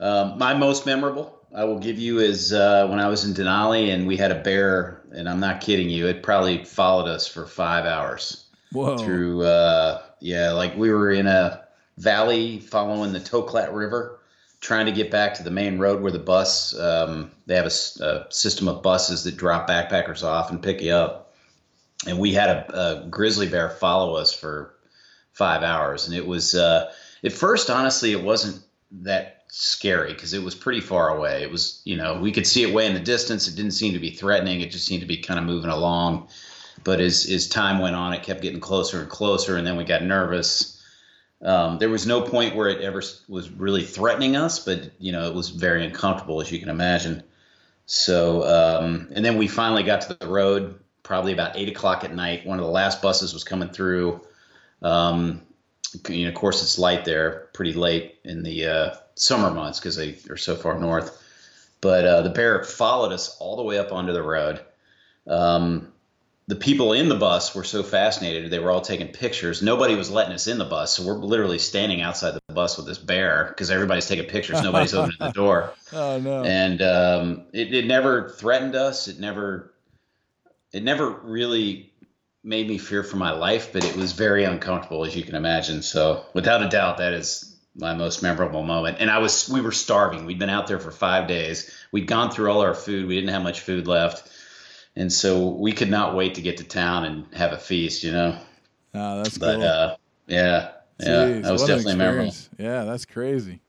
um, 0.00 0.38
my 0.38 0.54
most 0.54 0.86
memorable 0.86 1.38
I 1.54 1.64
will 1.64 1.78
give 1.78 1.98
you 1.98 2.18
is 2.18 2.52
uh, 2.52 2.86
when 2.88 3.00
I 3.00 3.08
was 3.08 3.24
in 3.24 3.34
Denali 3.34 3.92
and 3.92 4.06
we 4.06 4.16
had 4.16 4.30
a 4.30 4.40
bear, 4.40 5.02
and 5.12 5.28
I'm 5.28 5.40
not 5.40 5.60
kidding 5.60 5.88
you, 5.88 6.06
it 6.06 6.22
probably 6.22 6.64
followed 6.64 7.08
us 7.08 7.26
for 7.26 7.46
five 7.46 7.86
hours. 7.86 8.44
Whoa. 8.72 8.98
Through 8.98 9.44
uh 9.44 10.02
yeah 10.20 10.52
like 10.52 10.76
we 10.76 10.90
were 10.90 11.10
in 11.10 11.26
a 11.26 11.64
valley 11.96 12.58
following 12.58 13.12
the 13.12 13.20
Toklat 13.20 13.72
River 13.72 14.20
trying 14.60 14.84
to 14.84 14.92
get 14.92 15.10
back 15.10 15.32
to 15.34 15.42
the 15.42 15.50
main 15.50 15.78
road 15.78 16.02
where 16.02 16.12
the 16.12 16.18
bus 16.18 16.78
um 16.78 17.30
they 17.46 17.56
have 17.56 17.64
a 17.64 18.26
system 18.28 18.68
of 18.68 18.82
buses 18.82 19.24
that 19.24 19.38
drop 19.38 19.68
backpackers 19.68 20.22
off 20.22 20.50
and 20.50 20.62
pick 20.62 20.82
you 20.82 20.92
up. 20.92 21.32
And 22.06 22.18
we 22.18 22.34
had 22.34 22.50
a, 22.50 22.78
a 22.78 23.06
grizzly 23.08 23.48
bear 23.48 23.70
follow 23.70 24.16
us 24.16 24.34
for 24.34 24.74
five 25.32 25.62
hours 25.62 26.06
and 26.06 26.14
it 26.14 26.26
was 26.26 26.54
uh 26.54 26.92
at 27.24 27.32
first 27.32 27.70
honestly 27.70 28.12
it 28.12 28.22
wasn't 28.22 28.62
that 28.90 29.37
scary 29.50 30.12
because 30.12 30.34
it 30.34 30.42
was 30.42 30.54
pretty 30.54 30.80
far 30.80 31.16
away 31.16 31.42
it 31.42 31.50
was 31.50 31.80
you 31.84 31.96
know 31.96 32.20
we 32.20 32.30
could 32.30 32.46
see 32.46 32.62
it 32.62 32.72
way 32.72 32.86
in 32.86 32.94
the 32.94 33.00
distance 33.00 33.48
it 33.48 33.56
didn't 33.56 33.72
seem 33.72 33.92
to 33.92 33.98
be 33.98 34.10
threatening 34.10 34.60
it 34.60 34.70
just 34.70 34.86
seemed 34.86 35.00
to 35.00 35.06
be 35.06 35.16
kind 35.16 35.38
of 35.38 35.46
moving 35.46 35.70
along 35.70 36.28
but 36.84 37.00
as 37.00 37.28
as 37.30 37.48
time 37.48 37.78
went 37.78 37.96
on, 37.96 38.12
it 38.12 38.22
kept 38.22 38.42
getting 38.42 38.60
closer 38.60 39.00
and 39.00 39.08
closer, 39.08 39.56
and 39.56 39.66
then 39.66 39.76
we 39.76 39.84
got 39.84 40.02
nervous. 40.02 40.82
Um, 41.40 41.78
there 41.78 41.88
was 41.88 42.06
no 42.06 42.22
point 42.22 42.56
where 42.56 42.68
it 42.68 42.80
ever 42.80 43.02
was 43.28 43.50
really 43.50 43.84
threatening 43.84 44.36
us, 44.36 44.58
but 44.58 44.90
you 44.98 45.12
know 45.12 45.28
it 45.28 45.34
was 45.34 45.50
very 45.50 45.84
uncomfortable, 45.84 46.40
as 46.40 46.50
you 46.50 46.58
can 46.58 46.68
imagine. 46.68 47.22
So, 47.86 48.42
um, 48.44 49.08
and 49.12 49.24
then 49.24 49.38
we 49.38 49.48
finally 49.48 49.82
got 49.82 50.02
to 50.02 50.14
the 50.14 50.28
road, 50.28 50.78
probably 51.02 51.32
about 51.32 51.56
eight 51.56 51.68
o'clock 51.68 52.04
at 52.04 52.14
night. 52.14 52.46
One 52.46 52.58
of 52.58 52.64
the 52.64 52.70
last 52.70 53.00
buses 53.00 53.32
was 53.32 53.44
coming 53.44 53.70
through. 53.70 54.20
Um, 54.82 55.42
you 56.08 56.24
know, 56.24 56.28
of 56.28 56.34
course, 56.34 56.62
it's 56.62 56.78
light 56.78 57.04
there, 57.04 57.48
pretty 57.54 57.72
late 57.72 58.18
in 58.24 58.42
the 58.42 58.66
uh, 58.66 58.94
summer 59.20 59.50
months 59.50 59.78
because 59.78 59.96
they 59.96 60.16
are 60.30 60.36
so 60.36 60.56
far 60.56 60.78
north. 60.78 61.22
But 61.80 62.04
uh, 62.04 62.22
the 62.22 62.30
bear 62.30 62.64
followed 62.64 63.12
us 63.12 63.36
all 63.38 63.56
the 63.56 63.62
way 63.62 63.78
up 63.78 63.92
onto 63.92 64.12
the 64.12 64.22
road. 64.22 64.60
Um, 65.26 65.92
the 66.48 66.56
people 66.56 66.94
in 66.94 67.10
the 67.10 67.14
bus 67.14 67.54
were 67.54 67.62
so 67.62 67.82
fascinated; 67.82 68.50
they 68.50 68.58
were 68.58 68.70
all 68.70 68.80
taking 68.80 69.08
pictures. 69.08 69.62
Nobody 69.62 69.94
was 69.94 70.10
letting 70.10 70.32
us 70.32 70.46
in 70.46 70.56
the 70.56 70.64
bus, 70.64 70.96
so 70.96 71.06
we're 71.06 71.18
literally 71.18 71.58
standing 71.58 72.00
outside 72.00 72.32
the 72.32 72.54
bus 72.54 72.78
with 72.78 72.86
this 72.86 72.96
bear 72.96 73.46
because 73.48 73.70
everybody's 73.70 74.08
taking 74.08 74.24
pictures. 74.24 74.62
Nobody's 74.62 74.94
opening 74.94 75.18
the 75.20 75.32
door. 75.32 75.72
Oh 75.90 76.18
no! 76.18 76.44
And 76.44 76.82
um, 76.82 77.46
it, 77.54 77.72
it 77.72 77.86
never 77.86 78.28
threatened 78.28 78.74
us. 78.74 79.08
It 79.08 79.18
never, 79.18 79.72
it 80.70 80.82
never 80.82 81.08
really 81.08 81.94
made 82.44 82.68
me 82.68 82.76
fear 82.76 83.02
for 83.02 83.16
my 83.16 83.30
life, 83.30 83.72
but 83.72 83.84
it 83.84 83.96
was 83.96 84.12
very 84.12 84.44
uncomfortable, 84.44 85.06
as 85.06 85.16
you 85.16 85.22
can 85.22 85.34
imagine. 85.34 85.80
So, 85.80 86.26
without 86.34 86.62
a 86.62 86.68
doubt, 86.68 86.98
that 86.98 87.14
is 87.14 87.57
my 87.78 87.94
most 87.94 88.22
memorable 88.22 88.62
moment. 88.62 88.98
And 89.00 89.10
I 89.10 89.18
was, 89.18 89.48
we 89.48 89.60
were 89.60 89.72
starving. 89.72 90.26
We'd 90.26 90.38
been 90.38 90.50
out 90.50 90.66
there 90.66 90.80
for 90.80 90.90
five 90.90 91.28
days. 91.28 91.72
We'd 91.92 92.06
gone 92.06 92.30
through 92.30 92.50
all 92.50 92.60
our 92.60 92.74
food. 92.74 93.06
We 93.06 93.14
didn't 93.14 93.30
have 93.30 93.42
much 93.42 93.60
food 93.60 93.86
left, 93.86 94.28
and 94.96 95.12
so 95.12 95.48
we 95.48 95.72
could 95.72 95.90
not 95.90 96.14
wait 96.16 96.34
to 96.34 96.42
get 96.42 96.58
to 96.58 96.64
town 96.64 97.04
and 97.04 97.34
have 97.34 97.52
a 97.52 97.58
feast. 97.58 98.02
You 98.02 98.12
know. 98.12 98.38
Oh, 98.94 99.22
that's 99.22 99.38
But 99.38 99.56
cool. 99.56 99.64
uh, 99.64 99.96
yeah, 100.26 100.70
yeah, 100.98 101.06
Jeez, 101.06 101.42
that 101.42 101.52
was 101.52 101.64
definitely 101.64 101.94
memorable. 101.96 102.34
Yeah, 102.58 102.84
that's 102.84 103.04
crazy. 103.04 103.60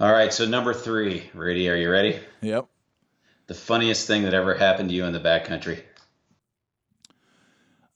All 0.00 0.10
right, 0.12 0.32
so 0.32 0.46
number 0.46 0.74
three, 0.74 1.30
Rudy, 1.34 1.68
are 1.70 1.76
you 1.76 1.90
ready? 1.90 2.18
Yep. 2.42 2.66
The 3.46 3.54
funniest 3.54 4.06
thing 4.06 4.22
that 4.24 4.34
ever 4.34 4.54
happened 4.54 4.88
to 4.88 4.94
you 4.94 5.04
in 5.04 5.12
the 5.12 5.20
backcountry. 5.20 5.80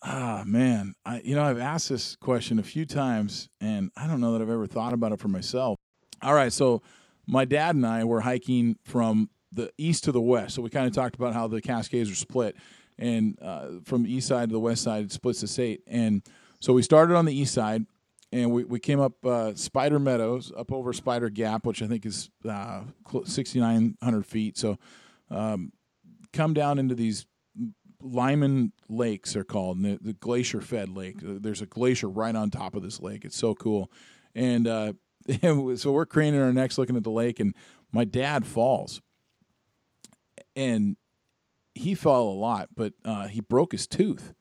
Ah, 0.03 0.44
man. 0.46 0.94
I 1.05 1.20
you 1.20 1.34
know, 1.34 1.42
I've 1.42 1.59
asked 1.59 1.88
this 1.88 2.16
question 2.16 2.59
a 2.59 2.62
few 2.62 2.86
times 2.86 3.48
and 3.61 3.90
I 3.96 4.07
don't 4.07 4.20
know 4.20 4.32
that 4.32 4.42
I've 4.42 4.51
ever 4.51 4.66
thought 4.66 4.92
about 4.92 5.12
it 5.12 5.20
for 5.20 5.28
myself. 5.28 5.76
All 6.22 6.34
right, 6.34 6.53
so 6.53 6.82
my 7.26 7.44
dad 7.44 7.74
and 7.74 7.86
I 7.86 8.05
were 8.05 8.20
hiking 8.20 8.76
from 8.84 9.30
the 9.53 9.70
east 9.78 10.05
to 10.05 10.12
the 10.12 10.20
west. 10.20 10.55
So 10.55 10.62
we 10.62 10.70
kind 10.70 10.86
of 10.86 10.92
talked 10.94 11.16
about 11.16 11.34
how 11.34 11.48
the 11.48 11.61
Cascades 11.61 12.11
are 12.11 12.14
split 12.14 12.57
and 12.98 13.38
uh, 13.42 13.68
from 13.84 14.03
the 14.05 14.12
east 14.12 14.28
side 14.28 14.48
to 14.48 14.53
the 14.53 14.61
west 14.61 14.82
side 14.82 15.05
it 15.05 15.12
splits 15.12 15.40
the 15.40 15.46
state. 15.46 15.82
And 15.86 16.22
so 16.61 16.72
we 16.72 16.82
started 16.82 17.14
on 17.16 17.24
the 17.24 17.34
east 17.34 17.53
side 17.53 17.84
and 18.32 18.53
we, 18.53 18.64
we 18.64 18.78
came 18.78 19.01
up 19.01 19.24
uh, 19.24 19.55
Spider 19.55 19.98
Meadows, 19.98 20.53
up 20.57 20.72
over 20.72 20.92
Spider 20.92 21.30
Gap, 21.30 21.66
which 21.66 21.82
I 21.82 21.86
think 21.86 22.07
is 22.07 22.30
uh, 22.48 22.82
6,900 23.24 24.26
feet. 24.26 24.57
So 24.57 24.78
um, 25.30 25.72
come 26.32 26.55
down 26.55 26.78
into 26.78 26.94
these 26.94 27.26
Lyman 28.03 28.72
Lakes 28.88 29.36
are 29.36 29.44
called, 29.44 29.82
the, 29.82 29.98
the 30.01 30.12
glacier 30.14 30.61
fed 30.61 30.88
lake. 30.88 31.16
There's 31.20 31.62
a 31.62 31.66
glacier 31.66 32.09
right 32.09 32.34
on 32.34 32.51
top 32.51 32.74
of 32.74 32.82
this 32.82 33.01
lake. 33.01 33.24
It's 33.24 33.36
so 33.36 33.55
cool. 33.55 33.90
And, 34.34 34.66
uh, 34.66 34.92
so 35.42 35.92
we're 35.92 36.07
craning 36.07 36.40
our 36.40 36.53
necks 36.53 36.78
looking 36.78 36.96
at 36.96 37.05
the 37.05 37.11
lake, 37.11 37.40
and 37.40 37.55
my 37.92 38.05
dad 38.05 38.46
falls. 38.46 39.01
And 40.57 40.96
he 41.74 41.94
fell 41.94 42.22
a 42.22 42.30
lot, 42.34 42.70
but 42.74 42.94
uh, 43.05 43.28
he 43.28 43.40
broke 43.40 43.72
his 43.72 43.86
tooth 43.86 44.34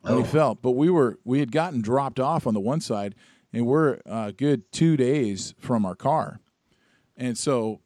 when 0.00 0.14
Oh. 0.14 0.18
he 0.18 0.24
fell. 0.24 0.54
But 0.54 0.72
we 0.72 0.90
were 0.90 1.18
we 1.24 1.40
had 1.40 1.52
gotten 1.52 1.80
dropped 1.82 2.18
off 2.18 2.46
on 2.46 2.54
the 2.54 2.60
one 2.60 2.80
side, 2.80 3.14
and 3.52 3.66
we're 3.66 4.00
a 4.06 4.32
good 4.32 4.70
two 4.72 4.96
days 4.96 5.54
from 5.58 5.86
our 5.86 5.94
car, 5.94 6.40
and 7.16 7.38
so 7.38 7.80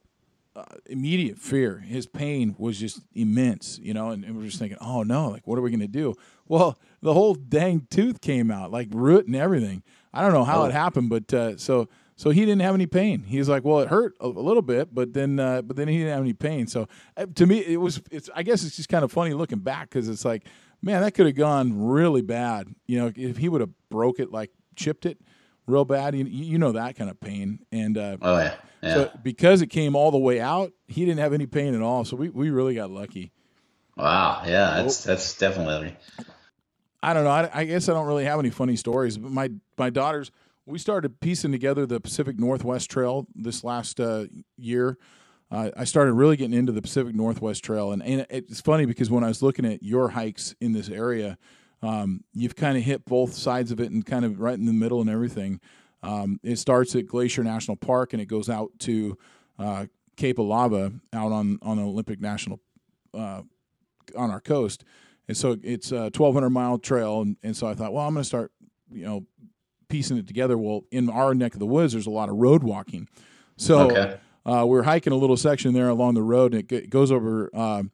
uh, 0.59 0.65
immediate 0.87 1.39
fear. 1.39 1.79
His 1.79 2.07
pain 2.07 2.55
was 2.59 2.79
just 2.79 3.01
immense, 3.15 3.79
you 3.83 3.95
know, 3.95 4.11
and, 4.11 4.25
and 4.25 4.37
we're 4.37 4.45
just 4.45 4.59
thinking, 4.59 4.79
oh 4.81 5.03
no, 5.03 5.29
like 5.29 5.47
what 5.47 5.59
are 5.59 5.63
we 5.63 5.71
going 5.71 5.81
to 5.81 5.87
do? 5.89 6.15
Well, 6.47 6.79
the 7.03 7.13
whole 7.15 7.35
dang 7.35 7.87
tooth 7.91 8.21
came 8.21 8.51
out, 8.51 8.71
like 8.73 8.89
root 8.93 9.27
and 9.27 9.37
everything. 9.37 9.83
I 10.13 10.23
don't 10.23 10.33
know 10.33 10.45
how 10.45 10.63
Oh. 10.63 10.65
it 10.67 10.73
happened, 10.73 11.11
but 11.11 11.33
uh, 11.33 11.57
so 11.57 11.89
so 12.17 12.31
he 12.31 12.41
didn't 12.41 12.63
have 12.63 12.75
any 12.75 12.87
pain. 12.87 13.23
He 13.23 13.39
was 13.39 13.49
like, 13.49 13.65
well, 13.65 13.79
it 13.79 13.89
hurt 13.89 14.15
a, 14.21 14.27
a 14.27 14.29
little 14.29 14.63
bit, 14.63 14.93
but 14.95 15.13
then 15.13 15.39
uh, 15.39 15.63
but 15.63 15.77
then 15.77 15.87
he 15.89 15.99
didn't 15.99 16.13
have 16.15 16.23
any 16.23 16.33
pain. 16.33 16.67
So 16.67 16.89
uh, 17.17 17.27
to 17.37 17.47
me, 17.47 17.59
it 17.59 17.77
was 17.81 18.03
it's. 18.11 18.29
I 18.35 18.43
guess 18.43 18.65
it's 18.65 18.77
just 18.77 18.89
kind 18.89 19.05
of 19.05 19.13
funny 19.13 19.35
looking 19.35 19.61
back 19.61 19.91
because 19.91 20.09
it's 20.09 20.25
like, 20.25 20.45
man, 20.83 21.03
that 21.03 21.13
could 21.13 21.27
have 21.27 21.37
gone 21.37 21.87
really 21.87 22.23
bad. 22.23 22.75
You 22.87 22.99
know, 22.99 23.13
if 23.15 23.37
he 23.37 23.49
would 23.49 23.61
have 23.61 23.71
broke 23.91 24.19
it, 24.19 24.33
like 24.33 24.51
chipped 24.75 25.07
it 25.07 25.19
real 25.69 25.85
bad, 25.85 26.15
you, 26.15 26.25
you 26.25 26.59
know 26.59 26.73
that 26.73 26.97
kind 26.97 27.11
of 27.11 27.21
pain. 27.21 27.61
And 27.71 27.97
uh, 27.97 28.17
Oh 28.23 28.39
yeah, 28.39 28.55
yeah. 28.83 28.95
so 28.95 29.11
because 29.23 29.63
it 29.63 29.69
came 29.69 29.95
all 29.95 30.11
the 30.11 30.19
way 30.19 30.41
out, 30.41 30.73
he 30.87 31.05
didn't 31.05 31.21
have 31.21 31.33
any 31.33 31.47
pain 31.47 31.75
at 31.75 31.83
all. 31.83 32.05
So 32.05 32.17
we, 32.17 32.29
we 32.31 32.51
really 32.51 32.75
got 32.75 32.91
lucky. 32.91 33.33
wow, 33.97 34.43
yeah, 34.47 34.83
that's 34.83 35.05
that's 35.05 35.37
definitely. 35.39 35.97
I 37.03 37.13
don't 37.15 37.25
know. 37.25 37.31
I, 37.31 37.51
I 37.53 37.65
guess 37.65 37.89
I 37.89 37.93
don't 37.93 38.07
really 38.07 38.25
have 38.25 38.41
any 38.41 38.51
funny 38.51 38.77
stories. 38.77 39.19
But 39.19 39.31
my 39.31 39.51
my 39.77 39.91
daughters, 39.91 40.31
we 40.67 40.79
started 40.79 41.21
piecing 41.21 41.53
together 41.53 41.87
the 41.87 42.01
Pacific 42.01 42.39
Northwest 42.39 42.91
Trail 42.91 43.27
this 43.35 43.63
last 43.63 44.01
uh, 44.01 44.25
year. 44.57 44.99
Uh, 45.51 45.71
I 45.77 45.85
started 45.85 46.13
really 46.13 46.37
getting 46.37 46.59
into 46.59 46.73
the 46.73 46.83
Pacific 46.83 47.15
Northwest 47.15 47.65
Trail, 47.65 47.93
and, 47.93 48.03
and 48.03 48.27
it's 48.29 48.61
funny 48.61 48.85
because 48.85 49.11
when 49.11 49.25
I 49.25 49.29
was 49.29 49.43
looking 49.43 49.65
at 49.65 49.83
your 49.83 50.11
hikes 50.11 50.55
in 50.61 50.73
this 50.73 50.91
area, 50.91 51.39
um, 51.83 52.25
you've 52.35 52.57
kind 52.57 52.77
of 52.77 52.83
hit 52.85 53.05
both 53.05 53.35
sides 53.35 53.71
of 53.71 53.81
it 53.81 53.91
and 53.91 54.05
kind 54.05 54.25
of 54.25 54.41
right 54.41 54.59
in 54.59 54.67
the 54.67 54.73
middle 54.73 55.01
and 55.01 55.09
everything. 55.11 55.61
Um, 56.03 56.39
it 56.43 56.57
starts 56.57 56.95
at 56.95 57.07
Glacier 57.07 57.43
National 57.45 57.77
Park 57.77 58.13
and 58.13 58.23
it 58.23 58.27
goes 58.27 58.49
out 58.49 58.71
to 58.81 59.17
uh, 59.59 59.87
Cape 60.17 60.39
Alava 60.39 60.93
out 61.13 61.33
on 61.33 61.59
on 61.63 61.79
Olympic 61.79 62.21
National 62.21 62.61
uh, 63.15 63.43
on 64.17 64.31
our 64.31 64.41
coast. 64.41 64.85
And 65.29 65.37
so 65.37 65.57
it's 65.63 65.93
a 65.93 66.03
1,200 66.05 66.49
mile 66.51 66.79
trail. 66.79 67.21
And, 67.21 67.37
and 67.43 67.57
so 67.57 67.67
I 67.67 67.75
thought, 67.75 67.93
well, 67.93 68.07
I'm 68.07 68.15
going 68.15 68.23
to 68.23 68.27
start, 68.27 68.51
you 68.91 69.05
know, 69.05 69.27
piecing 69.89 70.17
it 70.17 70.27
together. 70.27 70.57
Well, 70.57 70.85
in 70.91 71.11
our 71.11 71.35
neck 71.35 71.53
of 71.53 71.59
the 71.61 71.67
woods, 71.67 71.93
there's 71.93 72.07
a 72.07 72.11
lot 72.11 72.29
of 72.31 72.37
road 72.37 72.63
walking. 72.63 73.09
So 73.57 73.91
Okay. 73.91 74.17
uh, 74.47 74.65
we're 74.67 74.85
hiking 74.85 75.13
a 75.13 75.17
little 75.17 75.37
section 75.37 75.75
there 75.75 75.89
along 75.91 76.15
the 76.15 76.23
road, 76.23 76.55
and 76.55 76.63
it 76.63 76.69
g- 76.85 76.87
goes 76.89 77.13
over 77.13 77.51
um, 77.55 77.91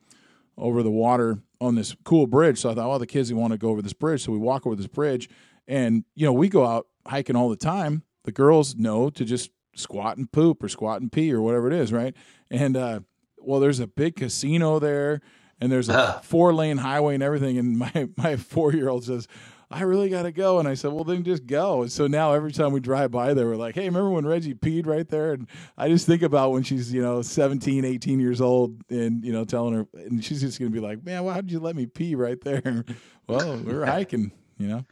over 0.57 0.83
the 0.83 0.91
water 0.91 1.39
on 1.61 1.75
this 1.75 1.97
cool 2.05 2.27
bridge. 2.27 2.61
So 2.61 2.71
I 2.71 2.75
thought, 2.75 2.89
well, 2.89 2.99
the 2.99 3.07
kids 3.07 3.33
want 3.33 3.53
to 3.53 3.59
go 3.59 3.69
over 3.71 3.83
this 3.83 3.93
bridge, 3.93 4.25
so 4.25 4.33
we 4.33 4.39
walk 4.39 4.67
over 4.67 4.77
this 4.77 4.87
bridge, 4.87 5.29
and 5.67 6.05
you 6.15 6.27
know, 6.27 6.33
we 6.33 6.49
go 6.49 6.67
out 6.67 6.87
hiking 7.07 7.37
all 7.37 7.49
the 7.49 7.57
time. 7.57 8.03
The 8.25 8.33
girls 8.33 8.77
know 8.77 9.11
to 9.11 9.25
just 9.25 9.51
squat 9.75 10.17
and 10.17 10.31
poop 10.31 10.63
or 10.63 10.69
squat 10.69 11.01
and 11.01 11.11
pee 11.11 11.33
or 11.33 11.41
whatever 11.41 11.67
it 11.67 11.73
is, 11.73 11.93
right? 11.93 12.15
And 12.51 12.77
uh, 12.77 13.01
well, 13.39 13.61
there's 13.61 13.81
a 13.81 13.87
big 13.87 14.17
casino 14.17 14.79
there, 14.79 15.21
and 15.61 15.71
there's 15.71 15.89
a 15.89 16.21
four 16.25 16.55
lane 16.55 16.79
highway 16.79 17.15
and 17.15 17.23
everything. 17.23 17.59
And 17.59 17.79
my 17.79 18.09
my 18.17 18.37
four 18.37 18.73
year 18.73 18.89
old 18.89 19.05
says. 19.05 19.29
I 19.71 19.83
really 19.83 20.09
got 20.09 20.23
to 20.23 20.33
go. 20.33 20.59
And 20.59 20.69
I 20.69 20.75
said, 20.75 20.93
well, 20.93 21.05
then 21.05 21.25
just 21.25 21.47
go. 21.47 21.83
And 21.83 21.93
so 21.93 22.07
now 22.07 22.33
every 22.33 22.53
time 22.53 22.73
we 22.73 22.81
drive 22.81 23.11
by 23.11 23.35
there, 23.35 23.47
we're 23.47 23.57
like, 23.57 23.75
hey, 23.75 23.87
remember 23.87 24.11
when 24.11 24.27
Reggie 24.27 24.55
peed 24.55 24.87
right 24.87 25.09
there? 25.09 25.33
And 25.33 25.49
I 25.77 25.89
just 25.89 26.07
think 26.07 26.23
about 26.23 26.53
when 26.53 26.62
she's, 26.62 26.93
you 26.93 27.03
know, 27.03 27.23
17, 27.23 27.85
18 27.85 28.21
years 28.21 28.41
old 28.41 28.81
and, 28.89 29.25
you 29.25 29.33
know, 29.33 29.45
telling 29.45 29.75
her, 29.75 29.87
and 29.95 30.25
she's 30.25 30.41
just 30.41 30.59
going 30.59 30.71
to 30.71 30.75
be 30.75 30.85
like, 30.85 31.05
man, 31.05 31.25
why 31.25 31.37
did 31.37 31.51
you 31.51 31.61
let 31.61 31.77
me 31.77 31.87
pee 31.87 32.15
right 32.15 32.41
there? 32.41 32.85
well, 33.27 33.57
we 33.57 33.73
were 33.73 33.87
hiking, 33.87 34.33
you 34.59 34.69
know? 34.69 34.85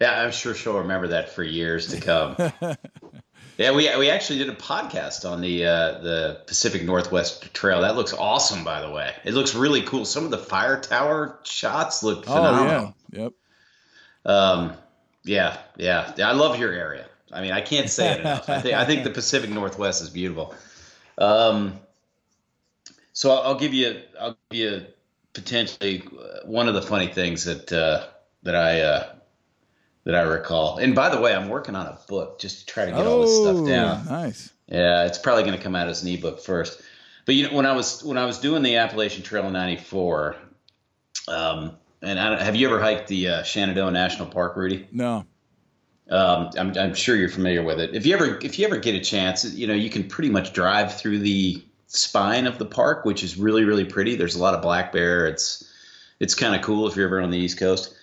Yeah, 0.00 0.22
I'm 0.22 0.32
sure 0.32 0.54
she'll 0.54 0.78
remember 0.78 1.08
that 1.08 1.30
for 1.30 1.42
years 1.42 1.88
to 1.88 2.00
come. 2.00 2.36
yeah, 3.56 3.72
we 3.72 3.94
we 3.96 4.10
actually 4.10 4.40
did 4.40 4.50
a 4.50 4.54
podcast 4.54 5.28
on 5.28 5.40
the 5.40 5.64
uh, 5.64 5.98
the 6.00 6.40
Pacific 6.46 6.84
Northwest 6.84 7.54
Trail. 7.54 7.80
That 7.80 7.96
looks 7.96 8.12
awesome, 8.12 8.62
by 8.62 8.82
the 8.82 8.90
way. 8.90 9.14
It 9.24 9.32
looks 9.32 9.54
really 9.54 9.82
cool. 9.82 10.04
Some 10.04 10.24
of 10.24 10.30
the 10.30 10.38
fire 10.38 10.78
tower 10.80 11.38
shots 11.44 12.02
look 12.02 12.24
phenomenal. 12.26 12.66
Oh, 12.66 12.94
yeah. 13.12 13.22
Yep. 13.22 13.32
Um, 14.26 14.72
yeah, 15.24 15.56
yeah. 15.76 16.12
I 16.18 16.32
love 16.32 16.58
your 16.58 16.72
area. 16.72 17.06
I 17.32 17.40
mean, 17.40 17.52
I 17.52 17.60
can't 17.60 17.88
say 17.88 18.12
it 18.12 18.20
enough. 18.20 18.48
I 18.48 18.60
think 18.60 18.74
I 18.74 18.84
think 18.84 19.04
the 19.04 19.10
Pacific 19.20 19.50
Northwest 19.50 20.02
is 20.02 20.10
beautiful. 20.10 20.54
Um, 21.18 21.80
so 23.12 23.30
I'll, 23.30 23.42
I'll 23.42 23.58
give 23.58 23.72
you 23.72 24.02
I'll 24.20 24.36
give 24.50 24.60
you 24.60 24.86
potentially 25.32 26.02
uh, 26.06 26.46
one 26.46 26.68
of 26.68 26.74
the 26.74 26.82
funny 26.82 27.08
things 27.08 27.44
that 27.44 27.72
uh, 27.72 28.06
that 28.42 28.54
I 28.54 28.80
uh, 28.80 29.12
that 30.04 30.14
I 30.14 30.22
recall. 30.22 30.78
And 30.78 30.94
by 30.94 31.08
the 31.08 31.20
way, 31.20 31.34
I'm 31.34 31.48
working 31.48 31.74
on 31.74 31.86
a 31.86 31.98
book 32.08 32.38
just 32.38 32.60
to 32.60 32.66
try 32.66 32.84
to 32.84 32.92
get 32.92 33.06
all 33.06 33.20
this 33.22 33.30
Oh, 33.30 33.54
stuff 33.54 33.66
down. 33.66 34.06
nice. 34.06 34.52
Yeah, 34.68 35.06
it's 35.06 35.18
probably 35.18 35.44
going 35.44 35.56
to 35.56 35.62
come 35.62 35.74
out 35.76 35.88
as 35.88 36.02
an 36.02 36.08
ebook 36.08 36.40
first. 36.40 36.80
But 37.24 37.34
you 37.34 37.48
know, 37.48 37.56
when 37.56 37.66
I 37.66 37.72
was 37.72 38.04
when 38.04 38.18
I 38.18 38.24
was 38.26 38.38
doing 38.38 38.62
the 38.62 38.76
Appalachian 38.76 39.22
Trail 39.24 39.46
in 39.46 39.52
'94, 39.52 40.36
um, 41.28 41.72
and 42.02 42.18
I 42.18 42.42
have 42.42 42.56
you 42.56 42.66
ever 42.68 42.80
hiked 42.80 43.08
the 43.08 43.28
uh, 43.28 43.42
Shenandoah 43.42 43.90
National 43.90 44.28
Park, 44.28 44.56
Rudy? 44.56 44.86
No. 44.92 45.24
Um, 46.08 46.50
I'm, 46.56 46.78
I'm 46.78 46.94
sure 46.94 47.16
you're 47.16 47.28
familiar 47.28 47.64
with 47.64 47.80
it. 47.80 47.94
If 47.94 48.06
you 48.06 48.14
ever 48.14 48.38
if 48.40 48.58
you 48.58 48.66
ever 48.66 48.76
get 48.76 48.94
a 48.94 49.00
chance, 49.00 49.44
you 49.44 49.66
know 49.66 49.74
you 49.74 49.90
can 49.90 50.08
pretty 50.08 50.30
much 50.30 50.52
drive 50.52 50.96
through 50.96 51.18
the 51.20 51.64
spine 51.88 52.46
of 52.46 52.58
the 52.58 52.66
park, 52.66 53.04
which 53.04 53.24
is 53.24 53.36
really 53.36 53.64
really 53.64 53.84
pretty. 53.84 54.14
There's 54.14 54.36
a 54.36 54.42
lot 54.42 54.54
of 54.54 54.62
black 54.62 54.92
bear. 54.92 55.26
It's 55.26 55.72
it's 56.20 56.34
kind 56.34 56.54
of 56.54 56.62
cool 56.62 56.86
if 56.86 56.96
you're 56.96 57.06
ever 57.06 57.20
on 57.20 57.30
the 57.30 57.38
East 57.38 57.58
Coast. 57.58 57.94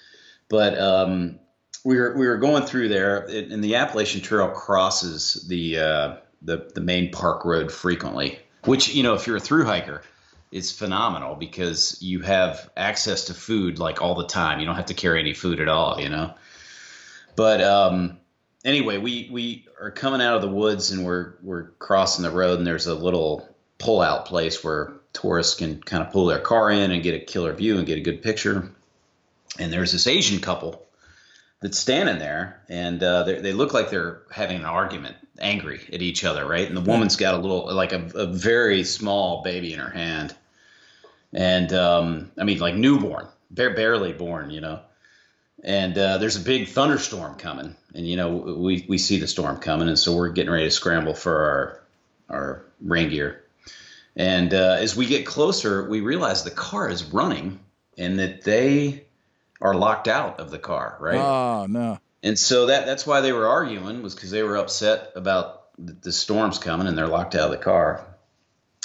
But 0.50 0.78
um, 0.78 1.40
we 1.84 1.98
were 1.98 2.16
we 2.18 2.28
were 2.28 2.38
going 2.38 2.64
through 2.64 2.90
there, 2.90 3.26
and 3.26 3.64
the 3.64 3.76
Appalachian 3.76 4.22
Trail 4.22 4.50
crosses 4.50 5.46
the 5.48 5.80
uh, 5.80 6.16
the 6.42 6.72
the 6.76 6.82
main 6.82 7.12
park 7.12 7.46
road 7.46 7.72
frequently. 7.72 8.40
Which 8.66 8.94
you 8.94 9.04
know, 9.04 9.14
if 9.14 9.28
you're 9.28 9.38
a 9.38 9.42
through 9.42 9.66
hiker, 9.66 10.04
is 10.54 10.72
phenomenal 10.72 11.36
because 11.36 11.98
you 12.00 12.22
have 12.22 12.70
access 12.78 13.26
to 13.26 13.34
food 13.34 13.80
like 13.80 14.02
all 14.02 14.14
the 14.14 14.28
time. 14.28 14.60
You 14.60 14.68
don't 14.68 14.76
have 14.76 14.86
to 14.86 14.94
carry 14.94 15.20
any 15.20 15.34
food 15.34 15.60
at 15.60 15.68
all, 15.68 16.00
you 16.00 16.10
know. 16.10 16.36
But 17.36 17.62
um, 17.62 18.20
anyway, 18.64 19.00
we 19.00 19.30
we 19.32 19.66
are 19.82 19.90
coming 19.90 20.22
out 20.22 20.36
of 20.36 20.44
the 20.44 20.50
woods 20.50 20.92
and 20.92 21.04
we're 21.04 21.34
we're 21.42 21.64
crossing 21.80 22.24
the 22.24 22.30
road, 22.30 22.60
and 22.60 22.68
there's 22.68 22.86
a 22.86 22.94
little 22.94 23.50
pull 23.80 24.00
out 24.02 24.28
place 24.28 24.64
where 24.64 24.94
tourists 25.12 25.56
can 25.56 25.82
kind 25.82 26.04
of 26.04 26.14
pull 26.14 26.28
their 26.28 26.40
car 26.40 26.70
in 26.70 26.92
and 26.92 27.02
get 27.02 27.16
a 27.16 27.26
killer 27.26 27.54
view 27.54 27.78
and 27.78 27.88
get 27.88 27.98
a 27.98 28.02
good 28.02 28.22
picture. 28.22 28.70
And 29.60 29.74
there's 29.74 29.92
this 29.92 30.08
Asian 30.08 30.40
couple 30.40 30.86
that's 31.62 31.80
standing 31.80 32.20
there, 32.20 32.62
and 32.70 33.02
uh, 33.02 33.24
they 33.24 33.54
look 33.54 33.74
like 33.74 33.90
they're 33.90 34.22
having 34.32 34.58
an 34.58 34.66
argument, 34.66 35.16
angry 35.40 35.82
at 35.92 36.02
each 36.02 36.24
other, 36.24 36.46
right? 36.46 36.68
And 36.68 36.78
the 36.78 36.82
woman's 36.82 37.16
got 37.16 37.36
a 37.36 37.38
little, 37.38 37.74
like 37.74 37.94
a, 37.94 38.10
a 38.16 38.28
very 38.28 38.84
small 38.84 39.44
baby 39.44 39.74
in 39.74 39.80
her 39.80 39.90
hand, 39.90 40.36
and 41.34 41.74
um, 41.74 42.32
I 42.38 42.44
mean, 42.44 42.60
like 42.60 42.76
newborn, 42.76 43.28
bare, 43.50 43.74
barely 43.74 44.14
born, 44.14 44.52
you 44.52 44.62
know. 44.62 44.82
And 45.64 45.98
uh, 45.98 46.18
there's 46.18 46.36
a 46.36 46.42
big 46.42 46.68
thunderstorm 46.68 47.36
coming, 47.36 47.76
and 47.96 48.08
you 48.08 48.18
know 48.18 48.30
we 48.30 48.86
we 48.88 48.98
see 48.98 49.20
the 49.20 49.28
storm 49.28 49.58
coming, 49.58 49.88
and 49.88 49.98
so 49.98 50.16
we're 50.16 50.30
getting 50.30 50.52
ready 50.52 50.66
to 50.66 50.72
scramble 50.72 51.14
for 51.14 51.80
our 52.30 52.38
our 52.38 52.66
rain 52.82 53.10
gear. 53.10 53.44
And 54.16 54.54
uh, 54.54 54.78
as 54.80 54.96
we 54.96 55.06
get 55.06 55.26
closer, 55.26 55.88
we 55.90 56.02
realize 56.02 56.44
the 56.44 56.52
car 56.52 56.90
is 56.90 57.06
running, 57.06 57.60
and 57.98 58.20
that 58.20 58.44
they 58.44 59.06
are 59.62 59.74
locked 59.74 60.08
out 60.08 60.40
of 60.40 60.52
the 60.52 60.60
car, 60.60 60.98
right? 61.00 61.16
Oh 61.16 61.66
no. 61.68 62.00
And 62.22 62.38
so 62.38 62.68
that 62.68 62.86
that's 62.86 63.08
why 63.08 63.22
they 63.22 63.34
were 63.34 63.48
arguing 63.48 64.04
was 64.04 64.16
because 64.16 64.32
they 64.32 64.44
were 64.44 64.58
upset 64.58 65.12
about 65.16 65.64
the, 65.78 65.94
the, 65.94 66.12
storms 66.12 66.58
coming 66.58 66.88
and 66.88 66.98
they're 66.98 67.08
locked 67.08 67.36
out 67.36 67.46
of 67.46 67.52
the 67.52 67.58
car. 67.58 68.06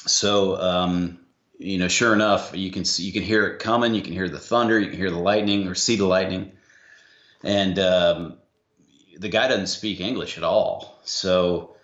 So 0.06 0.60
um, 0.60 1.17
you 1.58 1.78
know, 1.78 1.88
sure 1.88 2.14
enough, 2.14 2.52
you 2.54 2.70
can 2.70 2.84
see 2.84 3.02
you 3.02 3.12
can 3.12 3.22
hear 3.22 3.46
it 3.46 3.58
coming. 3.58 3.94
You 3.94 4.02
can 4.02 4.12
hear 4.12 4.28
the 4.28 4.38
thunder. 4.38 4.78
You 4.78 4.88
can 4.88 4.96
hear 4.96 5.10
the 5.10 5.18
lightning 5.18 5.66
or 5.66 5.74
see 5.74 5.96
the 5.96 6.06
lightning. 6.06 6.52
And 7.42 7.78
um, 7.78 8.38
the 9.18 9.28
guy 9.28 9.48
doesn't 9.48 9.66
speak 9.66 10.00
English 10.00 10.38
at 10.38 10.44
all, 10.44 11.00
so 11.04 11.76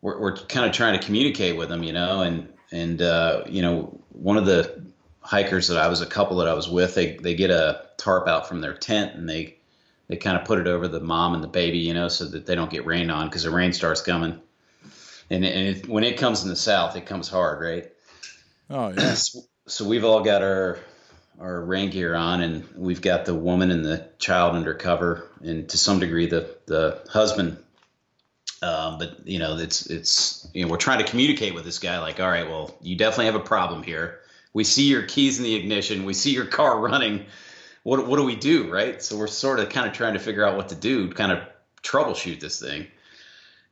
we're, 0.00 0.18
we're 0.18 0.36
kind 0.36 0.66
of 0.66 0.72
trying 0.72 0.98
to 0.98 1.04
communicate 1.04 1.56
with 1.56 1.70
him, 1.70 1.82
you 1.82 1.92
know. 1.92 2.22
And 2.22 2.52
and 2.72 3.02
uh, 3.02 3.42
you 3.46 3.62
know, 3.62 4.00
one 4.10 4.36
of 4.36 4.46
the 4.46 4.82
hikers 5.20 5.68
that 5.68 5.78
I 5.78 5.88
was 5.88 6.00
a 6.00 6.06
couple 6.06 6.38
that 6.38 6.48
I 6.48 6.54
was 6.54 6.68
with, 6.68 6.94
they 6.94 7.16
they 7.16 7.34
get 7.34 7.50
a 7.50 7.86
tarp 7.98 8.28
out 8.28 8.48
from 8.48 8.60
their 8.60 8.74
tent 8.74 9.14
and 9.14 9.28
they 9.28 9.58
they 10.08 10.16
kind 10.16 10.38
of 10.38 10.46
put 10.46 10.58
it 10.58 10.66
over 10.66 10.88
the 10.88 11.00
mom 11.00 11.34
and 11.34 11.44
the 11.44 11.48
baby, 11.48 11.78
you 11.78 11.92
know, 11.92 12.08
so 12.08 12.24
that 12.26 12.46
they 12.46 12.54
don't 12.54 12.70
get 12.70 12.86
rained 12.86 13.10
on 13.10 13.26
because 13.28 13.42
the 13.42 13.50
rain 13.50 13.72
starts 13.74 14.00
coming. 14.00 14.40
And, 15.30 15.44
and 15.44 15.76
it, 15.76 15.88
when 15.88 16.04
it 16.04 16.16
comes 16.16 16.42
in 16.42 16.48
the 16.48 16.56
south, 16.56 16.96
it 16.96 17.04
comes 17.04 17.28
hard, 17.28 17.60
right? 17.60 17.92
Oh 18.70 18.92
yeah. 18.96 19.14
so, 19.14 19.40
so 19.66 19.86
we've 19.86 20.04
all 20.04 20.22
got 20.22 20.42
our 20.42 20.78
our 21.40 21.60
rain 21.60 21.90
gear 21.90 22.14
on, 22.14 22.40
and 22.40 22.68
we've 22.74 23.00
got 23.00 23.24
the 23.24 23.34
woman 23.34 23.70
and 23.70 23.84
the 23.84 24.08
child 24.18 24.56
under 24.56 24.74
cover, 24.74 25.30
and 25.42 25.68
to 25.68 25.78
some 25.78 26.00
degree 26.00 26.26
the 26.26 26.56
the 26.66 27.02
husband. 27.10 27.58
Um, 28.60 28.98
but 28.98 29.26
you 29.26 29.38
know, 29.38 29.56
it's 29.56 29.86
it's 29.86 30.48
you 30.52 30.64
know 30.64 30.70
we're 30.70 30.78
trying 30.78 30.98
to 30.98 31.04
communicate 31.04 31.54
with 31.54 31.64
this 31.64 31.78
guy, 31.78 32.00
like, 32.00 32.18
all 32.18 32.28
right, 32.28 32.48
well, 32.48 32.76
you 32.82 32.96
definitely 32.96 33.26
have 33.26 33.36
a 33.36 33.40
problem 33.40 33.82
here 33.82 34.20
we 34.52 34.64
see 34.64 34.88
your 34.88 35.02
keys 35.02 35.38
in 35.38 35.44
the 35.44 35.54
ignition, 35.54 36.04
we 36.04 36.14
see 36.14 36.32
your 36.32 36.46
car 36.46 36.78
running. 36.88 37.26
What 37.84 38.06
what 38.06 38.16
do 38.16 38.24
we 38.24 38.36
do, 38.36 38.70
right? 38.70 39.02
So 39.02 39.16
we're 39.16 39.28
sort 39.28 39.60
of 39.60 39.68
kind 39.70 39.86
of 39.86 39.92
trying 39.92 40.14
to 40.14 40.18
figure 40.18 40.44
out 40.44 40.56
what 40.56 40.70
to 40.70 40.74
do, 40.74 41.10
kind 41.10 41.32
of 41.32 41.40
troubleshoot 41.82 42.40
this 42.40 42.60
thing. 42.60 42.88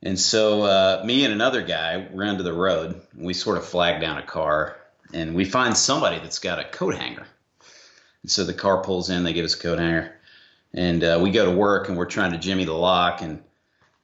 And 0.01 0.17
so 0.17 0.63
uh, 0.63 1.03
me 1.05 1.25
and 1.25 1.33
another 1.33 1.61
guy 1.61 2.07
ran 2.13 2.37
to 2.37 2.43
the 2.43 2.53
road. 2.53 3.01
And 3.13 3.25
we 3.25 3.33
sort 3.33 3.57
of 3.57 3.65
flag 3.65 3.99
down 3.99 4.17
a 4.17 4.23
car, 4.23 4.77
and 5.13 5.35
we 5.35 5.45
find 5.45 5.75
somebody 5.75 6.19
that's 6.19 6.39
got 6.39 6.59
a 6.59 6.65
coat 6.65 6.95
hanger. 6.95 7.25
And 8.21 8.31
so 8.31 8.43
the 8.43 8.53
car 8.53 8.83
pulls 8.83 9.09
in, 9.09 9.23
they 9.23 9.33
give 9.33 9.45
us 9.45 9.55
a 9.55 9.59
coat 9.59 9.79
hanger, 9.79 10.15
and 10.73 11.03
uh, 11.03 11.19
we 11.21 11.31
go 11.31 11.45
to 11.45 11.51
work, 11.51 11.87
and 11.87 11.97
we're 11.97 12.05
trying 12.05 12.31
to 12.31 12.37
jimmy 12.37 12.65
the 12.65 12.73
lock, 12.73 13.21
and 13.21 13.41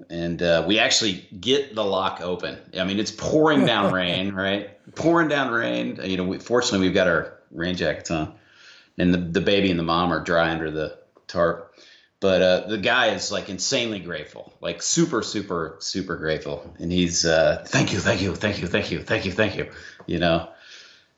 and 0.10 0.41
uh, 0.41 0.66
we 0.68 0.80
actually 0.80 1.28
get 1.39 1.76
the 1.76 1.84
lock 1.84 2.20
open. 2.22 2.58
I 2.78 2.84
mean, 2.84 2.99
it's 2.99 3.12
pouring 3.12 3.66
down 3.66 3.93
rain, 3.93 4.34
right? 4.34 4.70
Pouring 4.95 5.30
down 5.30 5.51
rain. 5.51 5.99
You 6.04 6.18
know, 6.18 6.24
we, 6.26 6.39
fortunately, 6.39 6.88
we've 6.88 6.93
got 6.93 7.08
our 7.08 7.39
rain 7.51 7.76
jackets 7.76 8.12
on, 8.12 8.34
and 8.97 9.14
the, 9.14 9.18
the 9.18 9.41
baby 9.41 9.70
and 9.70 9.80
the 9.80 9.84
mom 9.84 10.12
are 10.12 10.24
dry 10.24 10.51
under 10.51 10.72
the 10.72 10.97
tarp. 11.28 11.76
But 12.20 12.41
uh, 12.41 12.68
the 12.68 12.78
guy 12.78 13.08
is 13.08 13.34
like 13.34 13.49
insanely 13.49 13.99
grateful, 13.99 14.54
like 14.62 14.82
super, 14.82 15.22
super, 15.24 15.76
super 15.80 16.16
grateful, 16.16 16.74
and 16.80 16.89
he's 16.89 17.26
uh, 17.26 17.66
thank 17.68 17.91
you, 17.91 17.99
thank 17.99 18.22
you, 18.22 18.34
thank 18.34 18.62
you, 18.62 18.68
thank 18.68 18.91
you, 18.91 19.01
thank 19.01 19.26
you, 19.26 19.32
thank 19.34 19.58
you, 19.58 19.70
you 20.06 20.20
know. 20.20 20.49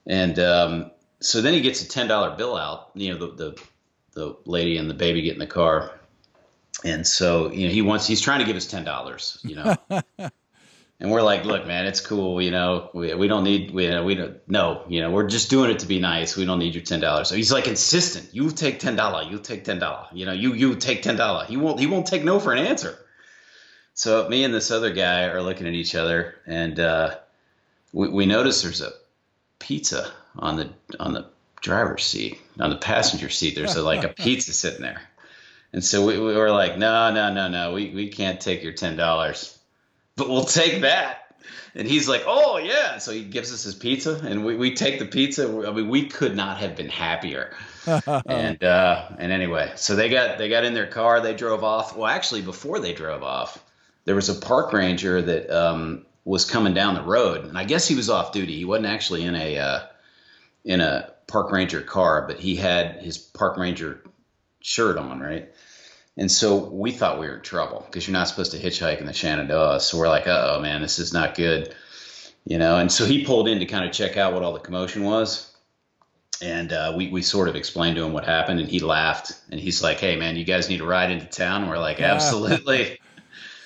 And 0.07 0.37
um, 0.39 0.91
so 1.19 1.41
then 1.41 1.53
he 1.53 1.61
gets 1.61 1.81
a 1.81 1.87
ten 1.87 2.07
dollar 2.07 2.35
bill 2.35 2.55
out. 2.55 2.91
You 2.93 3.13
know, 3.13 3.27
the, 3.27 3.35
the 3.35 3.61
the 4.15 4.35
lady 4.45 4.77
and 4.77 4.89
the 4.89 4.93
baby 4.93 5.21
get 5.21 5.33
in 5.33 5.39
the 5.39 5.47
car. 5.47 5.91
And 6.83 7.05
so 7.05 7.51
you 7.51 7.67
know 7.67 7.73
he 7.73 7.81
wants 7.81 8.07
he's 8.07 8.21
trying 8.21 8.39
to 8.39 8.45
give 8.45 8.55
us 8.55 8.65
ten 8.65 8.83
dollars 8.83 9.39
you 9.43 9.55
know. 9.55 9.75
And 10.97 11.11
we're 11.11 11.21
like 11.21 11.43
look 11.43 11.67
man 11.67 11.87
it's 11.87 11.99
cool 11.99 12.41
you 12.41 12.51
know. 12.51 12.89
We, 12.93 13.13
we 13.15 13.27
don't 13.27 13.43
need 13.43 13.71
we, 13.71 13.99
we 13.99 14.15
don't 14.15 14.37
no 14.47 14.83
you 14.87 15.01
know 15.01 15.11
we're 15.11 15.27
just 15.27 15.49
doing 15.49 15.69
it 15.69 15.79
to 15.79 15.87
be 15.87 15.99
nice. 15.99 16.37
We 16.37 16.45
don't 16.45 16.57
need 16.57 16.73
your 16.73 16.85
ten 16.85 17.01
dollars. 17.01 17.27
So 17.27 17.35
he's 17.35 17.51
like 17.51 17.67
insistent. 17.67 18.33
You 18.33 18.49
take 18.49 18.79
ten 18.79 18.95
dollar 18.95 19.23
you 19.29 19.37
take 19.39 19.65
ten 19.65 19.77
dollar 19.77 20.07
you 20.13 20.25
know 20.25 20.31
you 20.31 20.53
you 20.53 20.75
take 20.75 21.01
ten 21.01 21.17
dollar. 21.17 21.43
He 21.45 21.57
won't 21.57 21.81
he 21.81 21.85
won't 21.85 22.07
take 22.07 22.23
no 22.23 22.39
for 22.39 22.53
an 22.53 22.65
answer. 22.65 22.97
So 23.93 24.29
me 24.29 24.45
and 24.45 24.53
this 24.53 24.71
other 24.71 24.93
guy 24.93 25.25
are 25.25 25.41
looking 25.41 25.67
at 25.67 25.73
each 25.73 25.95
other 25.95 26.35
and 26.47 26.79
uh, 26.79 27.17
we, 27.91 28.07
we 28.07 28.25
notice 28.25 28.61
there's 28.61 28.81
a 28.81 28.93
pizza 29.59 30.11
on 30.37 30.57
the 30.57 30.69
on 30.99 31.13
the 31.13 31.25
driver's 31.61 32.03
seat 32.03 32.39
on 32.59 32.69
the 32.69 32.75
passenger 32.75 33.29
seat 33.29 33.55
there's 33.55 33.75
a, 33.75 33.81
like 33.81 34.03
a 34.03 34.09
pizza 34.23 34.53
sitting 34.53 34.81
there 34.81 35.01
and 35.75 35.83
so 35.83 36.05
we, 36.05 36.17
we 36.17 36.33
were 36.37 36.51
like, 36.51 36.77
no, 36.77 37.13
no, 37.13 37.33
no, 37.33 37.49
no, 37.49 37.73
we, 37.73 37.89
we 37.89 38.07
can't 38.07 38.39
take 38.39 38.63
your 38.63 38.71
$10, 38.71 39.57
but 40.15 40.29
we'll 40.29 40.45
take 40.45 40.83
that. 40.83 41.35
And 41.75 41.85
he's 41.85 42.07
like, 42.07 42.23
oh, 42.25 42.57
yeah. 42.59 42.99
So 42.99 43.11
he 43.11 43.25
gives 43.25 43.51
us 43.53 43.63
his 43.63 43.75
pizza 43.75 44.21
and 44.25 44.45
we, 44.45 44.55
we 44.55 44.73
take 44.73 44.99
the 44.99 45.05
pizza. 45.05 45.43
I 45.67 45.73
mean, 45.73 45.89
we 45.89 46.07
could 46.07 46.33
not 46.33 46.59
have 46.59 46.77
been 46.77 46.87
happier. 46.87 47.53
and, 48.25 48.63
uh, 48.63 49.09
and 49.19 49.33
anyway, 49.33 49.73
so 49.75 49.97
they 49.97 50.07
got, 50.07 50.37
they 50.37 50.47
got 50.47 50.63
in 50.63 50.73
their 50.73 50.87
car, 50.87 51.19
they 51.19 51.35
drove 51.35 51.65
off. 51.65 51.97
Well, 51.97 52.07
actually, 52.07 52.43
before 52.43 52.79
they 52.79 52.93
drove 52.93 53.21
off, 53.21 53.61
there 54.05 54.15
was 54.15 54.29
a 54.29 54.35
park 54.35 54.71
ranger 54.71 55.21
that, 55.21 55.49
um, 55.49 56.05
was 56.25 56.43
coming 56.43 56.73
down 56.73 56.95
the 56.95 57.03
road 57.03 57.45
and 57.45 57.57
I 57.57 57.63
guess 57.63 57.87
he 57.87 57.95
was 57.95 58.09
off 58.09 58.33
duty. 58.33 58.57
He 58.57 58.65
wasn't 58.65 58.87
actually 58.87 59.23
in 59.23 59.35
a, 59.35 59.57
uh, 59.57 59.79
in 60.65 60.81
a 60.81 61.13
park 61.27 61.51
ranger 61.51 61.81
car, 61.81 62.25
but 62.27 62.39
he 62.39 62.55
had 62.55 63.01
his 63.01 63.17
park 63.17 63.57
ranger 63.57 64.03
shirt 64.61 64.97
on, 64.97 65.19
right? 65.19 65.49
And 66.17 66.31
so 66.31 66.57
we 66.57 66.91
thought 66.91 67.19
we 67.19 67.27
were 67.27 67.35
in 67.35 67.41
trouble 67.41 67.83
because 67.85 68.07
you're 68.07 68.13
not 68.13 68.27
supposed 68.27 68.51
to 68.53 68.59
hitchhike 68.59 68.99
in 68.99 69.05
the 69.05 69.13
Shenandoah. 69.13 69.79
So 69.81 69.97
we're 69.97 70.07
like, 70.07 70.27
oh 70.27 70.59
man, 70.61 70.81
this 70.81 70.97
is 70.97 71.13
not 71.13 71.35
good, 71.35 71.75
you 72.45 72.57
know. 72.57 72.77
And 72.77 72.91
so 72.91 73.05
he 73.05 73.25
pulled 73.25 73.47
in 73.47 73.59
to 73.59 73.65
kind 73.65 73.85
of 73.85 73.91
check 73.91 74.17
out 74.17 74.33
what 74.33 74.41
all 74.41 74.53
the 74.53 74.59
commotion 74.59 75.03
was, 75.03 75.53
and 76.41 76.71
uh, 76.71 76.93
we 76.95 77.09
we 77.09 77.21
sort 77.21 77.49
of 77.49 77.55
explained 77.55 77.97
to 77.97 78.03
him 78.03 78.13
what 78.13 78.25
happened, 78.25 78.61
and 78.61 78.69
he 78.69 78.79
laughed, 78.79 79.33
and 79.51 79.59
he's 79.59 79.83
like, 79.83 79.99
hey 79.99 80.15
man, 80.15 80.37
you 80.37 80.45
guys 80.45 80.69
need 80.69 80.77
to 80.77 80.85
ride 80.85 81.11
into 81.11 81.25
town. 81.25 81.63
And 81.63 81.69
we're 81.69 81.79
like, 81.79 81.99
absolutely. 81.99 82.99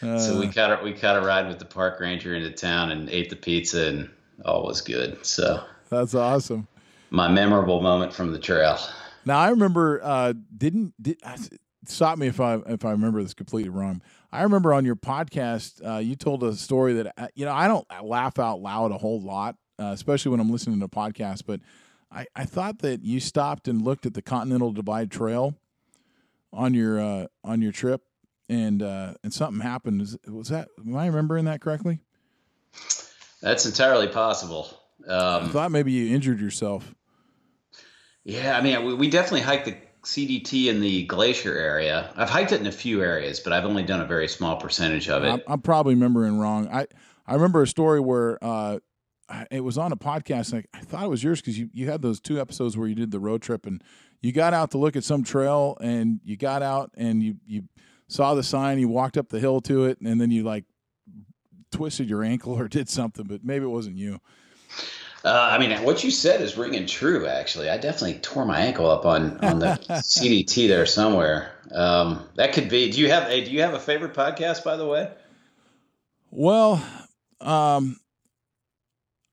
uh, 0.01 0.19
so 0.19 0.39
we 0.39 0.47
caught 0.47 0.79
a, 0.79 0.83
we 0.83 0.93
caught 0.93 1.17
a 1.17 1.25
ride 1.25 1.47
with 1.47 1.59
the 1.59 1.65
park 1.65 1.99
ranger 1.99 2.35
into 2.35 2.51
town 2.51 2.91
and 2.91 3.09
ate 3.09 3.29
the 3.29 3.35
pizza, 3.35 3.87
and 3.87 4.09
all 4.45 4.63
was 4.63 4.81
good. 4.81 5.25
So 5.25 5.63
that's 5.89 6.15
awesome. 6.15 6.67
My 7.09 7.27
memorable 7.27 7.81
moment 7.81 8.13
from 8.13 8.31
the 8.31 8.39
trail. 8.39 8.77
Now 9.25 9.39
I 9.39 9.49
remember 9.49 9.99
uh, 10.03 10.33
didn't 10.55 10.93
did 11.01 11.17
stop 11.85 12.17
me 12.17 12.27
if 12.27 12.39
I 12.39 12.55
if 12.67 12.85
I 12.85 12.91
remember 12.91 13.21
this 13.21 13.33
completely 13.33 13.69
wrong. 13.69 14.01
I 14.31 14.43
remember 14.43 14.73
on 14.73 14.85
your 14.85 14.95
podcast 14.95 15.85
uh, 15.85 15.97
you 15.97 16.15
told 16.15 16.43
a 16.43 16.53
story 16.55 16.93
that 16.93 17.13
uh, 17.17 17.27
you 17.35 17.45
know 17.45 17.53
I 17.53 17.67
don't 17.67 17.85
laugh 18.03 18.39
out 18.39 18.61
loud 18.61 18.91
a 18.91 18.97
whole 18.97 19.21
lot, 19.21 19.55
uh, 19.79 19.91
especially 19.93 20.31
when 20.31 20.39
I'm 20.39 20.51
listening 20.51 20.79
to 20.79 20.87
podcasts. 20.87 21.43
But 21.45 21.61
I, 22.11 22.25
I 22.35 22.45
thought 22.45 22.79
that 22.79 23.03
you 23.03 23.19
stopped 23.19 23.67
and 23.67 23.81
looked 23.81 24.05
at 24.05 24.13
the 24.13 24.21
Continental 24.21 24.71
Divide 24.71 25.11
Trail 25.11 25.55
on 26.51 26.73
your 26.73 26.99
uh, 26.99 27.27
on 27.43 27.61
your 27.61 27.71
trip, 27.71 28.01
and 28.49 28.81
uh, 28.81 29.13
and 29.23 29.33
something 29.33 29.61
happened. 29.61 30.01
Was, 30.01 30.17
was, 30.27 30.49
that 30.49 30.69
am 30.77 30.95
I 30.95 31.07
remembering 31.07 31.45
that 31.45 31.61
correctly? 31.61 31.99
That's 33.41 33.65
entirely 33.65 34.07
possible. 34.07 34.67
Um, 35.07 35.45
I 35.45 35.47
thought 35.47 35.71
maybe 35.71 35.91
you 35.91 36.13
injured 36.13 36.41
yourself. 36.41 36.93
Yeah, 38.25 38.57
I 38.57 38.61
mean, 38.61 38.83
we, 38.85 38.93
we 38.93 39.09
definitely 39.09 39.41
hiked 39.41 39.65
the 39.65 39.77
CDT 40.03 40.65
in 40.67 40.81
the 40.81 41.05
glacier 41.05 41.55
area. 41.55 42.11
I've 42.15 42.29
hiked 42.29 42.51
it 42.51 42.59
in 42.59 42.67
a 42.67 42.71
few 42.71 43.01
areas, 43.01 43.39
but 43.39 43.53
I've 43.53 43.65
only 43.65 43.83
done 43.83 44.01
a 44.01 44.05
very 44.05 44.27
small 44.27 44.57
percentage 44.57 45.09
of 45.09 45.23
it. 45.23 45.29
I'm, 45.29 45.41
I'm 45.47 45.61
probably 45.61 45.93
remembering 45.93 46.37
wrong. 46.37 46.67
I, 46.67 46.87
I 47.25 47.35
remember 47.35 47.61
a 47.61 47.67
story 47.67 47.99
where 47.99 48.43
uh, 48.43 48.79
it 49.51 49.61
was 49.61 49.77
on 49.77 49.91
a 49.91 49.97
podcast. 49.97 50.53
I, 50.53 50.63
I 50.77 50.81
thought 50.81 51.03
it 51.03 51.09
was 51.09 51.23
yours 51.23 51.41
because 51.41 51.57
you, 51.57 51.69
you 51.73 51.89
had 51.89 52.01
those 52.01 52.19
two 52.19 52.39
episodes 52.39 52.77
where 52.77 52.87
you 52.87 52.95
did 52.95 53.11
the 53.11 53.19
road 53.19 53.41
trip 53.41 53.65
and 53.65 53.83
you 54.21 54.31
got 54.31 54.53
out 54.53 54.71
to 54.71 54.77
look 54.77 54.95
at 54.95 55.03
some 55.03 55.23
trail 55.23 55.77
and 55.81 56.19
you 56.23 56.35
got 56.37 56.61
out 56.61 56.91
and 56.97 57.23
you, 57.23 57.35
you 57.45 57.63
saw 58.09 58.33
the 58.33 58.43
sign, 58.43 58.79
you 58.79 58.89
walked 58.89 59.17
up 59.17 59.29
the 59.29 59.39
hill 59.39 59.61
to 59.61 59.85
it, 59.85 60.01
and 60.01 60.19
then 60.19 60.31
you 60.31 60.43
like 60.43 60.65
twisted 61.71 62.09
your 62.09 62.23
ankle 62.23 62.53
or 62.53 62.67
did 62.67 62.89
something, 62.89 63.25
but 63.25 63.45
maybe 63.45 63.63
it 63.63 63.69
wasn't 63.69 63.95
you. 63.95 64.19
Uh, 65.23 65.49
I 65.51 65.57
mean, 65.57 65.83
what 65.83 66.03
you 66.03 66.11
said 66.11 66.41
is 66.41 66.57
ringing 66.57 66.85
true. 66.85 67.27
Actually, 67.27 67.69
I 67.69 67.77
definitely 67.77 68.19
tore 68.19 68.45
my 68.45 68.59
ankle 68.59 68.89
up 68.89 69.05
on 69.05 69.37
on 69.43 69.59
the 69.59 69.65
CDT 69.89 70.67
there 70.67 70.85
somewhere. 70.85 71.51
Um, 71.73 72.27
that 72.35 72.53
could 72.53 72.69
be. 72.69 72.89
Do 72.89 73.01
you 73.01 73.09
have? 73.09 73.23
Hey, 73.23 73.43
do 73.43 73.51
you 73.51 73.61
have 73.61 73.73
a 73.73 73.79
favorite 73.79 74.13
podcast, 74.13 74.63
by 74.63 74.77
the 74.77 74.87
way? 74.87 75.11
Well, 76.31 76.81
um, 77.41 77.99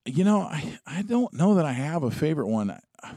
you 0.05 0.25
know, 0.25 0.41
I 0.41 0.77
I 0.85 1.03
don't 1.03 1.33
know 1.33 1.55
that 1.55 1.65
I 1.65 1.71
have 1.71 2.03
a 2.03 2.11
favorite 2.11 2.47
one. 2.47 2.69
I, 2.69 3.11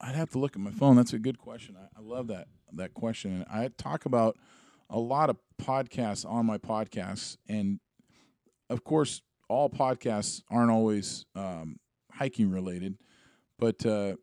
I'd 0.00 0.16
have 0.16 0.30
to 0.30 0.38
look 0.38 0.56
at 0.56 0.60
my 0.60 0.72
phone. 0.72 0.96
That's 0.96 1.12
a 1.12 1.20
good 1.20 1.38
question. 1.38 1.76
I, 1.78 2.00
I 2.00 2.02
love 2.02 2.26
that 2.28 2.48
that 2.72 2.94
question. 2.94 3.44
I 3.48 3.68
talk 3.78 4.06
about 4.06 4.36
a 4.92 4.98
lot 4.98 5.30
of 5.30 5.36
podcasts 5.60 6.28
on 6.28 6.46
my 6.46 6.58
podcasts, 6.58 7.36
and 7.48 7.80
of 8.70 8.84
course, 8.84 9.22
all 9.48 9.68
podcasts 9.68 10.42
aren't 10.50 10.70
always 10.70 11.24
um, 11.34 11.76
hiking 12.12 12.50
related, 12.50 12.96
but 13.58 13.84
uh, 13.84 14.14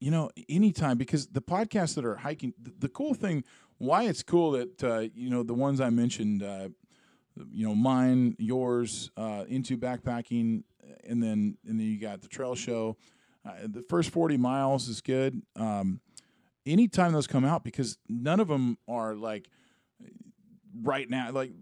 you 0.00 0.10
know, 0.10 0.30
anytime 0.48 0.98
because 0.98 1.28
the 1.28 1.40
podcasts 1.40 1.94
that 1.94 2.04
are 2.04 2.16
hiking, 2.16 2.52
the, 2.60 2.72
the 2.80 2.88
cool 2.88 3.14
thing, 3.14 3.44
why 3.78 4.02
it's 4.02 4.22
cool 4.22 4.50
that 4.52 4.82
uh, 4.82 5.06
you 5.14 5.30
know 5.30 5.44
the 5.44 5.54
ones 5.54 5.80
I 5.80 5.90
mentioned, 5.90 6.42
uh, 6.42 6.70
you 7.50 7.66
know, 7.66 7.74
mine, 7.76 8.34
yours, 8.38 9.12
uh, 9.16 9.44
into 9.48 9.78
backpacking, 9.78 10.64
and 11.04 11.22
then 11.22 11.56
and 11.68 11.78
then 11.78 11.86
you 11.86 12.00
got 12.00 12.20
the 12.20 12.28
trail 12.28 12.56
show. 12.56 12.96
Uh, 13.46 13.52
the 13.64 13.82
first 13.88 14.10
forty 14.10 14.36
miles 14.36 14.88
is 14.88 15.00
good. 15.00 15.40
Um, 15.54 16.00
anytime 16.66 17.12
those 17.12 17.26
come 17.26 17.44
out, 17.44 17.64
because 17.64 17.98
none 18.08 18.40
of 18.40 18.48
them 18.48 18.78
are 18.88 19.14
like 19.14 19.48
right 20.82 21.08
now. 21.08 21.30
Like 21.32 21.52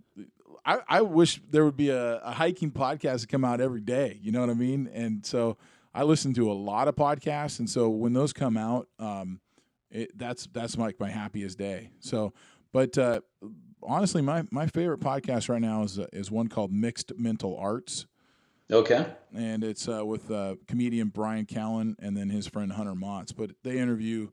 I, 0.65 0.79
I 0.89 1.01
wish 1.03 1.41
there 1.51 1.65
would 1.65 1.77
be 1.77 1.91
a, 1.91 2.19
a 2.19 2.33
hiking 2.33 2.71
podcast 2.71 3.23
to 3.23 3.27
come 3.27 3.45
out 3.45 3.61
every 3.61 3.81
day. 3.81 4.19
You 4.23 4.33
know 4.33 4.41
what 4.41 4.51
I 4.51 4.55
mean? 4.55 4.89
And 4.93 5.25
so 5.25 5.57
I 5.95 6.05
listen 6.05 6.35
to 6.35 6.51
a 6.51 6.55
lot 6.55 6.89
of 6.89 6.97
podcasts, 6.97 7.59
and 7.59 7.69
so 7.69 7.89
when 7.89 8.13
those 8.13 8.33
come 8.33 8.57
out, 8.57 8.89
um, 8.99 9.41
it, 9.91 10.17
that's 10.17 10.49
that's 10.53 10.77
like 10.77 11.01
my 11.01 11.11
happiest 11.11 11.59
day. 11.59 11.91
So, 11.99 12.33
but 12.73 12.97
uh, 12.97 13.21
honestly, 13.83 14.23
my 14.23 14.45
my 14.51 14.67
favorite 14.67 15.01
podcast 15.01 15.49
right 15.49 15.61
now 15.61 15.83
is 15.83 15.99
uh, 15.99 16.07
is 16.13 16.31
one 16.31 16.49
called 16.49 16.73
Mixed 16.73 17.13
Mental 17.19 17.57
Arts. 17.57 18.07
Okay. 18.71 19.05
And 19.35 19.65
it's 19.65 19.89
uh, 19.89 20.07
with 20.07 20.31
uh, 20.31 20.55
comedian 20.69 21.09
Brian 21.09 21.45
Callen 21.45 21.97
and 21.99 22.17
then 22.17 22.31
his 22.31 22.47
friend 22.47 22.71
Hunter 22.71 22.95
Maats. 22.95 23.33
But 23.33 23.51
they 23.65 23.79
interview 23.79 24.29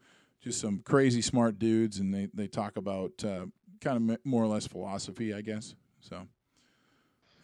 just 0.47 0.61
some 0.61 0.79
crazy 0.79 1.21
smart 1.21 1.59
dudes, 1.59 1.99
and 1.99 2.13
they 2.13 2.27
they 2.33 2.47
talk 2.47 2.77
about 2.77 3.23
uh, 3.23 3.45
kind 3.81 4.11
of 4.11 4.17
more 4.25 4.43
or 4.43 4.47
less 4.47 4.67
philosophy, 4.67 5.33
I 5.33 5.41
guess. 5.41 5.75
So. 5.99 6.27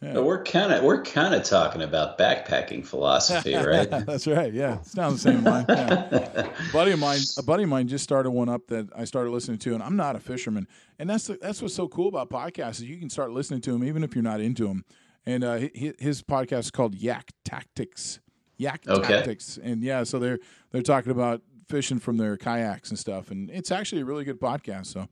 Yeah. 0.01 0.19
We're 0.19 0.43
kind 0.43 0.73
of 0.73 0.83
we're 0.83 1.01
kind 1.01 1.33
of 1.33 1.43
talking 1.43 1.81
about 1.81 2.17
backpacking 2.17 2.85
philosophy, 2.85 3.55
right? 3.55 3.89
That's 3.89 4.27
right. 4.27 4.51
Yeah, 4.51 4.79
it's 4.79 4.91
down 4.91 5.13
the 5.13 5.17
same 5.17 5.45
line. 5.45 5.63
Yeah. 5.69 6.09
a 6.11 6.73
buddy 6.73 6.91
of 6.91 6.99
mine, 6.99 7.21
a 7.37 7.43
buddy 7.43 7.63
of 7.63 7.69
mine, 7.69 7.87
just 7.87 8.03
started 8.03 8.31
one 8.31 8.49
up 8.49 8.67
that 8.67 8.89
I 8.93 9.05
started 9.05 9.29
listening 9.31 9.59
to, 9.59 9.73
and 9.73 9.81
I'm 9.81 9.95
not 9.95 10.17
a 10.17 10.19
fisherman, 10.19 10.67
and 10.99 11.09
that's 11.09 11.27
the, 11.27 11.37
that's 11.41 11.61
what's 11.61 11.73
so 11.73 11.87
cool 11.87 12.09
about 12.09 12.29
podcasts 12.29 12.81
is 12.81 12.83
you 12.83 12.97
can 12.97 13.09
start 13.09 13.31
listening 13.31 13.61
to 13.61 13.71
them 13.71 13.81
even 13.81 14.03
if 14.03 14.13
you're 14.13 14.23
not 14.23 14.41
into 14.41 14.67
them. 14.67 14.83
And 15.25 15.41
uh, 15.45 15.69
his 15.73 16.21
podcast 16.21 16.59
is 16.59 16.71
called 16.71 16.95
Yak 16.95 17.31
Tactics. 17.45 18.19
Yak 18.57 18.83
okay. 18.85 19.07
Tactics, 19.07 19.57
and 19.61 19.81
yeah, 19.81 20.03
so 20.03 20.19
they're 20.19 20.39
they're 20.71 20.81
talking 20.81 21.13
about 21.13 21.41
fishing 21.67 21.99
from 21.99 22.17
their 22.17 22.37
kayaks 22.37 22.89
and 22.89 22.99
stuff, 22.99 23.31
and 23.31 23.49
it's 23.49 23.71
actually 23.71 24.01
a 24.01 24.05
really 24.05 24.23
good 24.23 24.39
podcast. 24.39 24.87
So 24.87 25.07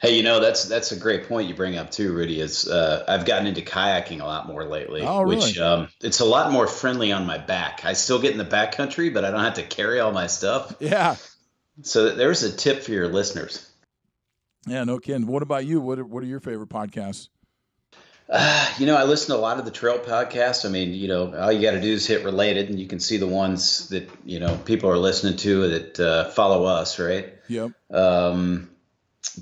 Hey, 0.00 0.16
you 0.16 0.22
know 0.22 0.40
that's 0.40 0.64
that's 0.64 0.92
a 0.92 0.96
great 0.96 1.28
point 1.28 1.48
you 1.48 1.54
bring 1.54 1.76
up 1.76 1.90
too, 1.90 2.12
Rudy. 2.12 2.40
Is 2.40 2.68
uh, 2.68 3.04
I've 3.08 3.24
gotten 3.24 3.46
into 3.46 3.62
kayaking 3.62 4.20
a 4.20 4.24
lot 4.24 4.46
more 4.46 4.64
lately, 4.64 5.02
oh, 5.02 5.22
really? 5.22 5.36
which 5.36 5.58
um, 5.58 5.88
it's 6.00 6.20
a 6.20 6.24
lot 6.24 6.52
more 6.52 6.66
friendly 6.66 7.10
on 7.10 7.26
my 7.26 7.38
back. 7.38 7.84
I 7.84 7.94
still 7.94 8.20
get 8.20 8.32
in 8.32 8.38
the 8.38 8.44
back 8.44 8.72
country, 8.72 9.10
but 9.10 9.24
I 9.24 9.30
don't 9.30 9.40
have 9.42 9.54
to 9.54 9.64
carry 9.64 9.98
all 9.98 10.12
my 10.12 10.28
stuff. 10.28 10.74
Yeah. 10.78 11.16
So 11.82 12.14
there's 12.14 12.42
a 12.42 12.54
tip 12.54 12.82
for 12.82 12.92
your 12.92 13.08
listeners. 13.08 13.68
Yeah, 14.66 14.84
no 14.84 14.98
kidding. 14.98 15.26
What 15.26 15.42
about 15.42 15.64
you? 15.64 15.80
What 15.80 15.98
are, 15.98 16.04
what 16.04 16.22
are 16.22 16.26
your 16.26 16.40
favorite 16.40 16.68
podcasts? 16.68 17.28
Uh, 18.28 18.72
you 18.78 18.86
know, 18.86 18.96
I 18.96 19.04
listen 19.04 19.34
to 19.34 19.36
a 19.36 19.40
lot 19.40 19.58
of 19.58 19.64
the 19.64 19.70
trail 19.70 19.98
podcasts. 19.98 20.64
I 20.64 20.68
mean, 20.68 20.94
you 20.94 21.08
know, 21.08 21.34
all 21.34 21.52
you 21.52 21.62
got 21.62 21.72
to 21.72 21.80
do 21.80 21.92
is 21.92 22.06
hit 22.06 22.24
related, 22.24 22.68
and 22.70 22.78
you 22.78 22.86
can 22.86 23.00
see 23.00 23.16
the 23.16 23.26
ones 23.26 23.88
that 23.88 24.08
you 24.24 24.40
know 24.40 24.56
people 24.56 24.90
are 24.90 24.98
listening 24.98 25.36
to 25.38 25.68
that 25.68 26.00
uh, 26.00 26.30
follow 26.30 26.64
us, 26.64 26.98
right? 26.98 27.34
Yep. 27.48 27.72
Um, 27.90 28.70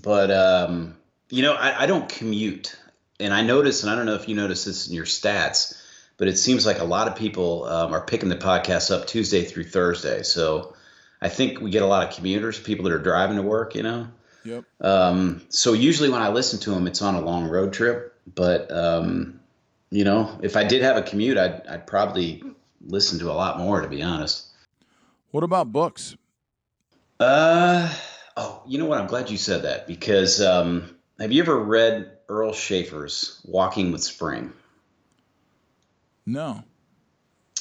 but 0.03 0.31
um, 0.31 0.97
you 1.31 1.43
know, 1.43 1.55
I, 1.55 1.83
I 1.83 1.87
don't 1.87 2.09
commute, 2.09 2.77
and 3.21 3.33
I 3.33 3.43
notice, 3.43 3.83
and 3.83 3.91
I 3.91 3.97
don't 3.97 4.07
know 4.07 4.15
if 4.15 4.29
you 4.29 4.35
notice 4.35 4.65
this 4.65 4.89
in 4.89 4.95
your 4.95 5.05
stats, 5.05 5.81
but 6.17 6.29
it 6.29 6.39
seems 6.39 6.65
like 6.67 6.79
a 6.79 6.85
lot 6.85 7.09
of 7.09 7.17
people 7.17 7.65
um, 7.65 7.93
are 7.93 8.05
picking 8.05 8.29
the 8.29 8.37
podcast 8.37 8.91
up 8.91 9.07
Tuesday 9.07 9.43
through 9.43 9.65
Thursday. 9.65 10.23
So 10.23 10.75
I 11.21 11.29
think 11.29 11.61
we 11.61 11.71
get 11.71 11.83
a 11.83 11.87
lot 11.87 12.09
of 12.09 12.15
commuters, 12.15 12.59
people 12.59 12.85
that 12.85 12.93
are 12.93 12.99
driving 12.99 13.37
to 13.37 13.43
work. 13.43 13.75
You 13.75 13.83
know. 13.83 14.09
Yep. 14.45 14.65
Um, 14.81 15.43
so 15.49 15.73
usually 15.73 16.09
when 16.09 16.23
I 16.23 16.29
listen 16.29 16.61
to 16.61 16.71
them, 16.71 16.87
it's 16.87 17.03
on 17.03 17.17
a 17.17 17.21
long 17.21 17.49
road 17.49 17.73
trip. 17.73 18.16
But 18.35 18.71
um, 18.71 19.41
you 19.91 20.05
know, 20.05 20.39
if 20.43 20.57
I 20.57 20.65
did 20.65 20.83
have 20.83 20.97
a 20.97 21.03
commute, 21.03 21.39
I'd, 21.39 21.67
I'd 21.67 21.87
probably 21.87 22.43
listen 22.81 23.19
to 23.21 23.31
a 23.31 23.35
lot 23.35 23.59
more, 23.59 23.81
to 23.81 23.89
be 23.89 24.03
honest. 24.03 24.47
What 25.31 25.45
about 25.45 25.73
books? 25.73 26.17
Uh, 27.19 27.93
Oh, 28.37 28.63
you 28.67 28.79
know 28.79 28.85
what? 28.85 29.01
I'm 29.01 29.07
glad 29.07 29.31
you 29.31 29.39
said 29.39 29.63
that 29.63 29.87
because 29.87 30.43
um, 30.43 30.97
have 31.19 31.33
you 31.33 31.43
ever 31.43 31.59
read 31.59 32.11
Earl 32.29 32.53
Shaffer's 32.53 33.41
Walking 33.47 33.93
with 33.93 34.03
Spring? 34.03 34.53
No. 36.27 36.63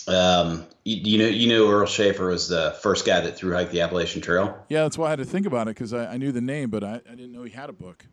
Um, 0.07 0.65
you, 0.83 0.97
you, 0.97 1.17
know, 1.17 1.27
you 1.27 1.47
know, 1.47 1.71
Earl 1.71 1.85
Shaffer 1.85 2.27
was 2.27 2.49
the 2.49 2.75
first 2.81 3.05
guy 3.05 3.21
that 3.21 3.37
threw 3.37 3.53
hike 3.53 3.71
the 3.71 3.81
Appalachian 3.81 4.21
Trail. 4.21 4.65
Yeah, 4.67 4.83
that's 4.83 4.97
why 4.97 5.07
I 5.07 5.09
had 5.11 5.19
to 5.19 5.25
think 5.25 5.45
about 5.45 5.67
it 5.67 5.75
because 5.75 5.93
I, 5.93 6.13
I, 6.13 6.17
knew 6.17 6.33
the 6.33 6.41
name, 6.41 6.69
but 6.69 6.83
I, 6.83 6.95
I, 7.09 7.15
didn't 7.15 7.31
know 7.31 7.43
he 7.43 7.51
had 7.51 7.69
a 7.69 7.73
book. 7.73 8.05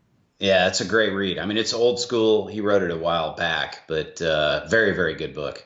Yeah, 0.43 0.67
it's 0.67 0.81
a 0.81 0.85
great 0.85 1.13
read. 1.13 1.39
I 1.39 1.47
mean, 1.47 1.57
it's 1.57 1.73
old 1.73 2.01
school. 2.01 2.49
He 2.49 2.61
wrote 2.61 2.83
it 2.83 2.91
a 2.91 2.97
while 2.97 3.37
back, 3.37 3.83
but 3.87 4.21
uh, 4.21 4.67
very, 4.67 4.93
very 4.93 5.15
good 5.15 5.35
book. 5.35 5.65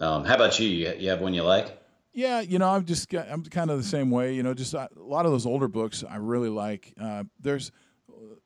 Um, 0.00 0.24
how 0.24 0.34
about 0.34 0.58
you? 0.58 0.66
You 0.68 1.10
have 1.10 1.20
one 1.20 1.32
you 1.32 1.44
like? 1.44 1.80
Yeah, 2.12 2.40
you 2.40 2.58
know, 2.58 2.68
I'm 2.68 2.84
just 2.84 3.14
I'm 3.14 3.44
kind 3.44 3.70
of 3.70 3.78
the 3.78 3.84
same 3.84 4.10
way. 4.10 4.34
You 4.34 4.42
know, 4.42 4.52
just 4.52 4.74
uh, 4.74 4.88
a 4.96 5.00
lot 5.00 5.26
of 5.26 5.32
those 5.32 5.46
older 5.46 5.68
books 5.68 6.02
I 6.02 6.16
really 6.16 6.48
like. 6.48 6.92
Uh, 7.00 7.22
there's, 7.38 7.70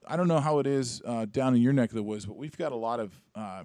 I 0.07 0.19
don't 0.19 0.29
know 0.29 0.41
how 0.41 0.59
it 0.59 0.67
is 0.67 1.01
uh, 1.07 1.25
down 1.25 1.55
in 1.55 1.63
your 1.63 1.73
neck 1.73 1.89
of 1.89 1.97
the 1.97 2.03
woods, 2.03 2.27
but 2.27 2.37
we've 2.37 2.59
got 2.59 2.73
a 2.73 2.77
lot 2.77 3.01
of 3.01 3.19
uh, 3.35 3.65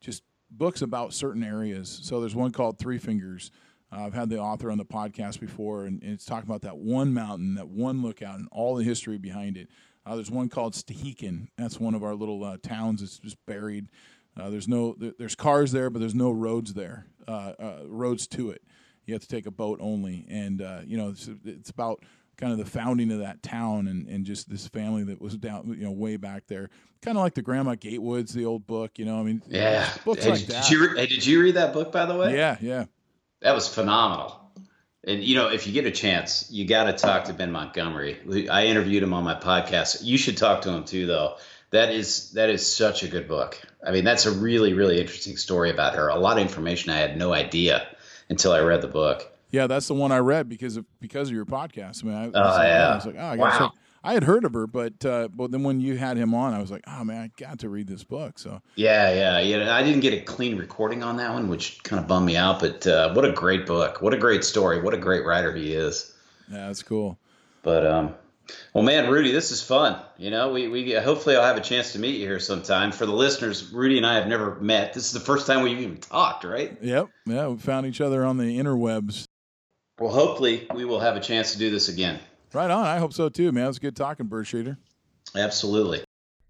just 0.00 0.22
books 0.52 0.82
about 0.82 1.12
certain 1.12 1.42
areas. 1.42 1.98
So 2.04 2.20
there's 2.20 2.36
one 2.36 2.52
called 2.52 2.78
Three 2.78 2.98
Fingers. 2.98 3.50
Uh, 3.90 4.02
I've 4.02 4.14
had 4.14 4.28
the 4.28 4.38
author 4.38 4.70
on 4.70 4.78
the 4.78 4.84
podcast 4.84 5.40
before, 5.40 5.86
and, 5.86 6.00
and, 6.04 6.12
it's 6.12 6.24
talking 6.24 6.48
about 6.48 6.62
that 6.62 6.76
one 6.76 7.12
mountain, 7.12 7.56
that 7.56 7.68
one 7.68 8.00
lookout, 8.00 8.38
and 8.38 8.46
all 8.52 8.76
the 8.76 8.84
history 8.84 9.18
behind 9.18 9.56
it. 9.56 9.68
Uh, 10.08 10.14
there's 10.14 10.30
one 10.30 10.48
called 10.48 10.72
Stehekin. 10.72 11.48
That's 11.58 11.78
one 11.78 11.94
of 11.94 12.02
our 12.02 12.14
little 12.14 12.56
towns. 12.58 13.02
It's 13.02 13.18
just 13.18 13.36
buried. 13.46 13.88
there's 14.36 14.68
no 14.68 14.94
there, 14.98 15.12
there's 15.18 15.34
cars 15.34 15.72
there, 15.72 15.90
but 15.90 15.98
there's 15.98 16.14
no 16.14 16.30
roads 16.30 16.74
there, 16.74 17.06
roads 17.86 18.26
to 18.28 18.50
it 18.50 18.62
you 19.08 19.14
have 19.14 19.22
to 19.22 19.28
take 19.28 19.46
a 19.46 19.50
boat 19.50 19.78
only. 19.80 20.26
And 20.28 20.60
uh, 20.60 20.80
you 20.86 20.98
know, 20.98 21.08
it's, 21.08 21.28
it's, 21.44 21.70
about 21.70 22.04
kind 22.36 22.52
of 22.52 22.58
the 22.58 22.66
founding 22.66 23.10
of 23.10 23.20
that 23.20 23.42
town 23.42 23.88
and, 23.88 24.06
and 24.06 24.24
just 24.24 24.48
this 24.48 24.68
family 24.68 25.02
that 25.04 25.20
was 25.20 25.36
down, 25.36 25.74
you 25.76 25.84
know, 25.84 25.90
way 25.90 26.16
back 26.16 26.46
there. 26.46 26.68
Kind 27.00 27.16
of 27.16 27.22
like 27.22 27.34
the 27.34 27.42
Grandma 27.42 27.74
Gatewoods, 27.74 28.32
the 28.32 28.44
old 28.44 28.66
book. 28.66 28.98
You 28.98 29.06
know, 29.06 29.18
I 29.18 29.22
mean, 29.22 29.42
yeah, 29.48 29.88
books 30.04 30.24
hey, 30.24 30.30
like 30.30 30.40
did, 30.40 30.48
that. 30.50 30.70
You, 30.70 30.94
hey, 30.94 31.06
did 31.06 31.24
you 31.24 31.42
read 31.42 31.54
that 31.54 31.72
book 31.72 31.90
by 31.90 32.04
the 32.04 32.16
way? 32.16 32.36
Yeah, 32.36 32.58
yeah. 32.60 32.84
That 33.40 33.54
was 33.54 33.72
phenomenal. 33.72 34.47
And 35.08 35.24
you 35.24 35.34
know, 35.36 35.48
if 35.48 35.66
you 35.66 35.72
get 35.72 35.86
a 35.86 35.90
chance, 35.90 36.46
you 36.50 36.66
got 36.66 36.84
to 36.84 36.92
talk 36.92 37.24
to 37.24 37.32
Ben 37.32 37.50
Montgomery. 37.50 38.48
I 38.50 38.66
interviewed 38.66 39.02
him 39.02 39.14
on 39.14 39.24
my 39.24 39.34
podcast. 39.34 40.04
You 40.04 40.18
should 40.18 40.36
talk 40.36 40.62
to 40.62 40.70
him 40.70 40.84
too, 40.84 41.06
though. 41.06 41.36
That 41.70 41.92
is 41.92 42.32
that 42.32 42.50
is 42.50 42.66
such 42.70 43.02
a 43.02 43.08
good 43.08 43.26
book. 43.26 43.60
I 43.86 43.90
mean, 43.90 44.04
that's 44.04 44.26
a 44.26 44.30
really 44.30 44.74
really 44.74 45.00
interesting 45.00 45.38
story 45.38 45.70
about 45.70 45.94
her. 45.94 46.08
A 46.08 46.16
lot 46.16 46.36
of 46.36 46.42
information 46.42 46.92
I 46.92 46.98
had 46.98 47.16
no 47.16 47.32
idea 47.32 47.88
until 48.28 48.52
I 48.52 48.60
read 48.60 48.82
the 48.82 48.88
book. 48.88 49.26
Yeah, 49.50 49.66
that's 49.66 49.88
the 49.88 49.94
one 49.94 50.12
I 50.12 50.18
read 50.18 50.48
because 50.48 50.76
of 50.76 50.84
because 51.00 51.28
of 51.28 51.34
your 51.34 51.46
podcast. 51.46 52.04
I 52.04 52.06
mean, 52.06 52.16
I, 52.16 52.38
oh, 52.38 52.42
I, 52.42 52.66
yeah. 52.66 52.88
I 52.88 52.94
was 52.94 53.06
like, 53.06 53.16
oh, 53.18 53.26
I 53.26 53.36
got 53.36 53.60
wow. 53.60 53.72
I 54.02 54.14
had 54.14 54.24
heard 54.24 54.44
of 54.44 54.54
her, 54.54 54.66
but 54.66 55.04
uh, 55.04 55.28
but 55.28 55.50
then 55.50 55.62
when 55.62 55.80
you 55.80 55.96
had 55.96 56.16
him 56.16 56.34
on, 56.34 56.54
I 56.54 56.60
was 56.60 56.70
like, 56.70 56.84
oh 56.86 57.04
man, 57.04 57.22
I 57.22 57.42
got 57.42 57.58
to 57.60 57.68
read 57.68 57.88
this 57.88 58.04
book. 58.04 58.38
So 58.38 58.62
yeah, 58.76 59.12
yeah, 59.12 59.40
yeah. 59.40 59.74
I 59.74 59.82
didn't 59.82 60.00
get 60.00 60.14
a 60.14 60.20
clean 60.20 60.56
recording 60.56 61.02
on 61.02 61.16
that 61.16 61.32
one, 61.32 61.48
which 61.48 61.82
kind 61.82 62.00
of 62.00 62.06
bummed 62.06 62.26
me 62.26 62.36
out. 62.36 62.60
But 62.60 62.86
uh, 62.86 63.12
what 63.14 63.24
a 63.24 63.32
great 63.32 63.66
book! 63.66 64.00
What 64.00 64.14
a 64.14 64.18
great 64.18 64.44
story! 64.44 64.80
What 64.80 64.94
a 64.94 64.98
great 64.98 65.24
writer 65.24 65.54
he 65.54 65.74
is. 65.74 66.14
Yeah, 66.50 66.68
that's 66.68 66.82
cool. 66.82 67.18
But 67.62 67.86
um, 67.86 68.14
well, 68.72 68.84
man, 68.84 69.10
Rudy, 69.10 69.32
this 69.32 69.50
is 69.50 69.62
fun. 69.62 70.00
You 70.16 70.30
know, 70.30 70.52
we, 70.52 70.68
we 70.68 70.92
hopefully 70.92 71.36
I'll 71.36 71.44
have 71.44 71.56
a 71.56 71.62
chance 71.62 71.92
to 71.92 71.98
meet 71.98 72.16
you 72.16 72.26
here 72.26 72.40
sometime. 72.40 72.92
For 72.92 73.06
the 73.06 73.12
listeners, 73.12 73.70
Rudy 73.72 73.96
and 73.96 74.06
I 74.06 74.14
have 74.14 74.26
never 74.26 74.54
met. 74.56 74.94
This 74.94 75.06
is 75.06 75.12
the 75.12 75.20
first 75.20 75.46
time 75.46 75.62
we've 75.62 75.80
even 75.80 75.98
talked, 75.98 76.44
right? 76.44 76.76
Yep. 76.80 77.08
Yeah, 77.26 77.48
we 77.48 77.58
found 77.58 77.86
each 77.86 78.00
other 78.00 78.24
on 78.24 78.36
the 78.38 78.58
interwebs. 78.58 79.24
Well, 79.98 80.12
hopefully 80.12 80.66
we 80.74 80.84
will 80.84 81.00
have 81.00 81.16
a 81.16 81.20
chance 81.20 81.52
to 81.52 81.58
do 81.58 81.70
this 81.70 81.88
again. 81.88 82.20
Right 82.52 82.70
on. 82.70 82.84
I 82.84 82.98
hope 82.98 83.12
so 83.12 83.28
too, 83.28 83.52
man. 83.52 83.64
It 83.64 83.68
was 83.68 83.78
good 83.78 83.96
talking, 83.96 84.26
Bird 84.26 84.46
Shooter. 84.46 84.78
Absolutely. 85.34 86.02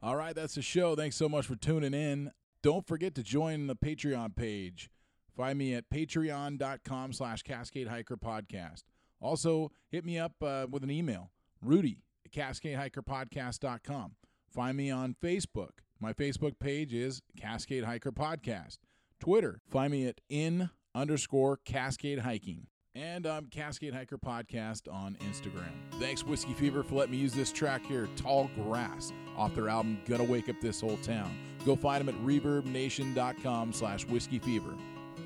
All 0.03 0.17
right, 0.17 0.35
that's 0.35 0.55
the 0.55 0.63
show. 0.63 0.95
Thanks 0.95 1.17
so 1.17 1.29
much 1.29 1.47
for 1.47 1.57
tuning 1.57 1.95
in. 1.95 2.31
Don't 2.63 2.87
forget 2.87 3.15
to 3.17 3.23
join 3.23 3.67
the 3.67 3.75
Patreon 3.77 4.37
page. 4.37 4.91
Find 5.37 5.59
me 5.59 5.75
at 5.75 5.91
patreon.com 5.91 7.13
slash 7.13 7.43
Cascade 7.43 7.89
Hiker 7.89 8.17
Podcast. 8.17 8.83
Also, 9.21 9.73
hit 9.91 10.05
me 10.05 10.19
up 10.19 10.35
uh, 10.43 10.67
with 10.71 10.83
an 10.85 10.91
email, 10.91 11.31
rudy 11.63 11.99
at 12.25 12.33
cascadehikerpodcast.com. 12.33 14.13
Find 14.53 14.77
me 14.77 14.91
on 14.91 15.17
Facebook. 15.23 15.81
My 16.01 16.13
Facebook 16.13 16.59
page 16.59 16.95
is 16.95 17.21
Cascade 17.37 17.85
Hiker 17.85 18.13
Podcast. 18.13 18.79
Twitter, 19.21 19.61
find 19.69 19.91
me 19.91 20.07
at 20.07 20.21
in 20.29 20.71
underscore 20.95 21.57
Cascade 21.65 22.21
Hiking. 22.21 22.67
And 22.99 23.27
I'm 23.27 23.47
Cascade 23.47 23.95
Hiker 23.95 24.19
Podcast 24.19 24.93
on 24.93 25.17
Instagram. 25.21 25.71
Thanks, 26.01 26.25
Whiskey 26.25 26.53
Fever, 26.53 26.83
for 26.83 26.97
letting 26.97 27.13
me 27.13 27.19
use 27.19 27.33
this 27.33 27.53
track 27.53 27.87
here, 27.87 28.09
Tall 28.17 28.51
Grass, 28.57 29.13
off 29.37 29.55
their 29.55 29.69
album 29.69 30.01
Gonna 30.09 30.25
Wake 30.25 30.49
Up 30.49 30.61
This 30.61 30.81
Whole 30.81 30.97
Town. 30.97 31.31
Go 31.65 31.77
find 31.77 32.01
them 32.01 32.09
at 32.09 32.21
reverbnation.com 32.25 33.73
slash 33.73 34.05
whiskey 34.05 34.41
fever. 34.41 34.75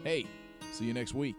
Hey, 0.05 0.27
see 0.71 0.85
you 0.85 0.93
next 0.93 1.15
week. 1.15 1.35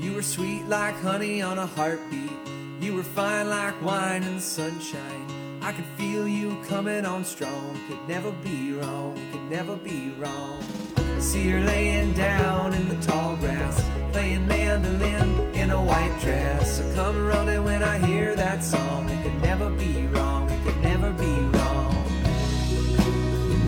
You 0.00 0.14
were 0.14 0.22
sweet 0.22 0.64
like 0.64 0.96
honey 0.96 1.42
on 1.42 1.60
a 1.60 1.66
heartbeat. 1.66 2.32
You 2.80 2.96
were 2.96 3.04
fine 3.04 3.48
like 3.48 3.80
wine 3.82 4.24
in 4.24 4.34
the 4.36 4.40
sunshine. 4.40 5.60
I 5.62 5.70
could 5.70 5.86
feel 5.96 6.26
you 6.26 6.60
coming 6.66 7.06
on 7.06 7.24
strong. 7.24 7.78
Could 7.86 8.08
never 8.08 8.32
be 8.32 8.72
wrong, 8.72 9.14
could 9.30 9.48
never 9.48 9.76
be 9.76 10.10
wrong. 10.18 10.60
I 10.96 11.20
see 11.20 11.48
her 11.50 11.60
laying 11.60 12.14
down 12.14 12.74
in 12.74 12.88
the 12.88 12.96
tall 13.06 13.36
grass, 13.36 13.80
playing 14.12 14.46
mandolin 14.48 15.35
in 15.66 15.72
a 15.72 15.82
white 15.82 16.16
dress. 16.20 16.80
I 16.80 16.94
come 16.94 17.26
running 17.26 17.64
when 17.64 17.82
I 17.82 17.98
hear 17.98 18.36
that 18.36 18.62
song. 18.62 19.10
It 19.10 19.20
could 19.24 19.42
never 19.42 19.68
be 19.68 20.06
wrong, 20.14 20.48
it 20.48 20.62
could 20.64 20.80
never 20.80 21.10
be 21.10 21.34
wrong. 21.54 21.92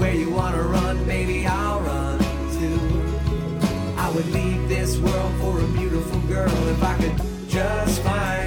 Where 0.00 0.14
you 0.14 0.30
wanna 0.30 0.62
run, 0.62 1.04
baby, 1.06 1.44
I'll 1.44 1.80
run 1.80 2.18
too. 2.58 2.80
I 4.04 4.06
would 4.14 4.28
leave 4.30 4.68
this 4.68 4.96
world 4.98 5.32
for 5.40 5.58
a 5.58 5.68
beautiful 5.78 6.20
girl 6.34 6.58
if 6.74 6.80
I 6.84 6.94
could 7.02 7.16
just 7.48 8.00
find 8.02 8.37